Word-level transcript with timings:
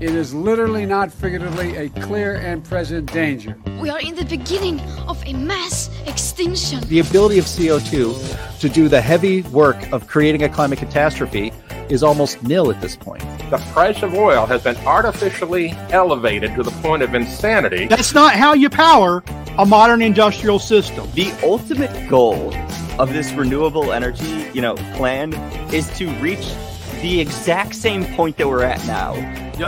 It 0.00 0.14
is 0.14 0.32
literally, 0.32 0.86
not 0.86 1.12
figuratively, 1.12 1.76
a 1.76 1.90
clear 1.90 2.36
and 2.36 2.64
present 2.64 3.12
danger. 3.12 3.54
We 3.78 3.90
are 3.90 4.00
in 4.00 4.14
the 4.14 4.24
beginning 4.24 4.80
of 5.06 5.22
a 5.26 5.34
mass 5.34 5.90
extinction. 6.06 6.80
The 6.88 7.00
ability 7.00 7.38
of 7.38 7.44
CO2 7.44 8.60
to 8.60 8.68
do 8.70 8.88
the 8.88 9.02
heavy 9.02 9.42
work 9.42 9.92
of 9.92 10.06
creating 10.06 10.42
a 10.42 10.48
climate 10.48 10.78
catastrophe 10.78 11.52
is 11.90 12.02
almost 12.02 12.42
nil 12.42 12.70
at 12.70 12.80
this 12.80 12.96
point. 12.96 13.20
The 13.50 13.58
price 13.72 14.02
of 14.02 14.14
oil 14.14 14.46
has 14.46 14.62
been 14.62 14.76
artificially 14.86 15.72
elevated 15.90 16.54
to 16.54 16.62
the 16.62 16.70
point 16.82 17.02
of 17.02 17.14
insanity. 17.14 17.88
That's 17.88 18.14
not 18.14 18.34
how 18.34 18.54
you 18.54 18.70
power 18.70 19.22
a 19.58 19.66
modern 19.66 20.00
industrial 20.00 20.58
system. 20.58 21.10
The 21.12 21.30
ultimate 21.42 22.08
goal 22.08 22.54
of 22.98 23.12
this 23.12 23.32
renewable 23.32 23.92
energy, 23.92 24.48
you 24.54 24.62
know, 24.62 24.74
plan 24.94 25.32
is 25.72 25.88
to 25.98 26.08
reach 26.20 26.54
the 27.02 27.20
exact 27.20 27.74
same 27.74 28.04
point 28.14 28.36
that 28.38 28.48
we're 28.48 28.64
at 28.64 28.84
now. 28.86 29.14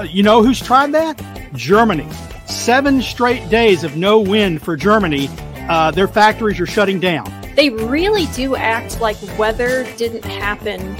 You 0.02 0.22
know 0.22 0.42
who's 0.42 0.60
tried 0.60 0.92
that? 0.92 1.20
Germany. 1.52 2.08
Seven 2.46 3.02
straight 3.02 3.48
days 3.50 3.84
of 3.84 3.96
no 3.96 4.18
wind 4.18 4.62
for 4.62 4.76
Germany. 4.76 5.28
Uh, 5.68 5.90
their 5.90 6.08
factories 6.08 6.58
are 6.60 6.66
shutting 6.66 7.00
down. 7.00 7.30
They 7.54 7.70
really 7.70 8.26
do 8.34 8.56
act 8.56 9.00
like 9.00 9.16
weather 9.38 9.84
didn't 9.96 10.24
happen 10.24 10.96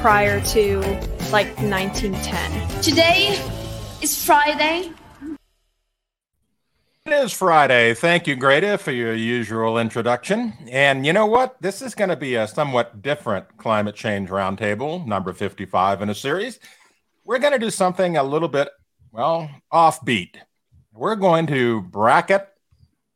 prior 0.00 0.40
to 0.46 0.80
like 1.32 1.48
1910. 1.58 2.82
Today 2.82 3.38
is 4.02 4.24
Friday. 4.24 4.90
It 7.04 7.14
is 7.14 7.32
Friday. 7.32 7.94
Thank 7.94 8.28
you, 8.28 8.36
Greta, 8.36 8.78
for 8.78 8.92
your 8.92 9.12
usual 9.12 9.76
introduction. 9.76 10.52
And 10.70 11.04
you 11.04 11.12
know 11.12 11.26
what? 11.26 11.60
This 11.60 11.82
is 11.82 11.96
going 11.96 12.10
to 12.10 12.16
be 12.16 12.36
a 12.36 12.46
somewhat 12.46 13.02
different 13.02 13.56
climate 13.56 13.96
change 13.96 14.28
roundtable, 14.28 15.04
number 15.04 15.32
55 15.32 16.00
in 16.00 16.10
a 16.10 16.14
series. 16.14 16.60
We're 17.24 17.40
going 17.40 17.54
to 17.54 17.58
do 17.58 17.70
something 17.70 18.16
a 18.16 18.22
little 18.22 18.46
bit, 18.46 18.68
well, 19.10 19.50
offbeat. 19.72 20.36
We're 20.92 21.16
going 21.16 21.48
to 21.48 21.82
bracket 21.82 22.46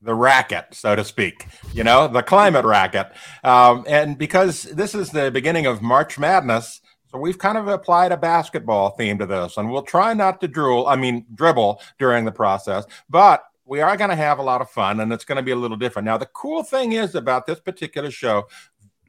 the 0.03 0.17
racket, 0.17 0.67
so 0.73 0.97
to 0.97 1.05
speak, 1.05 1.47
you 1.73 1.85
know, 1.85 2.09
the 2.09 2.25
climate 2.25 2.65
racket. 2.65 3.13
Um, 3.45 3.85
and 3.87 4.19
because 4.19 4.65
this 4.65 4.97
is 4.97 5.11
the 5.11 5.31
beginning 5.31 5.67
of 5.67 5.81
March 5.81 6.19
Madness, 6.19 6.81
so 7.13 7.19
we've 7.19 7.39
kind 7.39 7.57
of 7.57 7.69
applied 7.69 8.11
a 8.11 8.17
basketball 8.17 8.91
theme 8.91 9.19
to 9.19 9.27
this, 9.27 9.57
and 9.57 9.71
we'll 9.71 9.83
try 9.83 10.13
not 10.13 10.41
to 10.41 10.49
drool, 10.49 10.89
I 10.89 10.97
mean, 10.97 11.25
dribble 11.33 11.81
during 12.01 12.25
the 12.25 12.33
process, 12.33 12.85
but 13.09 13.45
we 13.67 13.81
are 13.81 13.97
going 13.97 14.11
to 14.11 14.17
have 14.17 14.39
a 14.39 14.43
lot 14.43 14.61
of 14.61 14.71
fun 14.71 15.01
and 15.01 15.13
it's 15.13 15.25
going 15.25 15.37
to 15.37 15.43
be 15.43 15.51
a 15.51 15.57
little 15.57 15.77
different. 15.77 16.07
Now, 16.07 16.17
the 16.17 16.27
cool 16.27 16.63
thing 16.63 16.93
is 16.93 17.15
about 17.15 17.47
this 17.47 17.61
particular 17.61 18.11
show, 18.11 18.47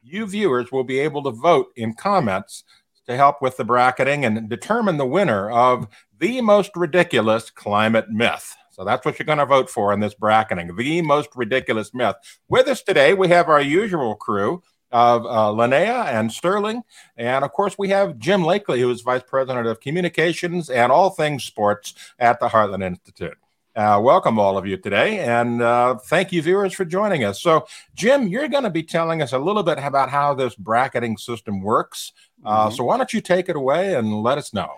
you 0.02 0.26
viewers 0.26 0.72
will 0.72 0.84
be 0.84 0.98
able 0.98 1.22
to 1.22 1.30
vote 1.30 1.68
in 1.76 1.94
comments 1.94 2.64
to 3.06 3.16
help 3.16 3.40
with 3.40 3.56
the 3.56 3.64
bracketing 3.64 4.24
and 4.24 4.48
determine 4.48 4.96
the 4.96 5.06
winner 5.06 5.50
of 5.50 5.86
the 6.18 6.40
most 6.40 6.72
ridiculous 6.76 7.50
climate 7.50 8.10
myth. 8.10 8.54
So 8.70 8.84
that's 8.84 9.04
what 9.04 9.18
you're 9.18 9.26
going 9.26 9.38
to 9.38 9.46
vote 9.46 9.70
for 9.70 9.92
in 9.92 10.00
this 10.00 10.14
bracketing, 10.14 10.74
the 10.76 11.02
most 11.02 11.30
ridiculous 11.34 11.94
myth. 11.94 12.16
With 12.48 12.68
us 12.68 12.82
today, 12.82 13.14
we 13.14 13.28
have 13.28 13.48
our 13.48 13.60
usual 13.60 14.14
crew 14.14 14.62
of 14.90 15.26
uh, 15.26 15.52
Linnea 15.52 16.06
and 16.06 16.32
Sterling. 16.32 16.82
And 17.16 17.44
of 17.44 17.52
course, 17.52 17.76
we 17.78 17.88
have 17.90 18.18
Jim 18.18 18.42
Lakely, 18.42 18.78
who 18.80 18.90
is 18.90 19.02
Vice 19.02 19.22
President 19.26 19.66
of 19.66 19.80
Communications 19.80 20.70
and 20.70 20.92
all 20.92 21.10
things 21.10 21.44
sports 21.44 21.94
at 22.18 22.40
the 22.40 22.48
Heartland 22.48 22.84
Institute. 22.84 23.36
Uh, 23.78 24.00
welcome, 24.00 24.40
all 24.40 24.58
of 24.58 24.66
you, 24.66 24.76
today. 24.76 25.20
And 25.20 25.62
uh, 25.62 25.98
thank 26.06 26.32
you, 26.32 26.42
viewers, 26.42 26.74
for 26.74 26.84
joining 26.84 27.22
us. 27.22 27.40
So, 27.40 27.64
Jim, 27.94 28.26
you're 28.26 28.48
going 28.48 28.64
to 28.64 28.70
be 28.70 28.82
telling 28.82 29.22
us 29.22 29.32
a 29.32 29.38
little 29.38 29.62
bit 29.62 29.78
about 29.78 30.10
how 30.10 30.34
this 30.34 30.56
bracketing 30.56 31.16
system 31.16 31.62
works. 31.62 32.12
Uh, 32.44 32.66
mm-hmm. 32.66 32.74
So, 32.74 32.82
why 32.82 32.96
don't 32.96 33.12
you 33.12 33.20
take 33.20 33.48
it 33.48 33.54
away 33.54 33.94
and 33.94 34.12
let 34.20 34.36
us 34.36 34.52
know? 34.52 34.68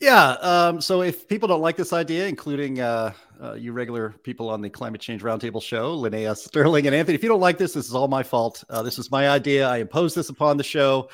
Yeah. 0.00 0.32
Um, 0.32 0.82
so, 0.82 1.00
if 1.00 1.26
people 1.28 1.48
don't 1.48 1.62
like 1.62 1.76
this 1.76 1.94
idea, 1.94 2.26
including 2.26 2.78
uh, 2.78 3.14
uh, 3.42 3.54
you 3.54 3.72
regular 3.72 4.10
people 4.22 4.50
on 4.50 4.60
the 4.60 4.68
Climate 4.68 5.00
Change 5.00 5.22
Roundtable 5.22 5.62
show, 5.62 5.96
Linnea 5.96 6.36
Sterling 6.36 6.86
and 6.86 6.94
Anthony, 6.94 7.14
if 7.14 7.22
you 7.22 7.30
don't 7.30 7.40
like 7.40 7.56
this, 7.56 7.72
this 7.72 7.86
is 7.86 7.94
all 7.94 8.08
my 8.08 8.22
fault. 8.22 8.64
Uh, 8.68 8.82
this 8.82 8.98
is 8.98 9.10
my 9.10 9.30
idea. 9.30 9.66
I 9.66 9.78
imposed 9.78 10.14
this 10.14 10.28
upon 10.28 10.58
the 10.58 10.62
show, 10.62 11.08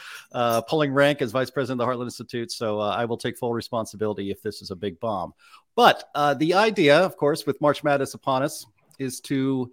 pulling 0.67 0.93
rank 0.93 1.23
as 1.23 1.31
vice 1.31 1.51
president 1.51 1.81
of 1.81 1.87
the 1.87 1.93
Heartland 1.93 2.07
Institute. 2.07 2.51
So, 2.51 2.81
I 2.81 3.05
will 3.05 3.17
take 3.17 3.39
full 3.39 3.53
responsibility 3.53 4.33
if 4.33 4.43
this 4.43 4.61
is 4.61 4.73
a 4.73 4.77
big 4.77 4.99
bomb. 4.99 5.35
But 5.77 6.05
uh, 6.15 6.35
the 6.35 6.55
idea, 6.55 6.99
of 6.99 7.17
course, 7.17 7.47
with 7.47 7.61
March 7.61 7.83
Madness 7.85 8.15
upon 8.15 8.43
us, 8.43 8.67
is 8.99 9.21
to 9.23 9.71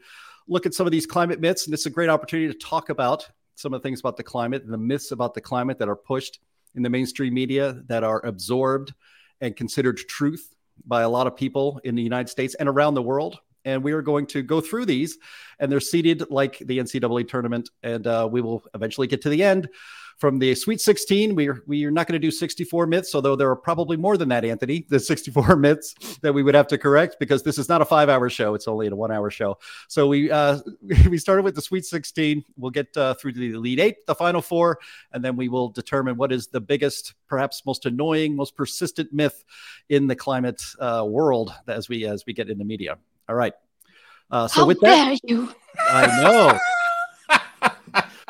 look 0.47 0.65
at 0.65 0.73
some 0.73 0.87
of 0.87 0.91
these 0.91 1.05
climate 1.05 1.39
myths. 1.39 1.65
And 1.65 1.73
is 1.73 1.85
a 1.85 1.89
great 1.89 2.09
opportunity 2.09 2.51
to 2.51 2.57
talk 2.57 2.89
about 2.89 3.27
some 3.55 3.73
of 3.73 3.81
the 3.81 3.87
things 3.87 3.99
about 3.99 4.17
the 4.17 4.23
climate 4.23 4.63
and 4.63 4.71
the 4.71 4.77
myths 4.77 5.11
about 5.11 5.33
the 5.33 5.41
climate 5.41 5.79
that 5.79 5.89
are 5.89 5.95
pushed 5.95 6.39
in 6.75 6.83
the 6.83 6.89
mainstream 6.89 7.33
media 7.33 7.81
that 7.87 8.03
are 8.03 8.23
absorbed 8.25 8.93
and 9.41 9.55
considered 9.55 9.97
truth 9.97 10.55
by 10.85 11.01
a 11.01 11.09
lot 11.09 11.27
of 11.27 11.35
people 11.35 11.81
in 11.83 11.95
the 11.95 12.03
United 12.03 12.29
States 12.29 12.55
and 12.55 12.69
around 12.69 12.93
the 12.93 13.01
world. 13.01 13.39
And 13.65 13.83
we 13.83 13.91
are 13.91 14.01
going 14.01 14.27
to 14.27 14.43
go 14.43 14.61
through 14.61 14.85
these, 14.85 15.17
and 15.59 15.69
they're 15.69 15.81
seeded 15.81 16.29
like 16.29 16.59
the 16.59 16.77
NCAA 16.77 17.27
tournament. 17.27 17.69
And 17.83 18.07
uh, 18.07 18.29
we 18.31 18.39
will 18.39 18.63
eventually 18.73 19.07
get 19.07 19.23
to 19.23 19.29
the 19.29 19.43
end 19.43 19.67
from 20.17 20.39
the 20.39 20.55
Sweet 20.55 20.81
16. 20.81 21.35
We 21.35 21.47
are 21.47 21.63
we 21.67 21.85
are 21.85 21.91
not 21.91 22.07
going 22.07 22.19
to 22.19 22.25
do 22.25 22.31
64 22.31 22.87
myths, 22.87 23.13
although 23.13 23.35
there 23.35 23.49
are 23.49 23.55
probably 23.55 23.97
more 23.97 24.17
than 24.17 24.29
that, 24.29 24.43
Anthony. 24.43 24.85
The 24.97 24.99
64 24.99 25.55
myths 25.57 26.17
that 26.21 26.33
we 26.33 26.43
would 26.43 26.55
have 26.55 26.67
to 26.67 26.77
correct 26.77 27.17
because 27.19 27.43
this 27.43 27.57
is 27.57 27.69
not 27.69 27.81
a 27.81 27.85
five 27.85 28.09
hour 28.09 28.29
show; 28.29 28.55
it's 28.55 28.67
only 28.67 28.87
a 28.87 28.95
one 28.95 29.11
hour 29.11 29.29
show. 29.29 29.57
So 29.87 30.07
we 30.07 30.31
uh, 30.31 30.59
we 31.09 31.17
started 31.17 31.43
with 31.43 31.55
the 31.55 31.61
Sweet 31.61 31.85
16. 31.85 32.43
We'll 32.57 32.71
get 32.71 32.95
uh, 32.97 33.13
through 33.15 33.33
to 33.33 33.39
the 33.39 33.51
Elite 33.51 33.79
Eight, 33.79 34.05
the 34.07 34.15
Final 34.15 34.41
Four, 34.41 34.79
and 35.11 35.23
then 35.23 35.35
we 35.35 35.49
will 35.49 35.69
determine 35.69 36.17
what 36.17 36.31
is 36.31 36.47
the 36.47 36.61
biggest, 36.61 37.13
perhaps 37.27 37.65
most 37.65 37.85
annoying, 37.85 38.35
most 38.35 38.55
persistent 38.55 39.13
myth 39.13 39.43
in 39.89 40.07
the 40.07 40.15
climate 40.15 40.63
uh, 40.79 41.05
world 41.07 41.53
as 41.67 41.89
we 41.89 42.05
as 42.05 42.25
we 42.25 42.33
get 42.33 42.49
in 42.49 42.57
the 42.57 42.65
media. 42.65 42.97
All 43.29 43.35
right. 43.35 43.53
Uh, 44.31 44.47
so 44.47 44.61
How 44.61 44.67
with 44.67 44.79
that, 44.81 45.05
dare 45.05 45.17
you? 45.23 45.53
I 45.79 46.07
know. 46.21 46.57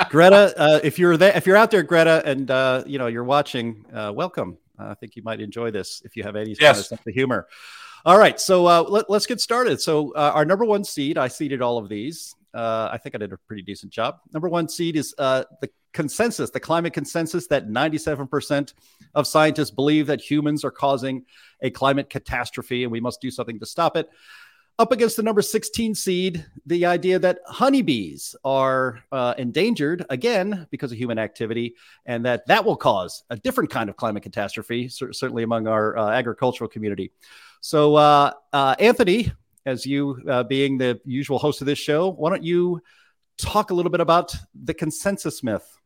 Greta, 0.10 0.54
uh, 0.58 0.80
if 0.84 1.00
you're 1.00 1.18
there, 1.18 1.36
if 1.36 1.46
you're 1.46 1.58
out 1.58 1.72
there, 1.72 1.84
Greta, 1.84 2.22
and 2.26 2.50
uh, 2.50 2.84
you 2.86 2.98
know 2.98 3.08
you're 3.08 3.24
watching, 3.24 3.86
uh, 3.94 4.12
welcome. 4.14 4.58
I 4.80 4.94
think 4.94 5.16
you 5.16 5.24
might 5.24 5.42
enjoy 5.42 5.72
this 5.72 6.02
if 6.06 6.16
you 6.16 6.24
have 6.24 6.36
any 6.36 6.52
yes. 6.52 6.60
kind 6.60 6.78
of 6.78 6.86
sense 6.86 7.02
of 7.08 7.14
humor. 7.14 7.48
All 8.06 8.18
right, 8.18 8.40
so 8.40 8.68
uh, 8.68 8.84
let, 8.84 9.10
us 9.10 9.26
get 9.26 9.42
started. 9.42 9.82
So 9.82 10.14
uh, 10.14 10.32
our 10.34 10.46
number 10.46 10.66
one 10.66 10.84
seed, 10.84 11.18
I 11.18 11.28
seeded 11.28 11.62
all 11.62 11.78
of 11.78 11.90
these. 11.90 12.36
Uh, 12.54 12.90
I 12.92 12.98
think 12.98 13.16
I 13.16 13.18
did 13.18 13.34
a 13.34 13.38
pretty 13.38 13.64
decent 13.64 13.92
job. 13.92 14.20
Number 14.34 14.48
one 14.48 14.70
seed 14.70 14.96
is 14.96 15.14
the 15.18 15.70
consensus, 15.94 16.52
the 16.52 16.60
climate 16.60 16.94
consensus 16.94 17.48
that 17.48 17.68
97% 17.68 18.74
of 19.16 19.26
scientists 19.26 19.72
believe 19.72 20.08
that 20.08 20.22
humans 20.22 20.64
are 20.64 20.72
causing 20.72 21.26
a 21.62 21.72
climate 21.72 22.10
catastrophe 22.10 22.84
and 22.84 22.92
we 22.92 23.00
must 23.00 23.20
do 23.20 23.32
something 23.32 23.60
to 23.60 23.66
stop 23.66 23.98
it 23.98 24.08
up 24.80 24.92
against 24.92 25.18
the 25.18 25.24
number 25.24 25.42
16 25.42 25.96
seed, 25.96 26.46
the 26.66 26.86
idea 26.86 27.18
that 27.18 27.40
honeybees 27.48 28.36
are 28.44 29.04
uh, 29.12 29.34
endangered 29.38 30.06
again 30.10 30.68
because 30.70 30.92
of 30.92 30.98
human 30.98 31.18
activity, 31.18 31.76
and 32.06 32.26
that 32.26 32.46
that 32.48 32.64
will 32.64 32.76
cause 32.76 33.24
a 33.30 33.38
different 33.38 33.70
kind 33.72 33.90
of 33.90 33.96
climate 33.96 34.24
catastrophe, 34.24 34.88
certainly 34.88 35.44
among 35.44 35.68
our 35.68 35.98
uh, 35.98 36.10
agricultural 36.10 36.70
community. 36.70 37.12
So, 37.62 37.96
uh, 37.96 38.34
uh 38.54 38.76
Anthony, 38.80 39.32
as 39.66 39.86
you 39.86 40.22
uh, 40.30 40.44
being 40.44 40.78
the 40.78 41.00
usual 41.06 41.40
host 41.40 41.62
of 41.62 41.68
this 41.68 41.80
show, 41.80 42.12
why 42.12 42.30
don't 42.30 42.44
you 42.44 42.82
talk 43.38 43.72
a 43.72 43.74
little 43.74 43.92
bit 43.92 44.02
about 44.02 44.36
the 44.54 44.74
consensus 44.74 45.44
myth? 45.44 45.78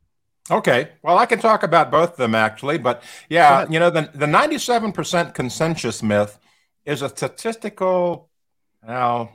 Okay. 0.49 0.89
Well, 1.01 1.17
I 1.17 1.25
can 1.25 1.39
talk 1.39 1.63
about 1.63 1.91
both 1.91 2.11
of 2.11 2.17
them 2.17 2.35
actually, 2.35 2.77
but 2.77 3.03
yeah, 3.29 3.65
you 3.69 3.79
know, 3.79 3.89
the, 3.89 4.09
the 4.13 4.25
97% 4.25 5.33
consensus 5.33 6.03
myth 6.03 6.39
is 6.83 7.01
a 7.01 7.09
statistical 7.09 8.30
now, 8.85 9.31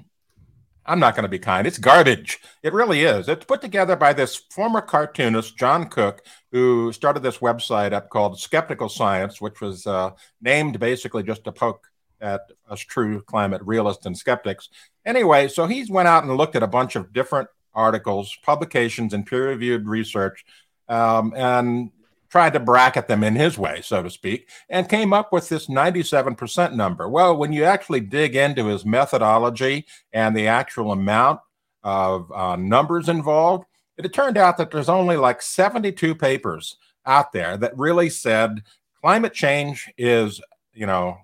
I'm 0.86 1.00
not 1.00 1.16
going 1.16 1.24
to 1.24 1.28
be 1.28 1.38
kind. 1.38 1.66
It's 1.66 1.78
garbage. 1.78 2.40
It 2.62 2.72
really 2.72 3.02
is. 3.02 3.28
It's 3.28 3.44
put 3.44 3.60
together 3.60 3.96
by 3.96 4.12
this 4.12 4.36
former 4.36 4.80
cartoonist, 4.80 5.56
John 5.56 5.88
Cook, 5.88 6.24
who 6.52 6.92
started 6.92 7.22
this 7.22 7.38
website 7.38 7.92
up 7.92 8.08
called 8.08 8.38
Skeptical 8.38 8.88
Science, 8.88 9.40
which 9.40 9.60
was 9.60 9.86
uh, 9.86 10.10
named 10.40 10.78
basically 10.78 11.24
just 11.24 11.44
to 11.44 11.52
poke 11.52 11.88
at 12.20 12.42
us 12.68 12.80
true 12.80 13.20
climate 13.22 13.62
realists 13.64 14.06
and 14.06 14.16
skeptics. 14.16 14.68
Anyway, 15.04 15.48
so 15.48 15.66
he 15.66 15.84
went 15.90 16.08
out 16.08 16.24
and 16.24 16.36
looked 16.36 16.56
at 16.56 16.62
a 16.62 16.68
bunch 16.68 16.96
of 16.96 17.12
different 17.12 17.48
articles, 17.74 18.36
publications, 18.42 19.12
and 19.12 19.26
peer 19.26 19.48
reviewed 19.48 19.86
research. 19.86 20.44
Um, 20.88 21.34
and 21.36 21.90
tried 22.36 22.52
to 22.52 22.60
bracket 22.60 23.08
them 23.08 23.24
in 23.24 23.34
his 23.34 23.56
way, 23.56 23.80
so 23.80 24.02
to 24.02 24.10
speak, 24.10 24.50
and 24.68 24.90
came 24.90 25.14
up 25.14 25.32
with 25.32 25.48
this 25.48 25.68
97% 25.68 26.74
number. 26.74 27.08
Well, 27.08 27.34
when 27.34 27.50
you 27.50 27.64
actually 27.64 28.00
dig 28.00 28.36
into 28.36 28.66
his 28.66 28.84
methodology 28.84 29.86
and 30.12 30.36
the 30.36 30.46
actual 30.46 30.92
amount 30.92 31.40
of 31.82 32.30
uh, 32.30 32.56
numbers 32.56 33.08
involved, 33.08 33.64
it 33.96 34.12
turned 34.12 34.36
out 34.36 34.58
that 34.58 34.70
there's 34.70 34.90
only 34.90 35.16
like 35.16 35.40
72 35.40 36.14
papers 36.14 36.76
out 37.06 37.32
there 37.32 37.56
that 37.56 37.78
really 37.78 38.10
said 38.10 38.62
climate 39.00 39.32
change 39.32 39.90
is, 39.96 40.42
you 40.74 40.84
know, 40.84 41.16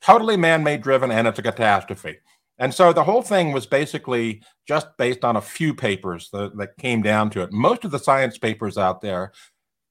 totally 0.00 0.36
man 0.36 0.64
made 0.64 0.82
driven 0.82 1.12
and 1.12 1.28
it's 1.28 1.38
a 1.38 1.42
catastrophe. 1.42 2.16
And 2.58 2.74
so 2.74 2.92
the 2.92 3.04
whole 3.04 3.22
thing 3.22 3.52
was 3.52 3.66
basically 3.66 4.42
just 4.66 4.88
based 4.96 5.24
on 5.24 5.36
a 5.36 5.40
few 5.40 5.72
papers 5.72 6.30
that, 6.32 6.56
that 6.56 6.76
came 6.78 7.00
down 7.00 7.30
to 7.30 7.42
it. 7.42 7.52
Most 7.52 7.84
of 7.84 7.92
the 7.92 7.98
science 7.98 8.38
papers 8.38 8.76
out 8.76 9.00
there 9.00 9.32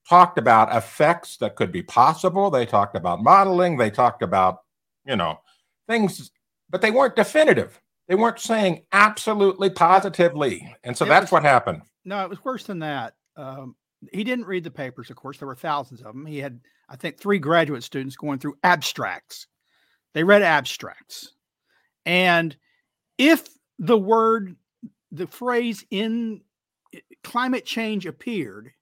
talked 0.08 0.38
about 0.38 0.74
effects 0.74 1.36
that 1.38 1.56
could 1.56 1.70
be 1.72 1.82
possible. 1.82 2.50
They 2.50 2.66
talked 2.66 2.96
about 2.96 3.22
modeling. 3.22 3.76
They 3.76 3.90
talked 3.90 4.22
about, 4.22 4.62
you 5.06 5.16
know, 5.16 5.40
things, 5.88 6.30
but 6.70 6.80
they 6.82 6.90
weren't 6.90 7.16
definitive. 7.16 7.80
They 8.08 8.14
weren't 8.16 8.40
saying 8.40 8.84
absolutely 8.92 9.70
positively. 9.70 10.74
And 10.82 10.96
so 10.96 11.04
It 11.04 11.08
that's 11.08 11.24
was- 11.26 11.32
what 11.32 11.42
happened. 11.44 11.82
No, 12.04 12.22
it 12.24 12.30
was 12.30 12.44
worse 12.44 12.64
than 12.64 12.80
that. 12.80 13.14
Um, 13.36 13.76
he 14.12 14.24
didn't 14.24 14.46
read 14.46 14.64
the 14.64 14.70
papers, 14.72 15.08
of 15.10 15.16
course. 15.16 15.38
There 15.38 15.46
were 15.46 15.54
thousands 15.54 16.00
of 16.00 16.06
them. 16.08 16.26
He 16.26 16.38
had, 16.38 16.60
I 16.88 16.96
think, 16.96 17.18
three 17.18 17.38
graduate 17.38 17.84
students 17.84 18.16
going 18.16 18.40
through 18.40 18.58
abstracts. 18.64 19.46
They 20.14 20.24
read 20.24 20.42
abstracts. 20.42 21.32
And 22.04 22.56
if 23.18 23.46
the 23.78 23.96
word, 23.96 24.56
the 25.12 25.28
phrase 25.28 25.84
in 25.90 26.42
climate 27.22 27.64
change 27.64 28.04
appeared 28.06 28.72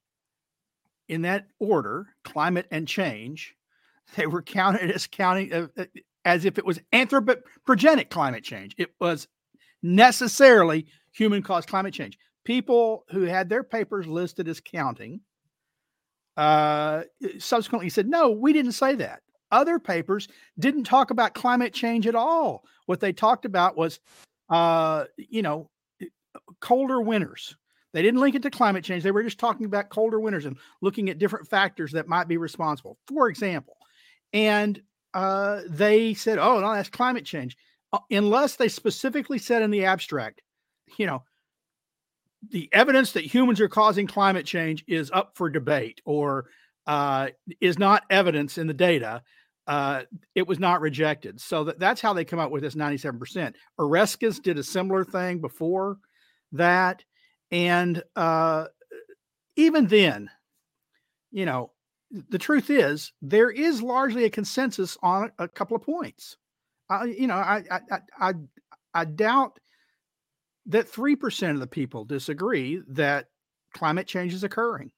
in 1.10 1.22
that 1.22 1.48
order, 1.58 2.06
climate 2.24 2.66
and 2.70 2.86
change, 2.86 3.54
they 4.16 4.26
were 4.26 4.42
counted 4.42 4.90
as 4.90 5.06
counting 5.06 5.52
uh, 5.52 5.66
uh, 5.76 5.84
as 6.24 6.44
if 6.44 6.58
it 6.58 6.64
was 6.64 6.80
anthropogenic 6.92 8.10
climate 8.10 8.44
change. 8.44 8.74
It 8.78 8.94
was 9.00 9.26
necessarily 9.82 10.86
human 11.12 11.42
caused 11.42 11.68
climate 11.68 11.94
change. 11.94 12.18
People 12.44 13.04
who 13.10 13.22
had 13.22 13.48
their 13.48 13.62
papers 13.62 14.06
listed 14.06 14.48
as 14.48 14.60
counting 14.60 15.20
uh, 16.36 17.02
subsequently 17.38 17.88
said, 17.88 18.06
no, 18.06 18.30
we 18.30 18.52
didn't 18.52 18.72
say 18.72 18.94
that. 18.96 19.22
Other 19.50 19.78
papers 19.78 20.28
didn't 20.58 20.84
talk 20.84 21.10
about 21.10 21.34
climate 21.34 21.72
change 21.72 22.06
at 22.06 22.14
all. 22.14 22.64
What 22.86 23.00
they 23.00 23.12
talked 23.12 23.44
about 23.44 23.76
was, 23.76 23.98
uh, 24.48 25.06
you 25.16 25.42
know, 25.42 25.70
colder 26.60 27.00
winters. 27.00 27.56
They 27.92 28.02
didn't 28.02 28.20
link 28.20 28.34
it 28.34 28.42
to 28.42 28.50
climate 28.50 28.84
change. 28.84 29.02
They 29.02 29.10
were 29.10 29.22
just 29.22 29.38
talking 29.38 29.66
about 29.66 29.88
colder 29.88 30.20
winters 30.20 30.44
and 30.44 30.56
looking 30.80 31.10
at 31.10 31.18
different 31.18 31.48
factors 31.48 31.92
that 31.92 32.08
might 32.08 32.28
be 32.28 32.36
responsible. 32.36 32.98
For 33.06 33.28
example, 33.28 33.76
and 34.32 34.80
uh, 35.12 35.62
they 35.68 36.14
said, 36.14 36.38
"Oh, 36.38 36.60
no, 36.60 36.72
that's 36.72 36.88
climate 36.88 37.24
change," 37.24 37.56
uh, 37.92 37.98
unless 38.10 38.56
they 38.56 38.68
specifically 38.68 39.38
said 39.38 39.62
in 39.62 39.70
the 39.70 39.84
abstract, 39.84 40.40
you 40.98 41.06
know, 41.06 41.24
the 42.48 42.68
evidence 42.72 43.12
that 43.12 43.24
humans 43.24 43.60
are 43.60 43.68
causing 43.68 44.06
climate 44.06 44.46
change 44.46 44.84
is 44.86 45.10
up 45.12 45.32
for 45.34 45.50
debate 45.50 46.00
or 46.04 46.46
uh, 46.86 47.28
is 47.60 47.78
not 47.78 48.04
evidence 48.10 48.58
in 48.58 48.66
the 48.66 48.74
data. 48.74 49.22
Uh, 49.66 50.02
it 50.34 50.48
was 50.48 50.58
not 50.58 50.80
rejected. 50.80 51.40
So 51.40 51.64
that, 51.64 51.78
that's 51.78 52.00
how 52.00 52.12
they 52.12 52.24
come 52.24 52.38
up 52.38 52.50
with 52.50 52.62
this 52.62 52.74
97%. 52.74 53.54
Oreskes 53.78 54.42
did 54.42 54.58
a 54.58 54.64
similar 54.64 55.04
thing 55.04 55.40
before 55.40 55.98
that. 56.52 57.04
And 57.50 58.02
uh, 58.16 58.66
even 59.56 59.86
then, 59.86 60.30
you 61.30 61.46
know, 61.46 61.72
the 62.10 62.38
truth 62.38 62.70
is 62.70 63.12
there 63.22 63.50
is 63.50 63.82
largely 63.82 64.24
a 64.24 64.30
consensus 64.30 64.96
on 65.02 65.30
a 65.38 65.48
couple 65.48 65.76
of 65.76 65.82
points. 65.82 66.36
You 67.04 67.28
know, 67.28 67.34
I, 67.34 67.62
I, 67.70 67.80
I, 68.18 68.32
I, 68.92 69.04
doubt 69.04 69.60
that 70.66 70.90
3% 70.90 71.50
of 71.50 71.60
the 71.60 71.68
people 71.68 72.04
disagree 72.04 72.82
that 72.88 73.26
climate 73.72 74.08
change 74.08 74.34
is 74.34 74.42
occurring. 74.42 74.90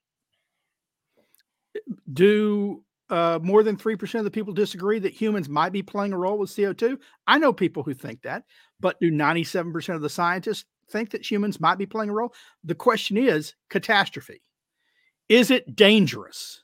Do 2.11 2.83
uh, 3.09 3.37
more 3.43 3.61
than 3.61 3.77
3% 3.77 4.15
of 4.15 4.23
the 4.23 4.31
people 4.31 4.53
disagree 4.53 4.97
that 4.97 5.13
humans 5.13 5.47
might 5.47 5.71
be 5.71 5.83
playing 5.83 6.13
a 6.13 6.17
role 6.17 6.39
with 6.39 6.49
CO2? 6.49 6.97
I 7.27 7.37
know 7.37 7.53
people 7.53 7.83
who 7.83 7.93
think 7.93 8.23
that, 8.23 8.43
but 8.79 8.99
do 8.99 9.11
97% 9.11 9.93
of 9.93 10.01
the 10.01 10.09
scientists 10.09 10.65
think 10.89 11.11
that 11.11 11.29
humans 11.29 11.59
might 11.59 11.77
be 11.77 11.85
playing 11.85 12.09
a 12.09 12.13
role? 12.13 12.33
The 12.63 12.75
question 12.75 13.17
is 13.17 13.55
catastrophe. 13.69 14.41
Is 15.29 15.51
it 15.51 15.75
dangerous? 15.75 16.63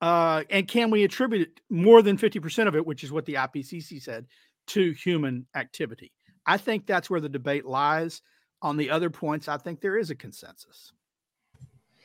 Uh, 0.00 0.42
and 0.50 0.66
can 0.66 0.90
we 0.90 1.04
attribute 1.04 1.60
more 1.70 2.02
than 2.02 2.18
50% 2.18 2.66
of 2.66 2.74
it, 2.74 2.84
which 2.84 3.04
is 3.04 3.12
what 3.12 3.24
the 3.24 3.34
IPCC 3.34 4.02
said, 4.02 4.26
to 4.68 4.92
human 4.92 5.46
activity? 5.54 6.12
I 6.44 6.56
think 6.56 6.86
that's 6.86 7.08
where 7.08 7.20
the 7.20 7.28
debate 7.28 7.64
lies. 7.64 8.20
On 8.62 8.76
the 8.76 8.90
other 8.90 9.10
points, 9.10 9.48
I 9.48 9.56
think 9.56 9.80
there 9.80 9.98
is 9.98 10.10
a 10.10 10.14
consensus. 10.14 10.92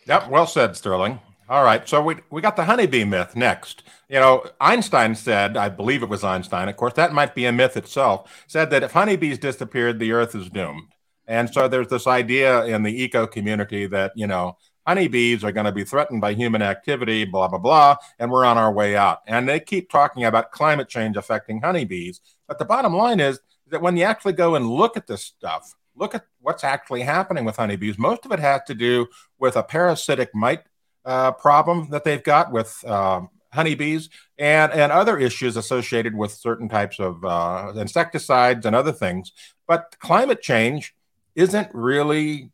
Yep, 0.08 0.30
well 0.30 0.48
said, 0.48 0.76
Sterling. 0.76 1.20
All 1.50 1.64
right, 1.64 1.88
so 1.88 2.02
we 2.02 2.18
we 2.30 2.42
got 2.42 2.56
the 2.56 2.66
honeybee 2.66 3.06
myth 3.06 3.36
next. 3.36 3.84
You 4.10 4.20
know, 4.20 4.44
Einstein 4.60 5.16
said, 5.16 5.56
I 5.56 5.70
believe 5.70 6.04
it 6.04 6.10
was 6.10 6.24
Einstein, 6.24 6.68
of 6.68 6.76
course, 6.76 6.94
that 6.94 7.14
might 7.14 7.36
be 7.36 7.46
a 7.46 7.54
myth 7.54 7.78
itself, 7.78 8.46
said 8.48 8.70
that 8.72 8.84
if 8.84 8.92
honeybees 8.92 9.38
disappeared, 9.38 10.00
the 10.00 10.12
earth 10.12 10.36
is 10.36 10.50
doomed. 10.50 10.92
And 11.28 11.54
so 11.54 11.68
there's 11.68 11.90
this 11.90 12.08
idea 12.08 12.66
in 12.66 12.84
the 12.84 13.04
eco 13.04 13.28
community 13.28 13.86
that, 13.88 14.14
you 14.16 14.28
know, 14.28 14.58
honeybees 14.88 15.44
are 15.44 15.52
going 15.52 15.66
to 15.66 15.72
be 15.72 15.84
threatened 15.84 16.22
by 16.22 16.34
human 16.34 16.62
activity, 16.62 17.26
blah, 17.26 17.50
blah, 17.50 17.60
blah, 17.60 17.98
and 18.18 18.32
we're 18.32 18.46
on 18.46 18.58
our 18.58 18.72
way 18.72 18.96
out. 18.96 19.20
And 19.28 19.48
they 19.48 19.60
keep 19.60 19.92
talking 19.92 20.24
about 20.24 20.52
climate 20.52 20.88
change 20.88 21.18
affecting 21.18 21.62
honeybees. 21.62 22.22
But 22.48 22.58
the 22.58 22.66
bottom 22.66 22.96
line 22.96 23.20
is 23.20 23.42
that 23.68 23.82
when 23.82 23.98
you 23.98 24.04
actually 24.04 24.34
go 24.34 24.56
and 24.56 24.70
look 24.70 24.96
at 24.96 25.08
this 25.08 25.24
stuff, 25.24 25.76
look 25.94 26.16
at 26.16 26.26
what's 26.40 26.64
actually 26.64 27.02
happening 27.02 27.44
with 27.44 27.58
honeybees, 27.58 27.98
most 27.98 28.26
of 28.26 28.32
it 28.32 28.40
has 28.40 28.62
to 28.68 28.74
do 28.74 29.08
with 29.38 29.58
a 29.58 29.64
parasitic 29.64 30.34
mite 30.34 30.64
uh, 31.04 31.32
problem 31.34 31.90
that 31.90 32.06
they've 32.06 32.24
got 32.24 32.54
with 32.54 32.84
um, 32.88 33.30
honeybees 33.52 34.10
and, 34.38 34.72
and 34.72 34.92
other 34.92 35.18
issues 35.18 35.58
associated 35.58 36.16
with 36.16 36.32
certain 36.32 36.70
types 36.70 37.00
of 37.00 37.24
uh, 37.26 37.74
insecticides 37.76 38.66
and 38.66 38.76
other 38.76 38.94
things. 38.94 39.34
But 39.68 39.98
climate 40.00 40.42
change 40.42 40.94
isn't 41.38 41.70
really 41.74 42.50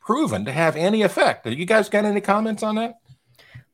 proven 0.00 0.44
to 0.44 0.52
have 0.52 0.76
any 0.76 1.02
effect. 1.02 1.44
Do 1.44 1.52
you 1.52 1.64
guys 1.64 1.88
got 1.88 2.04
any 2.04 2.20
comments 2.20 2.62
on 2.62 2.74
that? 2.74 2.96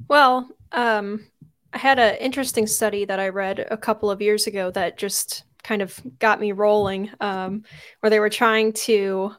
Well, 0.07 0.49
um, 0.71 1.27
I 1.73 1.79
had 1.79 1.99
an 1.99 2.17
interesting 2.17 2.67
study 2.67 3.05
that 3.07 3.19
I 3.19 3.31
read 3.31 3.67
a 3.71 3.77
couple 3.77 4.11
of 4.11 4.23
years 4.23 4.47
ago 4.47 4.71
that 4.71 4.99
just 4.99 5.45
kind 5.65 5.83
of 5.83 5.99
got 6.19 6.39
me 6.39 6.53
rolling, 6.53 7.11
um, 7.21 7.65
where 8.01 8.11
they 8.11 8.21
were 8.21 8.31
trying 8.31 8.73
to 8.75 9.35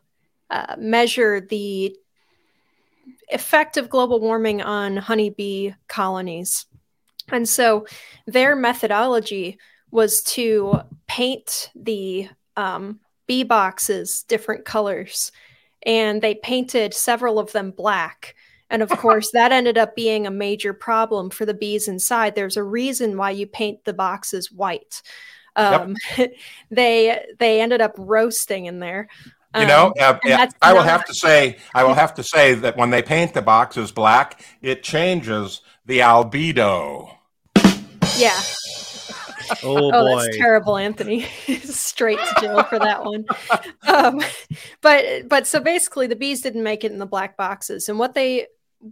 uh, 0.49 0.75
measure 0.77 1.39
the 1.39 1.95
effect 3.29 3.77
of 3.77 3.89
global 3.89 4.19
warming 4.19 4.61
on 4.61 4.97
honeybee 4.97 5.71
colonies. 5.87 6.65
And 7.29 7.47
so 7.47 7.85
their 8.27 8.55
methodology 8.55 9.57
was 9.91 10.23
to 10.23 10.81
paint 11.07 11.71
the 11.75 12.29
um, 12.57 12.99
bee 13.31 13.43
boxes 13.43 14.23
different 14.23 14.65
colors. 14.65 15.31
And 15.83 16.21
they 16.21 16.35
painted 16.35 16.93
several 16.93 17.39
of 17.39 17.53
them 17.53 17.71
black. 17.71 18.35
And 18.69 18.81
of 18.81 18.89
course, 18.97 19.31
that 19.31 19.53
ended 19.53 19.77
up 19.77 19.95
being 19.95 20.27
a 20.27 20.31
major 20.31 20.73
problem 20.73 21.29
for 21.29 21.45
the 21.45 21.53
bees 21.53 21.87
inside. 21.87 22.35
There's 22.35 22.57
a 22.57 22.63
reason 22.63 23.15
why 23.15 23.31
you 23.31 23.47
paint 23.47 23.85
the 23.85 23.93
boxes 23.93 24.51
white. 24.51 25.01
Um, 25.55 25.95
yep. 26.17 26.33
they 26.71 27.23
they 27.39 27.61
ended 27.61 27.79
up 27.79 27.95
roasting 27.97 28.65
in 28.65 28.79
there. 28.79 29.07
You 29.55 29.65
know, 29.65 29.93
Um, 30.01 30.19
uh, 30.25 30.47
I 30.61 30.73
will 30.73 30.83
have 30.83 31.05
to 31.05 31.13
say, 31.13 31.57
I 31.73 31.85
will 31.85 31.93
have 31.93 32.13
to 32.15 32.23
say 32.23 32.53
that 32.55 32.75
when 32.75 32.89
they 32.89 33.01
paint 33.01 33.33
the 33.33 33.41
boxes 33.41 33.93
black, 33.93 34.45
it 34.61 34.83
changes 34.83 35.61
the 35.85 35.99
albedo. 35.99 37.15
Yeah. 38.17 38.39
Oh, 39.63 39.91
Oh, 39.93 40.17
that's 40.19 40.37
terrible, 40.37 40.77
Anthony. 40.77 41.21
Straight 41.63 42.19
to 42.19 42.41
jail 42.41 42.63
for 42.63 42.79
that 42.79 43.03
one. 43.03 43.25
Um, 43.87 44.21
but 44.81 45.27
but 45.27 45.47
so 45.47 45.59
basically, 45.59 46.07
the 46.07 46.15
bees 46.15 46.41
didn't 46.41 46.63
make 46.63 46.83
it 46.83 46.91
in 46.91 46.99
the 46.99 47.05
black 47.05 47.37
boxes, 47.37 47.89
and 47.89 47.97
what 47.99 48.13
they 48.13 48.47
But 48.81 48.91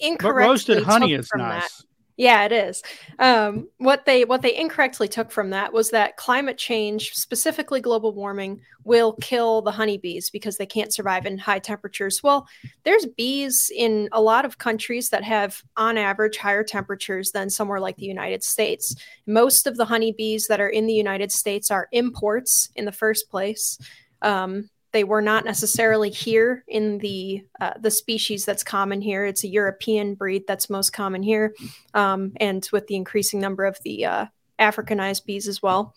incorrectly 0.00 0.48
roasted 0.48 0.82
honey 0.84 1.10
took 1.10 1.20
is 1.20 1.28
from 1.28 1.40
that- 1.40 1.48
nice. 1.60 1.84
Yeah, 2.16 2.44
it 2.44 2.52
is. 2.52 2.82
Um, 3.18 3.68
what 3.78 4.06
they 4.06 4.24
what 4.24 4.42
they 4.42 4.56
incorrectly 4.56 5.08
took 5.08 5.32
from 5.32 5.50
that 5.50 5.72
was 5.72 5.90
that 5.90 6.16
climate 6.16 6.56
change, 6.56 7.12
specifically 7.14 7.80
global 7.80 8.14
warming, 8.14 8.60
will 8.84 9.14
kill 9.14 9.62
the 9.62 9.72
honeybees 9.72 10.30
because 10.30 10.56
they 10.56 10.66
can't 10.66 10.94
survive 10.94 11.26
in 11.26 11.38
high 11.38 11.58
temperatures. 11.58 12.22
Well, 12.22 12.46
there's 12.84 13.06
bees 13.16 13.70
in 13.74 14.08
a 14.12 14.20
lot 14.20 14.44
of 14.44 14.58
countries 14.58 15.10
that 15.10 15.24
have, 15.24 15.60
on 15.76 15.98
average, 15.98 16.36
higher 16.36 16.62
temperatures 16.62 17.32
than 17.32 17.50
somewhere 17.50 17.80
like 17.80 17.96
the 17.96 18.06
United 18.06 18.44
States. 18.44 18.94
Most 19.26 19.66
of 19.66 19.76
the 19.76 19.86
honeybees 19.86 20.46
that 20.46 20.60
are 20.60 20.68
in 20.68 20.86
the 20.86 20.94
United 20.94 21.32
States 21.32 21.68
are 21.70 21.88
imports 21.90 22.68
in 22.76 22.84
the 22.84 22.92
first 22.92 23.28
place. 23.28 23.76
Um, 24.22 24.70
they 24.94 25.04
were 25.04 25.20
not 25.20 25.44
necessarily 25.44 26.08
here 26.08 26.64
in 26.68 26.98
the 26.98 27.44
uh, 27.60 27.72
the 27.80 27.90
species 27.90 28.44
that's 28.44 28.62
common 28.62 29.00
here. 29.00 29.26
It's 29.26 29.42
a 29.42 29.48
European 29.48 30.14
breed 30.14 30.44
that's 30.46 30.70
most 30.70 30.92
common 30.92 31.20
here, 31.20 31.52
um, 31.94 32.32
and 32.36 32.66
with 32.72 32.86
the 32.86 32.94
increasing 32.94 33.40
number 33.40 33.64
of 33.64 33.76
the 33.82 34.06
uh, 34.06 34.26
Africanized 34.60 35.26
bees 35.26 35.48
as 35.48 35.60
well. 35.60 35.92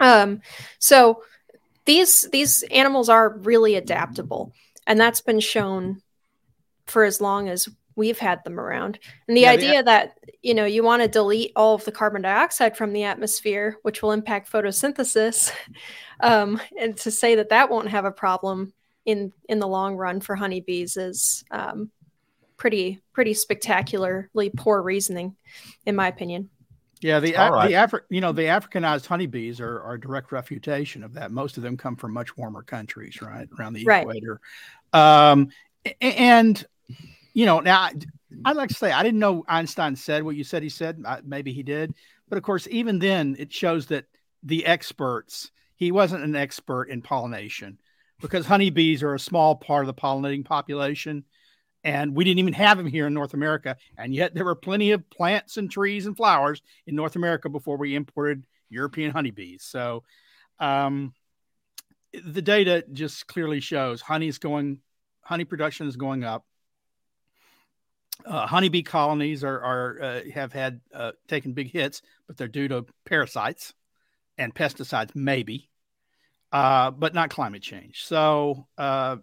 Um, 0.00 0.42
so 0.78 1.22
these 1.86 2.28
these 2.30 2.62
animals 2.64 3.08
are 3.08 3.38
really 3.38 3.74
adaptable, 3.76 4.52
and 4.86 5.00
that's 5.00 5.22
been 5.22 5.40
shown 5.40 6.02
for 6.86 7.04
as 7.04 7.22
long 7.22 7.48
as 7.48 7.70
we've 8.00 8.18
had 8.18 8.42
them 8.44 8.58
around. 8.58 8.98
And 9.28 9.36
the 9.36 9.42
Yeah, 9.42 9.56
the- 9.56 9.66
idea 9.68 9.82
that, 9.84 10.18
you 10.42 10.54
know, 10.54 10.64
you 10.64 10.82
want 10.82 11.02
to 11.02 11.08
delete 11.08 11.52
all 11.54 11.74
of 11.74 11.84
the 11.84 11.92
carbon 11.92 12.22
dioxide 12.22 12.76
from 12.76 12.92
the 12.92 13.04
atmosphere, 13.04 13.76
which 13.82 14.02
will 14.02 14.12
impact 14.12 14.50
photosynthesis, 14.50 15.52
um, 16.20 16.60
and 16.78 16.96
to 16.96 17.10
say 17.10 17.34
that 17.36 17.50
that 17.50 17.70
won't 17.70 17.88
have 17.88 18.06
a 18.06 18.10
problem 18.10 18.72
in 19.04 19.32
in 19.48 19.58
the 19.58 19.68
long 19.68 19.96
run 19.96 20.20
for 20.20 20.34
honeybees 20.36 20.96
is 20.96 21.44
um, 21.50 21.90
pretty 22.56 23.00
pretty 23.12 23.34
spectacularly 23.34 24.50
poor 24.56 24.82
reasoning, 24.82 25.36
in 25.86 25.94
my 25.96 26.08
opinion. 26.08 26.50
Yeah, 27.02 27.18
the 27.20 27.32
right. 27.34 27.68
the 27.68 27.74
Afri- 27.74 28.04
you 28.10 28.20
know 28.20 28.32
the 28.32 28.42
Africanized 28.42 29.06
honeybees 29.06 29.58
are, 29.60 29.80
are 29.82 29.94
a 29.94 30.00
direct 30.00 30.32
refutation 30.32 31.02
of 31.02 31.14
that. 31.14 31.30
Most 31.32 31.56
of 31.56 31.62
them 31.62 31.76
come 31.76 31.96
from 31.96 32.12
much 32.12 32.36
warmer 32.36 32.62
countries, 32.62 33.20
right 33.22 33.48
around 33.58 33.72
the 33.72 33.84
Right. 33.84 34.02
equator. 34.02 34.40
Um, 34.92 35.48
a- 35.86 36.02
and 36.02 36.62
you 37.32 37.46
know 37.46 37.60
now 37.60 37.90
I'd 38.44 38.56
like 38.56 38.68
to 38.68 38.74
say 38.74 38.92
I 38.92 39.02
didn't 39.02 39.20
know 39.20 39.44
Einstein 39.48 39.96
said 39.96 40.22
what 40.22 40.36
you 40.36 40.44
said 40.44 40.62
he 40.62 40.68
said. 40.68 41.02
I, 41.06 41.20
maybe 41.24 41.52
he 41.52 41.62
did, 41.62 41.94
but 42.28 42.38
of 42.38 42.44
course 42.44 42.68
even 42.70 42.98
then 42.98 43.36
it 43.38 43.52
shows 43.52 43.86
that 43.86 44.06
the 44.42 44.66
experts 44.66 45.50
he 45.76 45.92
wasn't 45.92 46.24
an 46.24 46.36
expert 46.36 46.84
in 46.84 47.02
pollination 47.02 47.78
because 48.20 48.46
honeybees 48.46 49.02
are 49.02 49.14
a 49.14 49.18
small 49.18 49.56
part 49.56 49.82
of 49.82 49.86
the 49.86 50.00
pollinating 50.00 50.44
population. 50.44 51.24
And 51.82 52.14
we 52.14 52.24
didn't 52.24 52.40
even 52.40 52.52
have 52.52 52.76
them 52.76 52.86
here 52.86 53.06
in 53.06 53.14
North 53.14 53.32
America. 53.32 53.76
And 53.96 54.14
yet 54.14 54.34
there 54.34 54.44
were 54.44 54.54
plenty 54.54 54.92
of 54.92 55.08
plants 55.08 55.56
and 55.56 55.70
trees 55.70 56.04
and 56.04 56.16
flowers 56.16 56.60
in 56.86 56.94
North 56.94 57.16
America 57.16 57.48
before 57.48 57.78
we 57.78 57.94
imported 57.94 58.44
European 58.68 59.10
honeybees. 59.10 59.64
So 59.64 60.04
um, 60.58 61.14
the 62.12 62.42
data 62.42 62.84
just 62.92 63.26
clearly 63.26 63.60
shows 63.60 64.02
honey 64.02 64.28
is 64.28 64.38
going, 64.38 64.80
honey 65.22 65.44
production 65.44 65.88
is 65.88 65.96
going 65.96 66.22
up. 66.22 66.44
Uh, 68.24 68.46
honeybee 68.46 68.82
colonies 68.82 69.44
are, 69.44 69.60
are 69.60 70.02
uh, 70.02 70.20
have 70.32 70.52
had 70.52 70.80
uh, 70.94 71.12
taken 71.28 71.52
big 71.52 71.70
hits, 71.70 72.02
but 72.26 72.36
they're 72.36 72.48
due 72.48 72.68
to 72.68 72.86
parasites 73.04 73.74
and 74.38 74.54
pesticides, 74.54 75.14
maybe, 75.14 75.68
uh, 76.52 76.90
but 76.90 77.14
not 77.14 77.30
climate 77.30 77.62
change. 77.62 78.04
So 78.04 78.66
uh, 78.78 79.16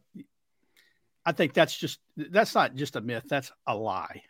I 1.25 1.31
think 1.31 1.53
that's 1.53 1.77
just 1.77 1.99
that's 2.15 2.55
not 2.55 2.75
just 2.75 2.95
a 2.95 3.01
myth; 3.01 3.25
that's 3.27 3.51
a 3.65 3.75
lie. 3.75 4.23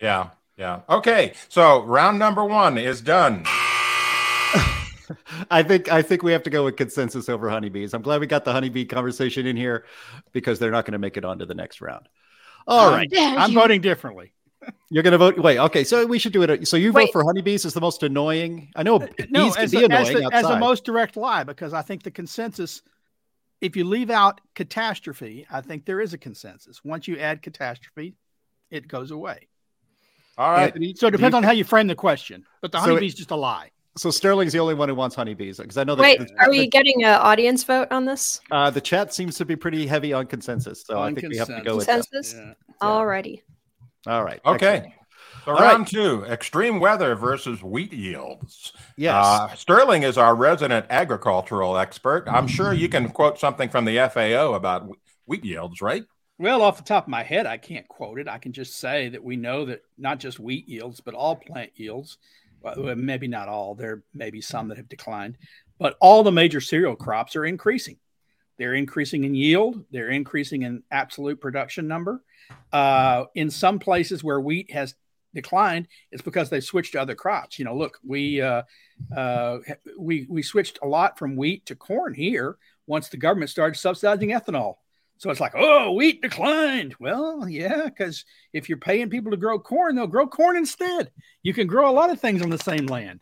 Yeah. 0.00 0.30
Yeah. 0.56 0.80
Okay. 0.88 1.34
So 1.48 1.84
round 1.84 2.18
number 2.18 2.44
one 2.44 2.78
is 2.78 3.00
done. 3.00 3.44
I 5.50 5.62
think 5.62 5.90
I 5.90 6.02
think 6.02 6.22
we 6.22 6.32
have 6.32 6.42
to 6.42 6.50
go 6.50 6.64
with 6.64 6.76
consensus 6.76 7.28
over 7.28 7.48
honeybees. 7.48 7.94
I'm 7.94 8.02
glad 8.02 8.20
we 8.20 8.26
got 8.26 8.44
the 8.44 8.52
honeybee 8.52 8.84
conversation 8.84 9.46
in 9.46 9.56
here 9.56 9.86
because 10.32 10.58
they're 10.58 10.72
not 10.72 10.84
going 10.84 10.92
to 10.92 10.98
make 10.98 11.16
it 11.16 11.24
on 11.24 11.38
to 11.38 11.46
the 11.46 11.54
next 11.54 11.80
round. 11.80 12.08
All 12.68 12.90
right, 12.90 13.10
Dare 13.10 13.38
I'm 13.38 13.50
you. 13.50 13.58
voting 13.58 13.80
differently. 13.80 14.32
you're 14.90 15.02
going 15.02 15.12
to 15.12 15.18
vote. 15.18 15.38
Wait, 15.38 15.58
okay, 15.58 15.84
so 15.84 16.04
we 16.06 16.18
should 16.18 16.32
do 16.32 16.42
it. 16.42 16.68
So 16.68 16.76
you 16.76 16.92
vote 16.92 17.10
for 17.12 17.24
honeybees 17.24 17.64
is 17.64 17.72
the 17.72 17.80
most 17.80 18.02
annoying. 18.02 18.70
I 18.76 18.82
know 18.82 18.96
uh, 18.96 19.06
bees 19.16 19.54
can 19.54 19.64
as, 19.64 19.70
be 19.70 19.78
the, 19.78 19.84
annoying 19.86 20.06
as, 20.06 20.12
the, 20.12 20.30
as 20.32 20.46
the 20.46 20.58
most 20.58 20.84
direct 20.84 21.16
lie, 21.16 21.44
because 21.44 21.72
I 21.72 21.82
think 21.82 22.02
the 22.02 22.10
consensus, 22.10 22.82
if 23.60 23.76
you 23.76 23.84
leave 23.84 24.10
out 24.10 24.40
catastrophe, 24.54 25.46
I 25.50 25.62
think 25.62 25.86
there 25.86 26.00
is 26.00 26.12
a 26.12 26.18
consensus. 26.18 26.84
Once 26.84 27.08
you 27.08 27.18
add 27.18 27.40
catastrophe, 27.42 28.14
it 28.70 28.86
goes 28.86 29.10
away. 29.10 29.48
All 30.36 30.52
right. 30.52 30.64
Anthony, 30.64 30.94
So 30.94 31.06
it 31.08 31.12
depends 31.12 31.32
you- 31.32 31.38
on 31.38 31.42
how 31.42 31.52
you 31.52 31.64
frame 31.64 31.86
the 31.86 31.94
question. 31.94 32.44
But 32.60 32.70
the 32.72 32.78
So 32.78 32.84
it- 32.84 32.88
honeybee's 32.90 33.14
just 33.14 33.30
a 33.30 33.36
lie. 33.36 33.70
So 33.98 34.10
Sterling's 34.10 34.52
the 34.52 34.60
only 34.60 34.74
one 34.74 34.88
who 34.88 34.94
wants 34.94 35.16
honeybees 35.16 35.58
because 35.58 35.76
I 35.76 35.84
know 35.84 35.96
that 35.96 36.02
Wait, 36.02 36.18
the, 36.18 36.28
are 36.38 36.50
we 36.50 36.68
getting 36.68 37.04
an 37.04 37.14
audience 37.20 37.64
vote 37.64 37.88
on 37.90 38.04
this? 38.04 38.40
uh, 38.50 38.70
the 38.70 38.80
chat 38.80 39.12
seems 39.12 39.36
to 39.38 39.44
be 39.44 39.56
pretty 39.56 39.86
heavy 39.86 40.12
on 40.12 40.26
consensus. 40.26 40.84
So 40.86 41.00
I 41.00 41.08
On 41.08 41.14
think 41.14 41.28
we 41.28 41.36
have 41.36 41.48
to 41.48 41.62
go 41.62 41.76
with 41.76 41.86
that. 41.86 42.06
Consensus? 42.08 42.36
Alrighty. 42.80 43.42
All 44.06 44.22
right. 44.22 44.40
Okay. 44.46 44.76
excellent. 44.76 44.94
So 45.44 45.52
All 45.52 45.58
right. 45.58 45.72
round 45.72 45.86
two, 45.88 46.24
extreme 46.26 46.78
weather 46.78 47.16
versus 47.16 47.62
wheat 47.62 47.92
yields. 47.92 48.72
Yes. 48.96 49.14
Uh, 49.14 49.48
Sterling 49.54 50.02
is 50.04 50.16
our 50.16 50.34
resident 50.34 50.86
agricultural 50.90 51.76
expert. 51.76 52.24
I'm 52.28 52.46
sure 52.46 52.72
you 52.72 52.88
can 52.88 53.08
quote 53.08 53.38
something 53.38 53.68
from 53.68 53.84
the 53.84 53.98
FAO 54.12 54.52
about 54.54 54.88
wheat 55.26 55.44
yields, 55.44 55.82
right? 55.82 56.04
Well, 56.38 56.62
off 56.62 56.76
the 56.76 56.84
top 56.84 57.04
of 57.04 57.08
my 57.08 57.24
head, 57.24 57.46
I 57.46 57.56
can't 57.56 57.88
quote 57.88 58.20
it. 58.20 58.28
I 58.28 58.38
can 58.38 58.52
just 58.52 58.76
say 58.78 59.08
that 59.08 59.24
we 59.24 59.36
know 59.36 59.64
that 59.64 59.82
not 59.96 60.20
just 60.20 60.38
wheat 60.38 60.68
yields, 60.68 61.00
but 61.00 61.14
all 61.14 61.34
plant 61.34 61.72
yields, 61.74 62.18
well, 62.62 62.96
maybe 62.96 63.28
not 63.28 63.48
all, 63.48 63.74
there 63.74 64.02
may 64.14 64.30
be 64.30 64.40
some 64.40 64.68
that 64.68 64.76
have 64.76 64.88
declined, 64.88 65.38
but 65.78 65.96
all 66.00 66.22
the 66.22 66.32
major 66.32 66.60
cereal 66.60 66.96
crops 66.96 67.36
are 67.36 67.44
increasing. 67.44 67.98
They're 68.58 68.74
increasing 68.74 69.24
in 69.24 69.34
yield, 69.34 69.84
they're 69.90 70.10
increasing 70.10 70.62
in 70.62 70.82
absolute 70.90 71.40
production 71.40 71.86
number. 71.86 72.22
Uh, 72.72 73.24
in 73.34 73.50
some 73.50 73.78
places 73.78 74.24
where 74.24 74.40
wheat 74.40 74.72
has 74.72 74.94
declined, 75.34 75.86
it's 76.10 76.22
because 76.22 76.50
they 76.50 76.60
switched 76.60 76.92
to 76.92 77.00
other 77.00 77.14
crops. 77.14 77.58
You 77.58 77.64
know, 77.64 77.76
look, 77.76 77.98
we 78.04 78.40
uh, 78.40 78.62
uh, 79.16 79.58
we 79.98 80.26
we 80.28 80.42
switched 80.42 80.78
a 80.82 80.88
lot 80.88 81.18
from 81.18 81.36
wheat 81.36 81.66
to 81.66 81.76
corn 81.76 82.14
here 82.14 82.56
once 82.86 83.08
the 83.08 83.16
government 83.16 83.50
started 83.50 83.78
subsidizing 83.78 84.30
ethanol. 84.30 84.76
So 85.18 85.30
it's 85.30 85.40
like, 85.40 85.54
oh, 85.56 85.92
wheat 85.92 86.22
declined. 86.22 86.94
Well, 87.00 87.48
yeah, 87.48 87.84
because 87.86 88.24
if 88.52 88.68
you're 88.68 88.78
paying 88.78 89.10
people 89.10 89.32
to 89.32 89.36
grow 89.36 89.58
corn, 89.58 89.96
they'll 89.96 90.06
grow 90.06 90.28
corn 90.28 90.56
instead. 90.56 91.10
You 91.42 91.52
can 91.52 91.66
grow 91.66 91.90
a 91.90 91.92
lot 91.92 92.10
of 92.10 92.20
things 92.20 92.40
on 92.40 92.50
the 92.50 92.58
same 92.58 92.86
land. 92.86 93.20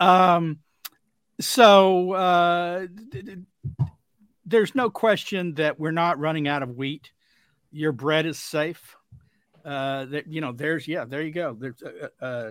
Um, 0.00 0.58
so 1.40 2.12
uh, 2.12 2.86
there's 4.44 4.74
no 4.74 4.90
question 4.90 5.54
that 5.54 5.78
we're 5.78 5.92
not 5.92 6.18
running 6.18 6.48
out 6.48 6.64
of 6.64 6.76
wheat. 6.76 7.12
Your 7.70 7.92
bread 7.92 8.26
is 8.26 8.38
safe. 8.38 8.96
Uh, 9.64 10.04
that 10.06 10.26
you 10.26 10.40
know, 10.40 10.52
there's 10.52 10.86
yeah, 10.86 11.04
there 11.04 11.22
you 11.22 11.32
go. 11.32 11.56
There's 11.58 11.82
uh, 11.82 12.24
uh, 12.24 12.50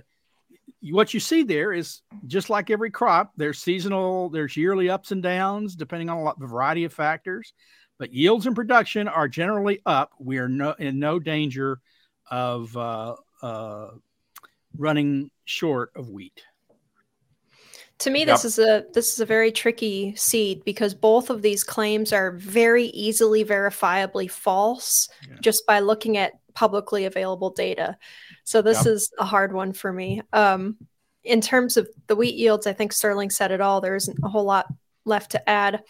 what 0.81 1.13
you 1.13 1.19
see 1.19 1.43
there 1.43 1.73
is 1.73 2.01
just 2.27 2.49
like 2.49 2.69
every 2.69 2.91
crop. 2.91 3.31
There's 3.35 3.59
seasonal, 3.59 4.29
there's 4.29 4.57
yearly 4.57 4.89
ups 4.89 5.11
and 5.11 5.21
downs 5.23 5.75
depending 5.75 6.09
on 6.09 6.17
a 6.17 6.23
lot, 6.23 6.39
variety 6.39 6.83
of 6.83 6.93
factors 6.93 7.53
but 7.97 8.13
yields 8.13 8.45
and 8.45 8.55
production 8.55 9.07
are 9.07 9.27
generally 9.27 9.81
up. 9.85 10.11
We 10.19 10.37
are 10.37 10.49
no, 10.49 10.71
in 10.73 10.99
no 10.99 11.19
danger 11.19 11.79
of 12.29 12.75
uh, 12.75 13.15
uh, 13.41 13.89
running 14.77 15.31
short 15.45 15.91
of 15.95 16.09
wheat. 16.09 16.43
To 17.99 18.09
me, 18.09 18.25
this 18.25 18.43
Yep. 18.43 18.45
is 18.45 18.59
a 18.59 18.85
this 18.93 19.13
is 19.13 19.19
a 19.21 19.25
very 19.25 19.51
tricky 19.51 20.13
seed 20.15 20.65
because 20.65 20.93
both 20.93 21.29
of 21.29 21.41
these 21.41 21.63
claims 21.63 22.11
are 22.11 22.31
very 22.31 22.87
easily 22.87 23.45
verifiably 23.45 24.29
false 24.29 25.07
Yeah. 25.29 25.37
just 25.39 25.65
by 25.65 25.79
looking 25.79 26.17
at 26.17 26.33
publicly 26.53 27.05
available 27.05 27.51
data. 27.51 27.97
So 28.43 28.61
this 28.61 28.85
Yep. 28.85 28.93
is 28.95 29.11
a 29.17 29.23
hard 29.25 29.53
one 29.53 29.71
for 29.71 29.93
me. 29.93 30.21
Um, 30.33 30.77
in 31.23 31.39
terms 31.39 31.77
of 31.77 31.89
the 32.07 32.15
wheat 32.15 32.35
yields, 32.35 32.67
I 32.67 32.73
think 32.73 32.91
Sterling 32.91 33.29
said 33.29 33.51
it 33.51 33.61
all. 33.61 33.79
There 33.79 33.95
isn't 33.95 34.19
a 34.23 34.27
whole 34.29 34.43
lot 34.43 34.67
left 35.05 35.31
to 35.31 35.49
add. 35.49 35.81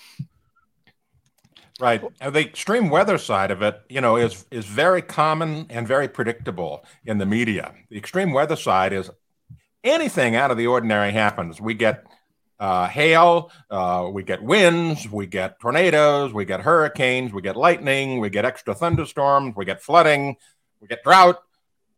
Right. 1.79 2.01
And 2.21 2.33
the 2.33 2.39
extreme 2.39 2.89
weather 2.89 3.17
side 3.17 3.51
of 3.51 3.61
it, 3.61 3.81
you 3.89 3.99
know, 3.99 4.15
is 4.15 4.45
is 4.49 4.65
very 4.65 5.01
common 5.01 5.67
and 5.69 5.85
very 5.85 6.07
predictable 6.07 6.85
in 7.05 7.17
the 7.17 7.25
media. 7.25 7.73
The 7.89 7.97
extreme 7.97 8.31
weather 8.31 8.55
side 8.55 8.93
is 8.93 9.09
anything 9.83 10.35
out 10.35 10.51
of 10.51 10.57
the 10.57 10.67
ordinary 10.67 11.11
happens. 11.11 11.59
We 11.59 11.73
get 11.73 12.05
uh, 12.59 12.87
hail, 12.87 13.51
uh, 13.69 14.09
we 14.11 14.23
get 14.23 14.41
winds, 14.41 15.09
we 15.09 15.27
get 15.27 15.59
tornadoes, 15.59 16.33
we 16.33 16.45
get 16.45 16.61
hurricanes, 16.61 17.33
we 17.33 17.41
get 17.41 17.57
lightning, 17.57 18.21
we 18.21 18.29
get 18.29 18.45
extra 18.45 18.73
thunderstorms, 18.73 19.55
we 19.57 19.65
get 19.65 19.81
flooding, 19.81 20.37
we 20.79 20.87
get 20.87 21.03
drought. 21.03 21.41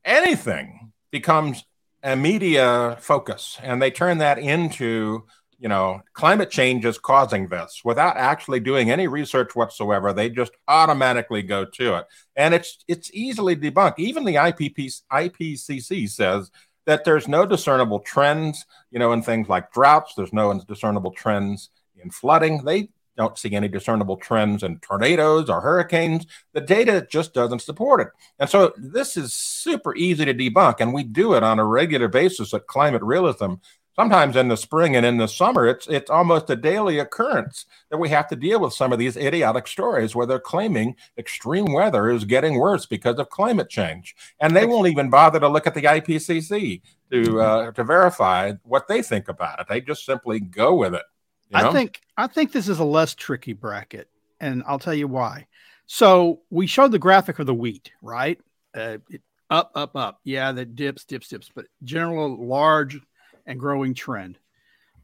Anything 0.04 0.92
becomes 1.12 1.64
a 2.02 2.16
media 2.16 2.98
focus, 3.00 3.58
and 3.62 3.82
they 3.82 3.92
turn 3.92 4.18
that 4.20 4.40
into 4.40 5.26
you 5.60 5.68
know, 5.68 6.02
climate 6.14 6.52
change 6.52 6.86
is 6.86 7.00
causing 7.00 7.48
this 7.48 7.82
without 7.84 8.18
actually 8.18 8.60
doing 8.60 8.92
any 8.92 9.08
research 9.08 9.56
whatsoever. 9.56 10.14
They 10.14 10.30
just 10.30 10.52
automatically 10.68 11.42
go 11.42 11.66
to 11.66 11.96
it. 11.98 12.06
And 12.36 12.54
it's 12.54 12.84
it's 12.88 13.10
easily 13.14 13.56
debunked. 13.56 13.98
Even 13.98 14.24
the 14.24 14.36
IPCC 14.36 16.10
says 16.10 16.52
that 16.86 17.04
there's 17.04 17.28
no 17.28 17.46
discernible 17.46 18.00
trends, 18.00 18.66
you 18.92 19.00
know, 19.00 19.14
in 19.14 19.24
things 19.24 19.50
like 19.50 19.72
droughts. 19.72 20.14
There's 20.16 20.34
no 20.34 20.62
discernible 20.68 21.12
trends 21.12 21.70
in 22.02 22.12
flooding. 22.12 22.64
They 22.64 22.90
don't 23.18 23.38
see 23.38 23.56
any 23.56 23.68
discernible 23.68 24.18
trends 24.18 24.62
in 24.64 24.80
tornadoes 24.80 25.50
or 25.50 25.60
hurricanes. 25.60 26.28
The 26.54 26.62
data 26.62 27.06
just 27.10 27.34
doesn't 27.34 27.64
support 27.64 28.00
it. 28.00 28.08
And 28.40 28.50
so 28.50 28.74
this 28.78 29.18
is 29.18 29.34
super 29.34 29.96
easy 29.96 30.24
to 30.26 30.34
debunk. 30.34 30.76
And 30.80 30.94
we 30.94 31.04
do 31.04 31.34
it 31.34 31.44
on 31.44 31.60
a 31.60 31.66
regular 31.66 32.08
basis 32.08 32.54
at 32.54 32.68
Climate 32.68 33.02
Realism 33.02 33.56
sometimes 33.98 34.36
in 34.36 34.48
the 34.48 34.58
spring 34.58 34.96
and 34.96 35.06
in 35.06 35.18
the 35.18 35.28
summer 35.28 35.68
it's 35.68 35.88
it's 35.88 36.10
almost 36.10 36.50
a 36.50 36.56
daily 36.56 37.00
occurrence 37.00 37.66
that 37.90 37.98
we 37.98 38.10
have 38.10 38.28
to 38.28 38.36
deal 38.36 38.60
with 38.60 38.74
some 38.74 38.94
of 38.94 39.00
these 39.00 39.18
idiotic 39.18 39.68
stories 39.68 40.16
where 40.16 40.26
they're 40.26 40.40
claiming 40.40 40.96
extreme 41.18 41.72
weather 41.72 42.10
is 42.10 42.26
getting 42.26 42.58
worse 42.58 42.86
because 42.86 43.18
of 43.20 43.30
climate 43.30 43.70
change 43.70 44.16
and 44.40 44.56
they 44.56 44.66
won't 44.66 44.88
even 44.88 45.10
bother 45.10 45.40
to 45.40 45.48
look 45.48 45.68
at 45.68 45.74
the 45.74 45.84
IPCC 45.84 46.82
to 47.12 47.42
uh, 47.42 47.72
to 47.72 47.84
verify 47.84 48.54
what 48.64 48.88
they 48.88 49.02
think 49.02 49.28
about 49.28 49.60
it 49.60 49.68
they 49.70 49.82
just 49.82 50.06
simply 50.06 50.40
go 50.40 50.76
with 50.76 50.94
it 50.94 51.04
you 51.50 51.62
know? 51.62 51.70
I 51.70 51.74
think 51.74 52.02
I 52.18 52.28
think 52.28 52.52
this 52.52 52.68
is 52.68 52.80
a 52.80 52.84
less 52.84 53.16
tricky 53.16 53.54
bracket, 53.54 54.10
and 54.42 54.64
I'll 54.68 54.80
tell 54.80 54.94
you 54.94 55.08
why. 55.08 55.48
So 55.86 56.42
we 56.50 56.68
showed 56.68 56.92
the 56.92 57.00
graphic 57.00 57.40
of 57.40 57.46
the 57.46 57.54
wheat, 57.54 57.92
right? 58.02 58.38
uh, 58.78 58.98
it, 59.10 59.22
up, 59.50 59.72
up, 59.76 59.96
up. 59.96 60.20
Yeah, 60.24 60.52
that 60.52 60.76
dips, 60.76 61.06
dips, 61.06 61.30
dips, 61.30 61.50
but 61.54 61.66
general 61.84 62.46
large 62.46 63.00
and 63.48 63.60
growing 63.60 63.96
trend. 63.96 64.38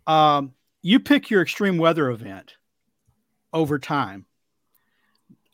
Um, 0.05 0.53
you 0.83 1.00
pick 1.00 1.31
your 1.31 1.41
extreme 1.41 1.77
weather 1.77 2.12
event 2.12 2.55
over 3.51 3.79
time. 3.79 4.25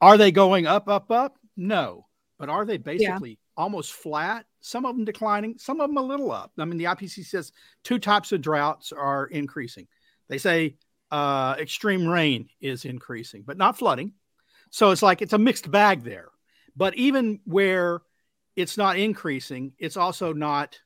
Are 0.01 0.17
they 0.17 0.31
going 0.31 0.65
up, 0.65 0.89
up, 0.89 1.11
up? 1.11 1.37
No, 1.55 2.07
but 2.37 2.49
are 2.49 2.65
they 2.65 2.77
basically 2.77 3.31
yeah. 3.31 3.63
almost 3.63 3.93
flat? 3.93 4.45
Some 4.61 4.85
of 4.85 4.95
them 4.95 5.05
declining, 5.05 5.57
some 5.57 5.79
of 5.79 5.89
them 5.89 5.97
a 5.97 6.01
little 6.01 6.31
up. 6.31 6.51
I 6.57 6.65
mean, 6.65 6.77
the 6.77 6.85
IPCC 6.85 7.25
says 7.25 7.51
two 7.83 7.99
types 7.99 8.31
of 8.31 8.41
droughts 8.41 8.91
are 8.91 9.27
increasing. 9.27 9.87
They 10.27 10.37
say 10.37 10.75
uh, 11.11 11.55
extreme 11.59 12.07
rain 12.07 12.49
is 12.59 12.85
increasing, 12.85 13.43
but 13.45 13.57
not 13.57 13.77
flooding. 13.77 14.13
So 14.71 14.91
it's 14.91 15.01
like 15.01 15.21
it's 15.21 15.33
a 15.33 15.37
mixed 15.37 15.69
bag 15.69 16.03
there. 16.03 16.29
But 16.75 16.95
even 16.95 17.39
where 17.45 18.01
it's 18.55 18.77
not 18.77 18.97
increasing, 18.97 19.73
it's 19.79 19.97
also 19.97 20.33
not, 20.33 20.79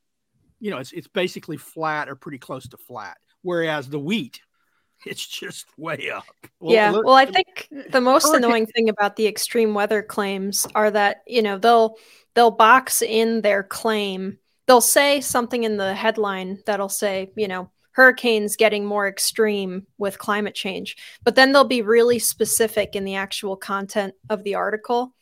you 0.63 0.71
know, 0.71 0.77
it's 0.77 0.93
it's 0.93 1.09
basically 1.09 1.57
flat 1.57 2.07
or 2.07 2.15
pretty 2.15 2.37
close 2.37 2.69
to 2.69 2.77
flat. 2.77 3.17
Whereas 3.41 3.89
the 3.89 3.99
wheat, 3.99 4.39
it's 5.05 5.27
just 5.27 5.65
way 5.77 6.09
up. 6.09 6.23
Well, 6.61 6.73
yeah. 6.73 6.91
Look, 6.91 7.05
well, 7.05 7.15
I 7.15 7.25
think 7.25 7.67
the 7.89 7.99
most 7.99 8.23
hurricane. 8.23 8.45
annoying 8.45 8.65
thing 8.67 8.87
about 8.87 9.17
the 9.17 9.27
extreme 9.27 9.73
weather 9.73 10.01
claims 10.01 10.65
are 10.73 10.89
that, 10.89 11.23
you 11.27 11.41
know, 11.41 11.57
they'll 11.57 11.97
they'll 12.33 12.49
box 12.49 13.01
in 13.01 13.41
their 13.41 13.61
claim. 13.61 14.39
They'll 14.65 14.79
say 14.79 15.19
something 15.19 15.65
in 15.65 15.75
the 15.75 15.93
headline 15.93 16.63
that'll 16.65 16.87
say, 16.87 17.33
you 17.35 17.49
know, 17.49 17.69
hurricanes 17.91 18.55
getting 18.55 18.85
more 18.85 19.05
extreme 19.05 19.85
with 19.97 20.17
climate 20.17 20.55
change. 20.55 20.95
But 21.25 21.35
then 21.35 21.51
they'll 21.51 21.65
be 21.65 21.81
really 21.81 22.19
specific 22.19 22.95
in 22.95 23.03
the 23.03 23.15
actual 23.15 23.57
content 23.57 24.13
of 24.29 24.45
the 24.45 24.55
article, 24.55 25.13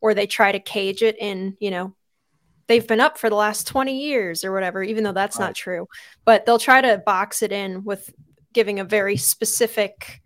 or 0.00 0.14
they 0.14 0.28
try 0.28 0.52
to 0.52 0.60
cage 0.60 1.02
it 1.02 1.16
in, 1.18 1.56
you 1.58 1.72
know, 1.72 1.96
they've 2.66 2.86
been 2.86 3.00
up 3.00 3.18
for 3.18 3.28
the 3.28 3.36
last 3.36 3.66
20 3.66 3.98
years 3.98 4.44
or 4.44 4.52
whatever, 4.52 4.82
even 4.82 5.04
though 5.04 5.12
that's 5.12 5.38
right. 5.38 5.46
not 5.46 5.54
true. 5.54 5.88
But 6.24 6.46
they'll 6.46 6.58
try 6.58 6.80
to 6.80 7.02
box 7.04 7.42
it 7.42 7.52
in 7.52 7.84
with 7.84 8.12
giving 8.52 8.80
a 8.80 8.84
very 8.84 9.16
specific 9.16 10.22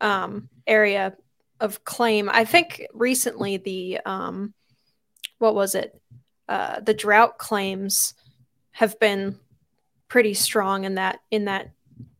um, 0.00 0.48
area 0.66 1.14
of 1.60 1.84
claim. 1.84 2.30
I 2.32 2.44
think 2.44 2.86
recently 2.92 3.58
the, 3.58 4.00
um, 4.04 4.54
what 5.38 5.54
was 5.54 5.74
it? 5.74 6.00
Uh, 6.48 6.80
the 6.80 6.94
drought 6.94 7.38
claims 7.38 8.14
have 8.72 8.98
been 8.98 9.38
pretty 10.08 10.34
strong 10.34 10.84
in 10.84 10.96
that 10.96 11.20
in 11.30 11.44
that 11.44 11.70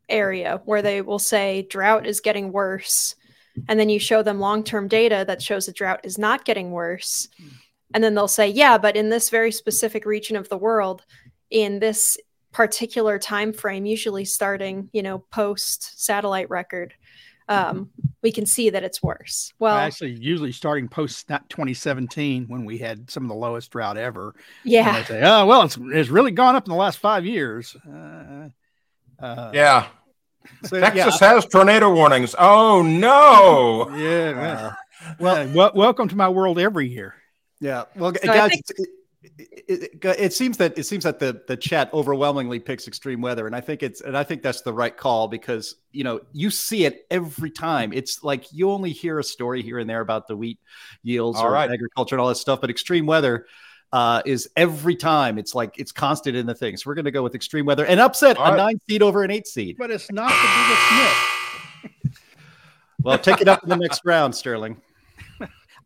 area 0.08 0.60
where 0.64 0.82
they 0.82 1.02
will 1.02 1.18
say 1.18 1.62
drought 1.62 2.06
is 2.06 2.20
getting 2.20 2.52
worse 2.52 3.14
and 3.68 3.78
then 3.78 3.88
you 3.88 3.98
show 3.98 4.22
them 4.22 4.40
long-term 4.40 4.88
data 4.88 5.24
that 5.26 5.42
shows 5.42 5.66
the 5.66 5.72
drought 5.72 6.00
is 6.04 6.18
not 6.18 6.44
getting 6.44 6.70
worse 6.70 7.28
and 7.94 8.02
then 8.02 8.14
they'll 8.14 8.28
say 8.28 8.48
yeah 8.48 8.78
but 8.78 8.96
in 8.96 9.08
this 9.08 9.30
very 9.30 9.52
specific 9.52 10.04
region 10.04 10.36
of 10.36 10.48
the 10.48 10.56
world 10.56 11.04
in 11.50 11.78
this 11.78 12.16
particular 12.52 13.18
time 13.18 13.52
frame 13.52 13.86
usually 13.86 14.24
starting 14.24 14.88
you 14.92 15.02
know 15.02 15.18
post 15.18 16.02
satellite 16.02 16.50
record 16.50 16.94
um, 17.50 17.90
we 18.22 18.30
can 18.30 18.46
see 18.46 18.70
that 18.70 18.84
it's 18.84 19.02
worse. 19.02 19.52
Well, 19.58 19.76
actually, 19.76 20.12
usually 20.12 20.52
starting 20.52 20.88
post 20.88 21.26
2017 21.26 22.46
when 22.46 22.64
we 22.64 22.78
had 22.78 23.10
some 23.10 23.24
of 23.24 23.28
the 23.28 23.34
lowest 23.34 23.72
drought 23.72 23.96
ever. 23.96 24.36
Yeah. 24.62 25.02
Say, 25.04 25.20
oh 25.22 25.46
well, 25.46 25.62
it's 25.62 25.76
it's 25.76 26.10
really 26.10 26.30
gone 26.30 26.54
up 26.54 26.66
in 26.66 26.70
the 26.70 26.76
last 26.76 26.98
five 26.98 27.26
years. 27.26 27.76
Uh, 27.84 28.50
uh, 29.18 29.50
yeah. 29.52 29.88
So, 30.64 30.78
Texas 30.78 31.20
yeah. 31.20 31.34
has 31.34 31.46
tornado 31.46 31.92
warnings. 31.92 32.36
Oh 32.38 32.82
no! 32.82 33.90
yeah. 33.96 34.70
Uh, 34.70 35.14
well, 35.18 35.48
well, 35.54 35.72
welcome 35.74 36.08
to 36.08 36.16
my 36.16 36.28
world 36.28 36.58
every 36.58 36.88
year. 36.88 37.16
Yeah. 37.60 37.84
Well, 37.94 38.14
so 38.14 38.26
guys, 38.26 38.50
think- 38.50 38.88
it, 39.22 39.68
it, 39.68 40.04
it, 40.04 40.32
seems 40.32 40.56
that 40.56 40.78
it 40.78 40.84
seems 40.84 41.04
that 41.04 41.18
the 41.18 41.42
the 41.46 41.56
chat 41.56 41.92
overwhelmingly 41.92 42.58
picks 42.58 42.88
extreme 42.88 43.20
weather, 43.20 43.46
and 43.46 43.54
I 43.54 43.60
think 43.60 43.82
it's 43.82 44.00
and 44.00 44.16
I 44.16 44.24
think 44.24 44.42
that's 44.42 44.62
the 44.62 44.72
right 44.72 44.96
call 44.96 45.28
because 45.28 45.76
you 45.92 46.04
know 46.04 46.20
you 46.32 46.50
see 46.50 46.86
it 46.86 47.06
every 47.10 47.50
time. 47.50 47.92
It's 47.92 48.24
like 48.24 48.50
you 48.50 48.70
only 48.70 48.90
hear 48.90 49.18
a 49.18 49.24
story 49.24 49.62
here 49.62 49.78
and 49.78 49.88
there 49.88 50.00
about 50.00 50.26
the 50.26 50.36
wheat 50.36 50.58
yields 51.02 51.38
all 51.38 51.48
or 51.48 51.52
right. 51.52 51.70
agriculture 51.70 52.14
and 52.14 52.20
all 52.20 52.28
that 52.28 52.36
stuff, 52.36 52.62
but 52.62 52.70
extreme 52.70 53.04
weather 53.04 53.46
uh, 53.92 54.22
is 54.24 54.48
every 54.56 54.96
time. 54.96 55.36
It's 55.36 55.54
like 55.54 55.78
it's 55.78 55.92
constant 55.92 56.34
in 56.34 56.46
the 56.46 56.54
thing. 56.54 56.78
So 56.78 56.88
we're 56.88 56.94
going 56.94 57.04
to 57.04 57.10
go 57.10 57.22
with 57.22 57.34
extreme 57.34 57.66
weather 57.66 57.84
and 57.84 58.00
upset 58.00 58.38
all 58.38 58.46
a 58.46 58.50
right. 58.50 58.56
nine 58.56 58.80
seed 58.88 59.02
over 59.02 59.22
an 59.22 59.30
eight 59.30 59.46
seed. 59.46 59.76
But 59.78 59.90
it's 59.90 60.10
not 60.10 60.30
the 60.30 60.48
biggest 61.92 62.04
myth. 62.04 62.20
well, 63.02 63.18
take 63.18 63.42
it 63.42 63.48
up 63.48 63.62
in 63.62 63.68
the 63.68 63.76
next 63.76 64.00
round, 64.04 64.34
Sterling. 64.34 64.80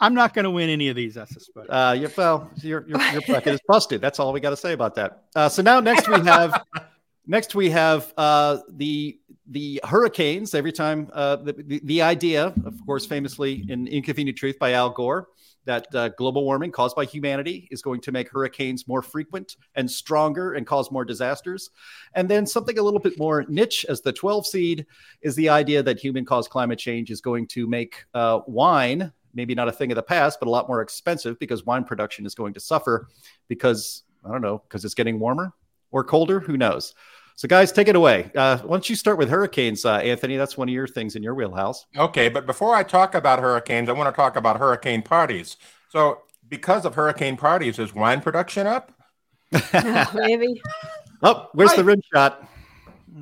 I'm 0.00 0.14
not 0.14 0.34
going 0.34 0.44
to 0.44 0.50
win 0.50 0.70
any 0.70 0.88
of 0.88 0.96
these, 0.96 1.16
I 1.16 1.24
suspect. 1.24 1.68
Uh, 1.68 1.94
you, 1.98 2.10
well, 2.16 2.50
your 2.62 2.86
your, 2.86 3.00
your 3.12 3.20
bracket 3.22 3.54
is 3.54 3.60
busted. 3.66 4.00
That's 4.00 4.18
all 4.18 4.32
we 4.32 4.40
got 4.40 4.50
to 4.50 4.56
say 4.56 4.72
about 4.72 4.94
that. 4.96 5.24
Uh, 5.34 5.48
so 5.48 5.62
now 5.62 5.80
next 5.80 6.08
we 6.08 6.20
have 6.20 6.64
next 7.26 7.54
we 7.54 7.70
have 7.70 8.12
uh, 8.16 8.58
the 8.70 9.18
the 9.46 9.80
hurricanes. 9.84 10.54
Every 10.54 10.72
time 10.72 11.10
uh, 11.12 11.36
the, 11.36 11.52
the, 11.52 11.80
the 11.84 12.02
idea, 12.02 12.46
of 12.64 12.78
course, 12.86 13.06
famously 13.06 13.64
in 13.68 13.86
Inconvenient 13.86 14.38
Truth 14.38 14.58
by 14.58 14.72
Al 14.72 14.90
Gore, 14.90 15.28
that 15.64 15.94
uh, 15.94 16.08
global 16.10 16.44
warming 16.44 16.70
caused 16.70 16.96
by 16.96 17.04
humanity 17.04 17.68
is 17.70 17.82
going 17.82 18.00
to 18.02 18.12
make 18.12 18.30
hurricanes 18.30 18.86
more 18.86 19.02
frequent 19.02 19.56
and 19.74 19.90
stronger 19.90 20.54
and 20.54 20.66
cause 20.66 20.90
more 20.90 21.04
disasters. 21.04 21.70
And 22.14 22.28
then 22.28 22.46
something 22.46 22.78
a 22.78 22.82
little 22.82 23.00
bit 23.00 23.18
more 23.18 23.44
niche 23.48 23.84
as 23.88 24.00
the 24.00 24.12
12 24.12 24.46
seed 24.46 24.86
is 25.22 25.34
the 25.36 25.48
idea 25.48 25.82
that 25.82 25.98
human 25.98 26.24
caused 26.24 26.50
climate 26.50 26.78
change 26.78 27.10
is 27.10 27.20
going 27.20 27.46
to 27.48 27.66
make 27.66 28.04
uh, 28.14 28.40
wine 28.46 29.12
maybe 29.34 29.54
not 29.54 29.68
a 29.68 29.72
thing 29.72 29.90
of 29.92 29.96
the 29.96 30.02
past, 30.02 30.38
but 30.40 30.48
a 30.48 30.50
lot 30.50 30.68
more 30.68 30.80
expensive 30.80 31.38
because 31.38 31.66
wine 31.66 31.84
production 31.84 32.26
is 32.26 32.34
going 32.34 32.54
to 32.54 32.60
suffer 32.60 33.08
because 33.48 34.02
I 34.24 34.30
don't 34.30 34.40
know, 34.40 34.58
because 34.58 34.84
it's 34.84 34.94
getting 34.94 35.18
warmer 35.18 35.52
or 35.90 36.04
colder. 36.04 36.40
Who 36.40 36.56
knows? 36.56 36.94
So, 37.36 37.48
guys, 37.48 37.72
take 37.72 37.88
it 37.88 37.96
away. 37.96 38.30
Uh, 38.36 38.58
why 38.58 38.70
don't 38.70 38.88
you 38.88 38.94
start 38.94 39.18
with 39.18 39.28
hurricanes, 39.28 39.84
uh, 39.84 39.96
Anthony? 39.96 40.36
That's 40.36 40.56
one 40.56 40.68
of 40.68 40.72
your 40.72 40.86
things 40.86 41.16
in 41.16 41.22
your 41.22 41.34
wheelhouse. 41.34 41.84
Okay, 41.96 42.28
but 42.28 42.46
before 42.46 42.76
I 42.76 42.84
talk 42.84 43.16
about 43.16 43.40
hurricanes, 43.40 43.88
I 43.88 43.92
want 43.92 44.14
to 44.14 44.16
talk 44.16 44.36
about 44.36 44.58
hurricane 44.58 45.02
parties. 45.02 45.56
So, 45.88 46.22
because 46.48 46.84
of 46.84 46.94
hurricane 46.94 47.36
parties, 47.36 47.80
is 47.80 47.92
wine 47.92 48.20
production 48.20 48.68
up? 48.68 48.92
maybe. 50.14 50.62
Oh, 51.22 51.48
where's 51.52 51.70
right. 51.70 51.76
the 51.76 51.84
rim 51.84 52.02
shot? 52.12 52.48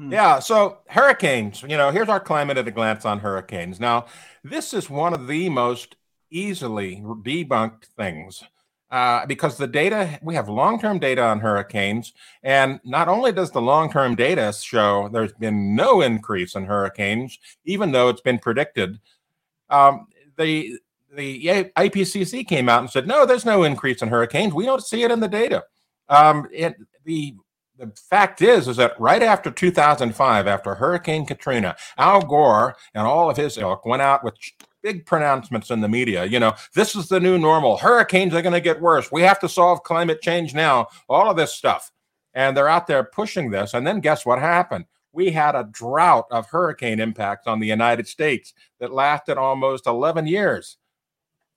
Yeah. 0.08 0.38
So 0.38 0.78
hurricanes, 0.88 1.62
you 1.62 1.76
know, 1.76 1.90
here's 1.90 2.08
our 2.08 2.20
climate 2.20 2.56
at 2.56 2.66
a 2.66 2.70
glance 2.70 3.04
on 3.04 3.20
hurricanes. 3.20 3.78
Now, 3.78 4.06
this 4.42 4.72
is 4.72 4.88
one 4.88 5.12
of 5.12 5.26
the 5.26 5.48
most 5.48 5.96
easily 6.32 7.02
debunked 7.22 7.84
things 7.96 8.42
uh, 8.90 9.24
because 9.26 9.56
the 9.56 9.66
data 9.66 10.18
we 10.22 10.34
have 10.34 10.48
long-term 10.48 10.98
data 10.98 11.22
on 11.22 11.40
hurricanes 11.40 12.12
and 12.42 12.80
not 12.84 13.08
only 13.08 13.32
does 13.32 13.50
the 13.50 13.62
long-term 13.62 14.14
data 14.14 14.52
show 14.52 15.08
there's 15.12 15.32
been 15.34 15.74
no 15.74 16.00
increase 16.00 16.54
in 16.54 16.64
hurricanes 16.64 17.38
even 17.64 17.92
though 17.92 18.08
it's 18.08 18.20
been 18.20 18.38
predicted 18.38 18.98
um, 19.70 20.06
the 20.36 20.78
the 21.14 21.70
IPCC 21.76 22.46
came 22.46 22.68
out 22.68 22.80
and 22.80 22.90
said 22.90 23.06
no 23.06 23.26
there's 23.26 23.44
no 23.44 23.64
increase 23.64 24.02
in 24.02 24.08
hurricanes. 24.08 24.54
We 24.54 24.64
don't 24.64 24.84
see 24.84 25.02
it 25.02 25.10
in 25.10 25.20
the 25.20 25.28
data. 25.28 25.64
Um, 26.08 26.48
it, 26.52 26.76
the 27.04 27.34
the 27.78 27.92
fact 28.08 28.42
is 28.42 28.68
is 28.68 28.76
that 28.76 28.98
right 29.00 29.22
after 29.22 29.50
2005 29.50 30.46
after 30.46 30.74
hurricane 30.74 31.24
katrina 31.24 31.74
al 31.96 32.20
gore 32.20 32.76
and 32.94 33.06
all 33.06 33.30
of 33.30 33.36
his 33.36 33.56
ilk 33.56 33.84
went 33.86 34.02
out 34.02 34.22
with 34.22 34.34
big 34.82 35.06
pronouncements 35.06 35.70
in 35.70 35.80
the 35.80 35.88
media. 35.88 36.24
You 36.24 36.40
know, 36.40 36.54
this 36.74 36.94
is 36.94 37.08
the 37.08 37.20
new 37.20 37.38
normal. 37.38 37.78
Hurricanes 37.78 38.34
are 38.34 38.42
going 38.42 38.52
to 38.52 38.60
get 38.60 38.80
worse. 38.80 39.10
We 39.10 39.22
have 39.22 39.40
to 39.40 39.48
solve 39.48 39.82
climate 39.82 40.20
change 40.20 40.54
now. 40.54 40.88
All 41.08 41.30
of 41.30 41.36
this 41.36 41.52
stuff. 41.52 41.92
And 42.34 42.56
they're 42.56 42.68
out 42.68 42.86
there 42.86 43.04
pushing 43.04 43.50
this. 43.50 43.74
And 43.74 43.86
then 43.86 44.00
guess 44.00 44.26
what 44.26 44.38
happened? 44.38 44.86
We 45.12 45.30
had 45.30 45.54
a 45.54 45.68
drought 45.70 46.26
of 46.30 46.46
hurricane 46.46 46.98
impacts 46.98 47.46
on 47.46 47.60
the 47.60 47.66
United 47.66 48.08
States 48.08 48.54
that 48.78 48.92
lasted 48.92 49.36
almost 49.36 49.86
11 49.86 50.26
years. 50.26 50.78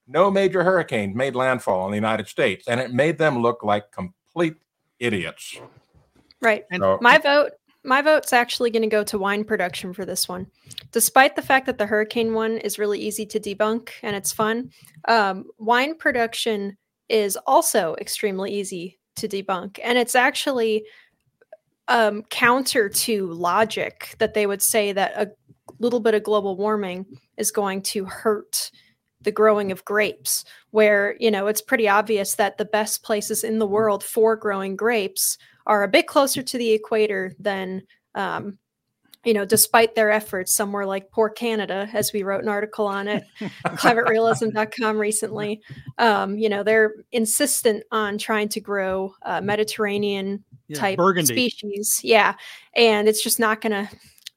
No 0.07 0.29
major 0.29 0.63
hurricane 0.63 1.15
made 1.15 1.35
landfall 1.35 1.85
in 1.85 1.91
the 1.91 1.97
United 1.97 2.27
States, 2.27 2.67
and 2.67 2.79
it 2.79 2.93
made 2.93 3.17
them 3.17 3.41
look 3.41 3.63
like 3.63 3.91
complete 3.91 4.55
idiots. 4.99 5.59
Right. 6.41 6.65
And 6.69 6.81
so, 6.81 6.99
my 7.01 7.17
vote 7.17 7.53
my 7.85 8.01
vote's 8.01 8.33
actually 8.33 8.71
going 8.71 8.81
to 8.81 8.87
go 8.87 9.03
to 9.03 9.17
wine 9.17 9.43
production 9.43 9.93
for 9.93 10.05
this 10.05 10.27
one. 10.27 10.47
Despite 10.91 11.35
the 11.35 11.41
fact 11.41 11.65
that 11.67 11.77
the 11.77 11.85
hurricane 11.85 12.33
one 12.33 12.57
is 12.57 12.79
really 12.79 12.99
easy 12.99 13.25
to 13.27 13.39
debunk 13.39 13.89
and 14.01 14.15
it's 14.15 14.33
fun, 14.33 14.71
um, 15.07 15.45
wine 15.57 15.95
production 15.95 16.77
is 17.07 17.37
also 17.45 17.95
extremely 18.01 18.51
easy 18.53 18.99
to 19.17 19.27
debunk. 19.27 19.79
And 19.83 19.97
it's 19.97 20.15
actually 20.15 20.85
um, 21.87 22.23
counter 22.23 22.89
to 22.89 23.31
logic 23.31 24.15
that 24.17 24.33
they 24.33 24.47
would 24.47 24.61
say 24.61 24.91
that 24.91 25.13
a 25.15 25.31
little 25.79 25.99
bit 25.99 26.15
of 26.15 26.23
global 26.23 26.57
warming 26.57 27.05
is 27.37 27.51
going 27.51 27.81
to 27.83 28.05
hurt 28.05 28.71
the 29.21 29.31
growing 29.31 29.71
of 29.71 29.85
grapes, 29.85 30.45
where, 30.69 31.15
you 31.19 31.31
know, 31.31 31.47
it's 31.47 31.61
pretty 31.61 31.87
obvious 31.87 32.35
that 32.35 32.57
the 32.57 32.65
best 32.65 33.03
places 33.03 33.43
in 33.43 33.59
the 33.59 33.67
world 33.67 34.03
for 34.03 34.35
growing 34.35 34.75
grapes 34.75 35.37
are 35.65 35.83
a 35.83 35.87
bit 35.87 36.07
closer 36.07 36.41
to 36.41 36.57
the 36.57 36.71
equator 36.71 37.33
than 37.39 37.83
um, 38.13 38.57
you 39.25 39.33
know, 39.33 39.43
despite 39.43 39.95
their 39.95 40.11
efforts, 40.11 40.55
somewhere 40.55 40.85
like 40.85 41.11
poor 41.11 41.29
Canada, 41.29 41.89
as 41.93 42.13
we 42.13 42.21
wrote 42.21 42.43
an 42.43 42.49
article 42.49 42.85
on 42.85 43.07
it, 43.07 43.25
climaterealism.com 43.65 44.97
recently, 44.97 45.61
um, 45.97 46.37
you 46.37 46.47
know, 46.47 46.61
they're 46.63 46.93
insistent 47.11 47.83
on 47.91 48.19
trying 48.19 48.47
to 48.49 48.61
grow 48.61 49.13
uh, 49.23 49.41
Mediterranean 49.41 50.43
type 50.73 50.99
species. 51.23 51.99
Yeah. 52.03 52.35
And 52.75 53.07
it's 53.07 53.23
just 53.23 53.39
not 53.39 53.61
going 53.61 53.71
to, 53.71 53.89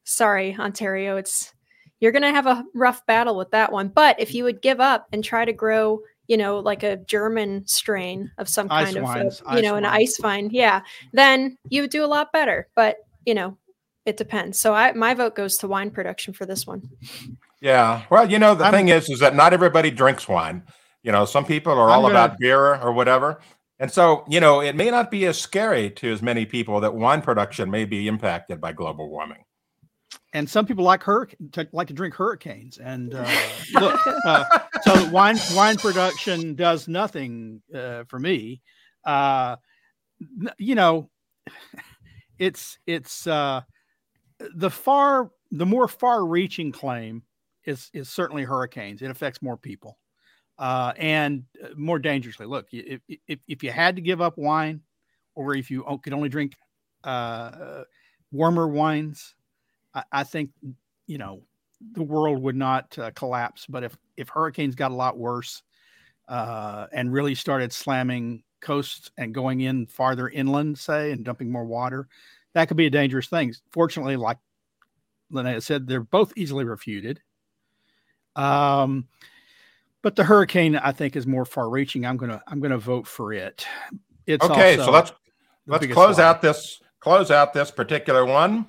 sorry, 0.04 0.56
Ontario, 0.58 1.18
it's, 1.18 1.52
you're 2.00 2.12
going 2.12 2.22
to 2.22 2.30
have 2.30 2.46
a 2.46 2.64
rough 2.74 3.04
battle 3.06 3.36
with 3.36 3.50
that 3.50 3.70
one. 3.70 3.88
But 3.88 4.18
if 4.18 4.34
you 4.34 4.44
would 4.44 4.62
give 4.62 4.80
up 4.80 5.08
and 5.12 5.22
try 5.22 5.44
to 5.44 5.52
grow, 5.52 6.00
you 6.28 6.36
know, 6.36 6.58
like 6.58 6.82
a 6.82 6.96
German 6.98 7.66
strain 7.66 8.30
of 8.38 8.48
some 8.48 8.68
Ice 8.70 8.86
kind 8.86 8.98
of, 8.98 9.02
uh, 9.02 9.06
wines, 9.06 9.42
you 9.46 9.50
ice 9.52 9.62
know, 9.62 9.74
an 9.74 9.84
ice 9.84 10.18
vine, 10.20 10.50
yeah, 10.52 10.82
then 11.12 11.58
you 11.70 11.80
would 11.82 11.90
do 11.90 12.04
a 12.04 12.06
lot 12.06 12.32
better. 12.32 12.68
But, 12.76 12.98
you 13.24 13.34
know, 13.34 13.56
it 14.04 14.16
depends. 14.16 14.60
So 14.60 14.74
I, 14.74 14.92
my 14.92 15.14
vote 15.14 15.34
goes 15.34 15.56
to 15.58 15.68
wine 15.68 15.90
production 15.90 16.32
for 16.34 16.46
this 16.46 16.66
one. 16.66 16.82
Yeah. 17.60 18.02
Well, 18.10 18.30
you 18.30 18.38
know, 18.38 18.54
the 18.54 18.64
I'm- 18.64 18.72
thing 18.72 18.88
is, 18.88 19.08
is 19.08 19.18
that 19.20 19.34
not 19.34 19.52
everybody 19.52 19.90
drinks 19.90 20.28
wine. 20.28 20.62
You 21.02 21.12
know, 21.12 21.24
some 21.24 21.44
people 21.44 21.72
are 21.72 21.90
all 21.90 22.02
gonna- 22.02 22.14
about 22.14 22.38
beer 22.38 22.76
or 22.76 22.92
whatever. 22.92 23.40
And 23.80 23.90
so, 23.90 24.24
you 24.28 24.40
know, 24.40 24.60
it 24.60 24.74
may 24.74 24.90
not 24.90 25.10
be 25.10 25.24
as 25.26 25.40
scary 25.40 25.88
to 25.92 26.12
as 26.12 26.20
many 26.20 26.44
people 26.44 26.80
that 26.80 26.94
wine 26.94 27.22
production 27.22 27.70
may 27.70 27.84
be 27.84 28.08
impacted 28.08 28.60
by 28.60 28.72
global 28.72 29.08
warming. 29.08 29.44
And 30.32 30.48
some 30.48 30.66
people 30.66 30.84
like 30.84 31.04
to, 31.04 31.68
like 31.72 31.88
to 31.88 31.94
drink 31.94 32.14
hurricanes 32.14 32.78
and 32.78 33.14
uh, 33.14 33.40
look 33.74 34.00
uh, 34.24 34.44
so 34.82 35.08
wine 35.10 35.38
wine 35.54 35.76
production 35.76 36.54
does 36.54 36.88
nothing 36.88 37.62
uh, 37.74 38.04
for 38.08 38.18
me. 38.18 38.60
Uh, 39.04 39.56
you 40.58 40.74
know 40.74 41.10
it's 42.38 42.78
it's 42.86 43.26
uh, 43.26 43.62
the 44.54 44.70
far 44.70 45.30
the 45.50 45.66
more 45.66 45.88
far 45.88 46.24
reaching 46.24 46.72
claim 46.72 47.22
is 47.64 47.90
is 47.92 48.08
certainly 48.08 48.44
hurricanes. 48.44 49.02
It 49.02 49.10
affects 49.10 49.40
more 49.42 49.56
people 49.56 49.98
uh, 50.58 50.92
and 50.96 51.44
more 51.76 51.98
dangerously. 51.98 52.46
Look 52.46 52.66
if, 52.72 53.00
if, 53.26 53.38
if 53.48 53.62
you 53.62 53.70
had 53.70 53.96
to 53.96 54.02
give 54.02 54.20
up 54.20 54.36
wine 54.36 54.82
or 55.34 55.54
if 55.54 55.70
you 55.70 55.84
could 56.02 56.12
only 56.12 56.28
drink 56.28 56.54
uh, 57.04 57.82
warmer 58.32 58.68
wines 58.68 59.34
I, 59.94 60.02
I 60.12 60.24
think 60.24 60.50
you 61.06 61.18
know 61.18 61.42
the 61.92 62.02
world 62.02 62.42
would 62.42 62.56
not 62.56 62.96
uh, 62.98 63.10
collapse. 63.12 63.66
But 63.68 63.84
if 63.84 63.96
if 64.16 64.28
hurricanes 64.28 64.74
got 64.74 64.90
a 64.90 64.94
lot 64.94 65.18
worse 65.18 65.62
uh, 66.28 66.86
and 66.92 67.12
really 67.12 67.34
started 67.34 67.72
slamming 67.72 68.42
coasts 68.60 69.10
and 69.16 69.32
going 69.32 69.60
in 69.60 69.86
farther 69.86 70.28
inland, 70.28 70.78
say, 70.78 71.12
and 71.12 71.24
dumping 71.24 71.50
more 71.50 71.64
water, 71.64 72.08
that 72.54 72.68
could 72.68 72.76
be 72.76 72.86
a 72.86 72.90
dangerous 72.90 73.28
thing. 73.28 73.54
Fortunately, 73.70 74.16
like 74.16 74.38
Linnea 75.32 75.62
said, 75.62 75.86
they're 75.86 76.00
both 76.00 76.32
easily 76.36 76.64
refuted. 76.64 77.20
Um, 78.36 79.06
but 80.02 80.16
the 80.16 80.24
hurricane, 80.24 80.76
I 80.76 80.92
think, 80.92 81.16
is 81.16 81.26
more 81.26 81.44
far-reaching. 81.44 82.06
I'm 82.06 82.16
gonna 82.16 82.42
I'm 82.46 82.60
gonna 82.60 82.78
vote 82.78 83.06
for 83.06 83.32
it. 83.32 83.66
It's 84.26 84.44
okay, 84.44 84.76
so 84.76 84.90
let's 84.90 85.12
let's 85.66 85.86
close 85.86 86.18
lie. 86.18 86.24
out 86.24 86.42
this 86.42 86.80
close 87.00 87.30
out 87.30 87.52
this 87.52 87.70
particular 87.70 88.24
one 88.24 88.66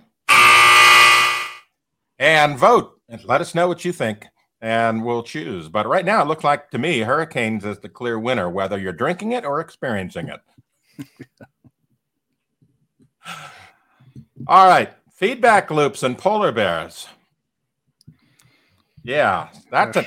and 2.20 2.58
vote 2.58 3.00
and 3.08 3.24
let 3.26 3.42
us 3.42 3.56
know 3.56 3.68
what 3.68 3.84
you 3.84 3.92
think 3.92 4.28
and 4.62 5.04
we'll 5.04 5.24
choose. 5.24 5.70
But 5.70 5.88
right 5.88 6.06
now 6.06 6.22
it 6.22 6.28
looks 6.28 6.44
like 6.44 6.70
to 6.72 6.78
me 6.78 7.00
hurricanes 7.00 7.66
is 7.66 7.80
the 7.80 7.90
clear 7.90 8.20
winner 8.20 8.50
whether 8.50 8.78
you're 8.78 8.94
drinking 8.94 9.32
it 9.32 9.46
or 9.46 9.62
experiencing 9.62 10.30
it. 10.30 11.08
All 14.48 14.68
right, 14.68 14.92
feedback 15.12 15.72
loops 15.72 16.04
and 16.04 16.18
polar 16.18 16.52
bears. 16.52 17.08
Yeah, 19.04 19.50
that's 19.72 19.98
a 19.98 20.06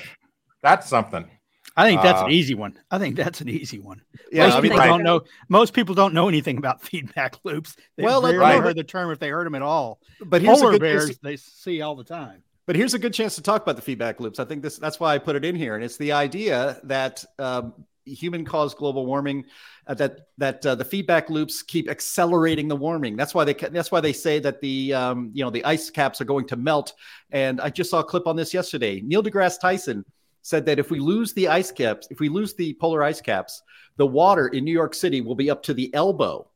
that's 0.62 0.88
something. 0.88 1.26
I 1.76 1.88
think 1.88 2.02
that's 2.02 2.20
Uh, 2.20 2.26
an 2.26 2.30
easy 2.32 2.54
one. 2.54 2.78
I 2.90 2.98
think 2.98 3.16
that's 3.16 3.40
an 3.40 3.48
easy 3.48 3.78
one. 3.78 4.02
Yeah, 4.30 4.44
most 4.46 4.52
I 4.54 4.56
mean, 4.56 4.62
people 4.62 4.78
like- 4.78 4.88
don't 4.88 5.02
know. 5.02 5.22
Most 5.48 5.72
people 5.74 5.94
don't 5.94 6.12
know 6.14 6.28
anything 6.28 6.58
about 6.58 6.82
feedback 6.88 7.36
loops. 7.44 7.76
They 7.96 8.02
Well, 8.04 8.22
rarely 8.22 8.38
right. 8.38 8.62
heard 8.62 8.76
the 8.76 8.84
term 8.84 9.10
if 9.10 9.18
they 9.18 9.28
heard 9.30 9.46
them 9.46 9.54
at 9.54 9.62
all. 9.62 9.98
but 10.24 10.42
here's 10.42 10.58
a 10.58 10.60
Polar 10.60 10.72
good 10.72 10.80
bears 10.82 11.18
they 11.22 11.36
see 11.36 11.80
all 11.82 11.94
the 11.96 12.04
time. 12.04 12.42
But 12.66 12.76
here's 12.76 12.94
a 12.94 12.98
good 12.98 13.12
chance 13.14 13.34
to 13.36 13.42
talk 13.42 13.62
about 13.62 13.76
the 13.76 13.82
feedback 13.82 14.20
loops. 14.20 14.38
I 14.38 14.44
think 14.44 14.62
this 14.62 14.78
that's 14.78 15.00
why 15.00 15.14
I 15.14 15.18
put 15.18 15.34
it 15.34 15.44
in 15.44 15.56
here, 15.56 15.74
and 15.74 15.82
it's 15.84 15.96
the 15.96 16.12
idea 16.12 16.80
that 16.84 17.24
um, 17.38 17.72
human-caused 18.04 18.76
global 18.76 19.04
warming, 19.06 19.44
uh, 19.86 19.94
that 19.94 20.20
that 20.38 20.64
uh, 20.64 20.74
the 20.76 20.84
feedback 20.84 21.28
loops 21.28 21.62
keep 21.62 21.90
accelerating 21.90 22.68
the 22.68 22.76
warming. 22.76 23.16
That's 23.16 23.34
why 23.34 23.44
they 23.44 23.54
that's 23.54 23.90
why 23.90 24.00
they 24.00 24.12
say 24.12 24.38
that 24.40 24.60
the 24.60 24.94
um, 24.94 25.30
you 25.34 25.42
know 25.44 25.50
the 25.50 25.64
ice 25.64 25.90
caps 25.90 26.20
are 26.20 26.24
going 26.24 26.46
to 26.48 26.56
melt. 26.56 26.92
And 27.30 27.60
I 27.60 27.68
just 27.70 27.90
saw 27.90 27.98
a 28.00 28.04
clip 28.04 28.26
on 28.28 28.36
this 28.36 28.54
yesterday. 28.54 29.00
Neil 29.00 29.22
deGrasse 29.24 29.58
Tyson 29.60 30.04
said 30.42 30.66
that 30.66 30.78
if 30.78 30.90
we 30.90 30.98
lose 30.98 31.32
the 31.32 31.48
ice 31.48 31.72
caps, 31.72 32.08
if 32.10 32.20
we 32.20 32.28
lose 32.28 32.54
the 32.54 32.74
polar 32.74 33.02
ice 33.02 33.20
caps, 33.20 33.62
the 33.96 34.06
water 34.06 34.48
in 34.48 34.64
New 34.64 34.72
York 34.72 34.94
City 34.94 35.20
will 35.20 35.34
be 35.34 35.50
up 35.50 35.62
to 35.64 35.74
the 35.74 35.92
elbow 35.94 36.46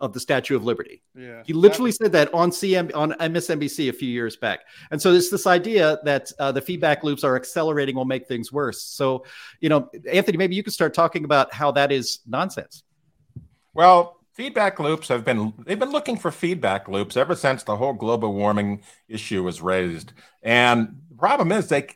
of 0.00 0.12
the 0.12 0.20
Statue 0.20 0.56
of 0.56 0.64
Liberty. 0.64 1.00
Yeah. 1.14 1.42
He 1.46 1.52
literally 1.52 1.92
said 1.92 2.12
that 2.12 2.34
on 2.34 2.50
CM 2.50 2.90
on 2.94 3.12
MSNBC 3.12 3.88
a 3.88 3.92
few 3.92 4.08
years 4.08 4.36
back, 4.36 4.60
and 4.90 5.00
so 5.00 5.12
it's 5.12 5.30
this 5.30 5.46
idea 5.46 5.98
that 6.04 6.32
uh, 6.38 6.50
the 6.52 6.60
feedback 6.60 7.04
loops 7.04 7.22
are 7.22 7.36
accelerating 7.36 7.94
will 7.94 8.04
make 8.04 8.26
things 8.26 8.52
worse. 8.52 8.82
So, 8.82 9.24
you 9.60 9.68
know, 9.68 9.88
Anthony, 10.10 10.38
maybe 10.38 10.56
you 10.56 10.64
could 10.64 10.72
start 10.72 10.92
talking 10.92 11.24
about 11.24 11.54
how 11.54 11.70
that 11.72 11.92
is 11.92 12.18
nonsense. 12.26 12.82
Well, 13.74 14.18
feedback 14.34 14.80
loops 14.80 15.08
have 15.08 15.24
been 15.24 15.54
they've 15.64 15.78
been 15.78 15.92
looking 15.92 16.18
for 16.18 16.32
feedback 16.32 16.88
loops 16.88 17.16
ever 17.16 17.36
since 17.36 17.62
the 17.62 17.76
whole 17.76 17.92
global 17.92 18.34
warming 18.34 18.82
issue 19.08 19.44
was 19.44 19.62
raised. 19.62 20.12
And 20.42 20.96
the 21.10 21.16
problem 21.16 21.52
is 21.52 21.68
they 21.68 21.86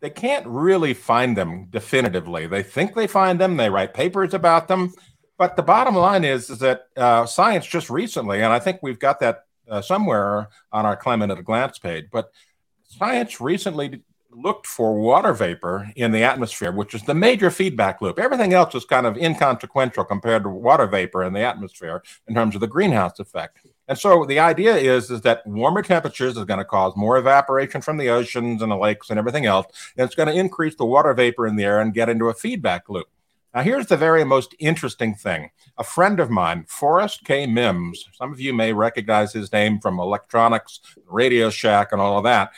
they 0.00 0.10
can't 0.10 0.46
really 0.46 0.94
find 0.94 1.36
them 1.36 1.66
definitively. 1.70 2.46
They 2.46 2.62
think 2.62 2.94
they 2.94 3.06
find 3.06 3.40
them, 3.40 3.56
they 3.56 3.70
write 3.70 3.94
papers 3.94 4.34
about 4.34 4.68
them, 4.68 4.92
but 5.36 5.56
the 5.56 5.62
bottom 5.62 5.94
line 5.94 6.24
is 6.24 6.50
is 6.50 6.58
that 6.58 6.88
uh, 6.96 7.26
science 7.26 7.66
just 7.66 7.90
recently, 7.90 8.42
and 8.42 8.52
I 8.52 8.58
think 8.58 8.80
we've 8.82 8.98
got 8.98 9.20
that 9.20 9.44
uh, 9.68 9.80
somewhere 9.80 10.48
on 10.72 10.86
our 10.86 10.96
climate 10.96 11.30
at 11.30 11.38
a 11.38 11.42
glance 11.42 11.78
page, 11.78 12.06
but 12.12 12.32
science 12.84 13.40
recently 13.40 14.02
looked 14.30 14.66
for 14.66 14.98
water 14.98 15.32
vapor 15.32 15.90
in 15.96 16.12
the 16.12 16.22
atmosphere, 16.22 16.70
which 16.70 16.94
is 16.94 17.02
the 17.02 17.14
major 17.14 17.50
feedback 17.50 18.00
loop. 18.00 18.18
Everything 18.18 18.52
else 18.52 18.74
is 18.74 18.84
kind 18.84 19.06
of 19.06 19.16
inconsequential 19.16 20.04
compared 20.04 20.42
to 20.42 20.48
water 20.48 20.86
vapor 20.86 21.24
in 21.24 21.32
the 21.32 21.40
atmosphere 21.40 22.02
in 22.26 22.34
terms 22.34 22.54
of 22.54 22.60
the 22.60 22.66
greenhouse 22.66 23.18
effect. 23.18 23.58
And 23.88 23.98
so 23.98 24.26
the 24.26 24.38
idea 24.38 24.76
is, 24.76 25.10
is 25.10 25.22
that 25.22 25.46
warmer 25.46 25.82
temperatures 25.82 26.36
is 26.36 26.44
going 26.44 26.58
to 26.58 26.64
cause 26.64 26.92
more 26.94 27.16
evaporation 27.16 27.80
from 27.80 27.96
the 27.96 28.10
oceans 28.10 28.60
and 28.60 28.70
the 28.70 28.76
lakes 28.76 29.08
and 29.08 29.18
everything 29.18 29.46
else. 29.46 29.66
And 29.96 30.04
it's 30.04 30.14
going 30.14 30.28
to 30.28 30.38
increase 30.38 30.74
the 30.74 30.84
water 30.84 31.12
vapor 31.14 31.46
in 31.46 31.56
the 31.56 31.64
air 31.64 31.80
and 31.80 31.94
get 31.94 32.10
into 32.10 32.26
a 32.26 32.34
feedback 32.34 32.88
loop. 32.88 33.08
Now, 33.54 33.62
here's 33.62 33.86
the 33.86 33.96
very 33.96 34.24
most 34.24 34.54
interesting 34.58 35.14
thing. 35.14 35.50
A 35.78 35.84
friend 35.84 36.20
of 36.20 36.28
mine, 36.28 36.66
Forrest 36.68 37.24
K. 37.24 37.46
Mims, 37.46 38.04
some 38.12 38.30
of 38.30 38.40
you 38.40 38.52
may 38.52 38.74
recognize 38.74 39.32
his 39.32 39.50
name 39.52 39.80
from 39.80 39.98
electronics, 39.98 40.80
Radio 41.06 41.48
Shack, 41.48 41.88
and 41.92 42.00
all 42.00 42.18
of 42.18 42.24
that, 42.24 42.52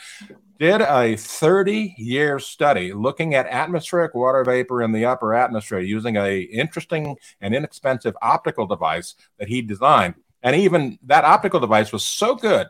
did 0.59 0.81
a 0.81 1.15
30 1.15 1.95
year 1.97 2.39
study 2.39 2.93
looking 2.93 3.33
at 3.33 3.47
atmospheric 3.47 4.13
water 4.13 4.43
vapor 4.43 4.83
in 4.83 4.91
the 4.91 5.05
upper 5.05 5.33
atmosphere 5.33 5.79
using 5.79 6.17
a 6.17 6.41
interesting 6.41 7.15
and 7.39 7.55
inexpensive 7.55 8.15
optical 8.21 8.67
device 8.67 9.15
that 9.39 9.47
he 9.47 9.61
designed. 9.61 10.15
And 10.43 10.55
even 10.55 10.97
that 11.03 11.25
optical 11.25 11.59
device 11.59 11.91
was 11.91 12.03
so 12.03 12.35
good 12.35 12.67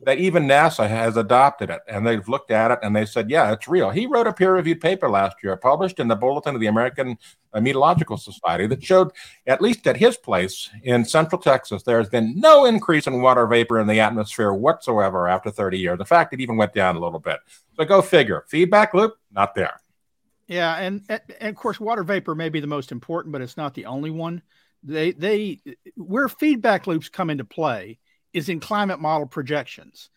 that 0.00 0.18
even 0.18 0.46
NASA 0.46 0.86
has 0.86 1.16
adopted 1.16 1.70
it. 1.70 1.80
And 1.88 2.06
they've 2.06 2.28
looked 2.28 2.50
at 2.50 2.70
it 2.70 2.80
and 2.82 2.94
they 2.94 3.06
said, 3.06 3.30
yeah, 3.30 3.52
it's 3.52 3.66
real. 3.66 3.88
He 3.88 4.06
wrote 4.06 4.26
a 4.26 4.32
peer 4.32 4.52
reviewed 4.52 4.80
paper 4.80 5.08
last 5.08 5.36
year, 5.42 5.56
published 5.56 5.98
in 5.98 6.08
the 6.08 6.14
Bulletin 6.14 6.54
of 6.54 6.60
the 6.60 6.66
American 6.66 7.16
Meteorological 7.54 8.18
Society, 8.18 8.66
that 8.66 8.84
showed, 8.84 9.12
at 9.46 9.62
least 9.62 9.86
at 9.86 9.96
his 9.96 10.18
place 10.18 10.68
in 10.82 11.06
central 11.06 11.40
Texas, 11.40 11.82
there 11.82 11.96
has 11.96 12.10
been 12.10 12.38
no 12.38 12.66
increase 12.66 13.06
in 13.06 13.22
water 13.22 13.46
vapor 13.46 13.80
in 13.80 13.86
the 13.86 13.98
atmosphere 13.98 14.52
whatsoever 14.52 15.28
after 15.28 15.50
30 15.50 15.78
years. 15.78 15.98
In 15.98 16.04
fact, 16.04 16.34
it 16.34 16.40
even 16.42 16.58
went 16.58 16.74
down 16.74 16.96
a 16.96 17.00
little 17.00 17.18
bit. 17.18 17.38
So 17.74 17.86
go 17.86 18.02
figure. 18.02 18.44
Feedback 18.48 18.92
loop, 18.92 19.14
not 19.32 19.54
there. 19.54 19.80
Yeah, 20.46 20.76
and 20.76 21.02
and 21.08 21.48
of 21.48 21.56
course, 21.56 21.80
water 21.80 22.04
vapor 22.04 22.34
may 22.34 22.50
be 22.50 22.60
the 22.60 22.66
most 22.66 22.92
important, 22.92 23.32
but 23.32 23.40
it's 23.40 23.56
not 23.56 23.74
the 23.74 23.86
only 23.86 24.10
one. 24.10 24.42
They 24.86 25.10
they 25.10 25.60
where 25.96 26.28
feedback 26.28 26.86
loops 26.86 27.08
come 27.08 27.28
into 27.28 27.44
play 27.44 27.98
is 28.32 28.48
in 28.48 28.60
climate 28.60 29.00
model 29.00 29.26
projections. 29.26 30.10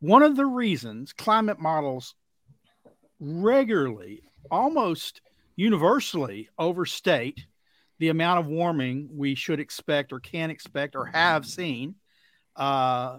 One 0.00 0.22
of 0.22 0.36
the 0.36 0.46
reasons 0.46 1.12
climate 1.12 1.60
models 1.60 2.14
regularly, 3.20 4.22
almost 4.50 5.20
universally, 5.54 6.48
overstate 6.58 7.46
the 8.00 8.08
amount 8.08 8.40
of 8.40 8.46
warming 8.46 9.08
we 9.12 9.34
should 9.36 9.60
expect 9.60 10.12
or 10.12 10.20
can 10.20 10.50
expect 10.50 10.96
or 10.96 11.04
have 11.06 11.46
seen 11.46 11.94
uh, 12.56 13.18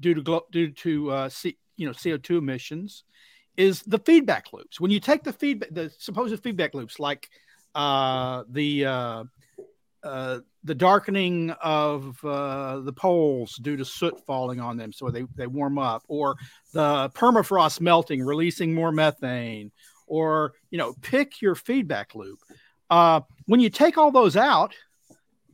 due 0.00 0.14
to 0.14 0.42
due 0.50 0.70
to 0.72 1.10
uh, 1.10 1.28
C, 1.28 1.56
you 1.76 1.86
know 1.86 1.92
CO 1.92 2.16
two 2.16 2.38
emissions 2.38 3.04
is 3.56 3.82
the 3.82 4.00
feedback 4.00 4.52
loops. 4.52 4.80
When 4.80 4.90
you 4.90 4.98
take 4.98 5.22
the 5.22 5.32
feedback, 5.32 5.68
the 5.70 5.92
supposed 5.98 6.42
feedback 6.42 6.74
loops, 6.74 6.98
like 6.98 7.28
uh, 7.74 8.42
the 8.48 8.84
uh, 10.04 10.40
the 10.64 10.74
darkening 10.74 11.50
of 11.62 12.22
uh, 12.24 12.80
the 12.80 12.92
poles 12.92 13.56
due 13.56 13.76
to 13.76 13.84
soot 13.84 14.14
falling 14.26 14.60
on 14.60 14.76
them, 14.76 14.92
so 14.92 15.10
they, 15.10 15.24
they 15.34 15.46
warm 15.46 15.78
up, 15.78 16.02
or 16.08 16.36
the 16.72 17.10
permafrost 17.14 17.80
melting, 17.80 18.22
releasing 18.22 18.74
more 18.74 18.92
methane, 18.92 19.72
or 20.06 20.52
you 20.70 20.78
know, 20.78 20.94
pick 21.00 21.40
your 21.40 21.54
feedback 21.54 22.14
loop. 22.14 22.38
Uh, 22.90 23.20
when 23.46 23.60
you 23.60 23.70
take 23.70 23.96
all 23.96 24.10
those 24.10 24.36
out, 24.36 24.74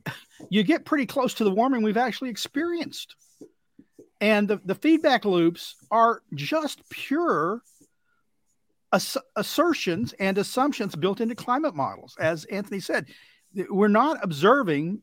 you 0.50 0.62
get 0.62 0.84
pretty 0.84 1.06
close 1.06 1.34
to 1.34 1.44
the 1.44 1.50
warming 1.50 1.82
we've 1.82 1.96
actually 1.96 2.30
experienced. 2.30 3.14
And 4.20 4.48
the, 4.48 4.60
the 4.64 4.74
feedback 4.74 5.24
loops 5.24 5.76
are 5.90 6.22
just 6.34 6.86
pure 6.90 7.62
ass- 8.92 9.16
assertions 9.36 10.12
and 10.18 10.36
assumptions 10.38 10.94
built 10.94 11.20
into 11.20 11.34
climate 11.34 11.74
models. 11.74 12.16
As 12.18 12.44
Anthony 12.46 12.80
said, 12.80 13.06
we're 13.54 13.88
not 13.88 14.18
observing 14.22 15.02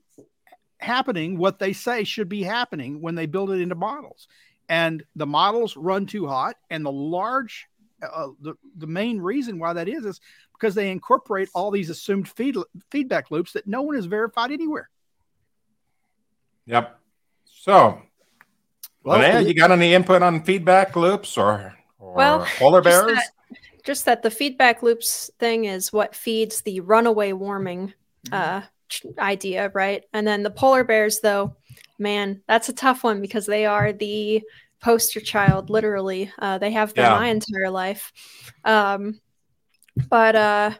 happening 0.79 1.38
what 1.38 1.60
they 1.60 1.73
say 1.73 2.03
should 2.03 2.29
be 2.29 2.43
happening 2.43 3.01
when 3.01 3.15
they 3.15 3.25
build 3.25 3.51
it 3.51 3.62
into 3.62 3.75
models. 3.75 4.27
And 4.69 5.03
the 5.15 5.25
models 5.25 5.77
run 5.77 6.05
too 6.05 6.27
hot. 6.27 6.55
And 6.69 6.86
the 6.86 6.91
large, 6.91 7.67
uh, 8.01 8.27
the, 8.41 8.55
the 8.77 8.88
main 8.88 9.19
reason 9.19 9.60
why 9.60 9.73
that 9.73 9.88
is, 9.88 10.05
is 10.05 10.21
because 10.53 10.75
they 10.75 10.91
incorporate 10.91 11.49
all 11.53 11.71
these 11.71 11.89
assumed 11.89 12.27
feed, 12.27 12.55
feedback 12.91 13.31
loops 13.31 13.53
that 13.53 13.67
no 13.67 13.81
one 13.81 13.95
has 13.95 14.05
verified 14.05 14.51
anywhere. 14.51 14.89
Yep. 16.65 16.99
So, 17.45 18.01
well, 19.03 19.19
Linnea, 19.19 19.47
you 19.47 19.53
got 19.53 19.71
any 19.71 19.93
input 19.93 20.21
on 20.21 20.43
feedback 20.43 20.95
loops 20.95 21.38
or, 21.38 21.75
or 21.97 22.13
well, 22.13 22.47
polar 22.57 22.81
bears? 22.81 23.12
Just 23.12 23.15
that, 23.15 23.57
just 23.86 24.05
that, 24.05 24.23
the 24.23 24.31
feedback 24.31 24.83
loops 24.83 25.31
thing 25.39 25.65
is 25.65 25.93
what 25.93 26.13
feeds 26.13 26.62
the 26.62 26.81
runaway 26.81 27.31
warming 27.31 27.93
uh, 28.31 28.61
idea, 29.17 29.71
right? 29.73 30.03
And 30.13 30.25
then 30.25 30.43
the 30.43 30.49
polar 30.49 30.83
bears, 30.83 31.19
though, 31.19 31.55
man, 31.99 32.41
that's 32.47 32.69
a 32.69 32.73
tough 32.73 33.03
one 33.03 33.21
because 33.21 33.45
they 33.45 33.65
are 33.65 33.93
the 33.93 34.41
poster 34.79 35.19
child, 35.19 35.69
literally. 35.69 36.31
Uh, 36.39 36.57
they 36.57 36.71
have 36.71 36.93
been 36.93 37.05
yeah. 37.05 37.17
my 37.17 37.27
entire 37.27 37.69
life. 37.69 38.11
Um, 38.63 39.19
but 40.09 40.35
uh, 40.35 40.71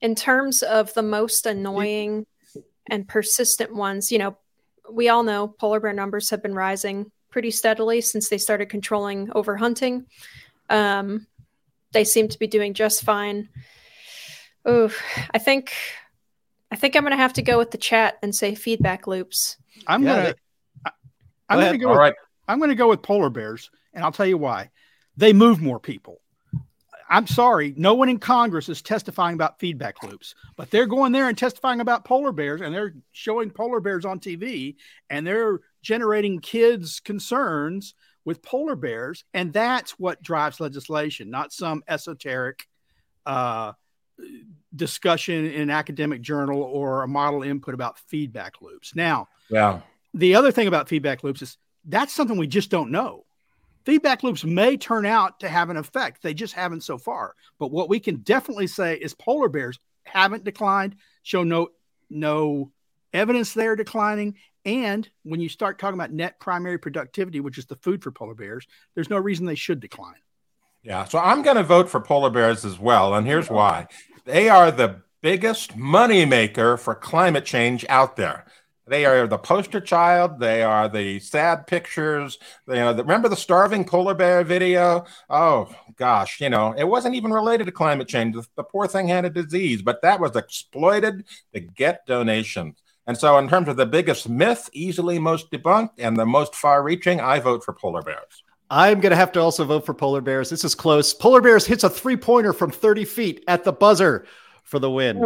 in 0.00 0.14
terms 0.14 0.62
of 0.62 0.92
the 0.94 1.02
most 1.02 1.46
annoying 1.46 2.26
and 2.86 3.08
persistent 3.08 3.74
ones, 3.74 4.12
you 4.12 4.18
know, 4.18 4.36
we 4.90 5.08
all 5.08 5.22
know 5.22 5.48
polar 5.48 5.80
bear 5.80 5.92
numbers 5.92 6.30
have 6.30 6.42
been 6.42 6.54
rising 6.54 7.10
pretty 7.30 7.50
steadily 7.50 8.00
since 8.00 8.28
they 8.28 8.38
started 8.38 8.68
controlling 8.68 9.28
overhunting. 9.28 10.04
Um, 10.70 11.26
they 11.92 12.04
seem 12.04 12.28
to 12.28 12.38
be 12.38 12.46
doing 12.46 12.74
just 12.74 13.04
fine. 13.04 13.48
Oh, 14.64 14.90
I 15.32 15.38
think 15.38 15.72
I 16.70 16.76
think 16.76 16.96
I'm 16.96 17.02
going 17.02 17.12
to 17.12 17.16
have 17.16 17.32
to 17.34 17.42
go 17.42 17.58
with 17.58 17.70
the 17.70 17.78
chat 17.78 18.18
and 18.22 18.34
say 18.34 18.54
feedback 18.54 19.06
loops. 19.06 19.56
I'm 19.86 20.02
yeah, 20.02 20.14
going 20.14 20.34
to 20.34 20.92
I'm 21.48 21.60
going 21.60 21.72
to 21.72 21.78
go 21.78 21.88
with, 21.90 21.98
right. 21.98 22.14
I'm 22.46 22.58
going 22.58 22.70
to 22.70 22.74
go 22.74 22.88
with 22.88 23.02
polar 23.02 23.30
bears 23.30 23.70
and 23.94 24.04
I'll 24.04 24.12
tell 24.12 24.26
you 24.26 24.38
why. 24.38 24.70
They 25.16 25.32
move 25.32 25.60
more 25.60 25.80
people. 25.80 26.20
I'm 27.10 27.26
sorry, 27.26 27.72
no 27.76 27.94
one 27.94 28.10
in 28.10 28.18
Congress 28.18 28.68
is 28.68 28.82
testifying 28.82 29.32
about 29.32 29.58
feedback 29.58 30.02
loops, 30.02 30.34
but 30.56 30.70
they're 30.70 30.86
going 30.86 31.12
there 31.12 31.28
and 31.28 31.38
testifying 31.38 31.80
about 31.80 32.04
polar 32.04 32.32
bears 32.32 32.60
and 32.60 32.74
they're 32.74 32.94
showing 33.12 33.50
polar 33.50 33.80
bears 33.80 34.04
on 34.04 34.20
TV 34.20 34.76
and 35.08 35.26
they're 35.26 35.60
generating 35.80 36.38
kids' 36.38 37.00
concerns 37.00 37.94
with 38.26 38.42
polar 38.42 38.76
bears. 38.76 39.24
And 39.32 39.54
that's 39.54 39.92
what 39.92 40.22
drives 40.22 40.60
legislation, 40.60 41.30
not 41.30 41.50
some 41.50 41.82
esoteric 41.88 42.68
uh, 43.24 43.72
discussion 44.74 45.46
in 45.46 45.62
an 45.62 45.70
academic 45.70 46.20
journal 46.20 46.62
or 46.62 47.02
a 47.02 47.08
model 47.08 47.42
input 47.42 47.74
about 47.74 47.98
feedback 47.98 48.60
loops. 48.60 48.94
Now, 48.94 49.28
yeah. 49.50 49.80
The 50.14 50.34
other 50.34 50.52
thing 50.52 50.68
about 50.68 50.88
feedback 50.88 51.22
loops 51.22 51.42
is 51.42 51.58
that's 51.84 52.12
something 52.12 52.36
we 52.36 52.46
just 52.46 52.70
don't 52.70 52.90
know 52.90 53.24
feedback 53.88 54.22
loops 54.22 54.44
may 54.44 54.76
turn 54.76 55.06
out 55.06 55.40
to 55.40 55.48
have 55.48 55.70
an 55.70 55.78
effect. 55.78 56.22
They 56.22 56.34
just 56.34 56.52
haven't 56.52 56.82
so 56.82 56.98
far. 56.98 57.34
But 57.58 57.70
what 57.70 57.88
we 57.88 57.98
can 57.98 58.16
definitely 58.16 58.66
say 58.66 58.96
is 58.96 59.14
polar 59.14 59.48
bears 59.48 59.78
haven't 60.04 60.44
declined, 60.44 60.96
show 61.22 61.42
no 61.42 61.68
no 62.10 62.70
evidence 63.14 63.54
they're 63.54 63.76
declining. 63.76 64.36
And 64.66 65.08
when 65.22 65.40
you 65.40 65.48
start 65.48 65.78
talking 65.78 65.98
about 65.98 66.12
net 66.12 66.38
primary 66.38 66.76
productivity, 66.76 67.40
which 67.40 67.56
is 67.56 67.64
the 67.64 67.76
food 67.76 68.02
for 68.02 68.10
polar 68.10 68.34
bears, 68.34 68.66
there's 68.94 69.08
no 69.08 69.16
reason 69.16 69.46
they 69.46 69.54
should 69.54 69.80
decline. 69.80 70.20
Yeah, 70.82 71.04
so 71.04 71.18
I'm 71.18 71.42
going 71.42 71.56
to 71.56 71.62
vote 71.62 71.88
for 71.90 72.00
polar 72.00 72.30
bears 72.30 72.64
as 72.64 72.78
well, 72.78 73.14
and 73.14 73.26
here's 73.26 73.50
why: 73.50 73.88
they 74.24 74.48
are 74.48 74.70
the 74.70 75.02
biggest 75.20 75.76
money 75.76 76.24
maker 76.24 76.76
for 76.76 76.94
climate 76.94 77.44
change 77.44 77.84
out 77.88 78.16
there. 78.16 78.46
They 78.86 79.04
are 79.04 79.26
the 79.26 79.36
poster 79.38 79.80
child. 79.80 80.40
They 80.40 80.62
are 80.62 80.88
the 80.88 81.18
sad 81.18 81.66
pictures. 81.66 82.38
You 82.66 82.76
know, 82.76 82.94
the, 82.94 83.02
remember 83.02 83.28
the 83.28 83.36
starving 83.36 83.84
polar 83.84 84.14
bear 84.14 84.44
video? 84.44 85.04
Oh 85.28 85.74
gosh, 85.96 86.40
you 86.40 86.48
know, 86.48 86.72
it 86.76 86.84
wasn't 86.84 87.14
even 87.14 87.32
related 87.32 87.66
to 87.66 87.72
climate 87.72 88.08
change. 88.08 88.34
The, 88.34 88.46
the 88.56 88.64
poor 88.64 88.86
thing 88.86 89.08
had 89.08 89.26
a 89.26 89.30
disease, 89.30 89.82
but 89.82 90.00
that 90.02 90.20
was 90.20 90.36
exploited 90.36 91.24
to 91.52 91.60
get 91.60 92.06
donations. 92.06 92.82
And 93.06 93.16
so, 93.18 93.36
in 93.38 93.48
terms 93.48 93.68
of 93.68 93.76
the 93.76 93.86
biggest 93.86 94.28
myth, 94.28 94.70
easily 94.72 95.18
most 95.18 95.50
debunked 95.50 95.94
and 95.98 96.16
the 96.16 96.26
most 96.26 96.54
far-reaching, 96.54 97.20
I 97.20 97.40
vote 97.40 97.64
for 97.64 97.74
polar 97.74 98.02
bears. 98.02 98.42
I'm 98.70 99.00
going 99.00 99.10
to 99.10 99.16
have 99.16 99.32
to 99.32 99.40
also 99.40 99.64
vote 99.64 99.86
for 99.86 99.94
polar 99.94 100.20
bears. 100.20 100.50
This 100.50 100.64
is 100.64 100.74
close. 100.74 101.14
Polar 101.14 101.40
bears 101.40 101.66
hits 101.66 101.84
a 101.84 101.90
three-pointer 101.90 102.52
from 102.52 102.70
30 102.70 103.04
feet 103.06 103.44
at 103.48 103.64
the 103.64 103.72
buzzer 103.72 104.26
for 104.62 104.78
the 104.78 104.90
win. 104.90 105.18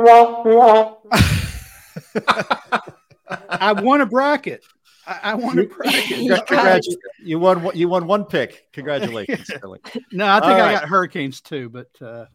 I 3.48 3.72
won 3.72 4.00
a 4.00 4.06
bracket. 4.06 4.64
I, 5.06 5.20
I 5.22 5.34
won 5.34 5.58
a 5.58 5.64
bracket. 5.64 6.30
Congratu- 6.46 6.96
you 7.22 7.38
won. 7.40 7.70
You 7.74 7.88
won 7.88 8.06
one 8.06 8.24
pick. 8.24 8.68
Congratulations. 8.72 9.50
no, 10.12 10.26
I 10.26 10.40
think 10.40 10.52
All 10.52 10.52
I 10.52 10.60
right. 10.60 10.72
got 10.80 10.88
Hurricanes 10.88 11.40
too, 11.40 11.68
but. 11.68 11.88
Uh... 12.00 12.26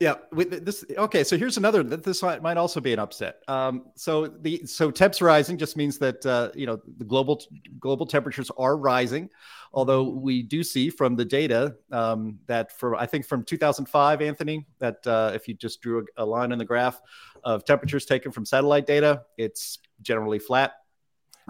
Yeah, 0.00 0.14
this 0.30 0.84
okay. 0.96 1.24
So 1.24 1.36
here's 1.36 1.56
another. 1.56 1.82
This 1.82 2.22
might 2.22 2.56
also 2.56 2.80
be 2.80 2.92
an 2.92 3.00
upset. 3.00 3.42
Um, 3.48 3.86
so 3.96 4.28
the 4.28 4.64
so 4.64 4.92
temps 4.92 5.20
rising 5.20 5.58
just 5.58 5.76
means 5.76 5.98
that 5.98 6.24
uh, 6.24 6.50
you 6.54 6.66
know 6.66 6.80
the 6.98 7.04
global 7.04 7.42
global 7.80 8.06
temperatures 8.06 8.48
are 8.56 8.76
rising, 8.76 9.28
although 9.72 10.08
we 10.08 10.42
do 10.42 10.62
see 10.62 10.88
from 10.88 11.16
the 11.16 11.24
data 11.24 11.74
um, 11.90 12.38
that 12.46 12.70
for 12.78 12.94
I 12.94 13.06
think 13.06 13.26
from 13.26 13.42
2005, 13.42 14.22
Anthony, 14.22 14.66
that 14.78 15.04
uh, 15.04 15.32
if 15.34 15.48
you 15.48 15.54
just 15.54 15.80
drew 15.80 16.06
a, 16.16 16.22
a 16.22 16.24
line 16.24 16.52
in 16.52 16.58
the 16.58 16.64
graph 16.64 17.02
of 17.42 17.64
temperatures 17.64 18.06
taken 18.06 18.30
from 18.30 18.46
satellite 18.46 18.86
data, 18.86 19.22
it's 19.36 19.80
generally 20.00 20.38
flat. 20.38 20.74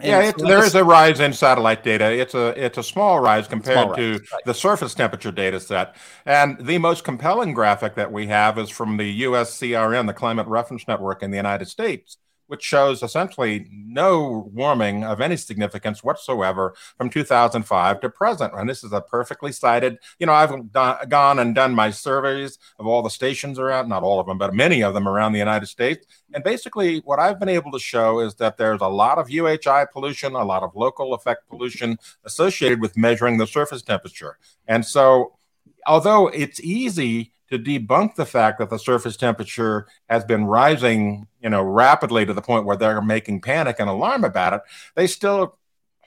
Yeah, 0.02 0.32
there 0.36 0.64
is 0.64 0.74
a 0.74 0.84
rise 0.84 1.20
in 1.20 1.32
satellite 1.32 1.82
data. 1.82 2.12
It's 2.12 2.34
a 2.34 2.48
it's 2.62 2.78
a 2.78 2.82
small 2.82 3.20
rise 3.20 3.48
compared 3.48 3.76
small 3.76 3.88
rise, 3.90 3.96
to 3.96 4.12
right. 4.12 4.44
the 4.44 4.54
surface 4.54 4.94
temperature 4.94 5.32
data 5.32 5.60
set. 5.60 5.96
And 6.26 6.58
the 6.64 6.78
most 6.78 7.04
compelling 7.04 7.54
graphic 7.54 7.94
that 7.96 8.12
we 8.12 8.26
have 8.28 8.58
is 8.58 8.70
from 8.70 8.96
the 8.96 9.22
USCRN, 9.22 10.06
the 10.06 10.14
Climate 10.14 10.46
Reference 10.46 10.86
Network 10.86 11.22
in 11.22 11.30
the 11.30 11.36
United 11.36 11.68
States, 11.68 12.16
which 12.48 12.62
shows 12.62 13.02
essentially 13.02 13.68
no 13.70 14.50
warming 14.52 15.04
of 15.04 15.20
any 15.20 15.36
significance 15.36 16.02
whatsoever 16.02 16.74
from 16.96 17.08
2005 17.08 18.00
to 18.00 18.10
present. 18.10 18.52
And 18.54 18.68
this 18.68 18.82
is 18.82 18.92
a 18.92 19.00
perfectly 19.00 19.52
sited, 19.52 19.98
you 20.18 20.26
know, 20.26 20.32
I've 20.32 20.72
done, 20.72 21.08
gone 21.08 21.38
and 21.38 21.54
done 21.54 21.74
my 21.74 21.90
surveys 21.90 22.58
of 22.78 22.86
all 22.86 23.02
the 23.02 23.10
stations 23.10 23.58
around, 23.58 23.88
not 23.88 24.02
all 24.02 24.18
of 24.18 24.26
them, 24.26 24.38
but 24.38 24.54
many 24.54 24.82
of 24.82 24.94
them 24.94 25.06
around 25.06 25.32
the 25.32 25.38
United 25.38 25.66
States. 25.66 26.06
And 26.34 26.42
basically, 26.42 26.98
what 27.00 27.18
I've 27.18 27.38
been 27.38 27.48
able 27.48 27.70
to 27.72 27.78
show 27.78 28.20
is 28.20 28.34
that 28.36 28.56
there's 28.56 28.80
a 28.80 28.88
lot 28.88 29.18
of 29.18 29.28
UHI 29.28 29.90
pollution, 29.90 30.34
a 30.34 30.44
lot 30.44 30.62
of 30.62 30.74
local 30.74 31.14
effect 31.14 31.48
pollution 31.48 31.98
associated 32.24 32.80
with 32.80 32.96
measuring 32.96 33.38
the 33.38 33.46
surface 33.46 33.82
temperature. 33.82 34.38
And 34.66 34.84
so, 34.84 35.36
although 35.86 36.28
it's 36.28 36.60
easy 36.60 37.32
to 37.50 37.58
debunk 37.58 38.14
the 38.14 38.26
fact 38.26 38.58
that 38.58 38.70
the 38.70 38.78
surface 38.78 39.16
temperature 39.16 39.86
has 40.08 40.24
been 40.24 40.44
rising, 40.44 41.26
you 41.40 41.48
know, 41.48 41.62
rapidly 41.62 42.26
to 42.26 42.34
the 42.34 42.42
point 42.42 42.66
where 42.66 42.76
they're 42.76 43.00
making 43.00 43.40
panic 43.40 43.76
and 43.78 43.88
alarm 43.88 44.24
about 44.24 44.52
it, 44.52 44.60
they 44.94 45.06
still 45.06 45.58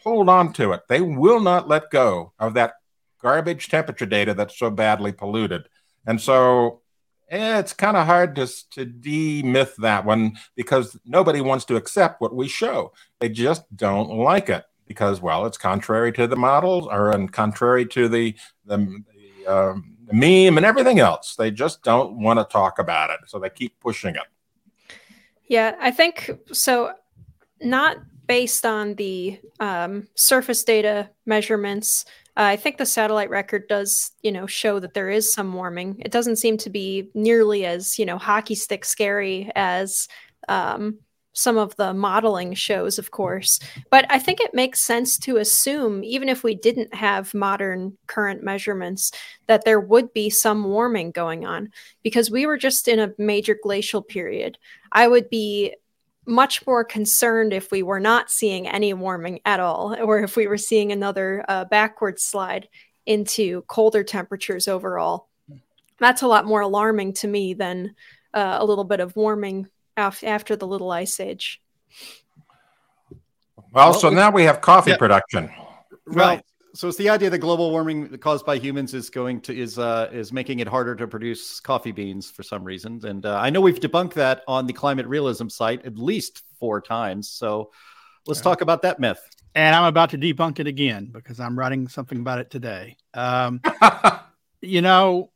hold 0.04 0.30
on 0.30 0.54
to 0.54 0.72
it. 0.72 0.82
They 0.88 1.02
will 1.02 1.40
not 1.40 1.68
let 1.68 1.90
go 1.92 2.34
of 2.40 2.54
that 2.56 2.74
garbage 3.22 3.70
temperature 3.70 4.06
data 4.06 4.34
that's 4.34 4.58
so 4.58 4.70
badly 4.70 5.12
polluted. 5.12 5.68
And 6.06 6.20
so 6.20 6.82
eh, 7.30 7.60
it's 7.60 7.74
kind 7.74 7.98
of 7.98 8.06
hard 8.06 8.36
to, 8.36 8.48
to 8.72 8.86
demyth 8.86 9.76
that 9.78 10.06
one 10.06 10.38
because 10.56 10.98
nobody 11.06 11.42
wants 11.42 11.66
to 11.66 11.76
accept 11.76 12.22
what 12.22 12.36
we 12.36 12.48
show. 12.48 12.94
They 13.20 13.30
just 13.30 13.64
don't 13.76 14.10
like 14.10 14.50
it 14.50 14.66
because, 14.88 15.22
well, 15.22 15.46
it's 15.46 15.58
contrary 15.58 16.12
to 16.14 16.28
the 16.28 16.36
models 16.36 16.88
or 16.90 17.12
and 17.12 17.32
contrary 17.32 17.86
to 17.88 18.08
the, 18.10 18.36
the, 18.66 19.04
the 19.46 19.48
um, 19.48 19.98
meme 20.14 20.58
and 20.58 20.66
everything 20.66 21.00
else. 21.00 21.36
They 21.36 21.52
just 21.52 21.84
don't 21.84 22.22
want 22.22 22.40
to 22.40 22.46
talk 22.46 22.80
about 22.80 23.10
it. 23.10 23.20
So 23.28 23.40
they 23.40 23.50
keep 23.50 23.80
pushing 23.80 24.16
it. 24.16 24.28
Yeah, 25.48 25.76
I 25.80 25.92
think 25.92 26.32
so. 26.52 26.94
Not 27.62 27.98
based 28.28 28.66
on 28.66 28.96
the 28.96 29.40
um, 29.60 30.08
surface 30.16 30.64
data 30.64 31.10
measurements. 31.26 32.06
Uh, 32.38 32.44
I 32.44 32.56
think 32.56 32.78
the 32.78 32.86
satellite 32.86 33.30
record 33.30 33.68
does, 33.68 34.12
you 34.22 34.32
know, 34.32 34.48
show 34.48 34.80
that 34.80 34.94
there 34.94 35.10
is 35.10 35.34
some 35.34 35.54
warming. 35.54 35.98
It 36.00 36.14
doesn't 36.14 36.38
seem 36.38 36.58
to 36.60 36.70
be 36.70 37.10
nearly 37.14 37.66
as, 37.66 38.00
you 38.00 38.06
know, 38.06 38.18
hockey 38.18 38.56
stick 38.56 38.86
scary 38.86 39.52
as 39.56 40.08
um, 40.48 41.00
some 41.34 41.58
of 41.58 41.76
the 41.78 41.94
modeling 41.94 42.54
shows, 42.54 43.00
of 43.00 43.12
course. 43.12 43.60
But 43.90 44.06
I 44.10 44.20
think 44.20 44.40
it 44.42 44.54
makes 44.54 44.84
sense 44.84 45.18
to 45.20 45.38
assume, 45.38 46.04
even 46.04 46.30
if 46.30 46.44
we 46.44 46.56
didn't 46.56 46.94
have 46.94 47.34
modern 47.34 47.98
current 48.08 48.44
measurements, 48.44 49.12
that 49.48 49.64
there 49.64 49.80
would 49.80 50.14
be 50.14 50.30
some 50.30 50.64
warming 50.66 51.12
going 51.12 51.46
on 51.46 51.70
because 52.04 52.30
we 52.30 52.46
were 52.46 52.58
just 52.58 52.88
in 52.88 53.00
a 53.00 53.14
major 53.18 53.58
glacial 53.62 54.02
period. 54.02 54.58
I 54.92 55.08
would 55.08 55.30
be 55.30 55.76
much 56.26 56.66
more 56.68 56.84
concerned 56.84 57.54
if 57.54 57.72
we 57.72 57.82
were 57.82 58.00
not 58.00 58.30
seeing 58.30 58.68
any 58.68 58.94
warming 58.94 59.40
at 59.46 59.60
all, 59.60 59.96
or 60.02 60.20
if 60.20 60.36
we 60.36 60.48
were 60.48 60.58
seeing 60.58 60.92
another 60.92 61.44
uh, 61.48 61.66
backward 61.66 62.20
slide 62.20 62.68
into 63.06 63.64
colder 63.64 64.04
temperatures 64.04 64.68
overall. 64.68 65.28
That's 66.00 66.22
a 66.22 66.28
lot 66.28 66.46
more 66.46 66.62
alarming 66.62 67.14
to 67.16 67.28
me 67.28 67.54
than 67.54 67.96
uh, 68.34 68.58
a 68.60 68.66
little 68.66 68.84
bit 68.84 69.00
of 69.00 69.16
warming 69.16 69.68
after 70.24 70.56
the 70.56 70.68
Little 70.68 70.92
Ice 70.92 71.20
Age. 71.20 71.62
Well, 73.74 73.94
so 73.94 74.10
now 74.10 74.32
we 74.32 74.44
have 74.44 74.62
coffee 74.62 74.92
yeah. 74.92 74.98
production. 74.98 75.50
Right. 76.06 76.44
So 76.74 76.88
it's 76.88 76.98
the 76.98 77.10
idea 77.10 77.30
that 77.30 77.40
global 77.40 77.72
warming 77.72 78.18
caused 78.18 78.46
by 78.46 78.58
humans 78.58 78.94
is 78.94 79.10
going 79.10 79.42
to 79.42 79.58
is 79.58 79.78
uh, 79.78 80.10
is 80.12 80.32
making 80.32 80.60
it 80.60 80.68
harder 80.68 80.96
to 80.96 81.08
produce 81.08 81.60
coffee 81.60 81.92
beans 81.92 82.30
for 82.30 82.44
some 82.44 82.64
reason, 82.64 83.06
and 83.06 83.26
uh, 83.26 83.38
I 83.38 83.50
know 83.50 83.60
we've 83.60 83.80
debunked 83.80 84.14
that 84.14 84.44
on 84.48 84.68
the 84.68 84.74
climate 84.74 85.06
realism 85.08 85.50
site 85.50 85.86
at 85.86 85.98
least 85.98 86.44
four 86.60 86.80
times. 86.80 87.30
So 87.30 87.72
let's 88.26 88.40
yeah. 88.40 88.44
talk 88.44 88.62
about 88.62 88.84
that 88.84 89.00
myth. 89.00 89.22
And 89.54 89.76
I'm 89.76 89.84
about 89.84 90.12
to 90.12 90.18
debunk 90.18 90.60
it 90.60 90.68
again 90.68 91.10
because 91.12 91.42
I'm 91.42 91.60
writing 91.60 91.90
something 91.90 92.20
about 92.20 92.40
it 92.40 92.50
today. 92.50 92.96
Um, 93.14 93.62
you 94.62 94.82
know, 94.82 95.32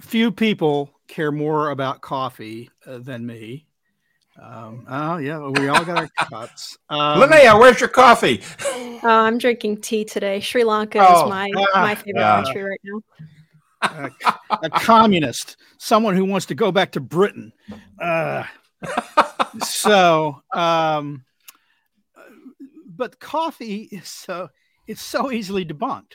few 0.00 0.32
people 0.32 0.90
care 1.08 1.32
more 1.32 1.70
about 1.70 2.00
coffee 2.00 2.70
uh, 2.86 2.98
than 2.98 3.26
me. 3.26 3.66
Um, 4.40 4.86
oh 4.88 5.18
yeah, 5.18 5.46
we 5.46 5.68
all 5.68 5.84
got 5.84 5.98
our 5.98 6.08
cups. 6.28 6.78
Um, 6.88 7.20
Linnea, 7.20 7.58
where's 7.58 7.80
your 7.80 7.88
coffee? 7.88 8.40
Oh, 8.64 9.00
I'm 9.02 9.38
drinking 9.38 9.82
tea 9.82 10.04
today. 10.04 10.40
Sri 10.40 10.64
Lanka 10.64 10.98
oh, 11.06 11.24
is 11.24 11.30
my 11.30 11.50
my 11.74 11.94
favorite 11.94 12.22
uh, 12.22 12.42
country 12.42 12.62
right 12.62 12.80
now. 12.84 13.00
A, 13.82 14.10
a, 14.62 14.70
communist, 14.70 15.56
someone 15.76 16.14
who 16.14 16.24
wants 16.24 16.46
to 16.46 16.54
go 16.54 16.70
back 16.70 16.92
to 16.92 17.00
Britain. 17.00 17.52
Uh, 18.00 18.44
so, 19.58 20.40
um, 20.54 21.24
but 22.86 23.18
coffee 23.18 23.88
is 23.90 24.08
so 24.08 24.48
it's 24.86 25.02
so 25.02 25.32
easily 25.32 25.64
debunked. 25.64 26.14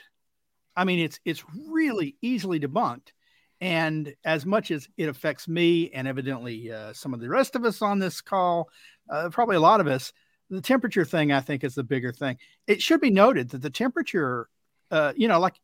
I 0.76 0.84
mean, 0.84 1.00
it's 1.00 1.20
it's 1.24 1.44
really 1.68 2.16
easily 2.22 2.58
debunked. 2.58 3.12
And 3.60 4.14
as 4.24 4.46
much 4.46 4.70
as 4.70 4.88
it 4.96 5.08
affects 5.08 5.48
me 5.48 5.90
and 5.90 6.06
evidently 6.06 6.70
uh, 6.70 6.92
some 6.92 7.12
of 7.12 7.20
the 7.20 7.28
rest 7.28 7.56
of 7.56 7.64
us 7.64 7.82
on 7.82 7.98
this 7.98 8.20
call, 8.20 8.68
uh, 9.10 9.28
probably 9.30 9.56
a 9.56 9.60
lot 9.60 9.80
of 9.80 9.88
us, 9.88 10.12
the 10.48 10.60
temperature 10.60 11.04
thing 11.04 11.32
I 11.32 11.40
think 11.40 11.64
is 11.64 11.74
the 11.74 11.82
bigger 11.82 12.12
thing. 12.12 12.38
It 12.66 12.80
should 12.80 13.00
be 13.00 13.10
noted 13.10 13.50
that 13.50 13.62
the 13.62 13.70
temperature, 13.70 14.48
uh, 14.90 15.12
you 15.16 15.28
know, 15.28 15.40
like, 15.40 15.54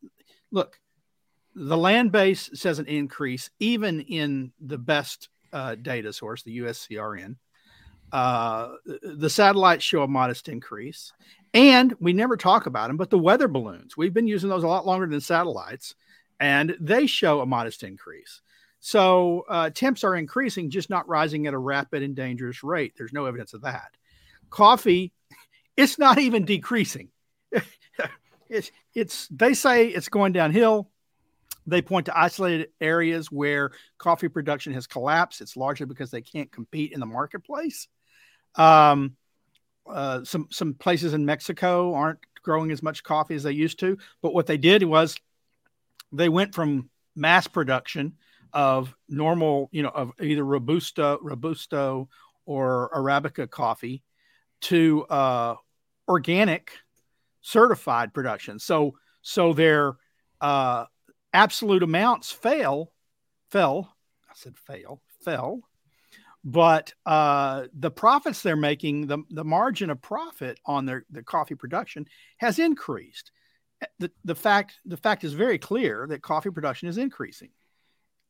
look, 0.51 0.79
the 1.55 1.77
land 1.77 2.11
base 2.11 2.49
says 2.53 2.79
an 2.79 2.87
increase 2.87 3.49
even 3.59 4.01
in 4.01 4.51
the 4.59 4.77
best 4.77 5.29
uh, 5.53 5.75
data 5.75 6.11
source, 6.11 6.43
the 6.43 6.59
USCRN. 6.59 7.37
Uh, 8.11 8.73
the 9.01 9.29
satellites 9.29 9.83
show 9.83 10.03
a 10.03 10.07
modest 10.07 10.47
increase, 10.47 11.11
and 11.53 11.93
we 11.99 12.13
never 12.13 12.37
talk 12.37 12.65
about 12.65 12.87
them, 12.87 12.97
but 12.97 13.09
the 13.09 13.17
weather 13.17 13.47
balloons, 13.47 13.97
we've 13.97 14.13
been 14.13 14.27
using 14.27 14.49
those 14.49 14.63
a 14.63 14.67
lot 14.67 14.85
longer 14.85 15.07
than 15.07 15.19
satellites 15.19 15.95
and 16.39 16.75
they 16.79 17.07
show 17.07 17.41
a 17.41 17.45
modest 17.45 17.83
increase. 17.83 18.41
So 18.79 19.45
uh, 19.49 19.71
temps 19.71 20.03
are 20.03 20.15
increasing, 20.15 20.69
just 20.69 20.89
not 20.89 21.07
rising 21.07 21.47
at 21.47 21.53
a 21.53 21.57
rapid 21.57 22.03
and 22.03 22.15
dangerous 22.15 22.63
rate. 22.63 22.93
There's 22.97 23.13
no 23.13 23.25
evidence 23.25 23.53
of 23.53 23.61
that. 23.61 23.91
Coffee, 24.49 25.11
it's 25.77 25.97
not 25.97 26.19
even 26.19 26.45
decreasing. 26.45 27.09
it's, 28.49 28.71
it's 28.93 29.27
they 29.29 29.53
say 29.53 29.87
it's 29.87 30.09
going 30.09 30.33
downhill. 30.33 30.89
They 31.67 31.81
point 31.81 32.05
to 32.05 32.17
isolated 32.17 32.69
areas 32.79 33.31
where 33.31 33.71
coffee 33.97 34.29
production 34.29 34.73
has 34.73 34.85
collapsed. 34.85 35.41
It's 35.41 35.57
largely 35.57 35.87
because 35.87 36.11
they 36.11 36.21
can't 36.21 36.51
compete 36.51 36.91
in 36.91 36.99
the 36.99 37.07
marketplace. 37.07 37.87
Um, 38.53 39.15
uh, 39.87 40.23
some 40.23 40.47
some 40.51 40.73
places 40.75 41.13
in 41.13 41.25
Mexico 41.25 41.93
aren't 41.95 42.19
growing 42.43 42.71
as 42.71 42.83
much 42.83 43.03
coffee 43.03 43.35
as 43.35 43.43
they 43.43 43.51
used 43.51 43.79
to. 43.79 43.97
But 44.21 44.33
what 44.33 44.45
they 44.45 44.57
did 44.57 44.83
was 44.83 45.17
they 46.17 46.29
went 46.29 46.55
from 46.55 46.89
mass 47.15 47.47
production 47.47 48.13
of 48.53 48.95
normal, 49.09 49.69
you 49.71 49.83
know, 49.83 49.89
of 49.89 50.11
either 50.21 50.43
robusta, 50.43 51.17
robusto, 51.21 52.09
or 52.45 52.89
arabica 52.95 53.49
coffee 53.49 54.03
to 54.61 55.03
uh, 55.05 55.55
organic 56.07 56.71
certified 57.41 58.13
production. 58.13 58.59
So 58.59 58.95
so 59.21 59.53
their 59.53 59.97
uh, 60.41 60.85
absolute 61.33 61.83
amounts 61.83 62.31
fail, 62.31 62.91
fell. 63.49 63.95
I 64.29 64.33
said 64.35 64.57
fail, 64.57 65.01
fell, 65.23 65.61
but 66.43 66.93
uh, 67.05 67.65
the 67.73 67.91
profits 67.91 68.41
they're 68.41 68.55
making, 68.55 69.07
the 69.07 69.19
the 69.31 69.43
margin 69.43 69.89
of 69.89 70.01
profit 70.01 70.59
on 70.65 70.85
their 70.85 71.05
the 71.09 71.23
coffee 71.23 71.55
production 71.55 72.05
has 72.37 72.59
increased 72.59 73.31
the, 73.99 74.11
the 74.23 74.35
fact 74.35 74.79
the 74.85 74.97
fact 74.97 75.23
is 75.23 75.33
very 75.33 75.57
clear 75.57 76.05
that 76.07 76.21
coffee 76.21 76.49
production 76.49 76.87
is 76.87 76.97
increasing 76.97 77.49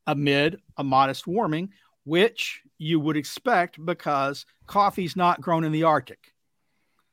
amid 0.07 0.59
a 0.77 0.83
modest 0.83 1.27
warming, 1.27 1.69
which 2.03 2.61
you 2.77 2.99
would 2.99 3.17
expect 3.17 3.83
because 3.83 4.45
coffee's 4.67 5.15
not 5.15 5.41
grown 5.41 5.63
in 5.63 5.71
the 5.71 5.83
Arctic. 5.83 6.33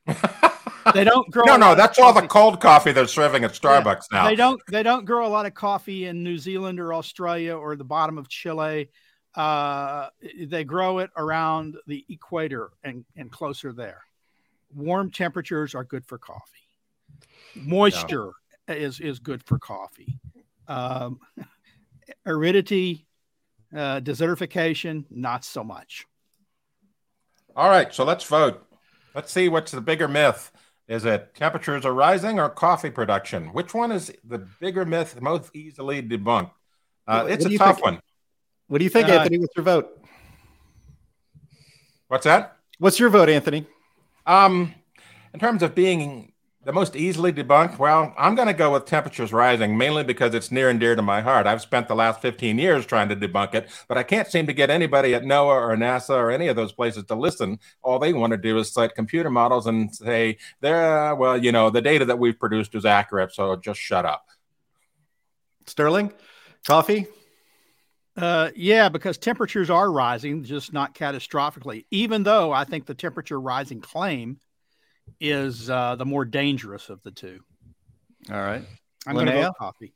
they 0.93 1.03
don't 1.03 1.29
grow. 1.31 1.45
No, 1.45 1.57
no, 1.57 1.75
that's 1.75 1.97
all 1.99 2.13
the 2.13 2.27
cold 2.27 2.59
coffee 2.59 2.91
they're 2.91 3.07
serving 3.07 3.43
at 3.43 3.51
Starbucks 3.51 4.03
yeah, 4.11 4.17
now. 4.17 4.27
They 4.27 4.35
don't. 4.35 4.61
They 4.69 4.83
don't 4.83 5.05
grow 5.05 5.25
a 5.25 5.29
lot 5.29 5.45
of 5.45 5.53
coffee 5.53 6.05
in 6.05 6.23
New 6.23 6.37
Zealand 6.37 6.79
or 6.79 6.93
Australia 6.93 7.55
or 7.55 7.75
the 7.75 7.85
bottom 7.85 8.17
of 8.17 8.27
Chile. 8.27 8.89
Uh, 9.35 10.09
they 10.45 10.63
grow 10.63 10.99
it 10.99 11.09
around 11.17 11.75
the 11.87 12.05
equator 12.09 12.69
and, 12.83 13.03
and 13.15 13.31
closer 13.31 13.73
there. 13.73 14.03
Warm 14.75 15.09
temperatures 15.09 15.73
are 15.73 15.83
good 15.83 16.05
for 16.05 16.19
coffee. 16.19 16.62
Moisture 17.55 18.31
no. 18.67 18.75
is 18.75 18.99
is 18.99 19.19
good 19.19 19.43
for 19.43 19.59
coffee. 19.59 20.19
Um, 20.67 21.19
aridity, 22.25 23.05
uh, 23.75 23.99
desertification, 23.99 25.05
not 25.09 25.45
so 25.45 25.63
much. 25.63 26.05
All 27.55 27.69
right, 27.69 27.93
so 27.93 28.03
let's 28.03 28.23
vote. 28.23 28.65
Let's 29.13 29.31
see 29.31 29.49
what's 29.49 29.71
the 29.71 29.81
bigger 29.81 30.07
myth. 30.07 30.51
Is 30.87 31.05
it 31.05 31.33
temperatures 31.35 31.85
are 31.85 31.93
rising 31.93 32.39
or 32.39 32.49
coffee 32.49 32.89
production? 32.89 33.53
Which 33.53 33.73
one 33.73 33.91
is 33.91 34.11
the 34.23 34.39
bigger 34.59 34.85
myth, 34.85 35.21
most 35.21 35.55
easily 35.55 36.01
debunked? 36.01 36.51
Uh, 37.07 37.25
it's 37.29 37.45
a 37.45 37.57
tough 37.57 37.75
think? 37.75 37.85
one. 37.85 37.99
What 38.67 38.79
do 38.79 38.83
you 38.83 38.89
think, 38.89 39.07
uh, 39.07 39.13
Anthony? 39.13 39.39
What's 39.39 39.55
your 39.55 39.63
vote? 39.63 40.03
What's 42.07 42.25
that? 42.25 42.57
What's 42.79 42.99
your 42.99 43.09
vote, 43.09 43.29
Anthony? 43.29 43.65
Um, 44.25 44.73
in 45.33 45.39
terms 45.39 45.63
of 45.63 45.75
being 45.75 46.32
the 46.65 46.71
most 46.71 46.95
easily 46.95 47.33
debunked? 47.33 47.77
Well, 47.77 48.13
I'm 48.17 48.35
going 48.35 48.47
to 48.47 48.53
go 48.53 48.71
with 48.71 48.85
temperatures 48.85 49.33
rising, 49.33 49.77
mainly 49.77 50.03
because 50.03 50.33
it's 50.33 50.51
near 50.51 50.69
and 50.69 50.79
dear 50.79 50.95
to 50.95 51.01
my 51.01 51.21
heart. 51.21 51.45
I've 51.45 51.61
spent 51.61 51.87
the 51.87 51.95
last 51.95 52.21
15 52.21 52.57
years 52.57 52.85
trying 52.85 53.09
to 53.09 53.15
debunk 53.15 53.53
it, 53.53 53.69
but 53.87 53.97
I 53.97 54.03
can't 54.03 54.27
seem 54.27 54.47
to 54.47 54.53
get 54.53 54.69
anybody 54.69 55.13
at 55.13 55.23
NOAA 55.23 55.45
or 55.45 55.75
NASA 55.75 56.15
or 56.15 56.31
any 56.31 56.47
of 56.47 56.55
those 56.55 56.71
places 56.71 57.03
to 57.05 57.15
listen. 57.15 57.59
All 57.81 57.99
they 57.99 58.13
want 58.13 58.31
to 58.31 58.37
do 58.37 58.57
is 58.57 58.71
cite 58.71 58.95
computer 58.95 59.29
models 59.29 59.67
and 59.67 59.93
say, 59.93 60.37
"There, 60.61 61.15
well, 61.15 61.37
you 61.37 61.51
know, 61.51 61.69
the 61.69 61.81
data 61.81 62.05
that 62.05 62.19
we've 62.19 62.39
produced 62.39 62.75
is 62.75 62.85
accurate, 62.85 63.33
so 63.33 63.55
just 63.57 63.79
shut 63.79 64.05
up." 64.05 64.25
Sterling, 65.65 66.13
coffee. 66.65 67.07
Uh, 68.15 68.51
yeah, 68.55 68.89
because 68.89 69.17
temperatures 69.17 69.69
are 69.69 69.91
rising, 69.91 70.43
just 70.43 70.71
not 70.71 70.93
catastrophically. 70.93 71.85
Even 71.89 72.23
though 72.23 72.51
I 72.51 72.63
think 72.63 72.85
the 72.85 72.93
temperature 72.93 73.39
rising 73.39 73.81
claim 73.81 74.39
is 75.19 75.69
uh, 75.69 75.95
the 75.95 76.05
more 76.05 76.25
dangerous 76.25 76.89
of 76.89 77.01
the 77.03 77.11
two. 77.11 77.39
All 78.31 78.41
right. 78.41 78.63
I'm 79.05 79.15
going 79.15 79.27
to 79.27 79.33
go 79.33 79.51
coffee. 79.57 79.93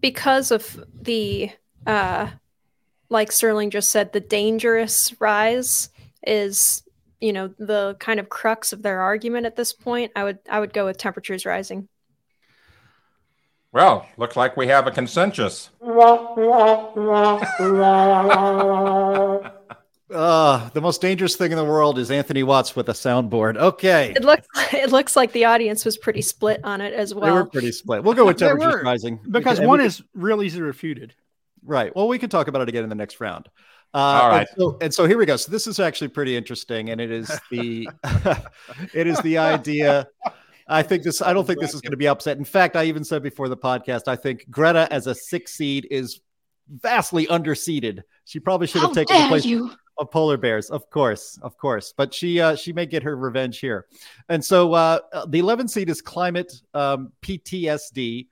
Because 0.00 0.50
of 0.50 0.84
the, 1.00 1.50
uh, 1.86 2.28
like 3.08 3.32
Sterling 3.32 3.70
just 3.70 3.90
said, 3.90 4.12
the 4.12 4.20
dangerous 4.20 5.14
rise 5.20 5.88
is, 6.26 6.82
you 7.20 7.32
know, 7.32 7.48
the 7.58 7.96
kind 8.00 8.20
of 8.20 8.28
crux 8.28 8.72
of 8.72 8.82
their 8.82 9.00
argument 9.00 9.46
at 9.46 9.56
this 9.56 9.72
point. 9.72 10.12
I 10.16 10.24
would, 10.24 10.38
I 10.50 10.60
would 10.60 10.72
go 10.72 10.86
with 10.86 10.98
temperatures 10.98 11.46
rising. 11.46 11.88
Well, 13.72 14.06
looks 14.16 14.36
like 14.36 14.56
we 14.56 14.68
have 14.68 14.86
a 14.86 14.92
consensus. 14.92 15.70
Uh, 20.10 20.68
the 20.70 20.80
most 20.80 21.00
dangerous 21.00 21.34
thing 21.34 21.50
in 21.50 21.56
the 21.56 21.64
world 21.64 21.98
is 21.98 22.10
Anthony 22.10 22.42
Watts 22.42 22.76
with 22.76 22.88
a 22.90 22.92
soundboard. 22.92 23.56
Okay. 23.56 24.12
It 24.14 24.22
looks 24.22 24.46
it 24.72 24.90
looks 24.90 25.16
like 25.16 25.32
the 25.32 25.46
audience 25.46 25.84
was 25.84 25.96
pretty 25.96 26.20
split 26.20 26.60
on 26.62 26.80
it 26.80 26.92
as 26.92 27.14
well. 27.14 27.24
They 27.24 27.32
were 27.32 27.46
pretty 27.46 27.72
split. 27.72 28.04
We'll 28.04 28.14
go 28.14 28.26
with 28.26 28.38
temperatures 28.38 28.82
rising 28.84 29.18
because 29.30 29.60
one 29.60 29.80
is 29.80 30.02
real 30.14 30.42
easily 30.42 30.62
refuted. 30.62 31.14
right. 31.64 31.94
Well, 31.96 32.08
we 32.08 32.18
can 32.18 32.28
talk 32.28 32.48
about 32.48 32.62
it 32.62 32.68
again 32.68 32.82
in 32.82 32.90
the 32.90 32.94
next 32.94 33.18
round. 33.20 33.48
Uh, 33.94 33.98
All 33.98 34.28
right. 34.28 34.48
And 34.50 34.58
so, 34.58 34.78
and 34.80 34.94
so 34.94 35.06
here 35.06 35.16
we 35.16 35.24
go. 35.24 35.36
So 35.36 35.52
this 35.52 35.66
is 35.66 35.78
actually 35.78 36.08
pretty 36.08 36.36
interesting, 36.36 36.90
and 36.90 37.00
it 37.00 37.10
is 37.10 37.30
the 37.50 37.88
it 38.92 39.06
is 39.06 39.18
the 39.20 39.38
idea. 39.38 40.08
I 40.68 40.82
think 40.82 41.02
this. 41.02 41.22
I 41.22 41.32
don't 41.32 41.46
think 41.46 41.60
this 41.60 41.74
is 41.74 41.80
going 41.80 41.92
to 41.92 41.96
be 41.96 42.08
upset. 42.08 42.36
In 42.36 42.44
fact, 42.44 42.76
I 42.76 42.84
even 42.84 43.04
said 43.04 43.22
before 43.22 43.48
the 43.48 43.56
podcast, 43.56 44.08
I 44.08 44.16
think 44.16 44.50
Greta 44.50 44.86
as 44.90 45.06
a 45.06 45.14
six 45.14 45.54
seed 45.54 45.86
is 45.90 46.20
vastly 46.68 47.26
underseeded. 47.26 48.02
She 48.24 48.40
probably 48.40 48.66
should 48.66 48.80
have 48.80 48.90
How 48.90 48.94
taken 48.94 49.14
the 49.14 49.20
dare 49.20 49.28
place 49.28 49.44
you? 49.44 49.70
Of 49.98 50.10
polar 50.10 50.36
bears 50.36 50.70
of 50.70 50.88
course 50.90 51.38
of 51.42 51.56
course. 51.56 51.94
But 51.96 52.12
she 52.12 52.40
uh 52.40 52.56
she 52.56 52.72
may 52.72 52.86
get 52.86 53.02
her 53.02 53.16
revenge 53.16 53.58
here. 53.58 53.86
And 54.28 54.44
so 54.44 54.72
uh 54.74 54.98
the 55.28 55.38
11 55.38 55.68
seed 55.68 55.88
is 55.88 56.02
climate 56.02 56.52
um 56.74 57.12
ptsd 57.22 58.26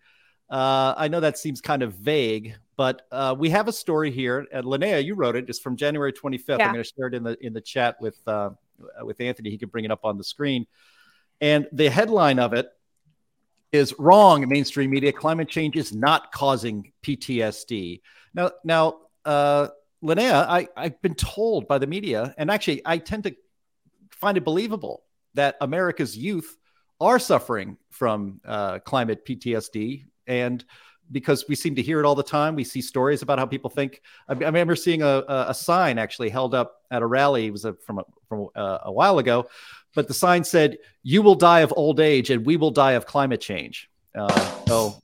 uh 0.50 0.94
i 0.96 1.08
know 1.08 1.20
that 1.20 1.38
seems 1.38 1.60
kind 1.60 1.82
of 1.82 1.94
vague 1.94 2.54
but 2.76 3.02
uh 3.12 3.34
we 3.38 3.50
have 3.50 3.68
a 3.68 3.72
story 3.72 4.10
here. 4.10 4.46
And 4.52 4.64
linnea 4.64 5.04
you 5.04 5.14
wrote 5.14 5.36
it. 5.36 5.48
It's 5.48 5.58
from 5.60 5.76
january 5.76 6.12
25th 6.12 6.58
Yeah. 6.58 6.66
i'm 6.66 6.72
going 6.72 6.84
to 6.84 6.92
share 6.96 7.06
it 7.06 7.14
in 7.14 7.22
the 7.22 7.36
in 7.44 7.52
the 7.52 7.60
chat 7.60 7.96
with 8.00 8.18
uh 8.26 8.50
with 9.02 9.20
anthony. 9.20 9.50
He 9.50 9.58
can 9.58 9.68
bring 9.68 9.84
it 9.84 9.90
up 9.90 10.04
on 10.04 10.18
the 10.18 10.24
screen. 10.24 10.66
And 11.40 11.68
the 11.72 11.88
headline 11.90 12.38
of 12.38 12.52
it 12.52 12.68
is 13.72 13.94
wrong 13.98 14.48
mainstream 14.48 14.90
media. 14.90 15.12
Climate 15.12 15.48
change 15.48 15.76
is 15.76 15.94
not 15.94 16.30
causing 16.32 16.92
ptsd 17.04 18.00
now 18.34 18.50
now 18.64 18.96
uh 19.24 19.68
Linnea, 20.02 20.46
I, 20.48 20.68
I've 20.76 21.00
been 21.00 21.14
told 21.14 21.68
by 21.68 21.78
the 21.78 21.86
media, 21.86 22.34
and 22.36 22.50
actually, 22.50 22.82
I 22.84 22.98
tend 22.98 23.24
to 23.24 23.36
find 24.10 24.36
it 24.36 24.44
believable 24.44 25.04
that 25.34 25.56
America's 25.60 26.16
youth 26.16 26.56
are 27.00 27.18
suffering 27.18 27.76
from 27.90 28.40
uh, 28.44 28.78
climate 28.80 29.26
PTSD. 29.26 30.04
And 30.26 30.64
because 31.10 31.46
we 31.48 31.54
seem 31.54 31.74
to 31.74 31.82
hear 31.82 32.00
it 32.00 32.06
all 32.06 32.14
the 32.14 32.22
time, 32.22 32.54
we 32.54 32.64
see 32.64 32.80
stories 32.80 33.22
about 33.22 33.38
how 33.38 33.46
people 33.46 33.70
think. 33.70 34.02
I, 34.28 34.32
I 34.32 34.36
remember 34.36 34.76
seeing 34.76 35.02
a, 35.02 35.24
a, 35.28 35.54
sign 35.54 35.98
actually 35.98 36.30
held 36.30 36.54
up 36.54 36.82
at 36.90 37.02
a 37.02 37.06
rally. 37.06 37.46
It 37.46 37.50
was 37.50 37.64
a, 37.64 37.74
from 37.74 37.98
a, 37.98 38.04
from 38.28 38.48
a 38.54 38.90
while 38.92 39.18
ago, 39.18 39.46
but 39.94 40.08
the 40.08 40.14
sign 40.14 40.44
said, 40.44 40.78
"You 41.02 41.22
will 41.22 41.34
die 41.34 41.60
of 41.60 41.72
old 41.76 42.00
age, 42.00 42.30
and 42.30 42.46
we 42.46 42.56
will 42.56 42.70
die 42.70 42.92
of 42.92 43.04
climate 43.04 43.40
change." 43.40 43.90
Uh, 44.14 44.64
so, 44.66 45.02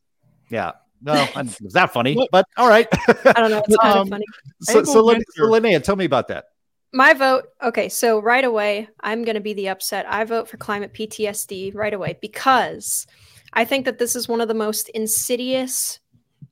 yeah. 0.51 0.72
No, 1.03 1.12
I- 1.36 1.42
was 1.62 1.72
that 1.74 1.92
funny? 1.92 2.28
But 2.32 2.46
all 2.57 2.68
right. 2.68 2.86
I 3.26 3.32
don't 3.34 3.51
know. 3.51 3.62
It's 3.66 3.76
kind 3.82 3.94
Um, 3.99 4.03
of 4.03 4.09
funny. 4.09 4.24
so, 4.62 4.78
Abel 4.80 4.92
so, 4.92 5.05
Lin- 5.05 5.24
so 5.34 5.42
Linnea, 5.44 5.82
tell 5.82 5.96
me 5.96 6.05
about 6.05 6.28
that. 6.28 6.46
My 6.92 7.12
vote. 7.12 7.44
Okay, 7.62 7.88
so 7.90 8.18
right 8.20 8.44
away, 8.44 8.88
I'm 9.01 9.22
going 9.24 9.34
to 9.34 9.42
be 9.42 9.53
the 9.53 9.68
upset. 9.68 10.07
I 10.09 10.24
vote 10.24 10.49
for 10.49 10.57
climate 10.57 10.94
PTSD 10.94 11.74
right 11.74 11.92
away 11.92 12.16
because 12.22 13.07
I 13.53 13.64
think 13.66 13.84
that 13.84 13.99
this 13.99 14.16
is 14.16 14.26
one 14.26 14.40
of 14.40 14.49
the 14.49 14.55
most 14.55 14.88
insidious 14.90 16.01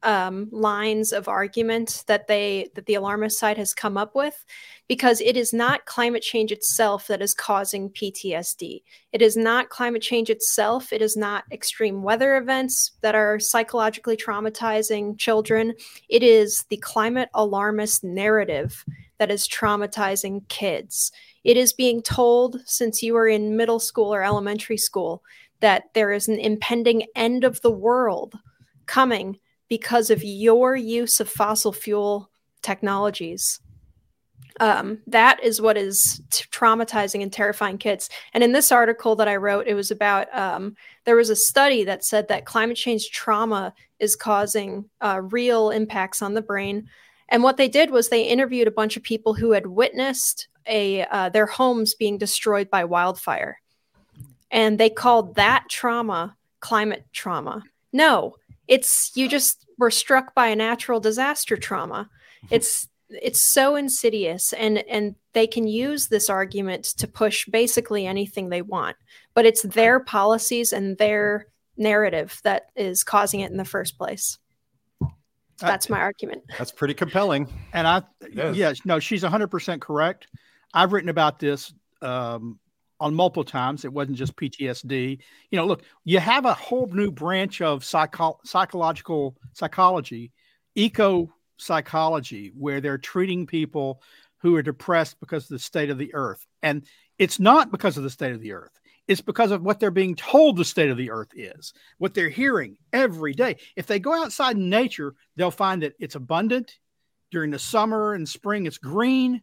um, 0.06 0.48
lines 0.52 1.12
of 1.12 1.26
argument 1.26 2.04
that 2.06 2.28
they 2.28 2.70
that 2.74 2.86
the 2.86 2.94
alarmist 2.94 3.38
side 3.38 3.58
has 3.58 3.74
come 3.74 3.98
up 3.98 4.14
with, 4.14 4.44
because 4.88 5.20
it 5.20 5.36
is 5.36 5.52
not 5.52 5.84
climate 5.84 6.22
change 6.22 6.52
itself 6.52 7.08
that 7.08 7.20
is 7.20 7.34
causing 7.34 7.90
PTSD. 7.90 8.82
It 9.12 9.20
is 9.20 9.36
not 9.36 9.68
climate 9.68 10.02
change 10.02 10.30
itself. 10.30 10.92
It 10.92 11.02
is 11.02 11.16
not 11.16 11.44
extreme 11.50 12.04
weather 12.04 12.36
events 12.36 12.92
that 13.00 13.16
are 13.16 13.40
psychologically 13.40 14.16
traumatizing 14.16 15.18
children. 15.18 15.74
It 16.08 16.22
is 16.22 16.64
the 16.70 16.76
climate 16.76 17.28
alarmist 17.34 18.04
narrative 18.04 18.84
that 19.18 19.30
is 19.30 19.48
traumatizing 19.48 20.46
kids. 20.48 21.10
It 21.42 21.56
is 21.56 21.72
being 21.72 22.00
told 22.00 22.60
since 22.64 23.02
you 23.02 23.14
were 23.14 23.28
in 23.28 23.56
middle 23.56 23.80
school 23.80 24.14
or 24.14 24.22
elementary 24.22 24.76
school 24.76 25.24
that 25.60 25.84
there 25.94 26.12
is 26.12 26.28
an 26.28 26.38
impending 26.38 27.06
end 27.16 27.42
of 27.42 27.60
the 27.62 27.70
world 27.72 28.34
coming 28.86 29.38
because 29.68 30.10
of 30.10 30.22
your 30.22 30.76
use 30.76 31.20
of 31.20 31.28
fossil 31.28 31.72
fuel 31.72 32.30
technologies. 32.62 33.60
Um, 34.58 35.00
that 35.06 35.42
is 35.42 35.60
what 35.60 35.76
is 35.76 36.22
t- 36.30 36.44
traumatizing 36.50 37.22
and 37.22 37.32
terrifying 37.32 37.76
kids. 37.76 38.08
And 38.32 38.42
in 38.42 38.52
this 38.52 38.72
article 38.72 39.14
that 39.16 39.28
I 39.28 39.36
wrote, 39.36 39.66
it 39.66 39.74
was 39.74 39.90
about 39.90 40.34
um, 40.34 40.76
there 41.04 41.16
was 41.16 41.28
a 41.28 41.36
study 41.36 41.84
that 41.84 42.04
said 42.04 42.28
that 42.28 42.46
climate 42.46 42.76
change 42.76 43.10
trauma 43.10 43.74
is 43.98 44.16
causing 44.16 44.88
uh, 45.02 45.20
real 45.22 45.70
impacts 45.70 46.22
on 46.22 46.34
the 46.34 46.42
brain. 46.42 46.88
And 47.28 47.42
what 47.42 47.58
they 47.58 47.68
did 47.68 47.90
was 47.90 48.08
they 48.08 48.22
interviewed 48.22 48.68
a 48.68 48.72
bunch 48.72 48.96
of 48.96 49.02
people 49.02 49.34
who 49.34 49.50
had 49.50 49.66
witnessed 49.66 50.48
a 50.66 51.04
uh, 51.04 51.28
their 51.28 51.46
homes 51.46 51.94
being 51.94 52.18
destroyed 52.18 52.70
by 52.70 52.84
wildfire, 52.84 53.60
and 54.50 54.78
they 54.78 54.90
called 54.90 55.34
that 55.36 55.64
trauma 55.68 56.36
climate 56.60 57.04
trauma. 57.12 57.62
No, 57.92 58.36
it's 58.68 59.12
you 59.14 59.28
just 59.28 59.66
were 59.78 59.90
struck 59.90 60.34
by 60.34 60.48
a 60.48 60.56
natural 60.56 61.00
disaster 61.00 61.56
trauma. 61.56 62.08
It's 62.50 62.88
it's 63.08 63.40
so 63.52 63.76
insidious, 63.76 64.52
and 64.52 64.78
and 64.88 65.14
they 65.32 65.46
can 65.46 65.66
use 65.66 66.08
this 66.08 66.28
argument 66.28 66.84
to 66.98 67.06
push 67.06 67.46
basically 67.46 68.06
anything 68.06 68.48
they 68.48 68.62
want. 68.62 68.96
But 69.34 69.46
it's 69.46 69.62
their 69.62 70.00
policies 70.00 70.72
and 70.72 70.96
their 70.98 71.46
narrative 71.76 72.40
that 72.42 72.70
is 72.74 73.04
causing 73.04 73.40
it 73.40 73.50
in 73.50 73.56
the 73.56 73.64
first 73.64 73.98
place. 73.98 74.38
That's 75.58 75.88
my 75.88 75.98
argument. 76.00 76.42
That's 76.58 76.72
pretty 76.72 76.94
compelling. 76.94 77.48
And 77.72 77.86
I, 77.86 78.02
Yes. 78.30 78.56
yes, 78.56 78.80
no, 78.84 78.98
she's 78.98 79.22
100% 79.22 79.80
correct. 79.80 80.26
I've 80.74 80.92
written 80.92 81.08
about 81.08 81.38
this 81.38 81.72
um, 82.02 82.58
on 83.00 83.14
multiple 83.14 83.44
times. 83.44 83.84
It 83.84 83.92
wasn't 83.92 84.16
just 84.16 84.36
PTSD. 84.36 85.20
You 85.50 85.56
know, 85.56 85.66
look, 85.66 85.82
you 86.04 86.18
have 86.18 86.44
a 86.44 86.54
whole 86.54 86.86
new 86.86 87.10
branch 87.10 87.60
of 87.60 87.84
psycho- 87.84 88.40
psychological 88.44 89.36
psychology, 89.52 90.32
eco 90.74 91.32
psychology, 91.58 92.52
where 92.56 92.80
they're 92.80 92.98
treating 92.98 93.46
people 93.46 94.02
who 94.38 94.54
are 94.56 94.62
depressed 94.62 95.18
because 95.20 95.44
of 95.44 95.50
the 95.50 95.58
state 95.58 95.90
of 95.90 95.98
the 95.98 96.14
earth. 96.14 96.46
And 96.62 96.86
it's 97.18 97.40
not 97.40 97.70
because 97.70 97.96
of 97.96 98.02
the 98.02 98.10
state 98.10 98.32
of 98.32 98.40
the 98.40 98.52
earth. 98.52 98.78
It's 99.08 99.20
because 99.20 99.52
of 99.52 99.62
what 99.62 99.78
they're 99.78 99.90
being 99.90 100.16
told 100.16 100.56
the 100.56 100.64
state 100.64 100.90
of 100.90 100.96
the 100.96 101.10
earth 101.10 101.30
is, 101.34 101.72
what 101.98 102.12
they're 102.12 102.28
hearing 102.28 102.76
every 102.92 103.34
day. 103.34 103.56
If 103.76 103.86
they 103.86 104.00
go 104.00 104.12
outside 104.12 104.56
in 104.56 104.68
nature, 104.68 105.14
they'll 105.36 105.50
find 105.50 105.82
that 105.82 105.94
it's 105.98 106.16
abundant. 106.16 106.78
During 107.30 107.50
the 107.50 107.58
summer 107.58 108.14
and 108.14 108.28
spring, 108.28 108.66
it's 108.66 108.78
green. 108.78 109.42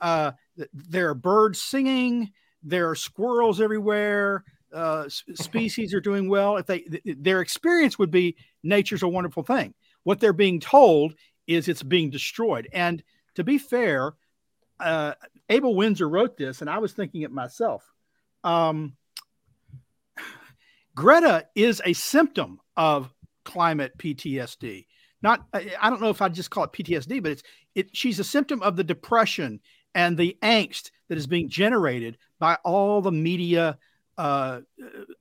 Uh, 0.00 0.32
there 0.72 1.08
are 1.08 1.14
birds 1.14 1.60
singing. 1.60 2.32
There 2.62 2.90
are 2.90 2.94
squirrels 2.94 3.60
everywhere. 3.60 4.44
Uh, 4.72 5.08
species 5.34 5.94
are 5.94 6.00
doing 6.00 6.28
well. 6.28 6.56
If 6.56 6.66
they, 6.66 6.80
th- 6.80 7.02
their 7.18 7.40
experience 7.40 7.98
would 7.98 8.10
be 8.10 8.36
nature's 8.62 9.02
a 9.02 9.08
wonderful 9.08 9.42
thing. 9.42 9.74
What 10.04 10.20
they're 10.20 10.32
being 10.32 10.60
told 10.60 11.14
is 11.46 11.68
it's 11.68 11.82
being 11.82 12.10
destroyed. 12.10 12.68
And 12.72 13.02
to 13.34 13.44
be 13.44 13.58
fair, 13.58 14.14
uh, 14.80 15.14
Abel 15.48 15.74
Windsor 15.74 16.08
wrote 16.08 16.36
this, 16.36 16.60
and 16.60 16.68
I 16.68 16.78
was 16.78 16.92
thinking 16.92 17.22
it 17.22 17.30
myself. 17.30 17.84
Um, 18.44 18.96
Greta 20.94 21.46
is 21.54 21.80
a 21.84 21.92
symptom 21.92 22.60
of 22.76 23.12
climate 23.44 23.96
PTSD. 23.98 24.86
Not, 25.22 25.44
I 25.52 25.72
I 25.80 25.90
don't 25.90 26.00
know 26.02 26.10
if 26.10 26.20
I 26.20 26.28
just 26.28 26.50
call 26.50 26.64
it 26.64 26.72
PTSD, 26.72 27.22
but 27.22 27.32
it's 27.32 27.42
it. 27.74 27.96
She's 27.96 28.18
a 28.18 28.24
symptom 28.24 28.60
of 28.62 28.76
the 28.76 28.84
depression 28.84 29.60
and 29.94 30.16
the 30.16 30.36
angst 30.42 30.90
that 31.08 31.18
is 31.18 31.26
being 31.26 31.48
generated 31.48 32.18
by 32.38 32.56
all 32.64 33.00
the 33.00 33.12
media 33.12 33.78
uh, 34.18 34.60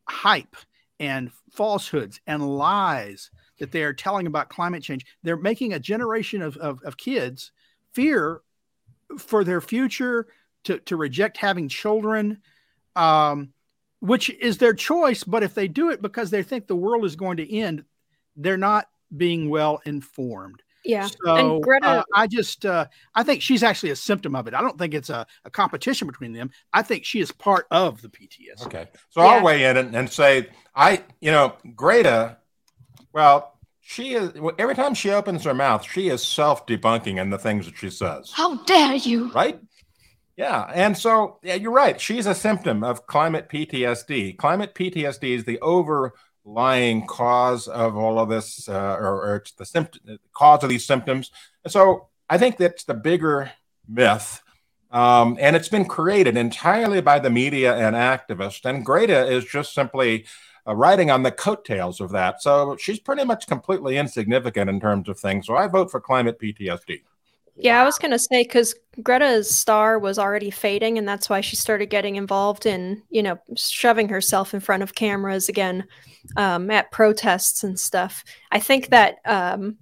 hype 0.07 0.55
and 0.99 1.31
falsehoods 1.51 2.19
and 2.27 2.57
lies 2.57 3.31
that 3.59 3.71
they 3.71 3.83
are 3.83 3.93
telling 3.93 4.27
about 4.27 4.49
climate 4.49 4.83
change. 4.83 5.05
They're 5.23 5.37
making 5.37 5.73
a 5.73 5.79
generation 5.79 6.41
of, 6.41 6.57
of, 6.57 6.81
of 6.83 6.97
kids 6.97 7.51
fear 7.93 8.41
for 9.17 9.43
their 9.43 9.61
future, 9.61 10.27
to, 10.63 10.79
to 10.79 10.95
reject 10.95 11.37
having 11.37 11.67
children, 11.67 12.39
um, 12.95 13.49
which 13.99 14.29
is 14.29 14.57
their 14.57 14.73
choice. 14.73 15.23
But 15.23 15.43
if 15.43 15.53
they 15.53 15.67
do 15.67 15.89
it 15.89 16.01
because 16.01 16.29
they 16.29 16.43
think 16.43 16.67
the 16.67 16.75
world 16.75 17.05
is 17.05 17.15
going 17.15 17.37
to 17.37 17.57
end, 17.57 17.83
they're 18.35 18.57
not 18.57 18.87
being 19.15 19.49
well 19.49 19.81
informed. 19.85 20.61
Yeah. 20.83 21.07
So 21.23 21.35
and 21.35 21.63
Greta, 21.63 21.87
uh, 21.87 22.03
I 22.13 22.27
just 22.27 22.65
uh, 22.65 22.85
I 23.13 23.23
think 23.23 23.41
she's 23.41 23.63
actually 23.63 23.91
a 23.91 23.95
symptom 23.95 24.35
of 24.35 24.47
it. 24.47 24.53
I 24.53 24.61
don't 24.61 24.77
think 24.77 24.93
it's 24.93 25.09
a, 25.09 25.25
a 25.45 25.49
competition 25.49 26.07
between 26.07 26.33
them. 26.33 26.51
I 26.73 26.81
think 26.81 27.05
she 27.05 27.19
is 27.19 27.31
part 27.31 27.67
of 27.71 28.01
the 28.01 28.09
PTSD. 28.09 28.65
Okay. 28.65 28.87
So 29.09 29.21
Yeah. 29.21 29.27
I'll 29.27 29.43
weigh 29.43 29.65
in 29.65 29.77
and, 29.77 29.95
and 29.95 30.11
say, 30.11 30.47
I, 30.75 31.03
you 31.19 31.31
know, 31.31 31.53
Greta, 31.75 32.37
well, 33.13 33.59
she 33.81 34.13
is, 34.13 34.31
every 34.57 34.75
time 34.75 34.93
she 34.93 35.09
opens 35.09 35.43
her 35.43 35.53
mouth, 35.53 35.85
she 35.85 36.09
is 36.09 36.23
self 36.23 36.65
debunking 36.65 37.19
in 37.19 37.29
the 37.29 37.37
things 37.37 37.65
that 37.65 37.75
she 37.77 37.89
says. 37.89 38.31
How 38.33 38.63
dare 38.63 38.95
you? 38.95 39.31
Right? 39.33 39.59
Yeah. 40.37 40.71
And 40.73 40.97
so, 40.97 41.39
yeah, 41.43 41.55
you're 41.55 41.73
right. 41.73 41.99
She's 41.99 42.25
a 42.25 42.33
symptom 42.33 42.83
of 42.83 43.05
climate 43.05 43.49
PTSD. 43.49 44.37
Climate 44.37 44.73
PTSD 44.73 45.35
is 45.35 45.43
the 45.43 45.59
overlying 46.45 47.05
cause 47.05 47.67
of 47.67 47.95
all 47.95 48.19
of 48.19 48.29
this, 48.29 48.67
uh, 48.67 48.97
or, 48.99 49.23
or 49.23 49.43
the 49.57 49.65
symptom, 49.65 50.01
the 50.05 50.19
cause 50.33 50.63
of 50.63 50.69
these 50.69 50.85
symptoms. 50.85 51.31
And 51.63 51.71
so 51.71 52.07
I 52.29 52.37
think 52.37 52.57
that's 52.57 52.83
the 52.83 52.93
bigger 52.93 53.51
myth. 53.87 54.41
Um, 54.91 55.37
and 55.39 55.55
it's 55.55 55.69
been 55.69 55.85
created 55.85 56.35
entirely 56.35 57.01
by 57.01 57.19
the 57.19 57.29
media 57.29 57.75
and 57.75 57.95
activists. 57.95 58.65
And 58.65 58.85
Greta 58.85 59.25
is 59.25 59.45
just 59.45 59.73
simply 59.73 60.25
uh, 60.67 60.75
riding 60.75 61.09
on 61.09 61.23
the 61.23 61.31
coattails 61.31 62.01
of 62.01 62.11
that. 62.11 62.41
So 62.41 62.75
she's 62.77 62.99
pretty 62.99 63.23
much 63.23 63.47
completely 63.47 63.97
insignificant 63.97 64.69
in 64.69 64.79
terms 64.79 65.07
of 65.07 65.19
things. 65.19 65.47
So 65.47 65.55
I 65.55 65.67
vote 65.67 65.89
for 65.89 66.01
climate 66.01 66.39
PTSD. 66.39 67.01
Yeah, 67.61 67.79
I 67.79 67.85
was 67.85 67.99
going 67.99 68.09
to 68.09 68.17
say 68.17 68.41
because 68.41 68.73
Greta's 69.03 69.53
star 69.53 69.99
was 69.99 70.17
already 70.17 70.49
fading, 70.49 70.97
and 70.97 71.07
that's 71.07 71.29
why 71.29 71.41
she 71.41 71.55
started 71.55 71.91
getting 71.91 72.15
involved 72.15 72.65
in, 72.65 73.03
you 73.11 73.21
know, 73.21 73.37
shoving 73.55 74.09
herself 74.09 74.55
in 74.55 74.59
front 74.59 74.81
of 74.81 74.95
cameras 74.95 75.47
again 75.47 75.85
um, 76.37 76.71
at 76.71 76.91
protests 76.91 77.63
and 77.63 77.79
stuff. 77.79 78.23
I 78.51 78.59
think 78.59 78.89
that 78.89 79.17
um, 79.25 79.77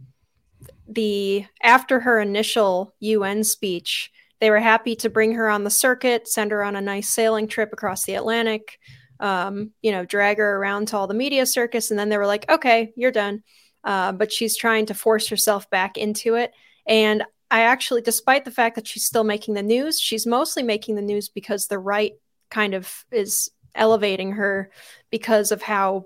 the 0.89 1.45
after 1.63 2.01
her 2.01 2.19
initial 2.19 2.93
UN 2.99 3.45
speech, 3.45 4.11
they 4.41 4.49
were 4.49 4.59
happy 4.59 4.97
to 4.97 5.09
bring 5.09 5.31
her 5.35 5.49
on 5.49 5.63
the 5.63 5.69
circuit, 5.69 6.27
send 6.27 6.51
her 6.51 6.63
on 6.63 6.75
a 6.75 6.81
nice 6.81 7.07
sailing 7.07 7.47
trip 7.47 7.71
across 7.71 8.03
the 8.03 8.15
Atlantic, 8.15 8.77
um, 9.21 9.71
you 9.81 9.93
know, 9.93 10.03
drag 10.03 10.37
her 10.37 10.57
around 10.57 10.89
to 10.89 10.97
all 10.97 11.07
the 11.07 11.13
media 11.13 11.45
circus, 11.45 11.91
and 11.91 11.99
then 11.99 12.09
they 12.09 12.17
were 12.17 12.27
like, 12.27 12.49
"Okay, 12.51 12.91
you're 12.97 13.09
done." 13.11 13.41
Uh, 13.85 14.11
but 14.11 14.33
she's 14.33 14.57
trying 14.57 14.85
to 14.87 14.93
force 14.93 15.29
herself 15.29 15.69
back 15.69 15.97
into 15.97 16.35
it, 16.35 16.51
and 16.85 17.23
I 17.51 17.61
actually, 17.61 18.01
despite 18.01 18.45
the 18.45 18.51
fact 18.51 18.75
that 18.75 18.87
she's 18.87 19.05
still 19.05 19.23
making 19.23 19.55
the 19.55 19.63
news, 19.63 19.99
she's 19.99 20.25
mostly 20.25 20.63
making 20.63 20.95
the 20.95 21.01
news 21.01 21.29
because 21.29 21.67
the 21.67 21.79
right 21.79 22.13
kind 22.49 22.73
of 22.73 23.05
is 23.11 23.49
elevating 23.75 24.33
her 24.33 24.71
because 25.09 25.51
of 25.51 25.61
how 25.61 26.05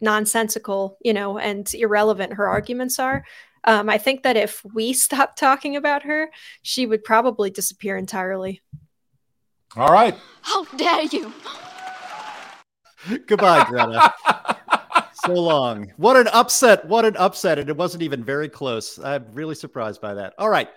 nonsensical, 0.00 0.98
you 1.02 1.12
know, 1.12 1.38
and 1.38 1.72
irrelevant 1.74 2.34
her 2.34 2.48
arguments 2.48 2.98
are. 2.98 3.24
Um, 3.64 3.88
I 3.88 3.98
think 3.98 4.22
that 4.22 4.36
if 4.36 4.64
we 4.74 4.92
stopped 5.06 5.38
talking 5.38 5.76
about 5.76 6.02
her, 6.04 6.30
she 6.62 6.86
would 6.86 7.04
probably 7.04 7.50
disappear 7.50 7.96
entirely. 7.96 8.60
All 9.76 9.88
right. 9.88 10.14
How 10.42 10.64
dare 10.64 11.02
you? 11.02 11.32
Goodbye, 13.26 13.64
Greta. 13.64 14.14
so 15.26 15.32
long. 15.32 15.92
What 15.96 16.16
an 16.16 16.28
upset. 16.28 16.86
What 16.86 17.04
an 17.04 17.16
upset. 17.16 17.58
And 17.58 17.68
it 17.68 17.76
wasn't 17.76 18.02
even 18.02 18.24
very 18.24 18.48
close. 18.48 18.98
I'm 18.98 19.26
really 19.32 19.54
surprised 19.54 20.00
by 20.00 20.14
that. 20.14 20.34
All 20.38 20.48
right. 20.48 20.68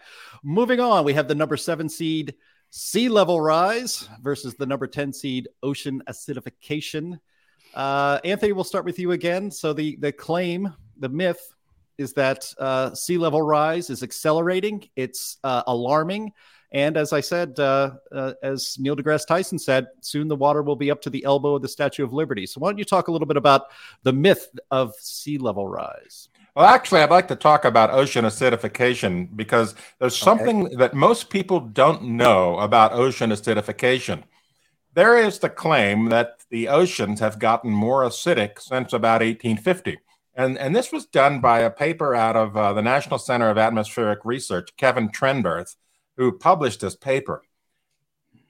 Moving 0.43 0.79
on, 0.79 1.03
we 1.03 1.13
have 1.13 1.27
the 1.27 1.35
number 1.35 1.57
seven 1.57 1.89
seed 1.89 2.35
sea 2.69 3.09
level 3.09 3.39
rise 3.41 4.09
versus 4.21 4.55
the 4.55 4.65
number 4.65 4.87
10 4.87 5.13
seed 5.13 5.47
ocean 5.63 6.01
acidification. 6.07 7.19
Uh, 7.73 8.19
Anthony, 8.23 8.53
we'll 8.53 8.63
start 8.63 8.85
with 8.85 8.99
you 8.99 9.11
again. 9.11 9.51
So 9.51 9.73
the, 9.73 9.95
the 9.97 10.11
claim, 10.11 10.73
the 10.97 11.09
myth 11.09 11.53
is 11.97 12.13
that 12.13 12.53
uh, 12.59 12.93
sea 12.93 13.17
level 13.17 13.41
rise 13.41 13.89
is 13.89 14.03
accelerating. 14.03 14.87
It's 14.95 15.37
uh, 15.43 15.63
alarming. 15.67 16.31
And 16.71 16.97
as 16.97 17.13
I 17.13 17.21
said, 17.21 17.59
uh, 17.59 17.91
uh, 18.11 18.33
as 18.43 18.77
Neil 18.77 18.95
deGrasse 18.95 19.25
Tyson 19.25 19.57
said, 19.57 19.87
soon 20.01 20.27
the 20.27 20.35
water 20.35 20.61
will 20.61 20.75
be 20.75 20.91
up 20.91 21.01
to 21.03 21.09
the 21.09 21.23
elbow 21.23 21.55
of 21.55 21.61
the 21.61 21.67
Statue 21.67 22.03
of 22.03 22.11
Liberty. 22.11 22.45
So 22.45 22.59
why 22.59 22.69
don't 22.69 22.77
you 22.77 22.85
talk 22.85 23.07
a 23.07 23.11
little 23.11 23.27
bit 23.27 23.37
about 23.37 23.67
the 24.03 24.11
myth 24.11 24.49
of 24.69 24.93
sea 24.95 25.37
level 25.37 25.67
rise? 25.67 26.27
Well, 26.55 26.65
actually, 26.65 27.01
I'd 27.01 27.11
like 27.11 27.27
to 27.27 27.35
talk 27.35 27.65
about 27.65 27.91
ocean 27.91 28.25
acidification 28.25 29.29
because 29.35 29.75
there's 29.99 30.17
something 30.17 30.65
okay. 30.65 30.75
that 30.77 30.93
most 30.93 31.29
people 31.29 31.59
don't 31.59 32.01
know 32.03 32.57
about 32.57 32.93
ocean 32.93 33.29
acidification. 33.29 34.23
There 34.93 35.17
is 35.17 35.37
the 35.37 35.51
claim 35.51 36.09
that 36.09 36.39
the 36.49 36.67
oceans 36.67 37.19
have 37.19 37.37
gotten 37.37 37.71
more 37.71 38.01
acidic 38.01 38.59
since 38.59 38.91
about 38.91 39.21
1850. 39.21 39.99
And, 40.33 40.57
and 40.57 40.75
this 40.75 40.91
was 40.91 41.05
done 41.05 41.41
by 41.41 41.59
a 41.59 41.69
paper 41.69 42.15
out 42.15 42.35
of 42.35 42.57
uh, 42.57 42.73
the 42.73 42.81
National 42.81 43.19
Center 43.19 43.49
of 43.51 43.57
Atmospheric 43.57 44.25
Research, 44.25 44.69
Kevin 44.77 45.09
Trenberth, 45.09 45.75
who 46.17 46.31
published 46.31 46.81
this 46.81 46.95
paper. 46.95 47.43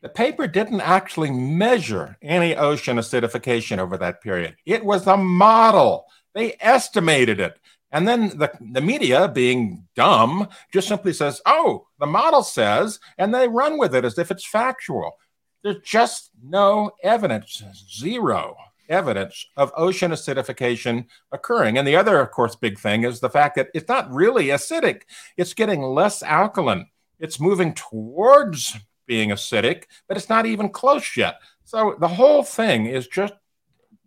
The 0.02 0.10
paper 0.10 0.48
didn't 0.48 0.82
actually 0.82 1.32
measure 1.32 2.18
any 2.22 2.56
ocean 2.56 2.98
acidification 2.98 3.78
over 3.78 3.98
that 3.98 4.22
period. 4.22 4.56
It 4.66 4.86
was 4.86 5.06
a 5.08 5.18
model. 5.18 6.06
They 6.34 6.56
estimated 6.60 7.40
it. 7.40 7.60
And 7.92 8.08
then 8.08 8.38
the, 8.38 8.52
the 8.60 8.82
media, 8.82 9.28
being 9.28 9.88
dumb, 9.96 10.50
just 10.74 10.88
simply 10.88 11.14
says, 11.14 11.42
oh, 11.46 11.88
the 12.00 12.06
model 12.06 12.44
says, 12.44 13.00
and 13.18 13.34
they 13.34 13.48
run 13.48 13.78
with 13.78 13.96
it 13.96 14.06
as 14.06 14.18
if 14.18 14.30
it's 14.30 14.46
factual. 14.46 15.18
There's 15.64 15.82
just 15.84 16.32
no 16.44 16.92
evidence, 17.04 17.64
zero 17.92 18.56
evidence 18.90 19.46
of 19.56 19.72
ocean 19.76 20.12
acidification 20.12 21.06
occurring. 21.32 21.78
And 21.78 21.88
the 21.88 21.96
other, 21.96 22.20
of 22.20 22.32
course, 22.32 22.56
big 22.56 22.80
thing 22.80 23.04
is 23.04 23.20
the 23.20 23.30
fact 23.30 23.56
that 23.56 23.70
it's 23.74 23.90
not 23.90 24.12
really 24.12 24.48
acidic, 24.48 25.02
it's 25.36 25.54
getting 25.54 25.82
less 25.82 26.24
alkaline. 26.24 26.88
It's 27.20 27.40
moving 27.40 27.74
towards 27.74 28.78
being 29.06 29.30
acidic, 29.30 29.84
but 30.08 30.18
it's 30.18 30.30
not 30.30 30.46
even 30.46 30.70
close 30.70 31.16
yet. 31.18 31.40
So 31.64 31.96
the 32.00 32.08
whole 32.08 32.44
thing 32.44 32.86
is 32.86 33.08
just 33.08 33.34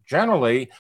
generally 0.07 0.71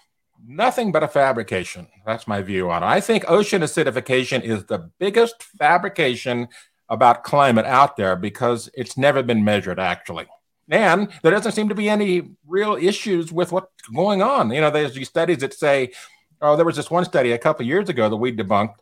nothing 0.47 0.93
but 0.93 1.03
a 1.03 1.09
fabrication. 1.09 1.89
That's 2.07 2.26
my 2.28 2.43
view 2.43 2.70
on 2.70 2.83
it. 2.83 2.87
I 2.87 3.01
think 3.01 3.24
ocean 3.28 3.62
acidification 3.62 4.43
is 4.43 4.64
the 4.64 4.91
biggest 4.99 5.43
fabrication 5.43 6.49
about 6.89 7.24
climate 7.24 7.66
out 7.66 7.97
there 7.97 8.16
because 8.16 8.68
it's 8.74 8.97
never 8.97 9.22
been 9.22 9.45
measured 9.45 9.78
actually. 9.78 10.26
And 10.68 11.09
there 11.22 11.33
doesn't 11.33 11.53
seem 11.53 11.68
to 11.68 11.74
be 11.74 11.89
any 11.89 12.31
real 12.47 12.76
issues 12.76 13.33
with 13.33 13.53
what's 13.53 13.89
going 13.93 14.22
on. 14.22 14.51
You 14.53 14.61
know, 14.61 14.70
there's 14.70 14.95
these 14.95 15.09
studies 15.09 15.39
that 15.39 15.55
say, 15.55 15.93
oh, 16.41 16.57
there 16.57 16.64
was 16.64 16.76
this 16.76 16.91
one 16.91 17.05
study 17.05 17.33
a 17.33 17.39
couple 17.39 17.66
years 17.66 17.89
ago 17.89 18.09
that 18.09 18.16
we 18.16 18.35
debunked 18.35 18.76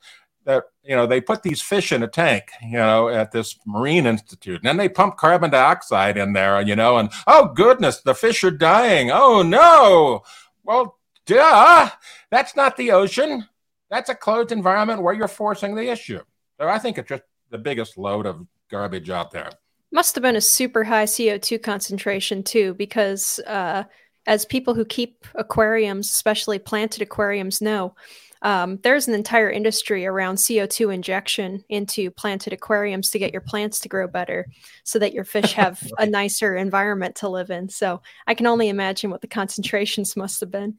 that 0.48 0.64
you 0.82 0.96
know 0.96 1.06
they 1.06 1.20
put 1.20 1.42
these 1.42 1.60
fish 1.60 1.92
in 1.92 2.02
a 2.02 2.08
tank 2.08 2.50
you 2.62 2.78
know 2.78 3.10
at 3.10 3.30
this 3.30 3.58
marine 3.66 4.06
institute 4.06 4.56
and 4.56 4.64
then 4.64 4.78
they 4.78 4.88
pump 4.88 5.18
carbon 5.18 5.50
dioxide 5.50 6.16
in 6.16 6.32
there 6.32 6.60
you 6.62 6.74
know 6.74 6.96
and 6.96 7.10
oh 7.26 7.52
goodness 7.54 8.00
the 8.00 8.14
fish 8.14 8.42
are 8.42 8.50
dying. 8.50 9.10
Oh 9.12 9.42
no. 9.42 10.22
Well 10.64 10.98
duh. 11.26 11.90
That's 12.30 12.56
not 12.56 12.78
the 12.78 12.92
ocean. 12.92 13.46
That's 13.90 14.08
a 14.08 14.14
closed 14.14 14.50
environment 14.50 15.02
where 15.02 15.14
you're 15.14 15.28
forcing 15.28 15.74
the 15.74 15.90
issue. 15.90 16.22
So 16.58 16.66
i 16.66 16.78
think 16.78 16.96
it's 16.96 17.10
just 17.10 17.24
the 17.50 17.58
biggest 17.58 17.98
load 17.98 18.24
of 18.24 18.46
garbage 18.70 19.10
out 19.10 19.30
there. 19.30 19.50
Must 19.92 20.14
have 20.14 20.22
been 20.22 20.36
a 20.36 20.40
super 20.40 20.82
high 20.82 21.04
co2 21.04 21.62
concentration 21.62 22.42
too 22.42 22.72
because 22.74 23.38
uh, 23.46 23.84
as 24.26 24.46
people 24.46 24.74
who 24.74 24.86
keep 24.86 25.26
aquariums 25.34 26.08
especially 26.08 26.58
planted 26.58 27.02
aquariums 27.02 27.60
know 27.60 27.94
um, 28.42 28.78
there's 28.82 29.08
an 29.08 29.14
entire 29.14 29.50
industry 29.50 30.06
around 30.06 30.36
CO2 30.36 30.94
injection 30.94 31.64
into 31.68 32.10
planted 32.10 32.52
aquariums 32.52 33.10
to 33.10 33.18
get 33.18 33.32
your 33.32 33.40
plants 33.40 33.80
to 33.80 33.88
grow 33.88 34.06
better 34.06 34.46
so 34.84 34.98
that 34.98 35.12
your 35.12 35.24
fish 35.24 35.52
have 35.54 35.82
right. 35.82 36.06
a 36.06 36.10
nicer 36.10 36.54
environment 36.54 37.16
to 37.16 37.28
live 37.28 37.50
in. 37.50 37.68
So 37.68 38.02
I 38.26 38.34
can 38.34 38.46
only 38.46 38.68
imagine 38.68 39.10
what 39.10 39.20
the 39.20 39.28
concentrations 39.28 40.16
must 40.16 40.40
have 40.40 40.50
been. 40.50 40.78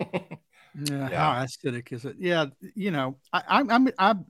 yeah, 0.00 0.20
yeah, 0.74 1.34
how 1.34 1.44
acidic 1.44 1.92
is 1.92 2.04
it? 2.04 2.16
Yeah, 2.18 2.46
you 2.74 2.90
know, 2.90 3.16
I, 3.32 3.42
I'm, 3.48 3.70
I'm, 3.70 3.88
I'm, 3.98 4.26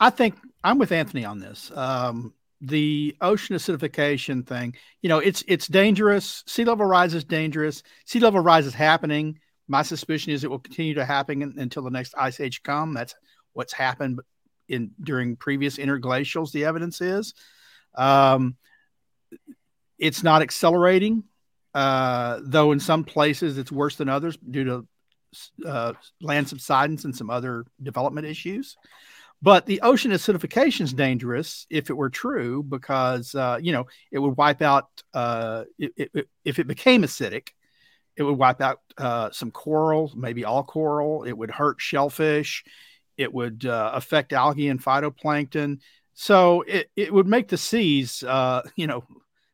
I 0.00 0.10
think 0.10 0.36
I'm 0.62 0.78
with 0.78 0.92
Anthony 0.92 1.24
on 1.24 1.40
this. 1.40 1.70
Um, 1.74 2.34
the 2.60 3.16
ocean 3.20 3.56
acidification 3.56 4.44
thing, 4.46 4.74
you 5.00 5.08
know, 5.08 5.18
it's 5.18 5.44
it's 5.46 5.68
dangerous. 5.68 6.42
Sea 6.46 6.64
level 6.64 6.86
rise 6.86 7.14
is 7.14 7.24
dangerous. 7.24 7.82
Sea 8.04 8.18
level 8.18 8.40
rise 8.40 8.66
is 8.66 8.74
happening 8.74 9.38
my 9.68 9.82
suspicion 9.82 10.32
is 10.32 10.42
it 10.42 10.50
will 10.50 10.58
continue 10.58 10.94
to 10.94 11.04
happen 11.04 11.54
until 11.58 11.82
the 11.82 11.90
next 11.90 12.14
ice 12.18 12.40
age 12.40 12.62
come. 12.62 12.94
That's 12.94 13.14
what's 13.52 13.72
happened 13.72 14.20
in 14.68 14.90
during 15.02 15.36
previous 15.36 15.76
interglacials. 15.76 16.52
The 16.52 16.64
evidence 16.64 17.00
is 17.00 17.34
um, 17.94 18.56
it's 19.98 20.22
not 20.22 20.42
accelerating, 20.42 21.24
uh, 21.74 22.40
though 22.42 22.72
in 22.72 22.80
some 22.80 23.04
places 23.04 23.58
it's 23.58 23.72
worse 23.72 23.96
than 23.96 24.08
others 24.08 24.36
due 24.36 24.64
to 24.64 24.86
uh, 25.66 25.92
land 26.20 26.48
subsidence 26.48 27.04
and 27.04 27.14
some 27.14 27.30
other 27.30 27.64
development 27.82 28.26
issues. 28.26 28.76
But 29.40 29.66
the 29.66 29.82
ocean 29.82 30.10
acidification 30.10 30.82
is 30.82 30.92
dangerous 30.92 31.66
if 31.70 31.90
it 31.90 31.96
were 31.96 32.10
true, 32.10 32.62
because 32.62 33.34
uh, 33.34 33.58
you 33.60 33.72
know 33.72 33.86
it 34.10 34.18
would 34.18 34.36
wipe 34.36 34.62
out 34.62 34.88
uh, 35.14 35.64
it, 35.78 35.92
it, 35.96 36.28
if 36.44 36.58
it 36.58 36.66
became 36.66 37.02
acidic 37.02 37.48
it 38.18 38.24
would 38.24 38.36
wipe 38.36 38.60
out 38.60 38.80
uh, 38.98 39.30
some 39.30 39.52
coral, 39.52 40.12
maybe 40.16 40.44
all 40.44 40.64
coral. 40.64 41.22
It 41.22 41.38
would 41.38 41.52
hurt 41.52 41.80
shellfish. 41.80 42.64
It 43.16 43.32
would 43.32 43.64
uh, 43.64 43.92
affect 43.94 44.32
algae 44.32 44.68
and 44.68 44.82
phytoplankton. 44.82 45.78
So 46.14 46.62
it, 46.62 46.90
it 46.96 47.12
would 47.12 47.28
make 47.28 47.46
the 47.46 47.56
seas, 47.56 48.24
uh, 48.24 48.62
you 48.76 48.88
know, 48.88 49.04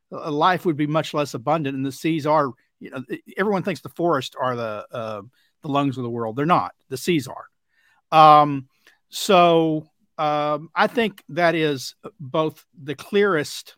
life 0.09 0.65
would 0.65 0.77
be 0.77 0.87
much 0.87 1.13
less 1.13 1.35
abundant. 1.35 1.77
And 1.77 1.85
the 1.85 1.91
seas 1.91 2.25
are, 2.25 2.49
you 2.79 2.89
know, 2.89 3.03
everyone 3.37 3.61
thinks 3.61 3.81
the 3.81 3.89
forests 3.89 4.35
are 4.39 4.55
the 4.55 4.87
uh, 4.91 5.21
the 5.61 5.67
lungs 5.67 5.97
of 5.97 6.03
the 6.03 6.09
world. 6.09 6.35
They're 6.35 6.45
not. 6.47 6.73
The 6.89 6.97
seas 6.97 7.27
are. 7.27 8.41
Um, 8.41 8.67
so 9.09 9.87
um, 10.17 10.69
I 10.73 10.87
think 10.87 11.23
that 11.29 11.53
is 11.53 11.95
both 12.19 12.65
the 12.81 12.95
clearest 12.95 13.75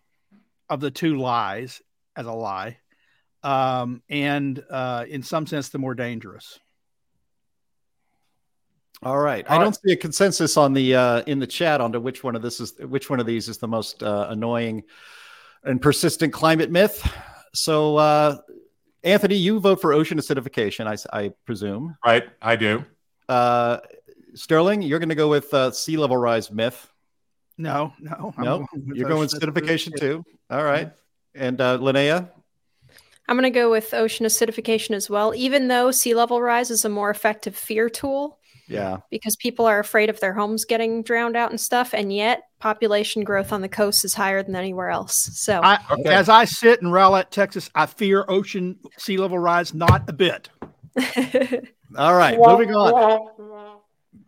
of 0.69 0.79
the 0.79 0.91
two 0.91 1.17
lies 1.17 1.81
as 2.15 2.25
a 2.25 2.31
lie 2.31 2.77
um, 3.47 4.01
and 4.09 4.61
uh, 4.69 5.05
in 5.07 5.23
some 5.23 5.47
sense, 5.47 5.69
the 5.69 5.77
more 5.77 5.95
dangerous. 5.95 6.59
All 9.01 9.17
right. 9.17 9.47
All 9.47 9.55
I 9.55 9.57
don't 9.59 9.67
right. 9.67 9.79
see 9.85 9.93
a 9.93 9.95
consensus 9.95 10.57
on 10.57 10.73
the 10.73 10.95
uh, 10.95 11.21
in 11.27 11.39
the 11.39 11.47
chat 11.47 11.79
onto 11.79 12.01
which 12.01 12.25
one 12.25 12.35
of 12.35 12.41
this 12.41 12.59
is 12.59 12.73
which 12.79 13.09
one 13.09 13.21
of 13.21 13.25
these 13.25 13.47
is 13.47 13.57
the 13.57 13.67
most 13.67 14.03
uh, 14.03 14.27
annoying 14.29 14.83
and 15.63 15.81
persistent 15.81 16.33
climate 16.33 16.71
myth. 16.71 17.09
So, 17.53 17.95
uh, 17.95 18.37
Anthony, 19.03 19.35
you 19.35 19.61
vote 19.61 19.79
for 19.79 19.93
ocean 19.93 20.17
acidification, 20.17 20.85
I, 20.85 21.17
I 21.17 21.29
presume. 21.45 21.95
Right, 22.05 22.25
I 22.41 22.57
do. 22.57 22.83
Uh, 23.29 23.77
Sterling, 24.33 24.81
you're 24.81 24.99
going 24.99 25.09
to 25.09 25.15
go 25.15 25.29
with 25.29 25.53
uh, 25.53 25.71
sea 25.71 25.95
level 25.95 26.17
rise 26.17 26.51
myth. 26.51 26.91
No, 27.57 27.93
no, 27.99 28.33
no. 28.37 28.67
You're 28.93 29.07
going 29.07 29.29
acidification 29.29 29.97
too. 29.97 30.25
All 30.49 30.63
right. 30.63 30.91
And 31.33 31.61
uh, 31.61 31.77
Linnea? 31.77 32.29
I'm 33.27 33.35
going 33.35 33.51
to 33.51 33.59
go 33.59 33.69
with 33.69 33.93
ocean 33.93 34.25
acidification 34.25 34.91
as 34.91 35.09
well, 35.09 35.35
even 35.35 35.67
though 35.67 35.91
sea 35.91 36.15
level 36.15 36.41
rise 36.41 36.71
is 36.71 36.85
a 36.85 36.89
more 36.89 37.09
effective 37.09 37.55
fear 37.55 37.89
tool. 37.89 38.39
Yeah. 38.67 38.97
Because 39.09 39.35
people 39.37 39.65
are 39.65 39.79
afraid 39.79 40.09
of 40.09 40.19
their 40.19 40.33
homes 40.33 40.65
getting 40.65 41.01
drowned 41.01 41.35
out 41.37 41.51
and 41.51 41.59
stuff. 41.59 41.93
And 41.93 42.13
yet, 42.13 42.43
population 42.59 43.23
growth 43.23 43.53
on 43.53 43.61
the 43.61 43.69
coast 43.69 44.03
is 44.03 44.13
higher 44.13 44.43
than 44.43 44.55
anywhere 44.55 44.89
else. 44.89 45.29
So, 45.33 45.61
I, 45.63 45.79
okay. 45.91 46.13
as 46.13 46.27
I 46.29 46.45
sit 46.45 46.81
in 46.81 46.89
Rowlett, 46.89 47.31
Texas, 47.31 47.69
I 47.75 47.85
fear 47.85 48.25
ocean 48.27 48.77
sea 48.97 49.17
level 49.17 49.39
rise 49.39 49.73
not 49.73 50.09
a 50.09 50.13
bit. 50.13 50.49
All 51.97 52.15
right. 52.15 52.37
moving 52.37 52.75
on. 52.75 53.29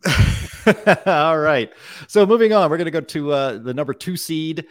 All 1.05 1.37
right. 1.37 1.71
So, 2.07 2.25
moving 2.25 2.53
on, 2.53 2.69
we're 2.69 2.77
going 2.77 2.85
to 2.85 2.91
go 2.91 3.01
to 3.01 3.31
uh, 3.31 3.57
the 3.57 3.73
number 3.73 3.93
two 3.93 4.15
seed. 4.15 4.65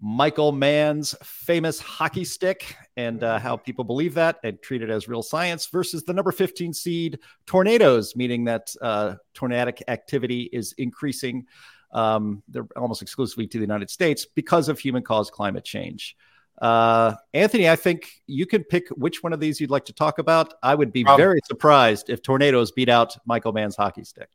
Michael 0.00 0.52
Mann's 0.52 1.14
famous 1.22 1.80
hockey 1.80 2.24
stick 2.24 2.76
and 2.96 3.22
uh, 3.24 3.38
how 3.38 3.56
people 3.56 3.84
believe 3.84 4.14
that 4.14 4.38
and 4.44 4.60
treat 4.62 4.82
it 4.82 4.90
as 4.90 5.08
real 5.08 5.22
science 5.22 5.66
versus 5.66 6.04
the 6.04 6.12
number 6.12 6.30
15 6.30 6.72
seed 6.72 7.18
tornadoes, 7.46 8.14
meaning 8.14 8.44
that 8.44 8.72
uh, 8.80 9.14
tornadic 9.34 9.82
activity 9.88 10.48
is 10.52 10.72
increasing. 10.78 11.46
Um, 11.90 12.42
they're 12.48 12.68
almost 12.76 13.02
exclusively 13.02 13.48
to 13.48 13.58
the 13.58 13.64
United 13.64 13.90
States 13.90 14.24
because 14.24 14.68
of 14.68 14.78
human 14.78 15.02
caused 15.02 15.32
climate 15.32 15.64
change. 15.64 16.16
Uh, 16.60 17.14
Anthony, 17.34 17.68
I 17.68 17.76
think 17.76 18.10
you 18.26 18.46
can 18.46 18.64
pick 18.64 18.88
which 18.90 19.22
one 19.22 19.32
of 19.32 19.40
these 19.40 19.60
you'd 19.60 19.70
like 19.70 19.86
to 19.86 19.92
talk 19.92 20.18
about. 20.18 20.54
I 20.62 20.74
would 20.74 20.92
be 20.92 21.04
um, 21.04 21.16
very 21.16 21.40
surprised 21.46 22.10
if 22.10 22.22
tornadoes 22.22 22.72
beat 22.72 22.88
out 22.88 23.16
Michael 23.26 23.52
Mann's 23.52 23.76
hockey 23.76 24.04
stick. 24.04 24.28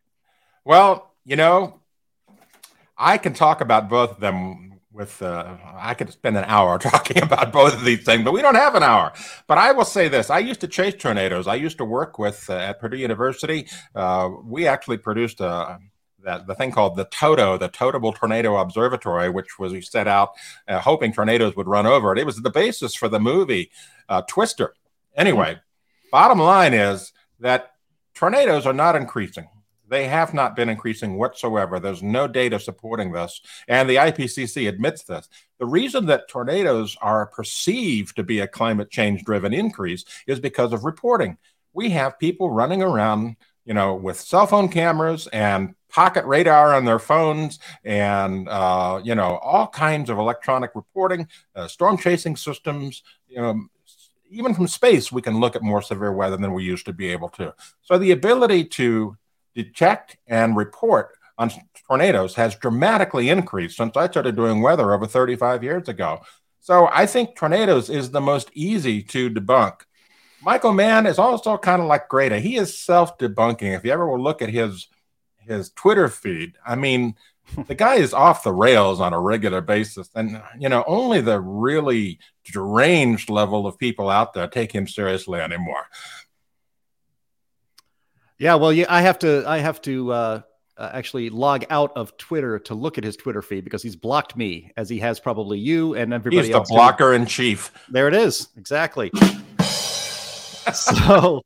Well, 0.65 1.13
you 1.25 1.35
know, 1.35 1.81
I 2.97 3.17
can 3.17 3.33
talk 3.33 3.61
about 3.61 3.89
both 3.89 4.11
of 4.11 4.19
them 4.19 4.72
with 4.93 5.21
uh, 5.21 5.57
I 5.75 5.95
could 5.95 6.11
spend 6.11 6.37
an 6.37 6.45
hour 6.45 6.77
talking 6.79 7.21
about 7.21 7.51
both 7.51 7.73
of 7.73 7.83
these 7.83 8.03
things, 8.03 8.23
but 8.23 8.33
we 8.33 8.41
don't 8.41 8.55
have 8.55 8.75
an 8.75 8.83
hour. 8.83 9.11
But 9.47 9.57
I 9.57 9.71
will 9.71 9.85
say 9.85 10.07
this: 10.07 10.29
I 10.29 10.39
used 10.39 10.61
to 10.61 10.67
chase 10.67 10.95
tornadoes. 10.97 11.47
I 11.47 11.55
used 11.55 11.77
to 11.79 11.85
work 11.85 12.19
with 12.19 12.49
uh, 12.49 12.53
at 12.53 12.79
Purdue 12.79 12.97
University. 12.97 13.67
Uh, 13.95 14.29
we 14.43 14.67
actually 14.67 14.97
produced 14.97 15.41
a 15.41 15.47
uh, 15.47 15.77
that 16.23 16.47
the 16.47 16.55
thing 16.55 16.71
called 16.71 16.95
the 16.95 17.05
TOTO, 17.05 17.57
the 17.57 17.67
Totable 17.67 18.13
Tornado 18.13 18.55
Observatory, 18.55 19.29
which 19.29 19.59
was 19.59 19.73
we 19.73 19.81
set 19.81 20.07
out 20.07 20.31
uh, 20.67 20.79
hoping 20.79 21.11
tornadoes 21.13 21.55
would 21.55 21.67
run 21.67 21.85
over 21.85 22.13
it. 22.13 22.19
It 22.19 22.25
was 22.25 22.37
the 22.37 22.49
basis 22.49 22.95
for 22.95 23.09
the 23.09 23.19
movie 23.19 23.71
uh, 24.09 24.21
Twister. 24.21 24.73
Anyway, 25.15 25.55
mm-hmm. 25.55 26.09
bottom 26.11 26.39
line 26.39 26.73
is 26.73 27.11
that 27.39 27.73
tornadoes 28.13 28.65
are 28.65 28.73
not 28.73 28.95
increasing. 28.95 29.47
They 29.93 30.07
have 30.07 30.33
not 30.33 30.55
been 30.55 30.69
increasing 30.69 31.19
whatsoever. 31.19 31.79
There's 31.79 32.01
no 32.01 32.27
data 32.27 32.59
supporting 32.59 33.11
this. 33.11 33.39
And 33.67 33.87
the 33.87 33.97
IPCC 33.97 34.67
admits 34.67 35.03
this. 35.03 35.29
The 35.59 35.67
reason 35.67 36.07
that 36.07 36.27
tornadoes 36.27 36.97
are 36.99 37.27
perceived 37.27 38.15
to 38.15 38.23
be 38.23 38.39
a 38.39 38.47
climate 38.47 38.89
change 38.89 39.23
driven 39.23 39.53
increase 39.53 40.03
is 40.25 40.39
because 40.39 40.73
of 40.73 40.83
reporting. 40.83 41.37
We 41.73 41.91
have 41.91 42.17
people 42.17 42.49
running 42.49 42.81
around, 42.81 43.35
you 43.65 43.75
know, 43.75 43.93
with 43.93 44.19
cell 44.19 44.47
phone 44.47 44.67
cameras 44.67 45.27
and 45.27 45.75
pocket 45.89 46.25
radar 46.25 46.73
on 46.73 46.85
their 46.85 46.97
phones 46.97 47.59
and, 47.83 48.49
uh, 48.49 48.99
you 49.03 49.13
know, 49.13 49.37
all 49.43 49.67
kinds 49.67 50.09
of 50.09 50.17
electronic 50.17 50.71
reporting, 50.73 51.27
uh, 51.55 51.67
storm 51.67 51.99
chasing 51.99 52.35
systems, 52.35 53.03
you 53.27 53.39
know, 53.39 53.67
even 54.31 54.55
from 54.55 54.65
space, 54.65 55.11
we 55.11 55.21
can 55.21 55.39
look 55.39 55.55
at 55.55 55.61
more 55.61 55.83
severe 55.83 56.11
weather 56.11 56.37
than 56.37 56.51
we 56.51 56.63
used 56.63 56.87
to 56.87 56.93
be 56.93 57.09
able 57.09 57.29
to. 57.29 57.53
So 57.83 57.99
the 57.99 58.09
ability 58.09 58.65
to 58.79 59.15
detect 59.55 60.17
and 60.27 60.55
report 60.55 61.11
on 61.37 61.51
tornadoes 61.87 62.35
has 62.35 62.55
dramatically 62.55 63.29
increased 63.29 63.77
since 63.77 63.97
I 63.97 64.07
started 64.07 64.35
doing 64.35 64.61
weather 64.61 64.93
over 64.93 65.07
35 65.07 65.63
years 65.63 65.89
ago. 65.89 66.21
So 66.59 66.87
I 66.91 67.05
think 67.05 67.35
tornadoes 67.35 67.89
is 67.89 68.11
the 68.11 68.21
most 68.21 68.49
easy 68.53 69.03
to 69.03 69.29
debunk. 69.29 69.81
Michael 70.41 70.73
Mann 70.73 71.05
is 71.05 71.19
also 71.19 71.57
kind 71.57 71.81
of 71.81 71.87
like 71.87 72.09
Greta. 72.09 72.39
He 72.39 72.57
is 72.57 72.77
self-debunking. 72.77 73.75
If 73.75 73.85
you 73.85 73.91
ever 73.91 74.07
will 74.07 74.21
look 74.21 74.41
at 74.41 74.49
his 74.49 74.87
his 75.39 75.71
Twitter 75.71 76.07
feed, 76.07 76.53
I 76.65 76.75
mean, 76.75 77.15
the 77.67 77.75
guy 77.75 77.95
is 77.95 78.13
off 78.13 78.43
the 78.43 78.53
rails 78.53 79.01
on 79.01 79.13
a 79.13 79.19
regular 79.19 79.61
basis. 79.61 80.09
And 80.15 80.41
you 80.59 80.69
know, 80.69 80.83
only 80.87 81.21
the 81.21 81.39
really 81.39 82.19
deranged 82.45 83.29
level 83.29 83.65
of 83.65 83.77
people 83.77 84.09
out 84.09 84.33
there 84.33 84.47
take 84.47 84.71
him 84.71 84.87
seriously 84.87 85.39
anymore. 85.39 85.85
Yeah, 88.43 88.55
well, 88.55 88.73
yeah, 88.73 88.87
I 88.89 88.99
have 89.03 89.19
to. 89.19 89.45
I 89.47 89.59
have 89.59 89.81
to 89.83 90.11
uh, 90.11 90.41
uh, 90.77 90.89
actually 90.91 91.29
log 91.29 91.63
out 91.69 91.93
of 91.95 92.17
Twitter 92.17 92.59
to 92.59 92.75
look 92.75 92.97
at 92.97 93.03
his 93.05 93.15
Twitter 93.15 93.41
feed 93.41 93.63
because 93.63 93.81
he's 93.81 93.95
blocked 93.95 94.35
me, 94.35 94.69
as 94.75 94.89
he 94.89 94.99
has 94.99 95.17
probably 95.17 95.59
you 95.59 95.95
and 95.95 96.13
everybody 96.13 96.39
else. 96.39 96.47
he's 96.47 96.55
else. 96.57 96.67
the 96.67 96.73
blocker 96.73 97.13
in 97.13 97.25
chief. 97.25 97.71
There 97.87 98.09
it 98.09 98.13
is. 98.13 98.49
Exactly. 98.57 99.11
so, 100.73 101.41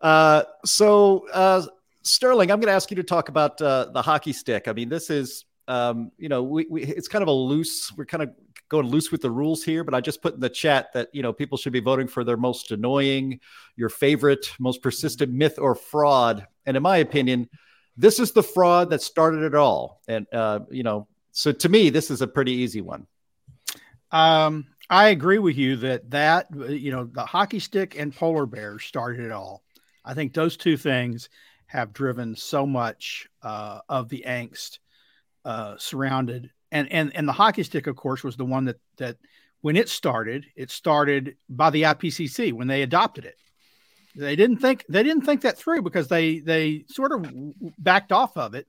uh, 0.00 0.44
so 0.64 1.28
uh, 1.34 1.66
Sterling, 2.04 2.50
I'm 2.50 2.60
going 2.60 2.68
to 2.68 2.74
ask 2.74 2.90
you 2.90 2.96
to 2.96 3.02
talk 3.02 3.28
about 3.28 3.60
uh, 3.60 3.90
the 3.92 4.00
hockey 4.00 4.32
stick. 4.32 4.68
I 4.68 4.72
mean, 4.72 4.88
this 4.88 5.10
is, 5.10 5.44
um, 5.66 6.12
you 6.16 6.30
know, 6.30 6.42
we, 6.44 6.66
we 6.70 6.82
it's 6.82 7.08
kind 7.08 7.20
of 7.20 7.28
a 7.28 7.32
loose. 7.32 7.92
We're 7.94 8.06
kind 8.06 8.22
of 8.22 8.30
going 8.68 8.86
loose 8.86 9.10
with 9.10 9.22
the 9.22 9.30
rules 9.30 9.64
here, 9.64 9.84
but 9.84 9.94
I 9.94 10.00
just 10.00 10.22
put 10.22 10.34
in 10.34 10.40
the 10.40 10.48
chat 10.48 10.92
that 10.94 11.08
you 11.12 11.22
know 11.22 11.32
people 11.32 11.58
should 11.58 11.72
be 11.72 11.80
voting 11.80 12.08
for 12.08 12.24
their 12.24 12.36
most 12.36 12.70
annoying, 12.70 13.40
your 13.76 13.88
favorite, 13.88 14.50
most 14.58 14.82
persistent 14.82 15.32
myth 15.32 15.58
or 15.58 15.74
fraud. 15.74 16.46
And 16.66 16.76
in 16.76 16.82
my 16.82 16.98
opinion, 16.98 17.48
this 17.96 18.18
is 18.18 18.32
the 18.32 18.42
fraud 18.42 18.90
that 18.90 19.02
started 19.02 19.42
it 19.42 19.54
all. 19.54 20.00
And 20.08 20.26
uh, 20.32 20.60
you 20.70 20.82
know, 20.82 21.08
so 21.32 21.52
to 21.52 21.68
me, 21.68 21.90
this 21.90 22.10
is 22.10 22.22
a 22.22 22.26
pretty 22.26 22.52
easy 22.52 22.80
one. 22.80 23.06
Um, 24.10 24.66
I 24.90 25.08
agree 25.08 25.38
with 25.38 25.56
you 25.56 25.76
that 25.76 26.10
that 26.10 26.46
you 26.68 26.90
know 26.90 27.04
the 27.04 27.24
hockey 27.24 27.58
stick 27.58 27.98
and 27.98 28.14
polar 28.14 28.46
bears 28.46 28.84
started 28.84 29.24
it 29.24 29.32
all. 29.32 29.62
I 30.04 30.14
think 30.14 30.32
those 30.32 30.56
two 30.56 30.76
things 30.76 31.28
have 31.66 31.92
driven 31.92 32.34
so 32.34 32.66
much 32.66 33.28
uh, 33.42 33.80
of 33.88 34.08
the 34.08 34.24
angst 34.26 34.78
uh, 35.44 35.76
surrounded 35.78 36.50
and 36.70 36.90
and 36.92 37.14
and 37.14 37.28
the 37.28 37.32
hockey 37.32 37.62
stick, 37.62 37.86
of 37.86 37.96
course, 37.96 38.22
was 38.22 38.36
the 38.36 38.44
one 38.44 38.66
that 38.66 38.80
that 38.98 39.16
when 39.60 39.76
it 39.76 39.88
started, 39.88 40.46
it 40.56 40.70
started 40.70 41.36
by 41.48 41.70
the 41.70 41.82
IPCC 41.82 42.52
when 42.52 42.68
they 42.68 42.82
adopted 42.82 43.24
it. 43.24 43.36
They 44.14 44.36
didn't 44.36 44.58
think 44.58 44.84
they 44.88 45.02
didn't 45.02 45.24
think 45.24 45.42
that 45.42 45.58
through 45.58 45.82
because 45.82 46.08
they 46.08 46.40
they 46.40 46.84
sort 46.88 47.12
of 47.12 47.30
backed 47.78 48.12
off 48.12 48.36
of 48.36 48.54
it 48.54 48.66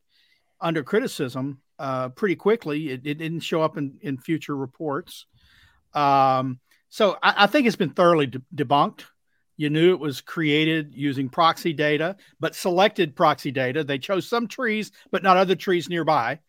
under 0.62 0.84
criticism 0.84 1.62
uh, 1.78 2.10
pretty 2.10 2.36
quickly. 2.36 2.90
It, 2.90 3.02
it, 3.06 3.18
didn't 3.18 3.40
show 3.42 3.62
up 3.62 3.78
in 3.78 3.98
in 4.02 4.18
future 4.18 4.56
reports. 4.56 5.26
Um, 5.94 6.60
so 6.90 7.18
I, 7.24 7.46
I, 7.46 7.48
think 7.48 7.66
it's 7.66 7.76
been 7.76 7.92
thoroughly 7.92 8.28
de- 8.28 8.42
debunked. 8.54 9.06
You 9.58 9.70
knew 9.70 9.94
it 9.94 10.00
was 10.00 10.22
created 10.22 10.94
using 10.94 11.30
proxy 11.30 11.74
data, 11.74 12.16
but 12.40 12.56
selected 12.56 13.16
proxy 13.16 13.52
data. 13.52 13.84
They 13.84 13.98
chose 13.98 14.28
some 14.28 14.48
trees, 14.48 14.92
but 15.12 15.24
not 15.24 15.38
other 15.38 15.56
trees 15.56 15.90
nearby 15.90 16.40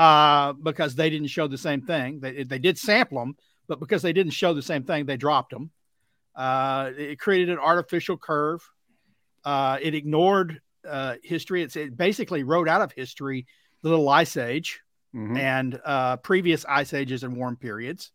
uh, 0.00 0.54
because 0.54 0.94
they 0.94 1.10
didn't 1.10 1.26
show 1.28 1.46
the 1.46 1.58
same 1.58 1.82
thing. 1.82 2.20
They, 2.20 2.44
they 2.44 2.58
did 2.58 2.78
sample 2.78 3.18
them, 3.18 3.36
but 3.68 3.80
because 3.80 4.00
they 4.00 4.14
didn't 4.14 4.32
show 4.32 4.54
the 4.54 4.62
same 4.62 4.84
thing, 4.84 5.04
they 5.04 5.18
dropped 5.18 5.50
them. 5.50 5.70
Uh, 6.34 6.90
it 6.96 7.18
created 7.20 7.50
an 7.50 7.58
artificial 7.58 8.16
curve. 8.16 8.62
Uh, 9.44 9.76
it 9.82 9.94
ignored 9.94 10.62
uh, 10.88 11.16
history. 11.22 11.62
It's, 11.62 11.76
it 11.76 11.98
basically 11.98 12.44
wrote 12.44 12.66
out 12.66 12.80
of 12.80 12.92
history 12.92 13.46
the 13.82 13.90
little 13.90 14.08
ice 14.08 14.38
age 14.38 14.80
mm-hmm. 15.14 15.36
and 15.36 15.78
uh, 15.84 16.16
previous 16.16 16.64
ice 16.64 16.94
ages 16.94 17.22
and 17.22 17.36
warm 17.36 17.56
periods. 17.56 18.10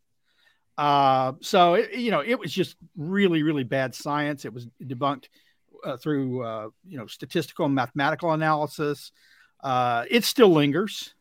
Uh, 0.80 1.34
so 1.42 1.76
it, 1.76 1.94
you 1.94 2.10
know, 2.10 2.22
it 2.22 2.40
was 2.40 2.52
just 2.52 2.78
really, 2.98 3.44
really 3.44 3.64
bad 3.64 3.94
science. 3.94 4.44
It 4.44 4.54
was 4.54 4.66
debunked 4.84 5.26
uh, 5.84 5.98
through 5.98 6.42
uh, 6.42 6.70
you 6.88 6.98
know 6.98 7.06
statistical 7.06 7.66
and 7.68 7.76
mathematical 7.76 8.32
analysis. 8.32 9.12
Uh, 9.64 10.06
it 10.10 10.24
still 10.24 10.50
lingers. 10.50 11.15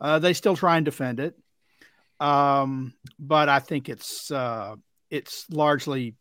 Uh, 0.00 0.18
they 0.18 0.32
still 0.32 0.56
try 0.56 0.76
and 0.76 0.84
defend 0.84 1.20
it, 1.20 1.36
um, 2.18 2.94
but 3.18 3.48
I 3.48 3.58
think 3.58 3.88
it's 3.88 4.30
uh, 4.30 4.76
it's 5.10 5.46
largely. 5.50 6.14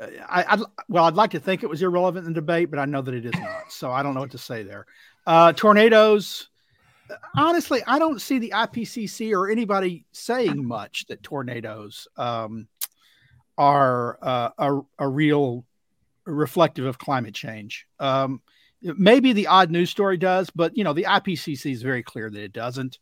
Uh, 0.00 0.06
I, 0.28 0.44
I'd, 0.48 0.60
well, 0.88 1.04
I'd 1.04 1.14
like 1.14 1.32
to 1.32 1.40
think 1.40 1.62
it 1.62 1.68
was 1.68 1.82
irrelevant 1.82 2.26
in 2.26 2.32
the 2.32 2.40
debate, 2.40 2.70
but 2.70 2.78
I 2.78 2.84
know 2.84 3.02
that 3.02 3.14
it 3.14 3.24
is 3.24 3.34
not. 3.34 3.72
So 3.72 3.90
I 3.90 4.02
don't 4.02 4.14
know 4.14 4.20
what 4.20 4.30
to 4.32 4.38
say 4.38 4.62
there. 4.62 4.86
Uh, 5.26 5.52
tornadoes. 5.52 6.48
Honestly, 7.34 7.82
I 7.86 7.98
don't 7.98 8.20
see 8.20 8.38
the 8.38 8.52
IPCC 8.54 9.32
or 9.32 9.50
anybody 9.50 10.04
saying 10.12 10.62
much 10.66 11.06
that 11.06 11.22
tornadoes 11.22 12.06
um, 12.18 12.68
are 13.56 14.18
uh, 14.20 14.50
a, 14.58 14.80
a 14.98 15.08
real 15.08 15.64
reflective 16.26 16.84
of 16.84 16.98
climate 16.98 17.34
change. 17.34 17.86
Um, 17.98 18.42
Maybe 18.82 19.32
the 19.32 19.48
odd 19.48 19.70
news 19.70 19.90
story 19.90 20.16
does, 20.16 20.50
but 20.50 20.76
you 20.76 20.84
know 20.84 20.92
the 20.92 21.04
IPCC 21.04 21.72
is 21.72 21.82
very 21.82 22.02
clear 22.02 22.30
that 22.30 22.42
it 22.42 22.52
doesn't. 22.52 22.98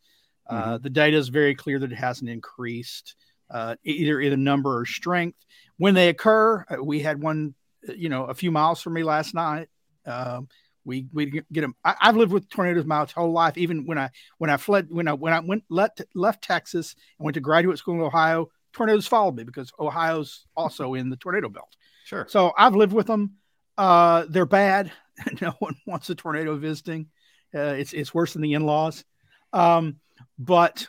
Uh, 0.49 0.55
mm-hmm. 0.55 0.71
Uh, 0.71 0.79
the 0.79 0.91
data 0.91 1.17
is 1.17 1.29
very 1.29 1.55
clear 1.55 1.79
that 1.79 1.93
it 1.93 1.97
hasn't 1.97 2.31
increased. 2.31 3.15
uh, 3.51 3.77
either 3.85 4.21
either 4.21 4.37
number 4.37 4.79
or 4.79 4.87
strength. 4.87 5.39
When 5.79 5.95
they 5.95 6.09
occur, 6.09 6.65
uh, 6.69 6.83
we 6.83 7.01
had 7.01 7.21
one, 7.21 7.55
uh, 7.89 7.93
you 7.93 8.09
know, 8.09 8.25
a 8.25 8.35
few 8.35 8.51
miles 8.51 8.81
from 8.81 8.95
me 8.95 9.03
last 9.03 9.35
night. 9.35 9.69
Um, 10.05 10.49
we 10.85 11.07
we 11.13 11.27
get 11.27 11.61
them. 11.61 11.75
I, 11.85 11.95
have 12.01 12.17
lived 12.17 12.33
with 12.33 12.49
tornadoes 12.49 12.85
my 12.85 13.07
whole 13.15 13.33
life. 13.33 13.59
Even 13.59 13.87
when 13.87 13.99
I 13.99 14.11
when 14.39 14.51
I 14.51 14.57
fled 14.57 14.87
when 14.89 15.09
I 15.09 15.13
when 15.13 15.33
I 15.33 15.41
went 15.41 15.65
left 15.69 16.03
left 16.15 16.43
Texas 16.43 16.95
and 17.19 17.25
went 17.25 17.35
to 17.35 17.41
graduate 17.41 17.79
school 17.79 17.95
in 17.95 18.01
Ohio, 18.01 18.51
tornadoes 18.73 19.07
followed 19.07 19.37
me 19.37 19.45
because 19.45 19.73
Ohio's 19.79 20.47
also 20.57 20.95
in 20.95 21.11
the 21.11 21.17
tornado 21.17 21.49
belt. 21.49 21.77
Sure. 22.05 22.27
So 22.29 22.53
I've 22.57 22.77
lived 22.77 22.93
with 22.93 23.09
them. 23.09 23.35
Uh, 23.77 24.27
they're 24.29 24.47
bad. 24.47 24.93
no 25.41 25.51
one 25.59 25.77
wants 25.87 26.11
a 26.11 26.15
tornado 26.15 26.57
visiting. 26.57 27.07
Uh, 27.55 27.75
it's 27.79 27.93
it's 27.93 28.15
worse 28.15 28.33
than 28.33 28.43
the 28.43 28.55
in 28.55 28.67
laws. 28.67 29.05
Um, 29.53 29.97
but 30.39 30.87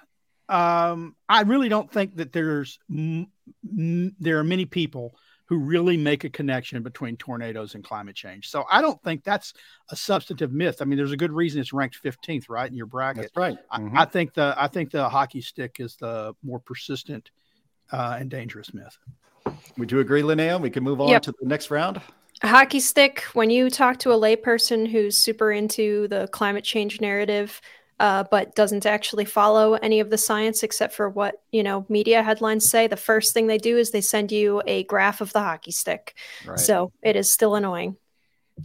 um, 0.49 1.15
I 1.27 1.41
really 1.41 1.69
don't 1.69 1.91
think 1.91 2.15
that 2.17 2.33
there's 2.33 2.79
m- 2.89 3.27
m- 3.63 4.15
there 4.19 4.39
are 4.39 4.43
many 4.43 4.65
people 4.65 5.15
who 5.47 5.57
really 5.57 5.95
make 5.95 6.25
a 6.25 6.29
connection 6.29 6.83
between 6.83 7.15
tornadoes 7.15 7.73
and 7.73 7.83
climate 7.83 8.15
change. 8.15 8.49
So 8.49 8.65
I 8.69 8.81
don't 8.81 9.01
think 9.01 9.23
that's 9.23 9.53
a 9.89 9.95
substantive 9.95 10.51
myth. 10.51 10.81
I 10.81 10.85
mean, 10.85 10.97
there's 10.97 11.13
a 11.13 11.17
good 11.17 11.31
reason 11.31 11.61
it's 11.61 11.71
ranked 11.71 12.03
15th, 12.03 12.49
right, 12.49 12.69
in 12.69 12.75
your 12.75 12.85
bracket. 12.85 13.23
That's 13.23 13.37
right. 13.37 13.57
Mm-hmm. 13.71 13.97
I, 13.97 14.01
I, 14.01 14.05
think 14.05 14.33
the 14.33 14.53
I 14.57 14.67
think 14.67 14.91
the 14.91 15.07
hockey 15.07 15.39
stick 15.41 15.77
is 15.79 15.95
the 15.95 16.33
more 16.43 16.59
persistent 16.59 17.31
uh, 17.91 18.17
and 18.19 18.29
dangerous 18.29 18.73
myth. 18.73 18.97
Would 19.77 19.91
you 19.91 19.99
agree, 19.99 20.21
Linnea? 20.21 20.59
We 20.59 20.69
can 20.69 20.83
move 20.83 20.99
on 20.99 21.09
yep. 21.09 21.21
to 21.23 21.33
the 21.39 21.47
next 21.47 21.71
round. 21.71 22.01
Hockey 22.43 22.79
stick. 22.79 23.21
When 23.33 23.49
you 23.49 23.69
talk 23.69 23.99
to 23.99 24.11
a 24.11 24.15
layperson 24.15 24.87
who's 24.87 25.17
super 25.17 25.51
into 25.51 26.07
the 26.07 26.27
climate 26.27 26.63
change 26.63 27.01
narrative, 27.01 27.61
uh, 27.99 28.23
but 28.29 28.55
doesn't 28.55 28.85
actually 28.85 29.25
follow 29.25 29.73
any 29.73 29.99
of 29.99 30.09
the 30.09 30.17
science 30.17 30.63
except 30.63 30.93
for 30.93 31.09
what 31.09 31.41
you 31.51 31.63
know 31.63 31.85
media 31.89 32.21
headlines 32.21 32.69
say 32.69 32.87
the 32.87 32.97
first 32.97 33.33
thing 33.33 33.47
they 33.47 33.57
do 33.57 33.77
is 33.77 33.91
they 33.91 34.01
send 34.01 34.31
you 34.31 34.61
a 34.67 34.83
graph 34.83 35.21
of 35.21 35.33
the 35.33 35.39
hockey 35.39 35.71
stick 35.71 36.15
right. 36.45 36.59
so 36.59 36.91
it 37.01 37.15
is 37.15 37.31
still 37.31 37.55
annoying 37.55 37.95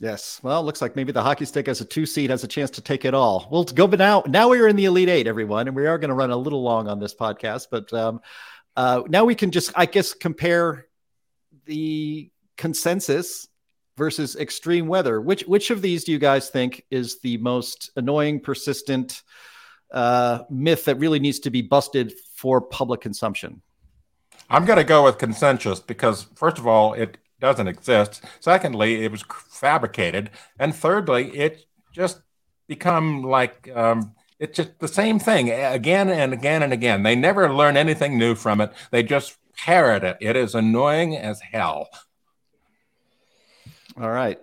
yes 0.01 0.39
well 0.43 0.61
it 0.61 0.65
looks 0.65 0.83
like 0.83 0.97
maybe 0.97 1.13
the 1.13 1.23
hockey 1.23 1.45
stick 1.45 1.69
as 1.69 1.81
a 1.81 1.85
two 1.85 2.05
seed 2.07 2.31
has 2.31 2.45
a 2.45 2.49
chance 2.49 2.71
to 2.71 2.81
take 2.81 3.05
it 3.05 3.15
all 3.15 3.49
we'll 3.51 3.65
go 3.65 3.87
but 3.87 3.99
now 3.99 4.23
now 4.27 4.49
we're 4.49 4.69
in 4.69 4.77
the 4.77 4.85
elite 4.85 5.09
eight 5.09 5.27
everyone 5.27 5.67
and 5.67 5.77
we 5.77 5.87
are 5.87 5.99
going 5.99 6.11
to 6.11 6.15
run 6.15 6.31
a 6.31 6.37
little 6.37 6.63
long 6.63 6.89
on 6.89 6.99
this 6.99 7.15
podcast 7.15 7.69
but 7.71 7.93
um, 7.93 8.21
uh, 8.77 9.03
now 9.09 9.25
we 9.25 9.35
can 9.35 9.51
just 9.51 9.73
i 9.77 9.87
guess 9.87 10.13
compare 10.13 10.87
the 11.65 12.31
consensus 12.57 13.49
versus 13.97 14.37
extreme 14.37 14.87
weather. 14.87 15.21
Which 15.21 15.43
which 15.43 15.71
of 15.71 15.83
these 15.83 16.05
do 16.05 16.13
you 16.13 16.19
guys 16.19 16.51
think 16.51 16.85
is 16.91 17.21
the 17.21 17.37
most 17.39 17.91
annoying, 17.97 18.41
persistent 18.41 19.23
uh, 19.93 20.41
myth 20.51 20.85
that 20.87 20.99
really 20.99 21.21
needs 21.21 21.41
to 21.41 21.51
be 21.51 21.63
busted 21.63 22.15
for 22.37 22.61
public 22.61 23.01
consumption? 23.01 23.63
I'm 24.51 24.65
going 24.65 24.79
to 24.79 24.85
go 24.85 25.05
with 25.05 25.19
consensus 25.19 25.81
because 25.81 26.27
first 26.35 26.59
of 26.59 26.67
all, 26.67 26.95
it 26.95 27.19
doesn't 27.41 27.69
exist. 27.69 28.23
Secondly, 28.41 29.05
it 29.05 29.11
was 29.11 29.25
fabricated, 29.51 30.31
and 30.59 30.75
thirdly, 30.75 31.37
it 31.37 31.67
just 31.93 32.21
become 32.69 33.23
like 33.23 33.71
um, 33.75 34.15
it's 34.39 34.57
just 34.57 34.79
the 34.79 34.89
same 34.89 35.19
thing 35.19 35.51
again 35.51 36.09
and 36.09 36.33
again 36.33 36.63
and 36.63 36.73
again. 36.73 37.03
They 37.03 37.15
never 37.15 37.53
learn 37.53 37.77
anything 37.77 38.19
new 38.19 38.35
from 38.35 38.61
it. 38.61 38.73
They 38.91 39.03
just 39.03 39.37
parrot 39.57 40.05
it. 40.05 40.17
It 40.21 40.37
is 40.37 40.55
annoying 40.55 41.17
as 41.17 41.41
hell. 41.41 41.89
All 44.01 44.11
right. 44.11 44.39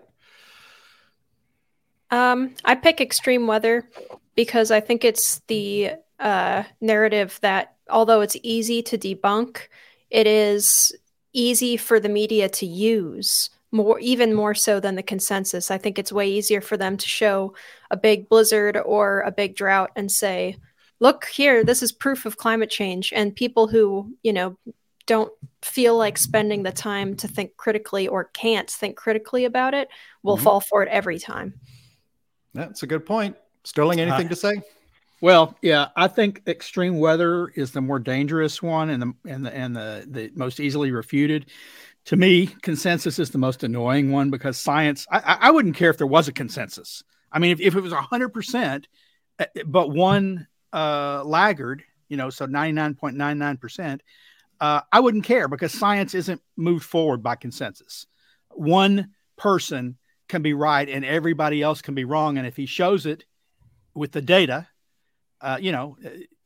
Um, 2.12 2.56
I 2.66 2.76
pick 2.76 3.02
extreme 3.02 3.47
weather 3.47 3.88
because 4.36 4.72
I 4.72 4.80
think 4.80 5.04
it's 5.04 5.39
the 5.47 5.91
uh, 6.20 6.64
narrative 6.82 7.39
that, 7.41 7.76
although 7.89 8.22
it's 8.22 8.38
easy 8.43 8.82
to 8.84 8.97
debunk, 8.97 9.68
it 10.10 10.28
is 10.28 10.91
easy 11.34 11.78
for 11.78 12.00
the 12.00 12.10
media 12.10 12.50
to 12.50 12.66
use 12.66 13.50
more, 13.72 14.00
even 14.00 14.34
more 14.34 14.56
so 14.56 14.80
than 14.80 14.95
the 14.95 15.04
consensus. 15.04 15.70
I 15.70 15.78
think 15.78 16.00
it's 16.00 16.12
way 16.12 16.28
easier 16.28 16.62
for 16.62 16.78
them 16.78 16.97
to 16.97 17.08
show 17.08 17.54
a 17.91 17.97
big 17.97 18.28
blizzard 18.28 18.78
or 18.78 19.22
a 19.22 19.32
big 19.32 19.56
drought 19.56 19.91
and 19.95 20.12
say, 20.12 20.58
"Look 21.00 21.26
here, 21.26 21.64
this 21.64 21.84
is 21.84 21.91
proof 21.91 22.26
of 22.26 22.38
climate 22.38 22.72
change." 22.72 23.14
And 23.14 23.36
people 23.36 23.68
who, 23.68 24.16
you 24.24 24.34
know, 24.34 24.58
don't 25.10 25.34
feel 25.64 25.97
like 25.97 26.20
spending 26.20 26.62
the 26.62 26.72
time 26.72 27.16
to 27.16 27.28
think 27.28 27.57
critically 27.57 28.07
or 28.07 28.26
can't 28.26 28.70
think 28.70 28.95
critically 28.95 29.43
about 29.43 29.74
it 29.74 29.89
will 30.22 30.36
mm-hmm. 30.36 30.43
fall 30.43 30.60
for 30.60 30.84
it 30.84 30.89
every 30.89 31.18
time. 31.18 31.60
That's 32.53 32.84
a 32.84 32.88
good 32.88 33.07
point. 33.07 33.36
Sterling, 33.64 33.99
anything 33.99 34.28
uh, 34.28 34.30
to 34.30 34.36
say? 34.36 34.62
Well, 35.20 35.57
yeah, 35.64 35.88
I 35.95 36.07
think 36.07 36.43
extreme 36.45 36.99
weather 36.99 37.47
is 37.55 37.72
the 37.72 37.82
more 37.82 37.97
dangerous 37.97 38.62
one 38.62 38.91
and 38.91 39.01
the 39.01 39.14
and 39.26 39.43
the 39.45 39.53
and 39.53 39.76
the, 39.76 40.05
the 40.07 40.32
most 40.36 40.60
easily 40.60 40.91
refuted. 40.91 41.47
To 42.05 42.16
me, 42.16 42.47
consensus 42.62 43.18
is 43.18 43.32
the 43.32 43.39
most 43.39 43.64
annoying 43.64 44.12
one 44.12 44.30
because 44.30 44.57
science. 44.57 45.07
I, 45.12 45.38
I 45.41 45.51
wouldn't 45.51 45.76
care 45.76 45.89
if 45.89 45.97
there 45.97 46.07
was 46.07 46.28
a 46.28 46.32
consensus. 46.32 47.03
I 47.32 47.39
mean, 47.39 47.51
if, 47.51 47.60
if 47.60 47.76
it 47.76 47.82
was 47.82 47.93
hundred 47.93 48.30
percent, 48.30 48.88
eh, 49.39 49.47
but 49.66 49.89
one 49.89 50.47
uh, 50.72 51.24
laggard, 51.26 51.84
you 52.10 52.16
know, 52.16 52.30
so 52.30 52.45
ninety 52.45 52.74
nine 52.74 52.93
point 52.93 53.16
nine 53.18 53.39
nine 53.39 53.57
percent, 53.57 54.03
uh, 54.60 54.82
I 54.91 54.99
wouldn't 54.99 55.24
care 55.24 55.47
because 55.47 55.72
science 55.72 56.14
isn't 56.14 56.41
moved 56.57 56.86
forward 56.86 57.24
by 57.24 57.36
consensus. 57.36 58.05
One 58.49 59.12
person 59.38 59.97
can 60.28 60.41
be 60.41 60.53
right 60.53 60.88
and 60.88 61.05
everybody 61.05 61.62
else 61.62 61.82
can 61.82 61.95
be 61.95 62.05
wrong. 62.05 62.38
And 62.38 62.45
if 62.45 62.55
he 62.55 62.66
shows 62.66 63.05
it 63.05 63.26
with 63.93 64.12
the 64.12 64.22
data, 64.22 64.68
uh, 65.41 65.57
you 65.60 65.72
know, 65.72 65.97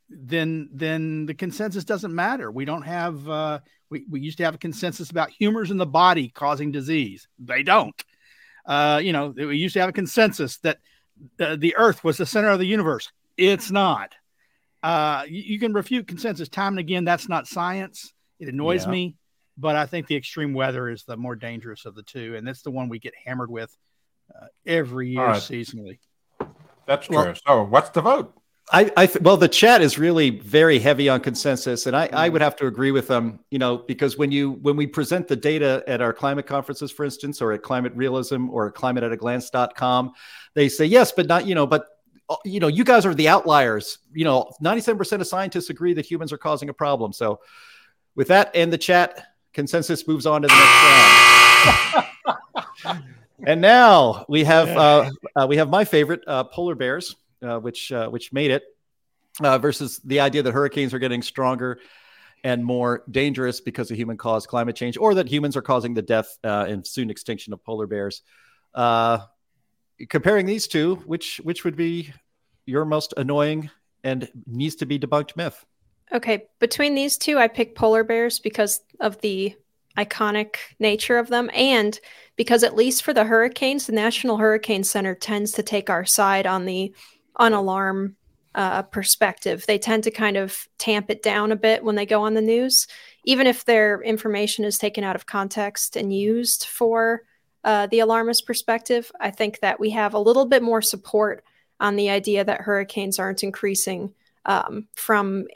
then 0.10 0.70
then 0.72 1.26
the 1.26 1.34
consensus 1.34 1.84
doesn't 1.84 2.14
matter. 2.14 2.52
We 2.52 2.66
don't 2.66 2.84
have 2.84 3.28
uh, 3.28 3.60
we 3.90 4.06
we 4.10 4.20
used 4.20 4.38
to 4.38 4.44
have 4.46 4.56
a 4.56 4.60
consensus 4.60 5.10
about 5.10 5.32
humors 5.32 5.72
in 5.72 5.78
the 5.78 5.86
body 5.86 6.30
causing 6.30 6.72
disease. 6.72 7.28
They 7.40 7.64
don't. 7.64 8.00
Uh, 8.66 9.02
you 9.04 9.12
know, 9.12 9.34
we 9.36 9.58
used 9.58 9.74
to 9.74 9.80
have 9.80 9.90
a 9.90 9.94
consensus 9.94 10.58
that 10.60 10.78
uh, 11.40 11.56
the 11.56 11.76
Earth 11.76 12.04
was 12.04 12.18
the 12.18 12.26
center 12.26 12.50
of 12.50 12.60
the 12.60 12.66
universe. 12.66 13.12
It's 13.38 13.72
not 13.72 14.14
uh, 14.84 15.24
you, 15.28 15.42
you, 15.42 15.60
can 15.60 15.74
refute 15.74 16.08
consensus 16.08 16.50
time 16.50 16.74
and 16.74 16.80
again. 16.80 17.06
That's 17.06 17.30
not 17.30 17.48
science. 17.48 18.14
It 18.40 18.50
annoys 18.50 18.86
yeah. 18.86 18.92
me, 18.92 19.16
but 19.58 19.76
I 19.76 19.86
think 19.86 20.08
the 20.08 20.16
extreme 20.16 20.54
weather 20.54 20.90
is 20.90 21.04
the 21.06 21.16
more 21.16 21.36
dangerous 21.36 21.86
of 21.86 21.96
the 21.96 22.04
two, 22.04 22.36
and 22.36 22.46
that's 22.46 22.62
the 22.62 22.72
one 22.72 22.90
we 22.90 23.00
get 23.00 23.14
hammered 23.26 23.50
with 23.50 23.76
uh, 24.36 24.48
every 24.66 25.10
year 25.10 25.26
right. 25.26 25.42
seasonally. 25.42 26.00
That's 26.86 27.08
true. 27.08 27.16
Well, 27.16 27.36
so, 27.48 27.64
what's 27.64 27.90
the 27.92 28.02
vote? 28.02 28.38
I, 28.72 28.92
I 28.96 29.08
th- 29.08 29.22
well, 29.22 29.36
the 29.36 29.50
chat 29.50 29.82
is 29.82 29.98
really 29.98 30.30
very 30.30 30.80
heavy 30.80 31.10
on 31.10 31.20
consensus, 31.20 31.86
and 31.86 31.96
I, 31.96 32.10
I 32.14 32.30
would 32.30 32.42
have 32.42 32.56
to 32.58 32.68
agree 32.68 32.92
with 32.92 33.08
them. 33.08 33.40
You 33.52 33.60
know, 33.60 33.78
because 33.78 34.18
when 34.18 34.32
you 34.32 34.54
when 34.62 34.76
we 34.78 34.88
present 34.88 35.28
the 35.28 35.36
data 35.36 35.84
at 35.86 36.02
our 36.02 36.14
climate 36.14 36.48
conferences, 36.48 36.92
for 36.92 37.04
instance, 37.04 37.42
or 37.42 37.52
at 37.52 37.62
Climate 37.62 37.94
Realism 37.96 38.50
or 38.50 38.68
at 38.68 38.74
Climate 38.74 39.04
at 39.04 40.14
they 40.56 40.70
say 40.70 40.86
yes, 40.86 41.12
but 41.12 41.28
not 41.28 41.46
you 41.46 41.56
know, 41.56 41.68
but 41.68 41.88
you 42.46 42.60
know, 42.60 42.68
you 42.68 42.84
guys 42.84 43.06
are 43.06 43.14
the 43.14 43.28
outliers. 43.28 44.00
You 44.14 44.26
know, 44.26 44.52
97% 44.62 45.22
of 45.22 45.28
scientists 45.28 45.70
agree 45.70 45.94
that 45.94 46.06
humans 46.06 46.32
are 46.32 46.38
causing 46.38 46.70
a 46.70 46.74
problem. 46.74 47.14
So, 47.14 47.40
with 48.16 48.28
that 48.28 48.56
and 48.56 48.72
the 48.72 48.78
chat, 48.78 49.34
consensus 49.54 50.08
moves 50.08 50.26
on 50.26 50.42
to 50.42 50.48
the 50.48 50.54
next 50.54 51.96
round. 52.86 53.04
and 53.46 53.62
now 53.62 54.26
we 54.28 54.44
have 54.44 54.70
uh, 54.70 55.10
uh, 55.36 55.46
we 55.48 55.58
have 55.58 55.70
my 55.70 55.86
favorite 55.86 56.24
uh, 56.28 56.44
polar 56.46 56.76
bears, 56.76 57.16
uh, 57.42 57.60
which 57.60 57.92
uh, 57.92 58.10
which 58.10 58.34
made 58.34 58.52
it 58.52 58.64
versus 59.40 60.00
the 60.04 60.20
idea 60.20 60.44
that 60.44 60.52
hurricanes 60.52 60.94
are 60.94 61.00
getting 61.00 61.22
stronger 61.22 61.80
and 62.44 62.64
more 62.64 63.04
dangerous 63.10 63.62
because 63.62 63.90
of 63.90 63.98
human 63.98 64.18
caused 64.18 64.48
climate 64.48 64.76
change, 64.76 64.98
or 64.98 65.16
that 65.16 65.28
humans 65.28 65.56
are 65.56 65.62
causing 65.62 65.94
the 65.94 66.02
death 66.02 66.38
and 66.44 66.86
soon 66.86 67.10
extinction 67.10 67.54
of 67.54 67.64
polar 67.64 67.88
bears. 67.88 68.22
Comparing 70.10 70.46
these 70.46 70.68
two, 70.68 70.96
which 71.06 71.40
which 71.44 71.64
would 71.64 71.76
be 71.76 72.14
your 72.66 72.86
most 72.86 73.14
annoying 73.18 73.70
and 74.04 74.30
needs 74.48 74.76
to 74.76 74.86
be 74.86 75.00
debunked 75.00 75.36
myth? 75.36 75.66
Okay, 76.12 76.48
between 76.60 76.96
these 76.96 77.18
two, 77.18 77.38
I 77.38 77.48
pick 77.48 77.76
polar 77.76 78.04
bears 78.04 78.40
because 78.40 78.82
of 79.00 79.20
the 79.22 79.56
iconic 79.98 80.56
nature 80.80 81.18
of 81.18 81.30
them 81.30 81.50
and 81.54 82.00
because 82.36 82.64
at 82.64 82.76
least 82.76 83.04
for 83.04 83.14
the 83.14 83.24
hurricanes, 83.24 83.86
the 83.86 83.94
National 83.94 84.38
Hurricane 84.38 84.84
Center 84.84 85.16
tends 85.16 85.52
to 85.54 85.64
take 85.64 85.90
our 85.90 86.06
side 86.06 86.48
on 86.48 86.66
the 86.66 86.94
on 87.36 87.54
alarm 87.54 88.16
uh, 88.56 88.84
perspective. 88.84 89.66
They 89.66 89.80
tend 89.80 90.04
to 90.04 90.12
kind 90.12 90.38
of 90.38 90.68
tamp 90.78 91.10
it 91.10 91.24
down 91.24 91.52
a 91.52 91.56
bit 91.56 91.84
when 91.84 91.96
they 91.96 92.06
go 92.06 92.24
on 92.24 92.34
the 92.34 92.42
news, 92.42 92.88
even 93.26 93.48
if 93.48 93.66
their 93.66 94.02
information 94.02 94.66
is 94.66 94.78
taken 94.78 95.04
out 95.04 95.16
of 95.16 95.26
context 95.26 95.96
and 95.96 96.16
used 96.16 96.66
for 96.66 97.24
uh, 97.64 97.88
the 97.88 98.00
alarmist 98.00 98.46
perspective, 98.46 99.12
I 99.20 99.32
think 99.32 99.60
that 99.60 99.80
we 99.80 99.92
have 99.92 100.14
a 100.14 100.20
little 100.20 100.46
bit 100.46 100.64
more 100.64 100.82
support 100.82 101.44
on 101.80 101.96
the 101.96 102.10
idea 102.10 102.44
that 102.44 102.62
hurricanes 102.62 103.20
aren't 103.20 103.44
increasing 103.44 104.14
um, 104.46 104.88
from 104.96 105.48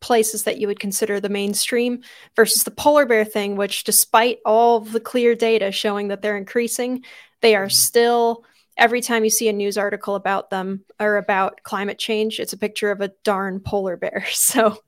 places 0.00 0.44
that 0.44 0.58
you 0.58 0.66
would 0.66 0.80
consider 0.80 1.20
the 1.20 1.28
mainstream 1.28 2.02
versus 2.34 2.64
the 2.64 2.70
polar 2.70 3.06
bear 3.06 3.24
thing, 3.24 3.56
which, 3.56 3.84
despite 3.84 4.40
all 4.44 4.80
the 4.80 5.00
clear 5.00 5.34
data 5.34 5.70
showing 5.70 6.08
that 6.08 6.22
they're 6.22 6.36
increasing, 6.36 7.04
they 7.40 7.54
are 7.54 7.66
mm-hmm. 7.66 7.70
still. 7.70 8.44
Every 8.76 9.02
time 9.02 9.24
you 9.24 9.30
see 9.30 9.48
a 9.48 9.52
news 9.52 9.76
article 9.76 10.14
about 10.14 10.48
them 10.48 10.84
or 10.98 11.18
about 11.18 11.62
climate 11.62 11.98
change, 11.98 12.40
it's 12.40 12.54
a 12.54 12.58
picture 12.58 12.90
of 12.90 13.02
a 13.02 13.12
darn 13.24 13.60
polar 13.60 13.96
bear. 13.96 14.24
So 14.32 14.78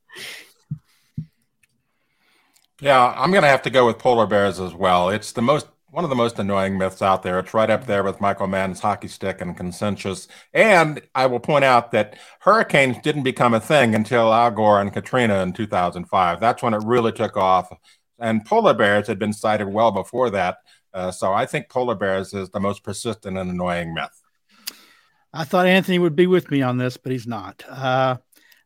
Yeah, 2.80 3.14
I'm 3.16 3.30
going 3.30 3.42
to 3.42 3.48
have 3.48 3.62
to 3.62 3.70
go 3.70 3.86
with 3.86 3.98
polar 3.98 4.26
bears 4.26 4.60
as 4.60 4.72
well. 4.74 5.10
It's 5.10 5.32
the 5.32 5.42
most 5.42 5.66
one 5.92 6.04
of 6.04 6.10
the 6.10 6.16
most 6.16 6.38
annoying 6.38 6.78
myths 6.78 7.02
out 7.02 7.22
there. 7.22 7.38
It's 7.38 7.52
right 7.52 7.68
up 7.68 7.84
there 7.86 8.02
with 8.02 8.18
Michael 8.18 8.46
Mann's 8.46 8.80
hockey 8.80 9.08
stick 9.08 9.42
and 9.42 9.54
consensus. 9.54 10.26
And 10.54 11.02
I 11.14 11.26
will 11.26 11.38
point 11.38 11.66
out 11.66 11.92
that 11.92 12.16
hurricanes 12.40 12.96
didn't 13.02 13.24
become 13.24 13.52
a 13.52 13.60
thing 13.60 13.94
until 13.94 14.32
Al 14.32 14.50
Gore 14.52 14.80
and 14.80 14.90
Katrina 14.90 15.42
in 15.42 15.52
2005. 15.52 16.40
That's 16.40 16.62
when 16.62 16.72
it 16.72 16.82
really 16.82 17.12
took 17.12 17.36
off. 17.36 17.70
And 18.18 18.42
polar 18.42 18.72
bears 18.72 19.06
had 19.06 19.18
been 19.18 19.34
cited 19.34 19.68
well 19.68 19.90
before 19.90 20.30
that. 20.30 20.58
Uh, 20.94 21.10
so 21.10 21.34
I 21.34 21.44
think 21.44 21.68
polar 21.68 21.94
bears 21.94 22.32
is 22.32 22.48
the 22.48 22.60
most 22.60 22.82
persistent 22.82 23.36
and 23.36 23.50
annoying 23.50 23.92
myth. 23.92 24.22
I 25.34 25.44
thought 25.44 25.66
Anthony 25.66 25.98
would 25.98 26.16
be 26.16 26.26
with 26.26 26.50
me 26.50 26.62
on 26.62 26.78
this, 26.78 26.96
but 26.96 27.12
he's 27.12 27.26
not. 27.26 27.64
Uh, 27.68 28.16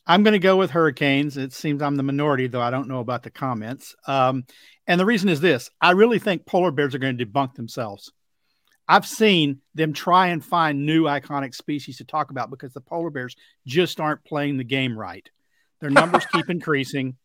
I'm 0.07 0.23
going 0.23 0.33
to 0.33 0.39
go 0.39 0.57
with 0.57 0.71
hurricanes. 0.71 1.37
It 1.37 1.53
seems 1.53 1.83
I'm 1.83 1.97
the 1.97 2.05
minority, 2.05 2.47
though 2.47 2.63
I 2.63 2.71
don't 2.71 2.89
know 2.89 3.01
about 3.01 3.25
the 3.25 3.31
comments. 3.31 3.97
Um, 4.07 4.45
and 4.87 5.01
the 5.01 5.07
reason 5.07 5.29
is 5.29 5.41
this 5.41 5.71
I 5.81 5.93
really 5.93 6.19
think 6.19 6.47
polar 6.47 6.71
bears 6.71 6.95
are 6.95 6.99
going 6.99 7.19
to 7.19 7.27
debunk 7.27 7.55
themselves. 7.55 8.13
I've 8.89 9.07
seen 9.07 9.61
them 9.75 9.93
try 9.93 10.29
and 10.29 10.45
find 10.45 10.87
new 10.87 11.05
iconic 11.05 11.55
species 11.55 11.99
to 11.99 12.05
talk 12.05 12.31
about 12.31 12.51
because 12.51 12.73
the 12.73 12.81
polar 12.81 13.11
bears 13.11 13.35
just 13.67 13.99
aren't 13.99 14.25
playing 14.25 14.59
the 14.59 14.65
game 14.65 14.97
right. 14.97 15.29
Their 15.81 15.91
numbers 15.91 16.25
keep 16.33 16.49
increasing, 16.49 17.17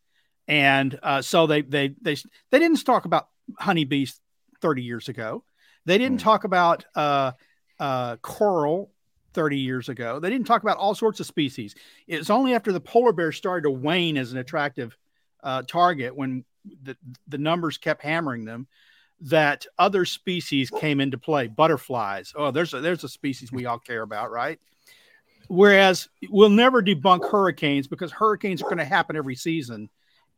and 0.48 0.98
uh, 1.02 1.22
so 1.22 1.46
they 1.46 1.62
they 1.62 1.94
they 2.00 2.16
they 2.50 2.58
didn't 2.58 2.84
talk 2.84 3.04
about 3.04 3.28
honeybees 3.58 4.20
30 4.60 4.82
years 4.82 5.08
ago. 5.08 5.44
They 5.84 5.98
didn't 5.98 6.18
mm. 6.18 6.24
talk 6.24 6.44
about 6.44 6.84
uh, 6.94 7.32
uh, 7.78 8.16
coral 8.16 8.92
30 9.34 9.58
years 9.58 9.88
ago. 9.88 10.20
They 10.20 10.30
didn't 10.30 10.46
talk 10.46 10.62
about 10.62 10.76
all 10.76 10.94
sorts 10.94 11.20
of 11.20 11.26
species. 11.26 11.74
It's 12.06 12.30
only 12.30 12.54
after 12.54 12.72
the 12.72 12.80
polar 12.80 13.12
bear 13.12 13.32
started 13.32 13.62
to 13.62 13.70
wane 13.70 14.16
as 14.16 14.32
an 14.32 14.38
attractive 14.38 14.96
uh, 15.42 15.62
target 15.62 16.14
when 16.14 16.44
the, 16.82 16.96
the 17.28 17.38
numbers 17.38 17.78
kept 17.78 18.02
hammering 18.02 18.44
them 18.44 18.66
that 19.20 19.66
other 19.78 20.04
species 20.04 20.70
came 20.70 21.00
into 21.00 21.18
play 21.18 21.46
butterflies. 21.46 22.32
Oh 22.36 22.50
there's 22.50 22.74
a, 22.74 22.80
there's 22.80 23.04
a 23.04 23.08
species 23.08 23.52
we 23.52 23.66
all 23.66 23.78
care 23.78 24.02
about 24.02 24.30
right? 24.30 24.58
Whereas 25.48 26.08
we'll 26.28 26.48
never 26.48 26.82
debunk 26.82 27.30
hurricanes 27.30 27.86
because 27.86 28.10
hurricanes 28.10 28.62
are 28.62 28.66
going 28.66 28.78
to 28.78 28.84
happen 28.84 29.16
every 29.16 29.36
season. 29.36 29.88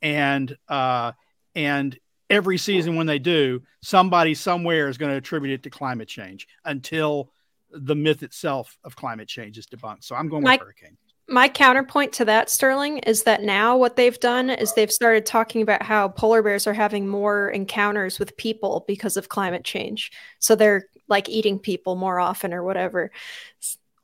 And 0.02 0.56
uh 0.68 1.12
and 1.54 1.98
every 2.28 2.58
season 2.58 2.96
when 2.96 3.06
they 3.06 3.18
do 3.18 3.62
somebody 3.82 4.34
somewhere 4.34 4.88
is 4.88 4.98
going 4.98 5.12
to 5.12 5.18
attribute 5.18 5.54
it 5.54 5.62
to 5.62 5.70
climate 5.70 6.08
change 6.08 6.48
until 6.64 7.30
the 7.70 7.94
myth 7.94 8.22
itself 8.22 8.76
of 8.84 8.96
climate 8.96 9.28
change 9.28 9.56
is 9.56 9.66
debunked. 9.66 10.04
So 10.04 10.14
i'm 10.14 10.28
going 10.28 10.42
with 10.42 10.50
Mike, 10.50 10.60
hurricane 10.60 10.96
my 11.28 11.48
counterpoint 11.48 12.12
to 12.14 12.24
that, 12.26 12.50
Sterling, 12.50 12.98
is 12.98 13.22
that 13.22 13.42
now 13.42 13.76
what 13.76 13.96
they've 13.96 14.18
done 14.20 14.50
is 14.50 14.74
they've 14.74 14.92
started 14.92 15.24
talking 15.24 15.62
about 15.62 15.82
how 15.82 16.08
polar 16.08 16.42
bears 16.42 16.66
are 16.66 16.74
having 16.74 17.08
more 17.08 17.48
encounters 17.48 18.18
with 18.18 18.36
people 18.36 18.84
because 18.86 19.16
of 19.16 19.28
climate 19.28 19.64
change. 19.64 20.12
So 20.38 20.54
they're 20.54 20.86
like 21.08 21.28
eating 21.28 21.58
people 21.58 21.96
more 21.96 22.20
often 22.20 22.52
or 22.52 22.62
whatever. 22.62 23.10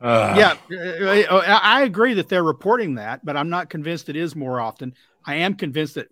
Uh. 0.00 0.34
Yeah, 0.36 0.56
uh, 0.72 1.34
uh, 1.34 1.60
I 1.62 1.82
agree 1.82 2.14
that 2.14 2.28
they're 2.28 2.42
reporting 2.42 2.94
that, 2.94 3.24
but 3.24 3.36
I'm 3.36 3.50
not 3.50 3.68
convinced 3.68 4.08
it 4.08 4.16
is 4.16 4.34
more 4.34 4.58
often. 4.58 4.94
I 5.26 5.36
am 5.36 5.54
convinced 5.54 5.96
that 5.96 6.08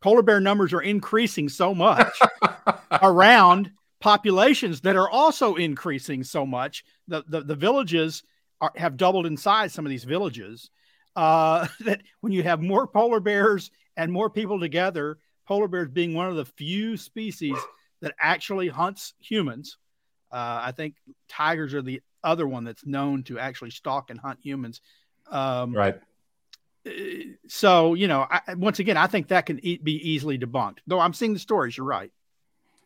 polar 0.00 0.22
bear 0.22 0.40
numbers 0.40 0.72
are 0.72 0.82
increasing 0.82 1.48
so 1.48 1.74
much 1.74 2.16
around 3.02 3.72
populations 4.00 4.82
that 4.82 4.94
are 4.94 5.10
also 5.10 5.56
increasing 5.56 6.22
so 6.22 6.46
much. 6.46 6.84
The, 7.08 7.24
the, 7.26 7.40
the 7.40 7.56
villages 7.56 8.22
are, 8.60 8.72
have 8.76 8.96
doubled 8.96 9.26
in 9.26 9.36
size. 9.36 9.72
Some 9.72 9.86
of 9.86 9.90
these 9.90 10.04
villages 10.04 10.70
uh, 11.16 11.66
that 11.80 12.02
when 12.20 12.32
you 12.32 12.42
have 12.42 12.60
more 12.60 12.86
polar 12.86 13.20
bears 13.20 13.70
and 13.96 14.12
more 14.12 14.30
people 14.30 14.60
together, 14.60 15.18
polar 15.46 15.68
bears 15.68 15.88
being 15.88 16.14
one 16.14 16.28
of 16.28 16.36
the 16.36 16.44
few 16.44 16.96
species 16.96 17.56
that 18.00 18.14
actually 18.20 18.68
hunts 18.68 19.14
humans. 19.18 19.78
Uh, 20.30 20.60
I 20.62 20.72
think 20.72 20.94
tigers 21.28 21.74
are 21.74 21.82
the 21.82 22.02
other 22.22 22.46
one 22.46 22.64
that's 22.64 22.86
known 22.86 23.22
to 23.24 23.38
actually 23.38 23.70
stalk 23.70 24.10
and 24.10 24.20
hunt 24.20 24.38
humans. 24.42 24.80
Um, 25.30 25.74
right. 25.74 25.98
Uh, 26.86 26.90
so 27.48 27.94
you 27.94 28.08
know, 28.08 28.26
I, 28.30 28.54
once 28.54 28.78
again, 28.78 28.96
I 28.96 29.06
think 29.06 29.28
that 29.28 29.46
can 29.46 29.64
e- 29.64 29.80
be 29.82 29.94
easily 30.10 30.38
debunked. 30.38 30.78
Though 30.86 31.00
I'm 31.00 31.14
seeing 31.14 31.32
the 31.32 31.38
stories. 31.38 31.76
You're 31.76 31.86
right. 31.86 32.12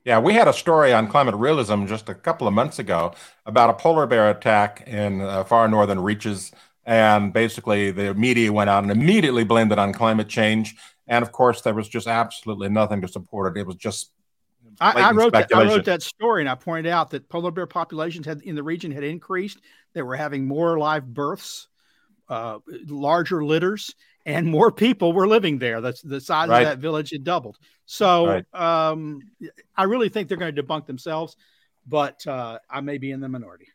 Yeah, 0.05 0.19
we 0.19 0.35
had 0.35 0.49
a 0.49 0.53
story 0.53 0.93
on 0.93 1.07
climate 1.07 1.37
realism 1.37 1.87
just 1.87 2.09
a 2.09 2.15
couple 2.15 2.49
of 2.49 2.55
months 2.55 2.81
ago 2.81 3.15
about 3.47 3.71
a 3.71 3.75
polar 3.75 4.07
bear 4.07 4.31
attack 4.31 4.83
in 4.87 5.21
uh, 5.21 5.45
far 5.45 5.69
northern 5.69 6.01
reaches. 6.01 6.51
And 6.85 7.33
basically, 7.33 7.93
the 7.93 8.13
media 8.15 8.53
went 8.53 8.69
out 8.69 8.83
and 8.83 8.91
immediately 8.91 9.45
blamed 9.45 9.71
it 9.71 9.79
on 9.79 9.93
climate 9.93 10.29
change. 10.29 10.75
And 11.07 11.23
of 11.23 11.31
course, 11.31 11.61
there 11.63 11.75
was 11.75 11.89
just 11.89 12.09
absolutely 12.09 12.69
nothing 12.69 13.01
to 13.03 13.09
support 13.09 13.57
it. 13.57 13.61
It 13.61 13.67
was 13.67 13.77
just. 13.77 14.11
I, 14.81 15.11
I, 15.11 15.13
wrote 15.13 15.35
that, 15.35 15.55
I 15.55 15.65
wrote 15.65 15.85
that 15.85 16.03
story 16.03 16.43
and 16.43 16.49
I 16.49 16.55
pointed 16.57 16.91
out 16.91 17.11
that 17.11 17.29
polar 17.29 17.51
bear 17.53 17.67
populations 17.67 18.27
had 18.27 18.41
in 18.43 18.57
the 18.57 18.63
region 18.63 18.91
had 18.91 19.05
increased. 19.05 19.61
They 19.93 20.03
were 20.03 20.17
having 20.17 20.47
more 20.47 20.79
live 20.79 21.07
births, 21.13 21.69
uh, 22.29 22.59
larger 22.87 23.45
litters, 23.45 23.95
and 24.25 24.47
more 24.47 24.70
people 24.70 25.12
were 25.12 25.27
living 25.27 25.59
there. 25.59 25.81
That's 25.81 26.03
the 26.03 26.20
size 26.20 26.49
right. 26.49 26.62
of 26.62 26.68
that 26.68 26.79
village 26.79 27.11
had 27.11 27.25
doubled. 27.25 27.59
So 27.87 28.27
right. 28.27 28.55
um, 28.55 29.20
I 29.77 29.85
really 29.85 30.09
think 30.09 30.29
they're 30.29 30.37
going 30.37 30.55
to 30.55 30.62
debunk 30.62 30.87
themselves, 30.87 31.37
but 31.87 32.27
uh, 32.27 32.59
I 32.70 32.81
may 32.81 32.99
be 32.99 33.11
in 33.11 33.20
the 33.20 33.29
minority. 33.29 33.68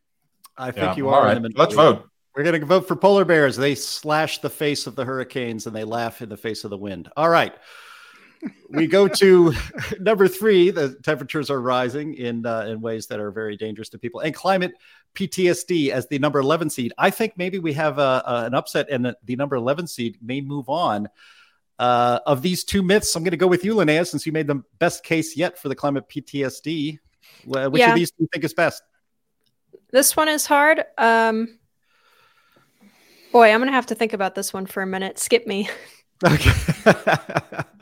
I 0.57 0.71
think 0.71 0.85
yeah. 0.85 0.95
you 0.95 1.09
are. 1.09 1.23
Right. 1.23 1.41
Let's 1.55 1.75
vote. 1.75 2.09
We're 2.35 2.43
going 2.43 2.59
to 2.59 2.65
vote 2.65 2.87
for 2.87 2.95
polar 2.95 3.25
bears. 3.25 3.55
They 3.55 3.75
slash 3.75 4.39
the 4.39 4.49
face 4.49 4.87
of 4.87 4.95
the 4.95 5.05
hurricanes 5.05 5.65
and 5.65 5.75
they 5.75 5.83
laugh 5.83 6.21
in 6.21 6.29
the 6.29 6.37
face 6.37 6.63
of 6.63 6.69
the 6.69 6.77
wind. 6.77 7.09
All 7.17 7.29
right. 7.29 7.53
We 8.69 8.87
go 8.87 9.07
to 9.07 9.53
number 9.99 10.27
three. 10.27 10.71
The 10.71 10.95
temperatures 11.03 11.49
are 11.49 11.61
rising 11.61 12.13
in 12.15 12.45
uh, 12.45 12.65
in 12.67 12.81
ways 12.81 13.07
that 13.07 13.19
are 13.19 13.31
very 13.31 13.57
dangerous 13.57 13.89
to 13.89 13.97
people, 13.97 14.19
and 14.21 14.33
climate 14.33 14.73
PTSD 15.15 15.89
as 15.89 16.07
the 16.07 16.19
number 16.19 16.39
11 16.39 16.69
seed. 16.69 16.93
I 16.97 17.09
think 17.09 17.33
maybe 17.37 17.59
we 17.59 17.73
have 17.73 17.97
a, 17.97 18.23
a, 18.25 18.45
an 18.45 18.53
upset 18.53 18.87
and 18.89 19.15
the, 19.23 19.35
number 19.35 19.55
11 19.55 19.87
seed 19.87 20.17
may 20.21 20.41
move 20.41 20.69
on. 20.69 21.09
Uh, 21.79 22.19
of 22.25 22.41
these 22.41 22.63
two 22.63 22.81
myths, 22.83 23.15
I'm 23.15 23.23
going 23.23 23.31
to 23.31 23.37
go 23.37 23.47
with 23.47 23.63
you, 23.63 23.75
Linnea, 23.75 24.07
since 24.07 24.25
you 24.25 24.31
made 24.31 24.47
the 24.47 24.63
best 24.79 25.03
case 25.03 25.35
yet 25.37 25.59
for 25.59 25.69
the 25.69 25.75
climate 25.75 26.07
PTSD. 26.09 26.99
Which 27.45 27.79
yeah. 27.79 27.89
of 27.89 27.95
these 27.95 28.11
do 28.11 28.17
you 28.19 28.27
think 28.33 28.45
is 28.45 28.53
best? 28.53 28.83
This 29.91 30.15
one 30.15 30.27
is 30.27 30.45
hard. 30.45 30.83
Um, 30.97 31.59
boy, 33.31 33.51
I'm 33.51 33.59
going 33.59 33.69
to 33.69 33.75
have 33.75 33.87
to 33.87 33.95
think 33.95 34.13
about 34.13 34.35
this 34.35 34.53
one 34.53 34.65
for 34.65 34.81
a 34.81 34.87
minute. 34.87 35.19
Skip 35.19 35.47
me. 35.47 35.69
Okay. 36.25 36.51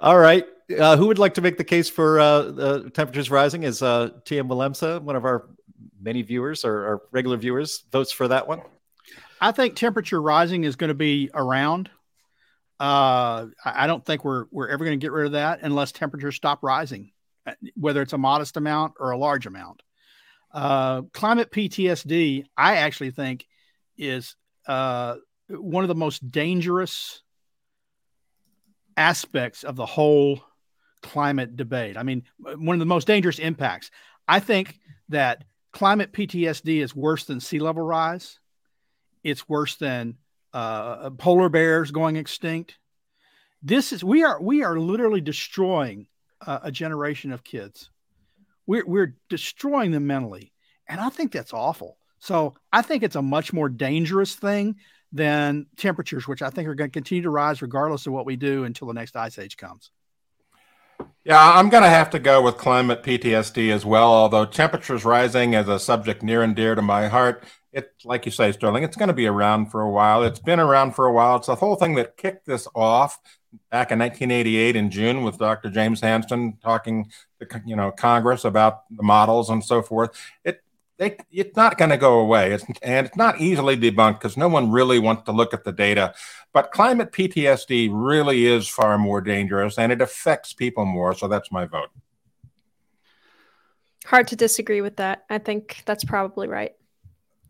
All 0.00 0.18
right. 0.18 0.44
Uh, 0.78 0.96
who 0.96 1.06
would 1.06 1.18
like 1.18 1.34
to 1.34 1.40
make 1.40 1.56
the 1.56 1.64
case 1.64 1.88
for 1.88 2.20
uh, 2.20 2.82
temperatures 2.90 3.30
rising? 3.30 3.62
Is 3.62 3.82
uh, 3.82 4.10
TM 4.24 4.48
Willemse, 4.48 5.00
one 5.02 5.16
of 5.16 5.24
our 5.24 5.48
many 6.00 6.22
viewers 6.22 6.64
or, 6.64 6.74
or 6.74 7.02
regular 7.10 7.36
viewers 7.36 7.84
votes 7.90 8.12
for 8.12 8.28
that 8.28 8.46
one? 8.46 8.60
I 9.40 9.52
think 9.52 9.76
temperature 9.76 10.20
rising 10.20 10.64
is 10.64 10.76
going 10.76 10.88
to 10.88 10.94
be 10.94 11.30
around. 11.32 11.90
Uh, 12.80 13.46
I 13.64 13.86
don't 13.86 14.04
think 14.04 14.24
we're 14.24 14.44
we're 14.50 14.68
ever 14.68 14.84
going 14.84 14.98
to 14.98 15.04
get 15.04 15.12
rid 15.12 15.26
of 15.26 15.32
that 15.32 15.60
unless 15.62 15.90
temperatures 15.90 16.36
stop 16.36 16.62
rising, 16.62 17.10
uh, 17.46 17.54
whether 17.74 18.02
it's 18.02 18.12
a 18.12 18.18
modest 18.18 18.56
amount 18.56 18.94
or 19.00 19.10
a 19.10 19.18
large 19.18 19.46
amount. 19.46 19.82
Uh, 20.52 21.02
climate 21.12 21.50
PTSD, 21.50 22.44
I 22.56 22.76
actually 22.76 23.10
think, 23.10 23.46
is 23.96 24.36
uh, 24.66 25.16
one 25.48 25.82
of 25.82 25.88
the 25.88 25.94
most 25.94 26.30
dangerous 26.30 27.22
aspects 28.98 29.62
of 29.62 29.76
the 29.76 29.86
whole 29.86 30.42
climate 31.02 31.56
debate. 31.56 31.96
I 31.96 32.02
mean, 32.02 32.24
one 32.38 32.74
of 32.74 32.80
the 32.80 32.86
most 32.86 33.06
dangerous 33.06 33.38
impacts. 33.38 33.90
I 34.26 34.40
think 34.40 34.78
that 35.08 35.44
climate 35.72 36.12
PTSD 36.12 36.82
is 36.82 36.94
worse 36.94 37.24
than 37.24 37.40
sea 37.40 37.60
level 37.60 37.82
rise. 37.82 38.40
It's 39.22 39.48
worse 39.48 39.76
than 39.76 40.18
uh, 40.52 41.10
polar 41.10 41.48
bears 41.48 41.90
going 41.92 42.16
extinct. 42.16 42.76
This 43.62 43.92
is 43.92 44.04
we 44.04 44.24
are 44.24 44.40
we 44.42 44.62
are 44.62 44.78
literally 44.78 45.20
destroying 45.20 46.08
uh, 46.44 46.60
a 46.62 46.72
generation 46.72 47.32
of 47.32 47.44
kids. 47.44 47.90
We're 48.66 48.86
we're 48.86 49.16
destroying 49.28 49.92
them 49.92 50.06
mentally, 50.06 50.52
and 50.88 51.00
I 51.00 51.08
think 51.08 51.32
that's 51.32 51.52
awful. 51.52 51.98
So 52.18 52.54
I 52.72 52.82
think 52.82 53.02
it's 53.02 53.16
a 53.16 53.22
much 53.22 53.52
more 53.52 53.68
dangerous 53.68 54.34
thing 54.34 54.76
than 55.12 55.66
temperatures, 55.76 56.28
which 56.28 56.42
I 56.42 56.50
think 56.50 56.68
are 56.68 56.74
going 56.74 56.90
to 56.90 56.92
continue 56.92 57.22
to 57.22 57.30
rise 57.30 57.62
regardless 57.62 58.06
of 58.06 58.12
what 58.12 58.26
we 58.26 58.36
do 58.36 58.64
until 58.64 58.88
the 58.88 58.94
next 58.94 59.16
ice 59.16 59.38
age 59.38 59.56
comes. 59.56 59.90
Yeah, 61.24 61.40
I'm 61.40 61.68
going 61.68 61.82
to 61.82 61.90
have 61.90 62.10
to 62.10 62.18
go 62.18 62.42
with 62.42 62.56
climate 62.56 63.02
PTSD 63.02 63.70
as 63.70 63.84
well. 63.84 64.12
Although 64.12 64.46
temperatures 64.46 65.04
rising 65.04 65.54
is 65.54 65.68
a 65.68 65.78
subject 65.78 66.22
near 66.22 66.42
and 66.42 66.56
dear 66.56 66.74
to 66.74 66.82
my 66.82 67.08
heart, 67.08 67.44
it, 67.72 67.92
like 68.04 68.24
you 68.24 68.32
say, 68.32 68.50
Sterling, 68.52 68.82
it's 68.82 68.96
going 68.96 69.08
to 69.08 69.14
be 69.14 69.26
around 69.26 69.66
for 69.66 69.82
a 69.82 69.90
while. 69.90 70.22
It's 70.22 70.40
been 70.40 70.58
around 70.58 70.92
for 70.92 71.06
a 71.06 71.12
while. 71.12 71.36
It's 71.36 71.46
the 71.46 71.54
whole 71.54 71.76
thing 71.76 71.94
that 71.96 72.16
kicked 72.16 72.46
this 72.46 72.66
off 72.74 73.18
back 73.70 73.90
in 73.90 73.98
1988 73.98 74.76
in 74.76 74.90
June 74.90 75.22
with 75.22 75.38
Dr. 75.38 75.70
James 75.70 76.00
Hansen 76.00 76.58
talking 76.62 77.10
to 77.40 77.62
you 77.66 77.76
know 77.76 77.90
Congress 77.90 78.44
about 78.44 78.82
the 78.90 79.02
models 79.02 79.50
and 79.50 79.64
so 79.64 79.82
forth. 79.82 80.10
It 80.44 80.62
they, 80.98 81.16
it's 81.30 81.56
not 81.56 81.78
going 81.78 81.90
to 81.90 81.96
go 81.96 82.18
away. 82.18 82.52
It's, 82.52 82.64
and 82.82 83.06
it's 83.06 83.16
not 83.16 83.40
easily 83.40 83.76
debunked 83.76 84.20
because 84.20 84.36
no 84.36 84.48
one 84.48 84.70
really 84.70 84.98
wants 84.98 85.22
to 85.24 85.32
look 85.32 85.54
at 85.54 85.64
the 85.64 85.72
data. 85.72 86.14
But 86.52 86.72
climate 86.72 87.12
PTSD 87.12 87.90
really 87.92 88.46
is 88.46 88.68
far 88.68 88.98
more 88.98 89.20
dangerous 89.20 89.78
and 89.78 89.92
it 89.92 90.00
affects 90.00 90.52
people 90.52 90.84
more. 90.84 91.14
So 91.14 91.28
that's 91.28 91.52
my 91.52 91.66
vote. 91.66 91.90
Hard 94.04 94.26
to 94.28 94.36
disagree 94.36 94.80
with 94.80 94.96
that. 94.96 95.24
I 95.30 95.38
think 95.38 95.82
that's 95.86 96.04
probably 96.04 96.48
right. 96.48 96.72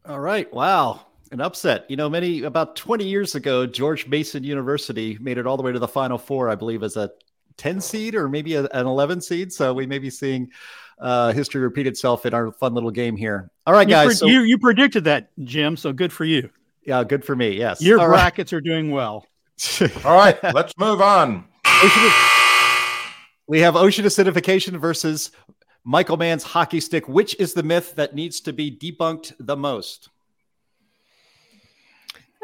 All 0.05 0.21
right. 0.21 0.53
Wow. 0.53 1.07
An 1.31 1.41
upset. 1.41 1.87
You 1.91 1.97
know, 1.97 2.11
many 2.11 2.43
about 2.43 2.77
20 2.77 3.05
years 3.05 3.35
ago, 3.35 3.67
George 3.67 4.07
Mason 4.09 4.45
University 4.45 5.17
made 5.21 5.39
it 5.39 5.47
all 5.47 5.57
the 5.57 5.63
way 5.63 5.73
to 5.73 5.79
the 5.79 5.89
Final 5.89 6.19
Four, 6.19 6.51
I 6.51 6.55
believe, 6.55 6.83
as 6.83 6.97
a 6.97 7.11
10 7.59 7.81
seed 7.81 8.15
or 8.15 8.29
maybe 8.29 8.55
a, 8.55 8.65
an 8.65 8.87
11 8.87 9.21
seed. 9.21 9.53
So 9.53 9.73
we 9.73 9.87
may 9.87 9.99
be 9.99 10.11
seeing 10.11 10.51
uh, 11.01 11.33
history 11.33 11.61
repeat 11.61 11.87
itself 11.87 12.27
in 12.27 12.35
our 12.35 12.53
fun 12.53 12.75
little 12.75 12.91
game 12.91 13.17
here. 13.17 13.51
All 13.67 13.75
right, 13.75 13.89
You, 13.89 13.95
guys. 13.95 14.07
pre- 14.07 14.15
so, 14.15 14.27
you 14.27 14.41
you 14.43 14.59
predicted 14.59 15.05
that, 15.05 15.31
Jim. 15.45 15.77
So 15.77 15.93
good 15.93 16.13
for 16.13 16.25
you. 16.25 16.51
yeah, 16.85 17.05
good 17.05 17.25
for 17.25 17.37
me. 17.37 17.51
Yes. 17.57 17.81
Your 17.81 17.99
All 18.01 18.09
right. 18.09 18.17
brackets 18.17 18.53
are 18.53 18.61
doing 18.61 18.91
well. 18.91 19.27
All 20.05 20.17
right, 20.17 20.37
let's 20.55 20.73
move 20.79 21.01
on. 21.01 21.45
Ocean, 21.67 22.11
we 23.47 23.61
have 23.61 23.77
ocean 23.77 24.05
acidification 24.05 24.79
versus 24.79 25.31
Michael 25.85 26.17
Mann's 26.17 26.43
hockey 26.43 26.81
stick. 26.81 27.09
Which 27.09 27.35
is 27.39 27.55
the 27.55 27.63
myth 27.63 27.95
that 27.97 28.15
needs 28.15 28.41
to 28.43 28.53
be 28.53 28.71
debunked 28.71 29.33
the 29.41 29.57
most? 29.57 30.09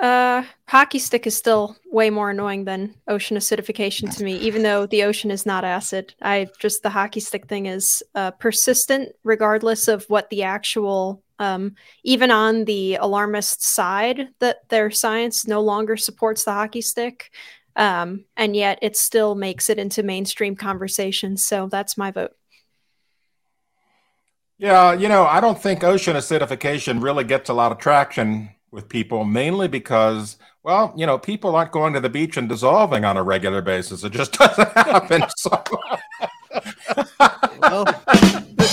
Uh, 0.01 0.43
hockey 0.67 0.99
stick 0.99 1.27
is 1.27 1.37
still 1.37 1.77
way 1.87 2.11
more 2.11 2.31
annoying 2.31 2.65
than 2.65 2.95
ocean 3.07 3.37
acidification 3.37 4.15
to 4.15 4.25
me, 4.25 4.37
even 4.39 4.63
though 4.63 4.87
the 4.87 5.05
ocean 5.05 5.31
is 5.31 5.47
not 5.47 5.65
acid. 5.65 6.15
I 6.21 6.49
just 6.59 6.83
the 6.83 6.91
hockey 6.91 7.21
stick 7.21 7.47
thing 7.47 7.67
is 7.67 8.03
uh, 8.15 8.33
persistent, 8.33 9.11
regardless 9.23 9.87
of 9.87 10.05
what 10.09 10.31
the 10.31 10.43
actual, 10.43 11.23
um, 11.39 11.77
even 12.03 12.33
on 12.33 12.65
the 12.65 12.97
alarmist 12.97 13.63
side, 13.63 14.31
that 14.41 14.69
their 14.69 14.91
science 14.91 15.47
no 15.47 15.61
longer 15.61 15.97
supports 15.97 16.45
the 16.45 16.53
hockey 16.53 16.81
stick, 16.81 17.31
um, 17.77 18.25
and 18.37 18.57
yet 18.57 18.81
it 18.83 18.97
still 18.97 19.37
makes 19.37 19.71
it 19.71 19.79
into 19.79 20.03
mainstream 20.03 20.57
conversation. 20.57 21.37
So 21.37 21.69
that's 21.69 21.97
my 21.97 22.11
vote. 22.11 22.33
Yeah, 24.59 24.93
you 24.93 25.09
know, 25.09 25.25
I 25.25 25.41
don't 25.41 25.61
think 25.61 25.85
ocean 25.85 26.17
acidification 26.17 27.03
really 27.03 27.25
gets 27.25 27.49
a 27.49 27.55
lot 27.55 27.71
of 27.71 27.79
traction 27.79 28.54
with 28.75 28.89
people, 28.89 29.25
mainly 29.25 29.69
because, 29.69 30.37
well, 30.63 30.93
you 30.97 31.07
know, 31.07 31.17
people 31.17 31.57
aren't 31.57 31.73
going 31.73 31.95
to 31.95 32.01
the 32.01 32.11
beach 32.11 32.37
and 32.37 32.49
dissolving 32.49 33.05
on 33.05 33.17
a 33.17 33.23
regular 33.23 33.63
basis. 33.63 34.05
It 34.05 34.13
just 34.13 34.33
doesn't 34.39 34.73
happen. 34.73 35.23
So, 35.39 35.63
Well, 37.59 37.85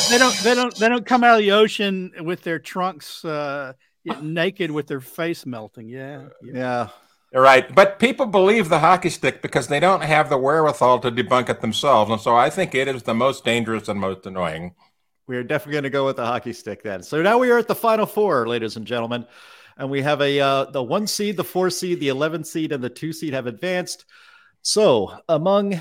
They 0.10 0.18
don't 0.18 0.38
they 0.44 0.54
don't 0.54 0.76
they 0.76 0.90
don't 0.90 1.06
come 1.06 1.24
out 1.24 1.36
of 1.36 1.40
the 1.40 1.54
ocean 1.54 2.12
with 2.20 2.44
their 2.44 2.60
trunks 2.60 3.24
uh, 3.24 3.74
naked 4.22 4.70
with 4.70 4.88
their 4.88 5.00
face 5.00 5.46
melting. 5.46 5.88
Yeah. 5.88 6.28
yeah. 6.44 6.54
yeah. 6.54 6.88
You're 7.32 7.42
right. 7.42 7.74
But 7.74 7.98
people 7.98 8.26
believe 8.26 8.68
the 8.68 8.80
hockey 8.80 9.10
stick 9.10 9.42
because 9.42 9.68
they 9.68 9.80
don't 9.80 10.04
have 10.04 10.30
the 10.30 10.38
wherewithal 10.38 11.00
to 11.00 11.12
debunk 11.12 11.48
it 11.48 11.62
themselves. 11.62 12.12
And 12.12 12.20
so 12.20 12.36
I 12.36 12.50
think 12.50 12.76
it 12.76 12.90
is 12.90 13.04
the 13.04 13.14
most 13.14 13.46
dangerous 13.46 13.88
and 13.88 14.00
most 14.00 14.26
annoying. 14.26 14.76
We're 15.28 15.44
definitely 15.44 15.74
going 15.74 15.84
to 15.84 15.90
go 15.90 16.06
with 16.06 16.18
the 16.18 16.26
hockey 16.26 16.52
stick 16.52 16.84
then. 16.84 17.02
So 17.04 17.22
now 17.22 17.38
we 17.38 17.50
are 17.52 17.58
at 17.58 17.70
the 17.70 17.76
final 17.76 18.06
four, 18.06 18.50
ladies 18.50 18.76
and 18.76 18.86
gentlemen, 18.86 19.26
and 19.78 19.90
we 19.90 20.02
have 20.02 20.22
a 20.22 20.40
uh, 20.40 20.66
the 20.66 20.84
one 20.84 21.08
seed, 21.08 21.38
the 21.38 21.44
four 21.44 21.70
seed, 21.70 22.00
the 22.00 22.10
eleven 22.10 22.44
seed, 22.44 22.72
and 22.72 22.84
the 22.84 22.90
two 22.90 23.14
seed 23.14 23.34
have 23.34 23.48
advanced. 23.48 24.06
So 24.62 25.18
among 25.28 25.80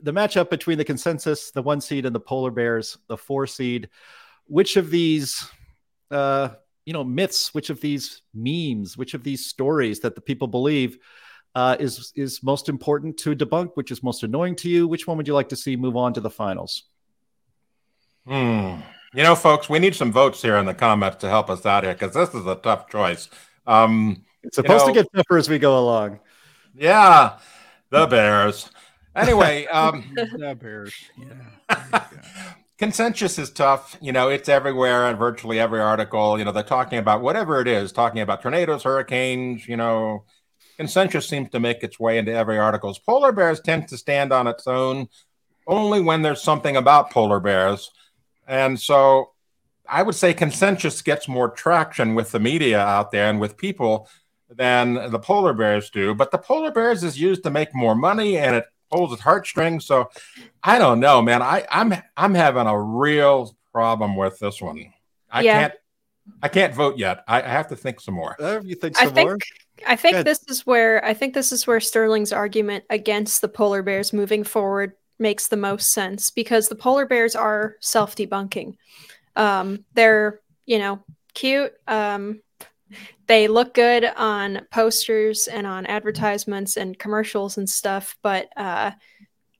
the 0.00 0.12
matchup 0.12 0.50
between 0.50 0.78
the 0.78 0.84
consensus, 0.84 1.50
the 1.50 1.62
one 1.62 1.80
seed, 1.80 2.06
and 2.06 2.14
the 2.14 2.20
polar 2.20 2.50
bears, 2.50 2.98
the 3.08 3.16
four 3.16 3.46
seed, 3.46 3.88
which 4.46 4.76
of 4.76 4.90
these, 4.90 5.48
uh, 6.10 6.50
you 6.84 6.92
know, 6.92 7.04
myths, 7.04 7.54
which 7.54 7.70
of 7.70 7.80
these 7.80 8.22
memes, 8.34 8.96
which 8.96 9.14
of 9.14 9.22
these 9.22 9.46
stories 9.46 10.00
that 10.00 10.14
the 10.14 10.20
people 10.20 10.48
believe 10.48 10.98
uh, 11.54 11.76
is 11.78 12.12
is 12.16 12.42
most 12.42 12.68
important 12.68 13.16
to 13.18 13.34
debunk? 13.34 13.72
Which 13.74 13.90
is 13.90 14.02
most 14.02 14.22
annoying 14.22 14.56
to 14.56 14.68
you? 14.68 14.88
Which 14.88 15.06
one 15.06 15.16
would 15.16 15.28
you 15.28 15.34
like 15.34 15.48
to 15.50 15.56
see 15.56 15.76
move 15.76 15.96
on 15.96 16.14
to 16.14 16.20
the 16.20 16.30
finals? 16.30 16.84
Hmm. 18.26 18.76
You 19.14 19.22
know, 19.22 19.34
folks, 19.34 19.68
we 19.68 19.78
need 19.78 19.94
some 19.94 20.10
votes 20.10 20.40
here 20.40 20.56
in 20.56 20.64
the 20.66 20.74
comments 20.74 21.18
to 21.18 21.28
help 21.28 21.50
us 21.50 21.66
out 21.66 21.84
here 21.84 21.92
because 21.92 22.14
this 22.14 22.34
is 22.34 22.46
a 22.46 22.54
tough 22.56 22.88
choice. 22.88 23.28
Um, 23.66 24.24
It's 24.42 24.56
supposed 24.56 24.86
know- 24.86 24.94
to 24.94 25.02
get 25.02 25.12
tougher 25.14 25.36
as 25.36 25.48
we 25.48 25.58
go 25.58 25.78
along. 25.78 26.20
yeah, 26.74 27.38
the 27.90 28.06
Bears. 28.06 28.70
Anyway, 29.14 29.66
um, 29.72 30.04
The 30.14 30.56
Bears. 30.58 30.94
Yeah. 31.18 32.04
consensus 32.78 33.38
is 33.38 33.50
tough. 33.50 33.98
You 34.00 34.12
know, 34.12 34.28
it's 34.30 34.48
everywhere 34.48 35.08
in 35.10 35.16
virtually 35.16 35.60
every 35.60 35.80
article. 35.80 36.38
You 36.38 36.44
know, 36.46 36.52
they're 36.52 36.62
talking 36.62 36.98
about 36.98 37.20
whatever 37.20 37.60
it 37.60 37.68
is, 37.68 37.92
talking 37.92 38.20
about 38.22 38.40
tornadoes, 38.40 38.82
hurricanes. 38.84 39.68
You 39.68 39.76
know, 39.76 40.24
consensus 40.78 41.28
seems 41.28 41.50
to 41.50 41.60
make 41.60 41.82
its 41.82 42.00
way 42.00 42.16
into 42.16 42.32
every 42.32 42.58
article. 42.58 42.96
Polar 43.06 43.30
bears 43.32 43.60
tend 43.60 43.88
to 43.88 43.98
stand 43.98 44.32
on 44.32 44.46
its 44.46 44.66
own 44.66 45.08
only 45.66 46.00
when 46.00 46.22
there's 46.22 46.42
something 46.42 46.76
about 46.76 47.10
polar 47.10 47.38
bears, 47.38 47.90
and 48.46 48.78
so 48.78 49.32
I 49.88 50.02
would 50.02 50.14
say 50.14 50.32
consensus 50.32 51.02
gets 51.02 51.28
more 51.28 51.50
traction 51.50 52.14
with 52.14 52.32
the 52.32 52.40
media 52.40 52.80
out 52.80 53.10
there 53.10 53.28
and 53.28 53.40
with 53.40 53.56
people 53.56 54.08
than 54.48 55.10
the 55.10 55.18
polar 55.18 55.52
bears 55.52 55.90
do. 55.90 56.14
But 56.14 56.30
the 56.30 56.38
polar 56.38 56.70
bears 56.70 57.02
is 57.02 57.20
used 57.20 57.42
to 57.44 57.50
make 57.50 57.74
more 57.74 57.94
money 57.94 58.38
and 58.38 58.56
it 58.56 58.64
pulls 58.90 59.12
its 59.12 59.22
heartstrings. 59.22 59.84
So 59.86 60.10
I 60.62 60.78
don't 60.78 61.00
know, 61.00 61.22
man. 61.22 61.42
I, 61.42 61.66
I'm 61.70 61.94
I'm 62.16 62.34
having 62.34 62.66
a 62.66 62.80
real 62.80 63.56
problem 63.72 64.16
with 64.16 64.38
this 64.38 64.60
one. 64.60 64.92
I 65.30 65.42
Yeah. 65.42 65.60
can't 65.60 65.74
I 66.42 66.48
can't 66.48 66.74
vote 66.74 66.98
yet. 66.98 67.24
I, 67.26 67.42
I 67.42 67.48
have 67.48 67.68
to 67.68 67.76
think 67.76 68.00
some 68.00 68.14
more. 68.14 68.40
Uh, 68.40 68.60
you 68.62 68.76
think 68.76 69.00
I 69.00 69.06
some 69.06 69.14
think 69.14 69.28
more? 69.30 69.38
I 69.86 69.96
think 69.96 70.16
Good. 70.16 70.26
this 70.26 70.44
is 70.48 70.66
where 70.66 71.04
I 71.04 71.14
think 71.14 71.34
this 71.34 71.50
is 71.50 71.66
where 71.66 71.80
Sterling's 71.80 72.32
argument 72.32 72.84
against 72.90 73.40
the 73.40 73.48
polar 73.48 73.82
bears 73.82 74.12
moving 74.12 74.44
forward 74.44 74.92
makes 75.22 75.48
the 75.48 75.56
most 75.56 75.92
sense 75.92 76.30
because 76.30 76.68
the 76.68 76.74
polar 76.74 77.06
bears 77.06 77.34
are 77.34 77.76
self-debunking. 77.80 78.76
Um, 79.36 79.84
they're 79.94 80.40
you 80.66 80.78
know 80.78 81.02
cute. 81.34 81.72
Um, 81.86 82.42
they 83.26 83.48
look 83.48 83.72
good 83.72 84.04
on 84.04 84.66
posters 84.70 85.46
and 85.46 85.66
on 85.66 85.86
advertisements 85.86 86.76
and 86.76 86.98
commercials 86.98 87.56
and 87.56 87.70
stuff, 87.70 88.18
but 88.22 88.50
uh, 88.56 88.90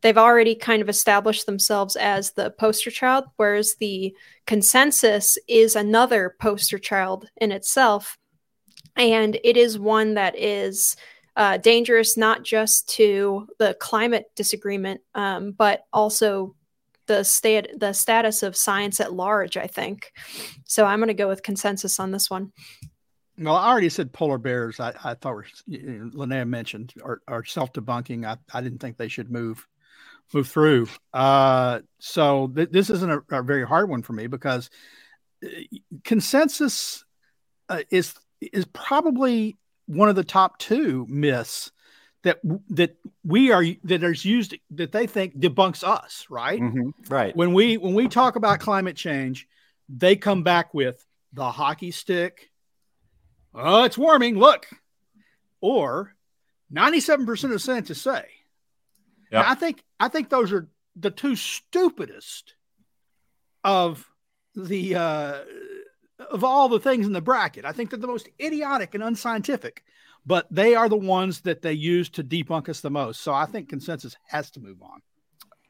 they've 0.02 0.18
already 0.18 0.54
kind 0.54 0.82
of 0.82 0.90
established 0.90 1.46
themselves 1.46 1.96
as 1.96 2.32
the 2.32 2.50
poster 2.50 2.90
child, 2.90 3.24
whereas 3.36 3.76
the 3.76 4.14
consensus 4.46 5.38
is 5.48 5.76
another 5.76 6.36
poster 6.38 6.78
child 6.78 7.30
in 7.38 7.52
itself 7.52 8.18
and 8.96 9.38
it 9.42 9.56
is 9.56 9.78
one 9.78 10.14
that 10.14 10.36
is 10.36 10.96
uh, 11.37 11.57
dangerous 11.57 12.16
not 12.16 12.43
just 12.43 12.89
to 12.91 13.49
the 13.59 13.74
climate 13.74 14.26
disagreement, 14.37 15.01
um, 15.14 15.53
but 15.53 15.85
also 15.93 16.55
the 17.07 17.24
state 17.24 17.78
the 17.78 17.93
status 17.93 18.43
of 18.43 18.57
science 18.57 19.01
at 19.01 19.12
large. 19.12 19.57
I 19.57 19.66
think 19.66 20.12
so. 20.64 20.85
I'm 20.85 20.99
going 20.99 21.09
to 21.09 21.14
go 21.14 21.28
with 21.28 21.43
consensus 21.43 21.99
on 21.99 22.11
this 22.11 22.30
one. 22.30 22.53
Well, 23.39 23.57
I 23.57 23.70
already 23.70 23.89
said 23.89 24.12
polar 24.12 24.39
bears. 24.39 24.78
I, 24.78 24.93
I 25.03 25.14
thought 25.14 25.35
were 25.35 25.47
you 25.66 25.80
know, 25.80 26.11
Linnea 26.11 26.47
mentioned 26.47 26.95
are, 27.03 27.22
are 27.26 27.45
self 27.45 27.72
debunking. 27.72 28.26
I, 28.26 28.37
I 28.53 28.61
didn't 28.61 28.78
think 28.78 28.97
they 28.97 29.09
should 29.09 29.30
move 29.30 29.66
move 30.35 30.49
through. 30.49 30.89
Uh, 31.12 31.80
so 31.99 32.49
th- 32.55 32.70
this 32.70 32.91
isn't 32.91 33.11
a, 33.11 33.39
a 33.39 33.43
very 33.43 33.66
hard 33.66 33.89
one 33.89 34.03
for 34.03 34.12
me 34.12 34.26
because 34.26 34.70
uh, 35.45 35.49
consensus 36.05 37.05
uh, 37.68 37.83
is 37.91 38.14
is 38.41 38.66
probably 38.66 39.57
one 39.87 40.09
of 40.09 40.16
the 40.16 40.24
top 40.24 40.59
two 40.59 41.07
myths 41.09 41.70
that 42.22 42.41
that 42.70 42.97
we 43.24 43.51
are 43.51 43.64
that 43.85 44.03
is 44.03 44.24
used 44.24 44.55
that 44.70 44.93
they 44.93 45.07
think 45.07 45.37
debunks 45.39 45.83
us. 45.83 46.26
Right 46.30 46.61
Mhm, 46.61 46.93
Right. 47.09 47.35
when 47.37 47.53
we 47.53 47.76
when 47.76 47.95
we 47.95 48.09
talk 48.09 48.37
about 48.37 48.61
climate 48.61 48.97
change, 48.97 49.49
they 49.89 50.16
come 50.16 50.43
back 50.43 50.72
with 50.72 51.05
the 51.33 51.51
hockey 51.51 51.91
stick. 51.91 52.51
Oh, 53.55 53.85
it's 53.85 53.99
warming. 53.99 54.39
Look, 54.39 54.66
or 55.61 56.14
ninety-seven 56.70 57.26
percent 57.26 57.53
of 57.53 57.61
scientists 57.61 58.03
say. 58.03 58.24
Now, 59.30 59.45
I 59.47 59.55
think 59.55 59.83
I 59.99 60.09
think 60.09 60.28
those 60.30 60.53
are 60.53 60.68
the 60.95 61.11
two 61.11 61.37
stupidest 61.37 62.55
of 63.64 64.09
the 64.55 64.95
uh, 64.95 65.39
of 66.31 66.45
all 66.45 66.68
the 66.68 66.81
things 66.81 67.07
in 67.07 67.12
the 67.12 67.20
bracket. 67.20 67.64
I 67.64 67.73
think 67.73 67.91
they're 67.91 67.99
the 67.99 68.07
most 68.07 68.29
idiotic 68.41 68.95
and 68.95 69.03
unscientific, 69.03 69.85
but 70.25 70.47
they 70.51 70.75
are 70.75 70.89
the 70.89 70.97
ones 70.97 71.41
that 71.43 71.62
they 71.62 71.73
use 71.73 72.09
to 72.11 72.25
debunk 72.25 72.68
us 72.68 72.81
the 72.81 72.91
most. 72.91 73.20
So 73.20 73.33
I 73.33 73.47
think 73.47 73.68
consensus 73.68 74.16
has 74.27 74.51
to 74.53 74.61
move 74.61 74.83
on. 74.83 75.01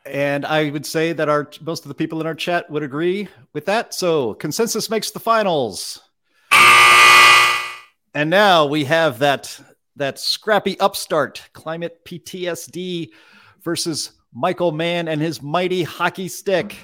And 0.04 0.44
I 0.44 0.70
would 0.70 0.84
say 0.84 1.12
that 1.12 1.28
our 1.28 1.48
most 1.60 1.84
of 1.84 1.88
the 1.88 1.94
people 1.94 2.20
in 2.20 2.26
our 2.26 2.34
chat 2.34 2.68
would 2.70 2.82
agree 2.82 3.28
with 3.52 3.66
that. 3.66 3.94
So 3.94 4.34
consensus 4.34 4.90
makes 4.90 5.10
the 5.10 5.20
finals. 5.20 6.00
And 8.14 8.28
now 8.28 8.66
we 8.66 8.84
have 8.84 9.20
that 9.20 9.58
that 9.96 10.18
scrappy 10.18 10.78
upstart 10.80 11.48
climate 11.52 12.04
PTSD 12.04 13.10
versus 13.62 14.12
Michael 14.32 14.72
Mann 14.72 15.08
and 15.08 15.20
his 15.20 15.42
mighty 15.42 15.82
hockey 15.82 16.28
stick. 16.28 16.76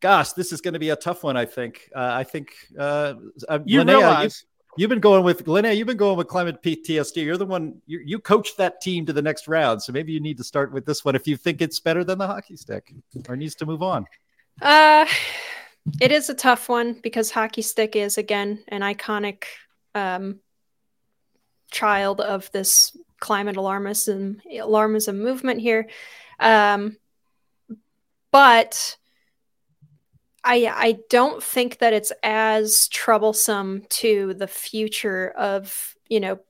Gosh, 0.00 0.32
this 0.32 0.52
is 0.52 0.60
going 0.60 0.74
to 0.74 0.80
be 0.80 0.90
a 0.90 0.96
tough 0.96 1.22
one. 1.22 1.36
I 1.36 1.44
think. 1.44 1.90
Uh, 1.94 2.10
I 2.12 2.24
think 2.24 2.52
uh, 2.78 3.14
uh, 3.48 3.58
You 3.64 3.80
Linnea, 3.80 3.98
realize 3.98 4.44
you, 4.76 4.84
have 4.84 4.90
been 4.90 5.00
going 5.00 5.24
with 5.24 5.44
Linnea. 5.46 5.76
You've 5.76 5.86
been 5.86 5.96
going 5.96 6.16
with 6.16 6.28
climate 6.28 6.62
PTSD. 6.62 7.24
You're 7.24 7.36
the 7.36 7.46
one. 7.46 7.80
You, 7.86 8.00
you 8.04 8.18
coached 8.18 8.56
that 8.58 8.80
team 8.80 9.06
to 9.06 9.12
the 9.12 9.22
next 9.22 9.48
round, 9.48 9.82
so 9.82 9.92
maybe 9.92 10.12
you 10.12 10.20
need 10.20 10.36
to 10.38 10.44
start 10.44 10.72
with 10.72 10.86
this 10.86 11.04
one 11.04 11.14
if 11.14 11.26
you 11.26 11.36
think 11.36 11.60
it's 11.60 11.80
better 11.80 12.04
than 12.04 12.18
the 12.18 12.26
hockey 12.26 12.56
stick 12.56 12.92
or 13.28 13.36
needs 13.36 13.54
to 13.56 13.66
move 13.66 13.82
on. 13.82 14.06
Uh, 14.60 15.06
it 16.00 16.12
is 16.12 16.28
a 16.28 16.34
tough 16.34 16.68
one 16.68 16.94
because 17.02 17.30
hockey 17.30 17.62
stick 17.62 17.96
is 17.96 18.18
again 18.18 18.62
an 18.68 18.82
iconic 18.82 19.44
um, 19.94 20.40
child 21.70 22.20
of 22.20 22.50
this 22.52 22.96
climate 23.20 23.56
alarmism 23.56 24.40
alarmism 24.52 25.16
movement 25.16 25.60
here. 25.60 25.88
Um, 26.38 26.96
but 28.30 28.96
I 30.48 30.72
I 30.74 30.98
don't 31.10 31.42
think 31.42 31.78
that 31.78 31.92
it's 31.92 32.10
as 32.22 32.88
troublesome 32.88 33.84
to 33.90 34.34
the 34.34 34.48
future 34.48 35.28
of 35.36 35.94
you 36.08 36.18
know 36.18 36.40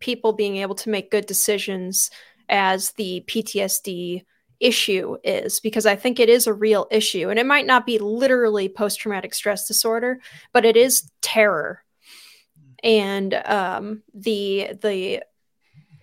people 0.00 0.32
being 0.32 0.56
able 0.56 0.74
to 0.74 0.90
make 0.90 1.10
good 1.10 1.24
decisions 1.24 2.10
as 2.48 2.90
the 2.92 3.24
PTSD 3.26 4.24
issue 4.58 5.16
is 5.22 5.60
because 5.60 5.86
I 5.86 5.96
think 5.96 6.18
it 6.18 6.28
is 6.28 6.46
a 6.46 6.52
real 6.52 6.86
issue. 6.90 7.28
And 7.28 7.38
it 7.38 7.46
might 7.46 7.66
not 7.66 7.86
be 7.86 7.98
literally 7.98 8.68
post 8.68 8.98
traumatic 9.00 9.34
stress 9.34 9.66
disorder 9.66 10.20
but 10.52 10.64
it 10.64 10.76
is 10.76 11.10
terror. 11.22 11.84
And 12.82 13.34
um, 13.34 14.02
the 14.14 14.70
the 14.82 15.22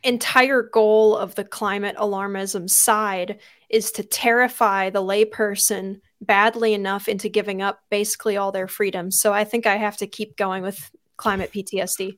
entire 0.04 0.64
goal 0.64 1.18
of 1.18 1.36
the 1.36 1.44
climate 1.44 1.96
alarmism 1.98 2.70
side 2.70 3.40
is 3.70 3.92
to 3.94 4.04
terrify 4.04 4.90
the 4.90 5.02
layperson 5.02 6.02
badly 6.24 6.74
enough 6.74 7.08
into 7.08 7.30
giving 7.30 7.62
up 7.62 7.80
basically 7.90 8.38
all 8.38 8.52
their 8.52 8.68
freedoms. 8.68 9.20
So 9.20 9.34
I 9.34 9.44
think 9.44 9.66
I 9.66 9.76
have 9.76 9.98
to 9.98 10.08
keep 10.08 10.36
going 10.38 10.64
with 10.64 10.92
climate 11.18 11.52
PTSD. 11.54 12.18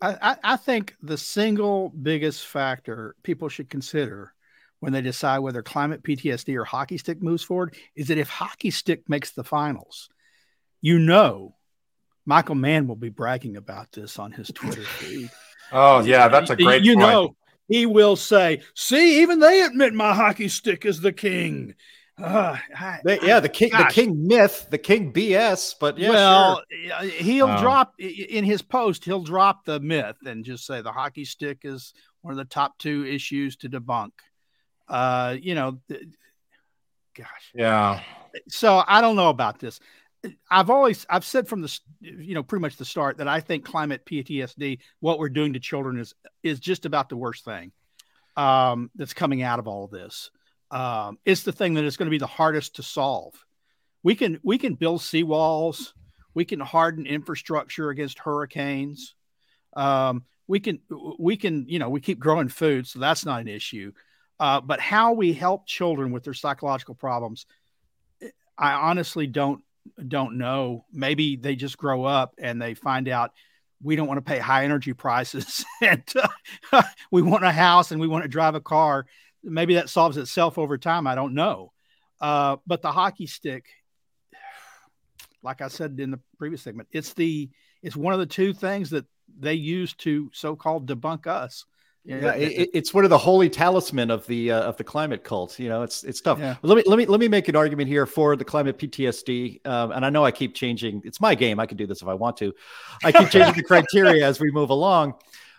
I, 0.00 0.16
I, 0.20 0.36
I 0.44 0.56
think 0.56 0.94
the 1.02 1.16
single 1.16 1.90
biggest 1.90 2.46
factor 2.46 3.16
people 3.22 3.48
should 3.48 3.70
consider 3.70 4.32
when 4.80 4.92
they 4.92 5.00
decide 5.00 5.38
whether 5.38 5.62
climate 5.62 6.02
PTSD 6.02 6.54
or 6.54 6.64
hockey 6.64 6.98
stick 6.98 7.22
moves 7.22 7.42
forward 7.42 7.74
is 7.94 8.08
that 8.08 8.18
if 8.18 8.28
hockey 8.28 8.70
stick 8.70 9.08
makes 9.08 9.30
the 9.30 9.44
finals, 9.44 10.10
you 10.82 10.98
know 10.98 11.54
Michael 12.26 12.56
Mann 12.56 12.88
will 12.88 12.96
be 12.96 13.08
bragging 13.08 13.56
about 13.56 13.92
this 13.92 14.18
on 14.18 14.32
his 14.32 14.48
Twitter 14.48 14.82
feed. 14.82 15.30
Oh 15.72 16.00
yeah, 16.00 16.28
that's 16.28 16.50
a 16.50 16.56
great. 16.56 16.84
You 16.84 16.94
point. 16.94 17.06
know, 17.06 17.36
he 17.68 17.86
will 17.86 18.16
say, 18.16 18.62
"See, 18.74 19.22
even 19.22 19.40
they 19.40 19.62
admit 19.62 19.94
my 19.94 20.12
hockey 20.12 20.48
stick 20.48 20.84
is 20.84 21.00
the 21.00 21.12
king." 21.12 21.74
Uh, 22.18 22.56
I, 22.74 23.00
They- 23.04 23.20
yeah, 23.20 23.40
the 23.40 23.48
king, 23.48 23.70
the 23.70 23.88
king 23.90 24.26
myth, 24.26 24.68
the 24.70 24.78
king 24.78 25.12
BS. 25.12 25.74
But 25.78 25.98
yeah, 25.98 26.10
well, 26.10 26.62
sure. 26.70 27.02
he'll 27.10 27.46
Wow. 27.46 27.60
drop 27.60 27.94
in 27.98 28.44
his 28.44 28.62
post. 28.62 29.04
He'll 29.04 29.22
drop 29.22 29.64
the 29.64 29.80
myth 29.80 30.16
and 30.24 30.44
just 30.44 30.64
say 30.66 30.80
the 30.80 30.92
hockey 30.92 31.24
stick 31.26 31.60
is 31.64 31.92
one 32.22 32.32
of 32.32 32.38
the 32.38 32.44
top 32.46 32.78
two 32.78 33.04
issues 33.04 33.56
to 33.56 33.68
debunk. 33.68 34.12
Uh, 34.88 35.36
you 35.40 35.54
know, 35.54 35.78
th- 35.88 36.04
gosh. 37.14 37.52
Yeah. 37.54 38.00
So 38.48 38.82
I 38.86 39.00
don't 39.00 39.16
know 39.16 39.28
about 39.30 39.58
this. 39.58 39.78
I've 40.50 40.70
always 40.70 41.06
I've 41.08 41.24
said 41.24 41.46
from 41.46 41.60
the 41.60 41.78
you 42.00 42.34
know 42.34 42.42
pretty 42.42 42.62
much 42.62 42.76
the 42.76 42.84
start 42.84 43.18
that 43.18 43.28
I 43.28 43.40
think 43.40 43.64
climate 43.64 44.04
PTSD, 44.06 44.78
what 45.00 45.18
we're 45.18 45.28
doing 45.28 45.52
to 45.52 45.60
children 45.60 45.98
is 45.98 46.14
is 46.42 46.58
just 46.60 46.84
about 46.86 47.08
the 47.08 47.16
worst 47.16 47.44
thing 47.44 47.70
um, 48.36 48.90
that's 48.96 49.12
coming 49.14 49.42
out 49.42 49.58
of 49.58 49.68
all 49.68 49.84
of 49.84 49.90
this. 49.90 50.30
Um, 50.70 51.18
it's 51.24 51.42
the 51.42 51.52
thing 51.52 51.74
that 51.74 51.84
is 51.84 51.96
going 51.96 52.06
to 52.06 52.10
be 52.10 52.18
the 52.18 52.26
hardest 52.26 52.76
to 52.76 52.82
solve. 52.82 53.34
We 54.02 54.14
can 54.14 54.40
we 54.42 54.58
can 54.58 54.74
build 54.74 55.00
seawalls, 55.00 55.92
we 56.34 56.44
can 56.44 56.60
harden 56.60 57.06
infrastructure 57.06 57.90
against 57.90 58.18
hurricanes. 58.18 59.14
Um, 59.74 60.24
we 60.48 60.60
can 60.60 60.80
we 61.18 61.36
can 61.36 61.66
you 61.68 61.78
know 61.78 61.90
we 61.90 62.00
keep 62.00 62.18
growing 62.18 62.48
food, 62.48 62.86
so 62.86 62.98
that's 62.98 63.24
not 63.24 63.40
an 63.40 63.48
issue. 63.48 63.92
Uh, 64.38 64.60
but 64.60 64.80
how 64.80 65.12
we 65.12 65.32
help 65.32 65.66
children 65.66 66.12
with 66.12 66.24
their 66.24 66.34
psychological 66.34 66.94
problems, 66.94 67.46
I 68.58 68.72
honestly 68.72 69.26
don't 69.26 69.62
don't 70.06 70.38
know. 70.38 70.84
Maybe 70.92 71.36
they 71.36 71.56
just 71.56 71.78
grow 71.78 72.04
up 72.04 72.34
and 72.38 72.60
they 72.60 72.74
find 72.74 73.08
out 73.08 73.32
we 73.82 73.96
don't 73.96 74.08
want 74.08 74.18
to 74.18 74.22
pay 74.22 74.38
high 74.38 74.64
energy 74.64 74.92
prices 74.92 75.64
and 75.82 76.02
uh, 76.72 76.82
we 77.10 77.22
want 77.22 77.44
a 77.44 77.52
house 77.52 77.90
and 77.90 78.00
we 78.00 78.08
want 78.08 78.24
to 78.24 78.28
drive 78.28 78.54
a 78.54 78.60
car. 78.60 79.06
Maybe 79.42 79.74
that 79.74 79.88
solves 79.88 80.16
itself 80.16 80.58
over 80.58 80.76
time. 80.78 81.06
I 81.06 81.14
don't 81.14 81.34
know. 81.34 81.72
Uh, 82.20 82.56
but 82.66 82.82
the 82.82 82.90
hockey 82.92 83.26
stick, 83.26 83.66
like 85.42 85.60
I 85.60 85.68
said 85.68 85.98
in 86.00 86.10
the 86.10 86.20
previous 86.38 86.62
segment, 86.62 86.88
it's 86.92 87.12
the 87.12 87.48
it's 87.82 87.96
one 87.96 88.12
of 88.14 88.18
the 88.20 88.26
two 88.26 88.52
things 88.52 88.90
that 88.90 89.04
they 89.38 89.54
use 89.54 89.92
to 89.94 90.30
so-called 90.32 90.86
debunk 90.88 91.26
us. 91.26 91.64
Yeah, 92.04 92.34
it, 92.34 92.52
it- 92.52 92.70
it's 92.72 92.94
one 92.94 93.02
of 93.02 93.10
the 93.10 93.18
holy 93.18 93.50
talisman 93.50 94.10
of 94.12 94.24
the 94.28 94.52
uh, 94.52 94.60
of 94.62 94.76
the 94.76 94.84
climate 94.84 95.24
cult. 95.24 95.58
You 95.58 95.68
know, 95.68 95.82
it's 95.82 96.04
it's 96.04 96.20
tough. 96.20 96.38
Yeah. 96.38 96.54
Let 96.62 96.76
me 96.76 96.84
let 96.86 96.96
me 96.98 97.06
let 97.06 97.18
me 97.18 97.26
make 97.28 97.48
an 97.48 97.56
argument 97.56 97.88
here 97.88 98.06
for 98.06 98.36
the 98.36 98.44
climate 98.44 98.78
PTSD. 98.78 99.66
Um, 99.66 99.90
and 99.90 100.06
I 100.06 100.10
know 100.10 100.24
I 100.24 100.30
keep 100.30 100.54
changing. 100.54 101.02
It's 101.04 101.20
my 101.20 101.34
game. 101.34 101.58
I 101.58 101.66
can 101.66 101.76
do 101.76 101.84
this 101.86 102.02
if 102.02 102.08
I 102.08 102.14
want 102.14 102.36
to. 102.38 102.52
I 103.04 103.10
keep 103.10 103.28
changing 103.30 103.54
the 103.54 103.62
criteria 103.66 104.24
as 104.26 104.38
we 104.40 104.50
move 104.52 104.70
along. 104.70 105.14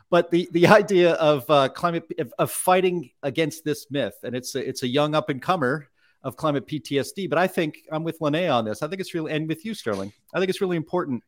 But 0.09 0.31
the 0.31 0.47
the 0.51 0.67
idea 0.67 1.13
of 1.13 1.49
uh, 1.49 1.69
climate 1.69 2.05
of, 2.19 2.33
of 2.39 2.51
fighting 2.51 3.11
against 3.23 3.63
this 3.63 3.87
myth, 3.89 4.15
and 4.23 4.35
it's 4.35 4.55
a, 4.55 4.67
it's 4.67 4.83
a 4.83 4.87
young 4.87 5.15
up 5.15 5.29
and 5.29 5.41
comer 5.41 5.89
of 6.23 6.35
climate 6.35 6.67
PTSD. 6.67 7.29
But 7.29 7.37
I 7.37 7.47
think 7.47 7.79
I'm 7.91 8.03
with 8.03 8.19
Linnea 8.19 8.53
on 8.53 8.65
this. 8.65 8.81
I 8.81 8.87
think 8.87 9.01
it's 9.01 9.13
really 9.13 9.31
and 9.31 9.47
with 9.47 9.65
you, 9.65 9.73
Sterling. 9.73 10.11
I 10.33 10.39
think 10.39 10.49
it's 10.49 10.61
really 10.61 10.77
important 10.77 11.23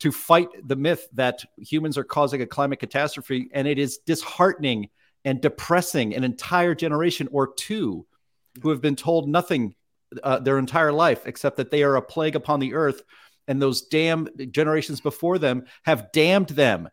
to 0.00 0.12
fight 0.12 0.48
the 0.66 0.76
myth 0.76 1.08
that 1.14 1.42
humans 1.56 1.96
are 1.96 2.04
causing 2.04 2.42
a 2.42 2.46
climate 2.46 2.80
catastrophe. 2.80 3.48
And 3.52 3.66
it 3.66 3.78
is 3.78 3.98
disheartening 3.98 4.88
and 5.24 5.40
depressing 5.40 6.14
an 6.14 6.24
entire 6.24 6.74
generation 6.74 7.28
or 7.32 7.52
two 7.54 8.06
who 8.62 8.70
have 8.70 8.80
been 8.80 8.96
told 8.96 9.28
nothing 9.28 9.74
uh, 10.22 10.38
their 10.38 10.58
entire 10.58 10.92
life 10.92 11.26
except 11.26 11.56
that 11.56 11.70
they 11.70 11.82
are 11.82 11.96
a 11.96 12.02
plague 12.02 12.36
upon 12.36 12.60
the 12.60 12.74
earth. 12.74 13.02
And 13.46 13.60
those 13.60 13.82
damn 13.82 14.28
generations 14.50 15.00
before 15.00 15.38
them 15.38 15.64
have 15.84 16.12
damned 16.12 16.48
them 16.50 16.88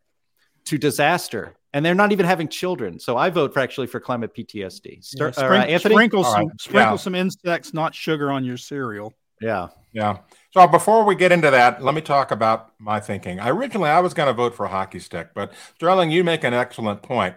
to 0.65 0.77
disaster. 0.77 1.55
And 1.73 1.85
they're 1.85 1.95
not 1.95 2.11
even 2.11 2.25
having 2.25 2.49
children. 2.49 2.99
So 2.99 3.15
I 3.17 3.29
vote 3.29 3.53
for 3.53 3.61
actually 3.61 3.87
for 3.87 3.99
climate 4.01 4.35
PTSD. 4.35 5.01
Stir- 5.03 5.31
Yeah, 5.37 5.43
uh, 5.43 5.53
Anthony? 5.63 5.95
sprinkle 5.95 6.23
some 6.25 6.47
right. 6.47 6.61
sprinkle 6.61 6.93
Yeah. 6.93 6.97
some 6.97 7.15
insects, 7.15 7.73
not 7.73 7.95
sugar, 7.95 8.29
on 8.29 8.43
your 8.43 8.57
cereal. 8.57 9.13
Yeah. 9.39 9.69
Yeah. 9.93 10.17
So 10.51 10.67
before 10.67 11.05
we 11.05 11.15
get 11.15 11.31
into 11.31 11.49
that, 11.49 11.81
let 11.81 11.95
me 11.95 12.01
talk 12.01 12.31
about 12.31 12.73
my 12.77 12.99
thinking. 12.99 13.39
I 13.39 13.49
originally 13.49 13.89
I 13.89 14.01
was 14.01 14.13
going 14.13 14.27
to 14.27 14.33
vote 14.33 14.53
for 14.53 14.65
a 14.65 14.69
hockey 14.69 14.99
stick, 14.99 15.29
but 15.33 15.53
Sterling, 15.75 16.11
you 16.11 16.23
make 16.25 16.43
an 16.43 16.53
excellent 16.53 17.01
point. 17.01 17.35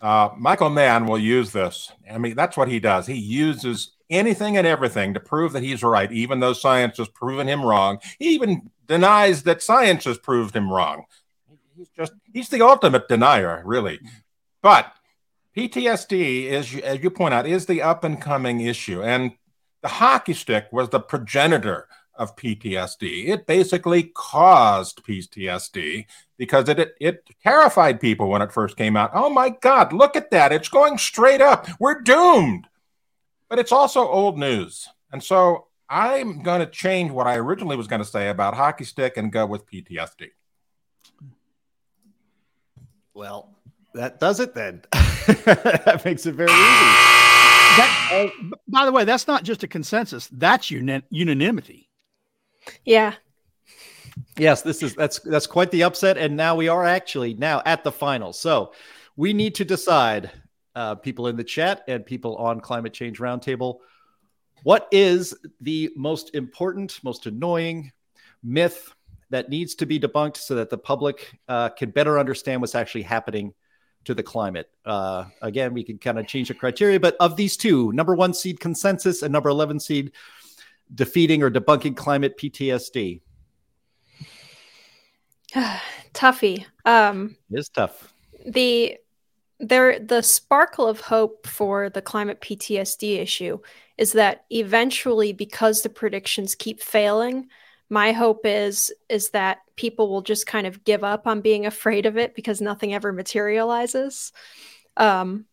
Uh, 0.00 0.30
Michael 0.36 0.70
Mann 0.70 1.06
will 1.06 1.18
use 1.18 1.52
this. 1.52 1.92
I 2.10 2.18
mean, 2.18 2.34
that's 2.34 2.56
what 2.56 2.68
he 2.68 2.80
does. 2.80 3.06
He 3.06 3.14
uses 3.18 3.92
anything 4.08 4.56
and 4.56 4.66
everything 4.66 5.14
to 5.14 5.20
prove 5.20 5.52
that 5.52 5.62
he's 5.62 5.82
right, 5.82 6.10
even 6.10 6.40
though 6.40 6.52
science 6.54 6.98
has 6.98 7.08
proven 7.08 7.46
him 7.46 7.64
wrong. 7.64 7.98
He 8.18 8.30
even 8.34 8.70
denies 8.88 9.44
that 9.44 9.62
science 9.62 10.04
has 10.04 10.18
proved 10.18 10.56
him 10.56 10.70
wrong. 10.72 11.04
He's 11.80 11.88
just 11.96 12.12
he's 12.30 12.48
the 12.50 12.60
ultimate 12.60 13.08
denier, 13.08 13.62
really. 13.64 14.00
But 14.60 14.92
PTSD 15.56 16.42
is, 16.44 16.76
as 16.76 17.02
you 17.02 17.08
point 17.08 17.32
out, 17.32 17.46
is 17.46 17.64
the 17.64 17.80
up 17.80 18.04
and 18.04 18.20
coming 18.20 18.60
issue, 18.60 19.02
and 19.02 19.32
the 19.80 19.88
hockey 19.88 20.34
stick 20.34 20.66
was 20.70 20.90
the 20.90 21.00
progenitor 21.00 21.88
of 22.14 22.36
PTSD. 22.36 23.28
It 23.28 23.46
basically 23.46 24.12
caused 24.14 25.02
PTSD 25.06 26.04
because 26.36 26.68
it, 26.68 26.78
it 26.78 26.94
it 27.00 27.30
terrified 27.42 27.98
people 27.98 28.28
when 28.28 28.42
it 28.42 28.52
first 28.52 28.76
came 28.76 28.94
out. 28.94 29.12
Oh 29.14 29.30
my 29.30 29.48
God, 29.48 29.94
look 29.94 30.16
at 30.16 30.30
that! 30.32 30.52
It's 30.52 30.68
going 30.68 30.98
straight 30.98 31.40
up. 31.40 31.66
We're 31.78 32.02
doomed. 32.02 32.66
But 33.48 33.58
it's 33.58 33.72
also 33.72 34.06
old 34.06 34.38
news, 34.38 34.86
and 35.10 35.24
so 35.24 35.68
I'm 35.88 36.42
going 36.42 36.60
to 36.60 36.66
change 36.66 37.10
what 37.10 37.26
I 37.26 37.36
originally 37.36 37.76
was 37.76 37.86
going 37.86 38.02
to 38.02 38.06
say 38.06 38.28
about 38.28 38.52
hockey 38.52 38.84
stick 38.84 39.16
and 39.16 39.32
go 39.32 39.46
with 39.46 39.64
PTSD. 39.64 40.28
Well, 43.14 43.56
that 43.94 44.20
does 44.20 44.40
it 44.40 44.54
then. 44.54 44.82
that 44.92 46.02
makes 46.04 46.26
it 46.26 46.34
very 46.34 46.50
easy. 46.50 47.20
That, 47.76 48.10
uh, 48.12 48.56
by 48.68 48.84
the 48.84 48.92
way, 48.92 49.04
that's 49.04 49.26
not 49.26 49.44
just 49.44 49.62
a 49.62 49.68
consensus. 49.68 50.28
That's 50.28 50.70
uni- 50.70 51.02
unanimity. 51.10 51.88
Yeah. 52.84 53.14
Yes, 54.36 54.62
this 54.62 54.82
is 54.82 54.94
that's 54.94 55.18
that's 55.20 55.46
quite 55.46 55.70
the 55.70 55.84
upset, 55.84 56.18
and 56.18 56.36
now 56.36 56.56
we 56.56 56.68
are 56.68 56.84
actually 56.84 57.34
now 57.34 57.62
at 57.64 57.84
the 57.84 57.92
final. 57.92 58.32
So 58.32 58.72
we 59.16 59.32
need 59.32 59.54
to 59.56 59.64
decide, 59.64 60.30
uh, 60.74 60.96
people 60.96 61.26
in 61.28 61.36
the 61.36 61.44
chat 61.44 61.84
and 61.88 62.04
people 62.04 62.36
on 62.36 62.60
Climate 62.60 62.92
Change 62.92 63.18
Roundtable, 63.18 63.78
what 64.62 64.88
is 64.90 65.34
the 65.60 65.90
most 65.96 66.34
important, 66.34 66.98
most 67.02 67.26
annoying 67.26 67.92
myth 68.42 68.94
that 69.30 69.48
needs 69.48 69.74
to 69.76 69.86
be 69.86 69.98
debunked 69.98 70.36
so 70.36 70.56
that 70.56 70.70
the 70.70 70.78
public 70.78 71.38
uh, 71.48 71.70
can 71.70 71.90
better 71.90 72.18
understand 72.18 72.60
what's 72.60 72.74
actually 72.74 73.02
happening 73.02 73.54
to 74.04 74.14
the 74.14 74.22
climate. 74.22 74.68
Uh, 74.84 75.24
again, 75.42 75.72
we 75.74 75.84
can 75.84 75.98
kind 75.98 76.18
of 76.18 76.26
change 76.26 76.48
the 76.48 76.54
criteria, 76.54 76.98
but 76.98 77.16
of 77.20 77.36
these 77.36 77.56
two, 77.56 77.92
number 77.92 78.14
one 78.14 78.34
seed 78.34 78.58
consensus 78.60 79.22
and 79.22 79.32
number 79.32 79.48
11 79.48 79.80
seed, 79.80 80.12
defeating 80.94 81.42
or 81.42 81.50
debunking 81.50 81.96
climate 81.96 82.36
PTSD? 82.38 83.20
Tuffy. 86.14 86.64
Um, 86.84 87.36
it 87.50 87.58
is 87.58 87.68
tough. 87.68 88.12
The 88.46 88.96
there 89.62 89.98
the 89.98 90.22
sparkle 90.22 90.86
of 90.86 91.00
hope 91.00 91.46
for 91.46 91.90
the 91.90 92.00
climate 92.00 92.40
PTSD 92.40 93.18
issue 93.18 93.58
is 93.98 94.12
that 94.12 94.46
eventually, 94.50 95.34
because 95.34 95.82
the 95.82 95.90
predictions 95.90 96.54
keep 96.54 96.80
failing, 96.80 97.48
my 97.90 98.12
hope 98.12 98.42
is 98.44 98.92
is 99.08 99.30
that 99.30 99.58
people 99.76 100.08
will 100.08 100.22
just 100.22 100.46
kind 100.46 100.66
of 100.66 100.84
give 100.84 101.04
up 101.04 101.26
on 101.26 101.40
being 101.40 101.66
afraid 101.66 102.06
of 102.06 102.16
it 102.16 102.34
because 102.34 102.60
nothing 102.60 102.94
ever 102.94 103.12
materializes. 103.12 104.32
Um, 104.96 105.46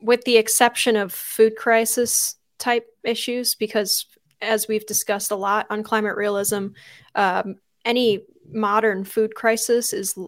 with 0.00 0.22
the 0.24 0.36
exception 0.36 0.96
of 0.96 1.12
food 1.12 1.56
crisis 1.56 2.36
type 2.58 2.86
issues, 3.02 3.54
because 3.54 4.06
as 4.40 4.68
we've 4.68 4.86
discussed 4.86 5.30
a 5.30 5.36
lot 5.36 5.66
on 5.70 5.82
climate 5.82 6.16
realism, 6.16 6.68
um, 7.14 7.56
any 7.84 8.24
modern 8.50 9.04
food 9.04 9.34
crisis 9.34 9.92
is, 9.92 10.18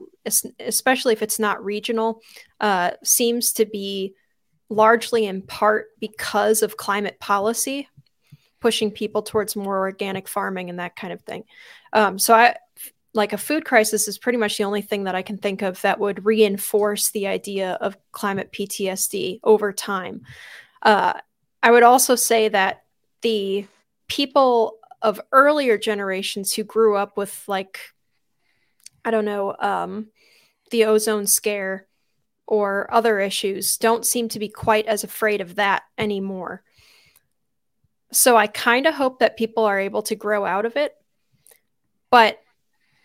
especially 0.60 1.12
if 1.12 1.22
it's 1.22 1.38
not 1.38 1.64
regional, 1.64 2.20
uh, 2.60 2.92
seems 3.02 3.52
to 3.52 3.66
be 3.66 4.14
largely 4.70 5.26
in 5.26 5.42
part 5.42 5.88
because 6.00 6.62
of 6.62 6.76
climate 6.76 7.18
policy, 7.20 7.88
pushing 8.64 8.90
people 8.90 9.20
towards 9.20 9.54
more 9.54 9.80
organic 9.80 10.26
farming 10.26 10.70
and 10.70 10.78
that 10.78 10.96
kind 10.96 11.12
of 11.12 11.20
thing. 11.20 11.44
Um, 11.92 12.18
so 12.18 12.32
I 12.32 12.56
like 13.12 13.34
a 13.34 13.36
food 13.36 13.66
crisis 13.66 14.08
is 14.08 14.16
pretty 14.16 14.38
much 14.38 14.56
the 14.56 14.64
only 14.64 14.80
thing 14.80 15.04
that 15.04 15.14
I 15.14 15.20
can 15.20 15.36
think 15.36 15.60
of 15.60 15.78
that 15.82 16.00
would 16.00 16.24
reinforce 16.24 17.10
the 17.10 17.26
idea 17.26 17.72
of 17.82 17.98
climate 18.10 18.52
PTSD 18.52 19.40
over 19.44 19.70
time. 19.70 20.22
Uh, 20.80 21.12
I 21.62 21.72
would 21.72 21.82
also 21.82 22.14
say 22.14 22.48
that 22.48 22.84
the 23.20 23.66
people 24.08 24.78
of 25.02 25.20
earlier 25.30 25.76
generations 25.76 26.54
who 26.54 26.64
grew 26.64 26.96
up 26.96 27.18
with 27.18 27.44
like 27.46 27.80
I 29.04 29.10
don't 29.10 29.26
know, 29.26 29.54
um, 29.58 30.06
the 30.70 30.86
ozone 30.86 31.26
scare 31.26 31.86
or 32.46 32.88
other 32.90 33.20
issues 33.20 33.76
don't 33.76 34.06
seem 34.06 34.30
to 34.30 34.38
be 34.38 34.48
quite 34.48 34.86
as 34.86 35.04
afraid 35.04 35.42
of 35.42 35.56
that 35.56 35.82
anymore. 35.98 36.62
So 38.14 38.36
I 38.36 38.46
kind 38.46 38.86
of 38.86 38.94
hope 38.94 39.18
that 39.18 39.36
people 39.36 39.64
are 39.64 39.78
able 39.78 40.02
to 40.02 40.14
grow 40.14 40.44
out 40.44 40.66
of 40.66 40.76
it. 40.76 40.94
But 42.10 42.38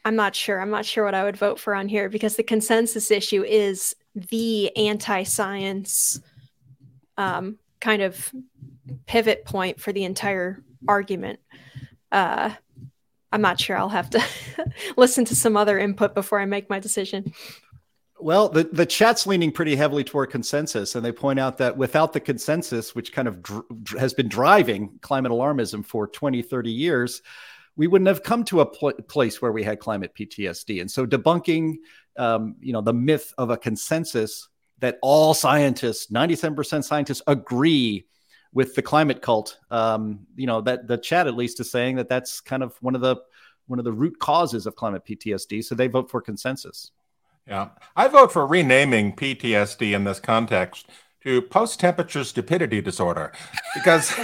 I'm 0.06 0.16
not 0.16 0.36
sure. 0.36 0.60
I'm 0.60 0.70
not 0.70 0.86
sure 0.86 1.04
what 1.04 1.16
I 1.16 1.24
would 1.24 1.38
vote 1.38 1.60
for 1.60 1.76
on 1.76 1.88
here 1.88 2.10
because 2.10 2.36
the 2.36 2.44
consensus 2.44 3.12
issue 3.12 3.44
is 3.44 3.96
the 4.16 4.76
anti 4.76 5.24
science 5.24 6.20
um, 7.18 7.58
kind 7.80 8.02
of 8.02 8.32
pivot 9.06 9.46
point 9.46 9.80
for 9.80 9.92
the 9.92 10.04
entire 10.04 10.64
argument. 10.88 11.40
Uh, 12.12 12.52
I'm 13.32 13.42
not 13.42 13.60
sure. 13.60 13.78
I'll 13.78 13.90
have 13.90 14.10
to 14.12 14.24
listen 14.98 15.26
to 15.26 15.36
some 15.36 15.58
other 15.58 15.78
input 15.78 16.16
before 16.16 16.40
I 16.40 16.46
make 16.46 16.70
my 16.70 16.80
decision. 16.80 17.34
Well, 18.22 18.50
the, 18.50 18.66
the 18.66 18.86
chat's 18.86 19.26
leaning 19.26 19.52
pretty 19.52 19.76
heavily 19.76 20.04
toward 20.04 20.30
consensus, 20.30 20.96
and 20.96 21.06
they 21.06 21.12
point 21.12 21.40
out 21.40 21.58
that 21.60 21.78
without 21.78 22.12
the 22.12 22.20
consensus, 22.20 22.94
which 22.94 23.14
kind 23.14 23.28
of 23.28 23.42
dr- 23.42 23.66
has 23.98 24.14
been 24.14 24.28
driving 24.28 25.00
climate 25.02 25.32
alarmism 25.32 25.86
for 25.86 26.06
20, 26.06 26.42
30 26.42 26.70
years, 26.70 27.22
we 27.78 27.88
wouldn't 27.88 28.10
have 28.10 28.24
come 28.24 28.44
to 28.46 28.60
a 28.60 28.66
pl- 28.66 28.94
place 29.08 29.42
where 29.42 29.54
we 29.54 29.64
had 29.64 29.80
climate 29.80 30.14
PTSD. 30.14 30.82
And 30.82 30.92
so, 30.92 31.06
debunking, 31.06 31.78
um, 32.18 32.56
you 32.60 32.74
know, 32.74 32.82
the 32.82 32.94
myth 32.94 33.34
of 33.38 33.52
a 33.52 33.58
consensus 33.58 34.50
that 34.80 34.98
all 35.02 35.34
scientists, 35.34 36.12
97% 36.12 36.84
scientists, 36.84 37.22
agree 37.28 38.06
with 38.54 38.76
the 38.76 38.82
climate 38.82 39.22
cult. 39.22 39.58
Um, 39.70 40.22
you 40.36 40.48
know 40.48 40.62
that 40.62 40.88
the 40.88 40.98
chat 40.98 41.28
at 41.28 41.36
least 41.36 41.60
is 41.60 41.72
saying 41.72 41.98
that 41.98 42.10
that's 42.10 42.42
kind 42.42 42.64
of 42.64 42.76
one 42.82 42.96
of 42.96 43.02
the 43.02 43.18
one 43.68 43.80
of 43.80 43.86
the 43.86 43.94
root 43.94 44.18
causes 44.20 44.66
of 44.66 44.76
climate 44.76 45.06
PTSD. 45.06 45.64
So 45.64 45.76
they 45.76 45.88
vote 45.88 46.10
for 46.10 46.22
consensus. 46.22 46.92
Yeah, 47.50 47.70
I 47.96 48.08
vote 48.08 48.32
for 48.32 48.46
renaming 48.46 49.16
PTSD 49.16 49.96
in 49.96 50.04
this 50.04 50.20
context 50.20 50.86
to 51.24 51.42
post 51.42 51.80
temperature 51.80 52.24
stupidity 52.24 52.80
disorder 52.82 53.34
because 53.74 54.16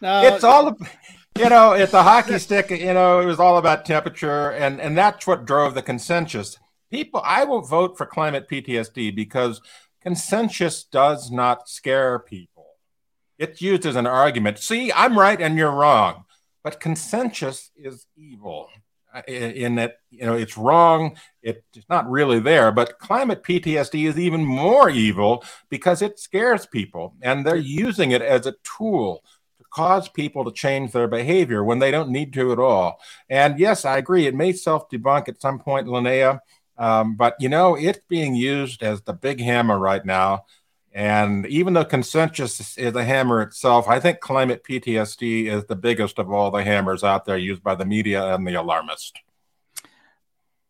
no, 0.00 0.22
it's 0.26 0.42
all 0.44 0.76
you 1.38 1.48
know 1.48 1.72
it's 1.72 1.94
a 1.94 2.02
hockey 2.02 2.38
stick 2.38 2.70
you 2.70 2.92
know 2.92 3.20
it 3.20 3.26
was 3.26 3.40
all 3.40 3.56
about 3.56 3.86
temperature 3.86 4.50
and 4.50 4.80
and 4.80 4.98
that's 4.98 5.26
what 5.26 5.46
drove 5.46 5.72
the 5.74 5.80
consensus 5.80 6.58
people 6.90 7.22
i 7.24 7.42
will 7.44 7.62
vote 7.62 7.96
for 7.96 8.04
climate 8.04 8.46
ptsd 8.50 9.14
because 9.14 9.62
consensus 10.02 10.84
does 10.84 11.30
not 11.30 11.68
scare 11.68 12.18
people. 12.18 12.64
It's 13.38 13.62
used 13.62 13.86
as 13.86 13.96
an 13.96 14.06
argument. 14.06 14.58
See, 14.58 14.92
I'm 14.92 15.18
right 15.18 15.40
and 15.40 15.56
you're 15.56 15.70
wrong. 15.70 16.24
But 16.64 16.80
consensus 16.80 17.70
is 17.76 18.06
evil 18.16 18.68
in 19.26 19.74
that 19.76 19.96
you 20.10 20.24
know 20.24 20.34
it's 20.34 20.58
wrong 20.58 21.16
it's 21.42 21.88
not 21.88 22.08
really 22.10 22.38
there 22.38 22.70
but 22.70 22.98
climate 22.98 23.42
ptsd 23.42 24.06
is 24.06 24.18
even 24.18 24.44
more 24.44 24.90
evil 24.90 25.42
because 25.70 26.02
it 26.02 26.18
scares 26.18 26.66
people 26.66 27.14
and 27.22 27.46
they're 27.46 27.56
using 27.56 28.10
it 28.10 28.20
as 28.20 28.46
a 28.46 28.54
tool 28.62 29.24
to 29.58 29.64
cause 29.72 30.08
people 30.10 30.44
to 30.44 30.52
change 30.52 30.92
their 30.92 31.08
behavior 31.08 31.64
when 31.64 31.78
they 31.78 31.90
don't 31.90 32.10
need 32.10 32.34
to 32.34 32.52
at 32.52 32.58
all 32.58 33.00
and 33.30 33.58
yes 33.58 33.86
i 33.86 33.96
agree 33.96 34.26
it 34.26 34.34
may 34.34 34.52
self-debunk 34.52 35.26
at 35.26 35.40
some 35.40 35.58
point 35.58 35.86
linnea 35.86 36.40
um, 36.78 37.16
but 37.16 37.34
you 37.40 37.48
know, 37.48 37.74
it's 37.74 38.00
being 38.08 38.34
used 38.34 38.82
as 38.82 39.02
the 39.02 39.12
big 39.12 39.40
hammer 39.40 39.78
right 39.78 40.04
now. 40.04 40.44
And 40.92 41.46
even 41.46 41.74
though 41.74 41.84
consensus 41.84 42.76
is 42.78 42.94
a 42.94 43.04
hammer 43.04 43.42
itself, 43.42 43.88
I 43.88 44.00
think 44.00 44.20
climate 44.20 44.64
PTSD 44.64 45.46
is 45.46 45.66
the 45.66 45.76
biggest 45.76 46.18
of 46.18 46.30
all 46.30 46.50
the 46.50 46.64
hammers 46.64 47.04
out 47.04 47.24
there 47.24 47.36
used 47.36 47.62
by 47.62 47.74
the 47.74 47.84
media 47.84 48.34
and 48.34 48.46
the 48.46 48.54
alarmist. 48.54 49.18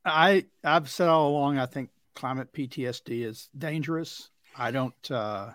I 0.05 0.47
I've 0.65 0.91
said 0.91 1.09
all 1.09 1.29
along 1.29 1.59
I 1.59 1.67
think 1.67 1.91
climate 2.15 2.53
PTSD 2.53 3.25
is 3.25 3.49
dangerous. 3.57 4.31
I 4.57 4.71
don't 4.71 5.11
uh, 5.11 5.51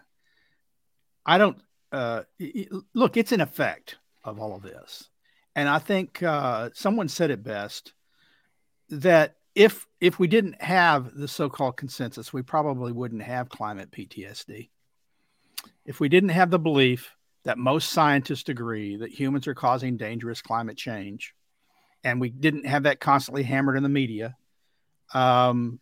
I 1.25 1.37
don't 1.37 1.61
uh, 1.91 2.23
look. 2.93 3.17
It's 3.17 3.31
an 3.31 3.41
effect 3.41 3.97
of 4.23 4.39
all 4.39 4.55
of 4.55 4.61
this, 4.61 5.09
and 5.55 5.67
I 5.67 5.79
think 5.79 6.23
uh, 6.23 6.69
someone 6.73 7.09
said 7.09 7.31
it 7.31 7.43
best 7.43 7.93
that 8.89 9.35
if 9.55 9.85
if 10.01 10.19
we 10.19 10.27
didn't 10.27 10.61
have 10.61 11.15
the 11.15 11.27
so-called 11.27 11.77
consensus, 11.77 12.33
we 12.33 12.41
probably 12.41 12.91
wouldn't 12.91 13.21
have 13.23 13.49
climate 13.49 13.91
PTSD. 13.91 14.69
If 15.85 15.99
we 15.99 16.09
didn't 16.09 16.29
have 16.29 16.49
the 16.49 16.59
belief 16.59 17.11
that 17.43 17.57
most 17.57 17.91
scientists 17.91 18.49
agree 18.49 18.97
that 18.97 19.11
humans 19.11 19.47
are 19.47 19.53
causing 19.53 19.97
dangerous 19.97 20.41
climate 20.41 20.77
change, 20.77 21.33
and 22.03 22.19
we 22.19 22.29
didn't 22.29 22.65
have 22.65 22.83
that 22.83 22.99
constantly 22.99 23.43
hammered 23.43 23.77
in 23.77 23.83
the 23.83 23.89
media, 23.89 24.35
um, 25.13 25.79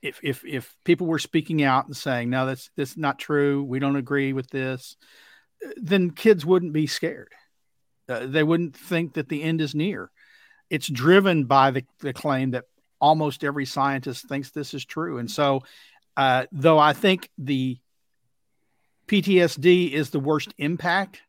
if 0.00 0.18
if 0.22 0.44
if 0.44 0.74
people 0.84 1.06
were 1.06 1.18
speaking 1.18 1.62
out 1.62 1.86
and 1.86 1.96
saying 1.96 2.30
no, 2.30 2.46
that's 2.46 2.70
that's 2.76 2.96
not 2.96 3.18
true, 3.18 3.62
we 3.62 3.78
don't 3.78 3.96
agree 3.96 4.32
with 4.32 4.50
this, 4.50 4.96
then 5.76 6.10
kids 6.10 6.44
wouldn't 6.44 6.72
be 6.72 6.88
scared. 6.88 7.32
Uh, 8.08 8.26
they 8.26 8.42
wouldn't 8.42 8.76
think 8.76 9.14
that 9.14 9.28
the 9.28 9.42
end 9.42 9.60
is 9.60 9.74
near. 9.74 10.10
It's 10.68 10.88
driven 10.88 11.44
by 11.44 11.70
the, 11.70 11.84
the 12.00 12.12
claim 12.12 12.52
that 12.52 12.64
almost 13.02 13.42
every 13.42 13.66
scientist 13.66 14.28
thinks 14.28 14.50
this 14.50 14.72
is 14.72 14.84
true. 14.84 15.18
And 15.18 15.28
so, 15.28 15.64
uh, 16.16 16.46
though 16.52 16.78
I 16.78 16.92
think 16.92 17.28
the 17.36 17.76
PTSD 19.08 19.90
is 19.90 20.10
the 20.10 20.20
worst 20.20 20.54
impact, 20.56 21.20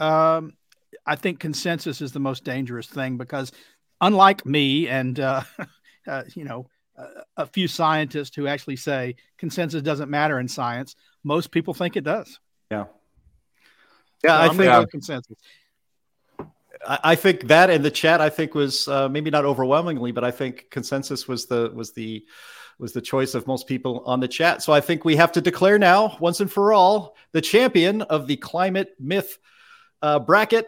um, 0.00 0.54
I 1.06 1.14
think 1.14 1.38
consensus 1.38 2.00
is 2.00 2.12
the 2.12 2.20
most 2.20 2.44
dangerous 2.44 2.88
thing 2.88 3.16
because, 3.16 3.52
unlike 4.00 4.44
me 4.44 4.88
and 4.88 5.18
uh, 5.20 5.42
uh, 6.06 6.24
you 6.34 6.44
know 6.44 6.66
a 7.36 7.46
few 7.46 7.68
scientists 7.68 8.36
who 8.36 8.46
actually 8.46 8.76
say 8.76 9.16
consensus 9.38 9.82
doesn't 9.82 10.10
matter 10.10 10.38
in 10.38 10.46
science, 10.46 10.94
most 11.24 11.50
people 11.50 11.72
think 11.72 11.96
it 11.96 12.04
does. 12.04 12.38
Yeah, 12.70 12.84
yeah, 14.22 14.46
so 14.46 14.52
I 14.52 14.56
think 14.56 14.70
uh, 14.70 14.86
consensus. 14.86 15.38
I 16.86 17.14
think 17.14 17.46
that 17.48 17.70
and 17.70 17.84
the 17.84 17.90
chat 17.90 18.20
I 18.20 18.28
think 18.28 18.54
was 18.54 18.88
uh, 18.88 19.08
maybe 19.08 19.30
not 19.30 19.44
overwhelmingly, 19.44 20.12
but 20.12 20.24
I 20.24 20.30
think 20.30 20.68
consensus 20.70 21.28
was 21.28 21.46
the 21.46 21.70
was 21.74 21.92
the 21.92 22.24
was 22.78 22.92
the 22.92 23.00
choice 23.00 23.34
of 23.34 23.46
most 23.46 23.66
people 23.66 24.02
on 24.06 24.20
the 24.20 24.28
chat. 24.28 24.62
So 24.62 24.72
I 24.72 24.80
think 24.80 25.04
we 25.04 25.16
have 25.16 25.32
to 25.32 25.40
declare 25.40 25.78
now, 25.78 26.16
once 26.18 26.40
and 26.40 26.50
for 26.50 26.72
all, 26.72 27.16
the 27.32 27.40
champion 27.40 28.02
of 28.02 28.26
the 28.26 28.36
climate 28.36 28.94
myth 28.98 29.38
uh, 30.00 30.18
bracket 30.18 30.66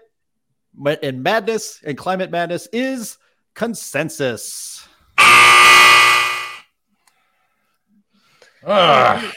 and 1.02 1.22
madness 1.22 1.80
and 1.84 1.98
climate 1.98 2.30
madness 2.30 2.68
is 2.72 3.18
consensus. 3.54 4.86
Ugh. 8.66 9.32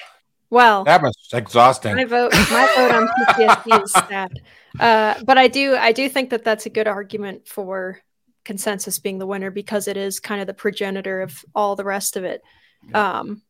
Well, 0.49 0.83
that 0.85 1.01
was 1.01 1.15
exhausting. 1.33 1.95
My 1.95 2.05
vote, 2.05 2.31
my 2.33 2.71
vote 2.75 2.91
on 2.91 3.07
PTSD 3.07 3.83
is 3.83 3.91
sad, 4.09 4.31
uh, 4.79 5.15
but 5.25 5.37
I 5.37 5.47
do, 5.47 5.75
I 5.75 5.91
do 5.91 6.07
think 6.07 6.29
that 6.29 6.43
that's 6.43 6.65
a 6.65 6.69
good 6.69 6.87
argument 6.87 7.47
for 7.47 7.99
consensus 8.45 8.97
being 8.97 9.19
the 9.19 9.27
winner 9.27 9.51
because 9.51 9.89
it 9.89 9.97
is 9.97 10.21
kind 10.21 10.39
of 10.39 10.47
the 10.47 10.53
progenitor 10.53 11.21
of 11.21 11.43
all 11.53 11.75
the 11.75 11.83
rest 11.83 12.15
of 12.15 12.23
it. 12.23 12.41
Um, 12.93 13.41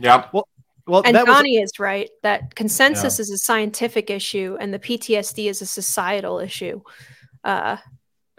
yeah. 0.00 0.28
Well, 0.32 0.48
Well, 0.86 1.02
and 1.04 1.14
that 1.14 1.26
was- 1.26 1.44
is 1.46 1.78
right 1.78 2.10
that 2.22 2.54
consensus 2.56 3.20
is 3.20 3.30
a 3.30 3.38
scientific 3.38 4.10
issue 4.10 4.56
and 4.60 4.74
the 4.74 4.78
PTSD 4.78 5.48
is 5.48 5.62
a 5.62 5.66
societal 5.66 6.40
issue. 6.40 6.80
Uh, 7.44 7.76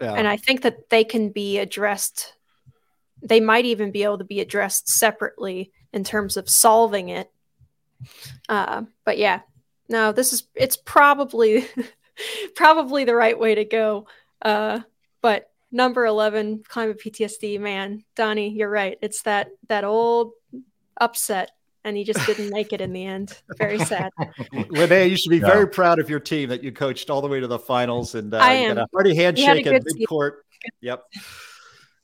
yeah. 0.00 0.12
And 0.12 0.28
I 0.28 0.36
think 0.36 0.62
that 0.62 0.90
they 0.90 1.04
can 1.04 1.30
be 1.30 1.58
addressed. 1.58 2.34
They 3.22 3.40
might 3.40 3.64
even 3.64 3.90
be 3.90 4.04
able 4.04 4.18
to 4.18 4.24
be 4.24 4.40
addressed 4.40 4.88
separately 4.88 5.72
in 5.92 6.04
terms 6.04 6.36
of 6.36 6.48
solving 6.48 7.08
it. 7.08 7.30
Uh, 8.48 8.82
but 9.04 9.18
yeah, 9.18 9.40
no, 9.88 10.12
this 10.12 10.32
is 10.32 10.44
it's 10.54 10.76
probably 10.76 11.66
probably 12.54 13.04
the 13.04 13.14
right 13.14 13.38
way 13.38 13.54
to 13.54 13.64
go. 13.64 14.06
Uh, 14.42 14.80
but 15.20 15.50
number 15.72 16.06
eleven, 16.06 16.62
climate 16.68 17.00
PTSD, 17.04 17.58
man, 17.60 18.04
Donnie, 18.14 18.50
you're 18.50 18.70
right. 18.70 18.98
It's 19.02 19.22
that 19.22 19.48
that 19.68 19.84
old 19.84 20.32
upset, 21.00 21.50
and 21.84 21.96
he 21.96 22.04
just 22.04 22.24
didn't 22.26 22.50
make 22.50 22.72
it 22.72 22.80
in 22.80 22.92
the 22.92 23.04
end. 23.04 23.40
Very 23.56 23.78
sad. 23.78 24.10
Renee, 24.70 25.08
you 25.08 25.16
should 25.16 25.30
be 25.30 25.38
Yeah. 25.38 25.46
very 25.52 25.68
proud 25.68 25.98
of 25.98 26.08
your 26.08 26.20
team 26.20 26.50
that 26.50 26.62
you 26.62 26.70
coached 26.70 27.10
all 27.10 27.20
the 27.20 27.28
way 27.28 27.40
to 27.40 27.46
the 27.48 27.58
finals 27.58 28.14
and 28.14 28.32
uh, 28.32 28.38
I 28.38 28.60
you 28.60 28.68
got 28.68 28.78
am. 28.78 28.84
a 28.84 28.86
hearty 28.94 29.14
handshake 29.14 29.64
good 29.64 29.74
at 29.74 29.82
season. 29.84 30.06
midcourt. 30.08 30.32
Yep. 30.82 31.02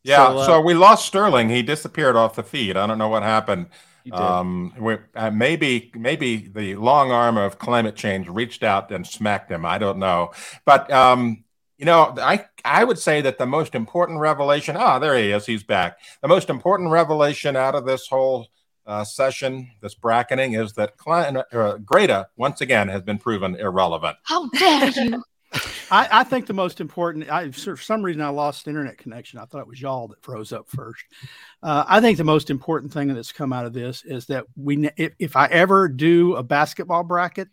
Yeah, 0.05 0.28
So, 0.28 0.44
so, 0.44 0.55
uh, 0.55 0.60
we 0.60 0.74
lost 0.74 1.06
Sterling. 1.06 1.48
He 1.48 1.62
disappeared 1.62 2.14
off 2.14 2.36
the 2.36 2.43
feed. 2.43 2.76
I 2.76 2.86
don't 2.86 2.98
know 2.98 3.09
what 3.09 3.22
happened. 3.22 3.66
Um, 4.12 4.74
we, 4.78 4.98
uh, 5.14 5.31
maybe 5.31 5.90
maybe 5.94 6.36
the 6.36 6.76
long 6.76 7.10
arm 7.10 7.39
of 7.39 7.59
climate 7.59 7.97
change 7.97 8.28
reached 8.28 8.62
out 8.62 8.93
and 8.93 9.06
smacked 9.06 9.51
him. 9.51 9.64
I 9.64 9.78
don't 9.78 9.98
know, 9.98 10.32
but 10.66 10.90
um, 10.93 11.44
you 11.78 11.86
know, 11.86 12.14
I 12.18 12.44
I 12.64 12.85
would 12.85 12.98
say 12.98 13.22
that 13.22 13.39
the 13.39 13.47
most 13.47 13.74
important 13.74 14.20
revelation. 14.20 14.76
Ah, 14.76 14.98
there 14.98 15.16
he 15.16 15.31
is. 15.31 15.47
He's 15.47 15.62
back. 15.62 15.98
The 16.20 16.28
most 16.28 16.51
important 16.51 16.90
revelation 16.90 17.56
out 17.56 17.74
of 17.74 17.86
this 17.86 18.06
whole 18.06 18.48
uh, 18.86 19.05
session, 19.05 19.70
this 19.81 19.94
bracketing, 19.94 20.52
is 20.52 20.74
that 20.74 20.97
climate, 20.98 21.47
uh, 21.52 21.78
Greta 21.78 22.28
once 22.36 22.60
again 22.60 22.89
has 22.89 23.02
been 23.02 23.18
proven 23.18 23.56
irrelevant. 23.56 24.18
How 24.24 24.48
dare 24.51 24.90
you? 24.90 25.24
I, 25.90 26.09
I 26.11 26.24
think 26.24 26.47
the 26.47 26.52
most 26.52 26.81
important. 26.81 27.31
I 27.31 27.51
for 27.51 27.77
some 27.77 28.02
reason 28.02 28.23
I 28.23 28.28
lost 28.28 28.69
internet 28.69 28.98
connection. 28.98 29.39
I 29.39 29.44
thought 29.44 29.61
it 29.61 29.66
was 29.66 29.81
y'all 29.81 30.09
that 30.09 30.23
froze 30.23 30.52
up 30.52 30.69
first. 30.69 31.05
Uh, 31.62 31.85
I 31.86 32.01
think 32.01 32.19
the 32.19 32.24
most 32.24 32.51
important 32.51 32.93
thing 32.93 33.09
that's 33.09 33.32
come 33.32 33.52
out 33.52 33.66
of 33.66 33.73
this 33.73 34.02
is 34.05 34.27
that 34.27 34.47
we. 34.56 34.89
If, 34.97 35.15
if 35.19 35.36
I 35.36 35.47
ever 35.47 35.89
do 35.89 36.36
a 36.36 36.43
basketball 36.43 37.05
bracket, 37.05 37.48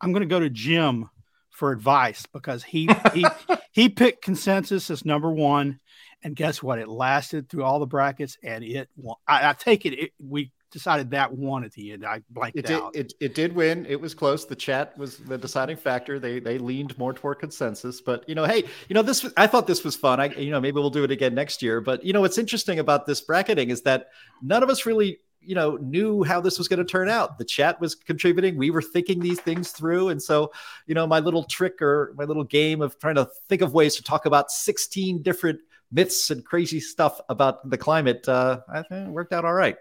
I'm 0.00 0.12
going 0.12 0.22
to 0.22 0.26
go 0.26 0.40
to 0.40 0.50
Jim 0.50 1.08
for 1.50 1.72
advice 1.72 2.26
because 2.32 2.64
he 2.64 2.88
he 3.12 3.26
he 3.72 3.88
picked 3.88 4.22
consensus 4.22 4.90
as 4.90 5.04
number 5.04 5.30
one, 5.30 5.80
and 6.22 6.36
guess 6.36 6.62
what? 6.62 6.78
It 6.78 6.88
lasted 6.88 7.48
through 7.48 7.64
all 7.64 7.78
the 7.78 7.86
brackets, 7.86 8.36
and 8.42 8.64
it. 8.64 8.88
Won. 8.96 9.16
I, 9.26 9.50
I 9.50 9.52
take 9.52 9.86
it, 9.86 9.94
it. 9.94 10.12
We 10.18 10.52
decided 10.70 11.10
that 11.10 11.32
one 11.32 11.64
at 11.64 11.72
the 11.72 11.92
end. 11.92 12.04
I 12.04 12.22
blanked 12.30 12.58
It 12.58 12.66
did, 12.66 12.76
out. 12.80 12.94
it, 12.94 13.12
it 13.20 13.34
did 13.34 13.54
win. 13.54 13.86
It 13.88 14.00
was 14.00 14.14
close. 14.14 14.44
The 14.44 14.56
chat 14.56 14.96
was 14.96 15.18
the 15.18 15.36
deciding 15.36 15.76
factor. 15.76 16.18
They 16.18 16.40
they 16.40 16.58
leaned 16.58 16.96
more 16.98 17.12
toward 17.12 17.38
consensus. 17.38 18.00
But 18.00 18.28
you 18.28 18.34
know, 18.34 18.44
hey, 18.44 18.64
you 18.88 18.94
know 18.94 19.02
this. 19.02 19.26
I 19.36 19.46
thought 19.46 19.66
this 19.66 19.84
was 19.84 19.96
fun. 19.96 20.20
I 20.20 20.26
you 20.34 20.50
know 20.50 20.60
maybe 20.60 20.76
we'll 20.76 20.90
do 20.90 21.04
it 21.04 21.10
again 21.10 21.34
next 21.34 21.62
year. 21.62 21.80
But 21.80 22.04
you 22.04 22.12
know 22.12 22.20
what's 22.20 22.38
interesting 22.38 22.78
about 22.78 23.06
this 23.06 23.20
bracketing 23.20 23.70
is 23.70 23.82
that 23.82 24.08
none 24.42 24.62
of 24.62 24.70
us 24.70 24.86
really 24.86 25.18
you 25.42 25.54
know 25.54 25.76
knew 25.76 26.22
how 26.22 26.40
this 26.40 26.58
was 26.58 26.68
going 26.68 26.78
to 26.78 26.84
turn 26.84 27.08
out. 27.08 27.38
The 27.38 27.44
chat 27.44 27.80
was 27.80 27.94
contributing. 27.94 28.56
We 28.56 28.70
were 28.70 28.82
thinking 28.82 29.20
these 29.20 29.40
things 29.40 29.70
through, 29.72 30.10
and 30.10 30.22
so 30.22 30.52
you 30.86 30.94
know 30.94 31.06
my 31.06 31.20
little 31.20 31.44
trick 31.44 31.80
or 31.82 32.12
my 32.16 32.24
little 32.24 32.44
game 32.44 32.82
of 32.82 32.98
trying 32.98 33.16
to 33.16 33.28
think 33.48 33.62
of 33.62 33.74
ways 33.74 33.96
to 33.96 34.02
talk 34.02 34.26
about 34.26 34.50
sixteen 34.50 35.22
different 35.22 35.60
myths 35.92 36.30
and 36.30 36.44
crazy 36.44 36.78
stuff 36.78 37.20
about 37.28 37.68
the 37.68 37.76
climate. 37.78 38.28
Uh, 38.28 38.60
I 38.68 38.82
think 38.82 39.08
it 39.08 39.10
worked 39.10 39.32
out 39.32 39.44
all 39.44 39.52
right. 39.54 39.76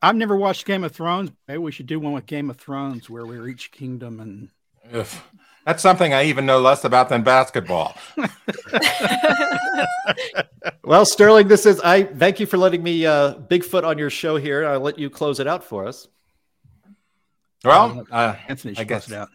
I've 0.00 0.16
never 0.16 0.36
watched 0.36 0.64
Game 0.66 0.84
of 0.84 0.92
Thrones. 0.92 1.30
Maybe 1.48 1.58
we 1.58 1.72
should 1.72 1.86
do 1.86 1.98
one 1.98 2.12
with 2.12 2.26
Game 2.26 2.50
of 2.50 2.56
Thrones 2.56 3.10
where 3.10 3.26
we're 3.26 3.48
each 3.48 3.72
kingdom 3.72 4.20
and 4.20 4.50
Ugh. 4.92 5.06
That's 5.66 5.82
something 5.82 6.14
I 6.14 6.24
even 6.24 6.46
know 6.46 6.60
less 6.60 6.84
about 6.84 7.08
than 7.08 7.22
basketball. 7.22 7.94
Well, 10.84 11.04
Sterling, 11.04 11.48
this 11.48 11.66
is 11.66 11.80
I 11.80 12.04
thank 12.04 12.40
you 12.40 12.46
for 12.46 12.56
letting 12.56 12.82
me 12.82 13.04
uh 13.04 13.34
Bigfoot 13.34 13.84
on 13.84 13.98
your 13.98 14.08
show 14.08 14.36
here. 14.36 14.66
I'll 14.66 14.80
let 14.80 14.98
you 14.98 15.10
close 15.10 15.38
it 15.38 15.46
out 15.46 15.62
for 15.62 15.86
us. 15.86 16.08
Well, 17.62 18.06
uh, 18.10 18.36
Anthony 18.48 18.74
I 18.78 18.84
guess- 18.84 19.06
bust 19.08 19.10
it 19.10 19.16
out. 19.16 19.28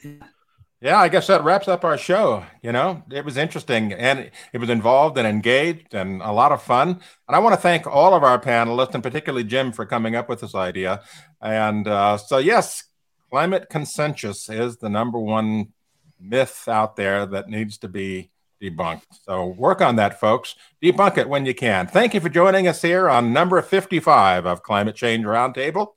Yeah, 0.84 1.00
I 1.00 1.08
guess 1.08 1.28
that 1.28 1.46
wraps 1.46 1.70
up 1.70 1.86
our 1.86 1.98
show. 1.98 2.44
You 2.62 2.74
know, 2.74 3.04
it 3.10 3.24
was 3.24 3.38
interesting 3.38 3.94
and 3.94 4.30
it 4.52 4.58
was 4.58 4.70
involved 4.70 5.18
and 5.18 5.26
engaged 5.26 5.94
and 5.94 6.22
a 6.22 6.34
lot 6.34 6.52
of 6.52 6.62
fun. 6.62 7.00
And 7.26 7.36
I 7.38 7.40
want 7.40 7.56
to 7.56 7.62
thank 7.62 7.88
all 7.88 8.14
of 8.14 8.22
our 8.22 8.38
panelists 8.38 8.94
and 8.94 9.02
particularly 9.02 9.46
Jim 9.46 9.72
for 9.72 9.86
coming 9.86 10.18
up 10.18 10.28
with 10.28 10.42
this 10.42 10.54
idea. 10.54 11.02
And 11.40 11.88
uh, 11.88 12.18
so, 12.18 12.38
yes, 12.38 12.84
climate 13.30 13.68
consensus 13.70 14.50
is 14.50 14.76
the 14.76 14.90
number 14.90 15.18
one 15.18 15.72
myth 16.20 16.68
out 16.68 16.98
there 16.98 17.26
that 17.28 17.48
needs 17.48 17.78
to 17.78 17.88
be 17.88 18.30
debunked. 18.62 19.04
So 19.22 19.46
work 19.46 19.80
on 19.80 19.96
that, 19.96 20.20
folks. 20.20 20.54
Debunk 20.84 21.18
it 21.18 21.30
when 21.30 21.46
you 21.46 21.56
can. 21.56 21.88
Thank 21.88 22.14
you 22.14 22.20
for 22.20 22.28
joining 22.28 22.68
us 22.68 22.82
here 22.82 23.10
on 23.10 23.32
number 23.32 23.62
55 23.62 24.46
of 24.46 24.64
Climate 24.64 24.96
Change 24.96 25.24
Roundtable. 25.24 25.94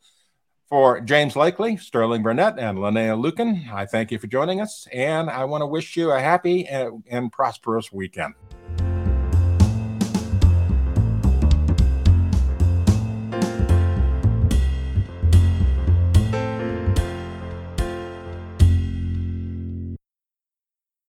For 0.68 1.00
James 1.00 1.34
Lakely, 1.34 1.78
Sterling 1.80 2.24
Burnett, 2.24 2.58
and 2.58 2.78
Linnea 2.78 3.16
Lueken, 3.16 3.72
I 3.72 3.86
thank 3.86 4.10
you 4.10 4.18
for 4.18 4.26
joining 4.26 4.60
us, 4.60 4.88
and 4.92 5.30
I 5.30 5.44
want 5.44 5.62
to 5.62 5.66
wish 5.66 5.96
you 5.96 6.10
a 6.10 6.18
happy 6.18 6.66
and, 6.66 7.04
and 7.08 7.30
prosperous 7.30 7.92
weekend. 7.92 8.34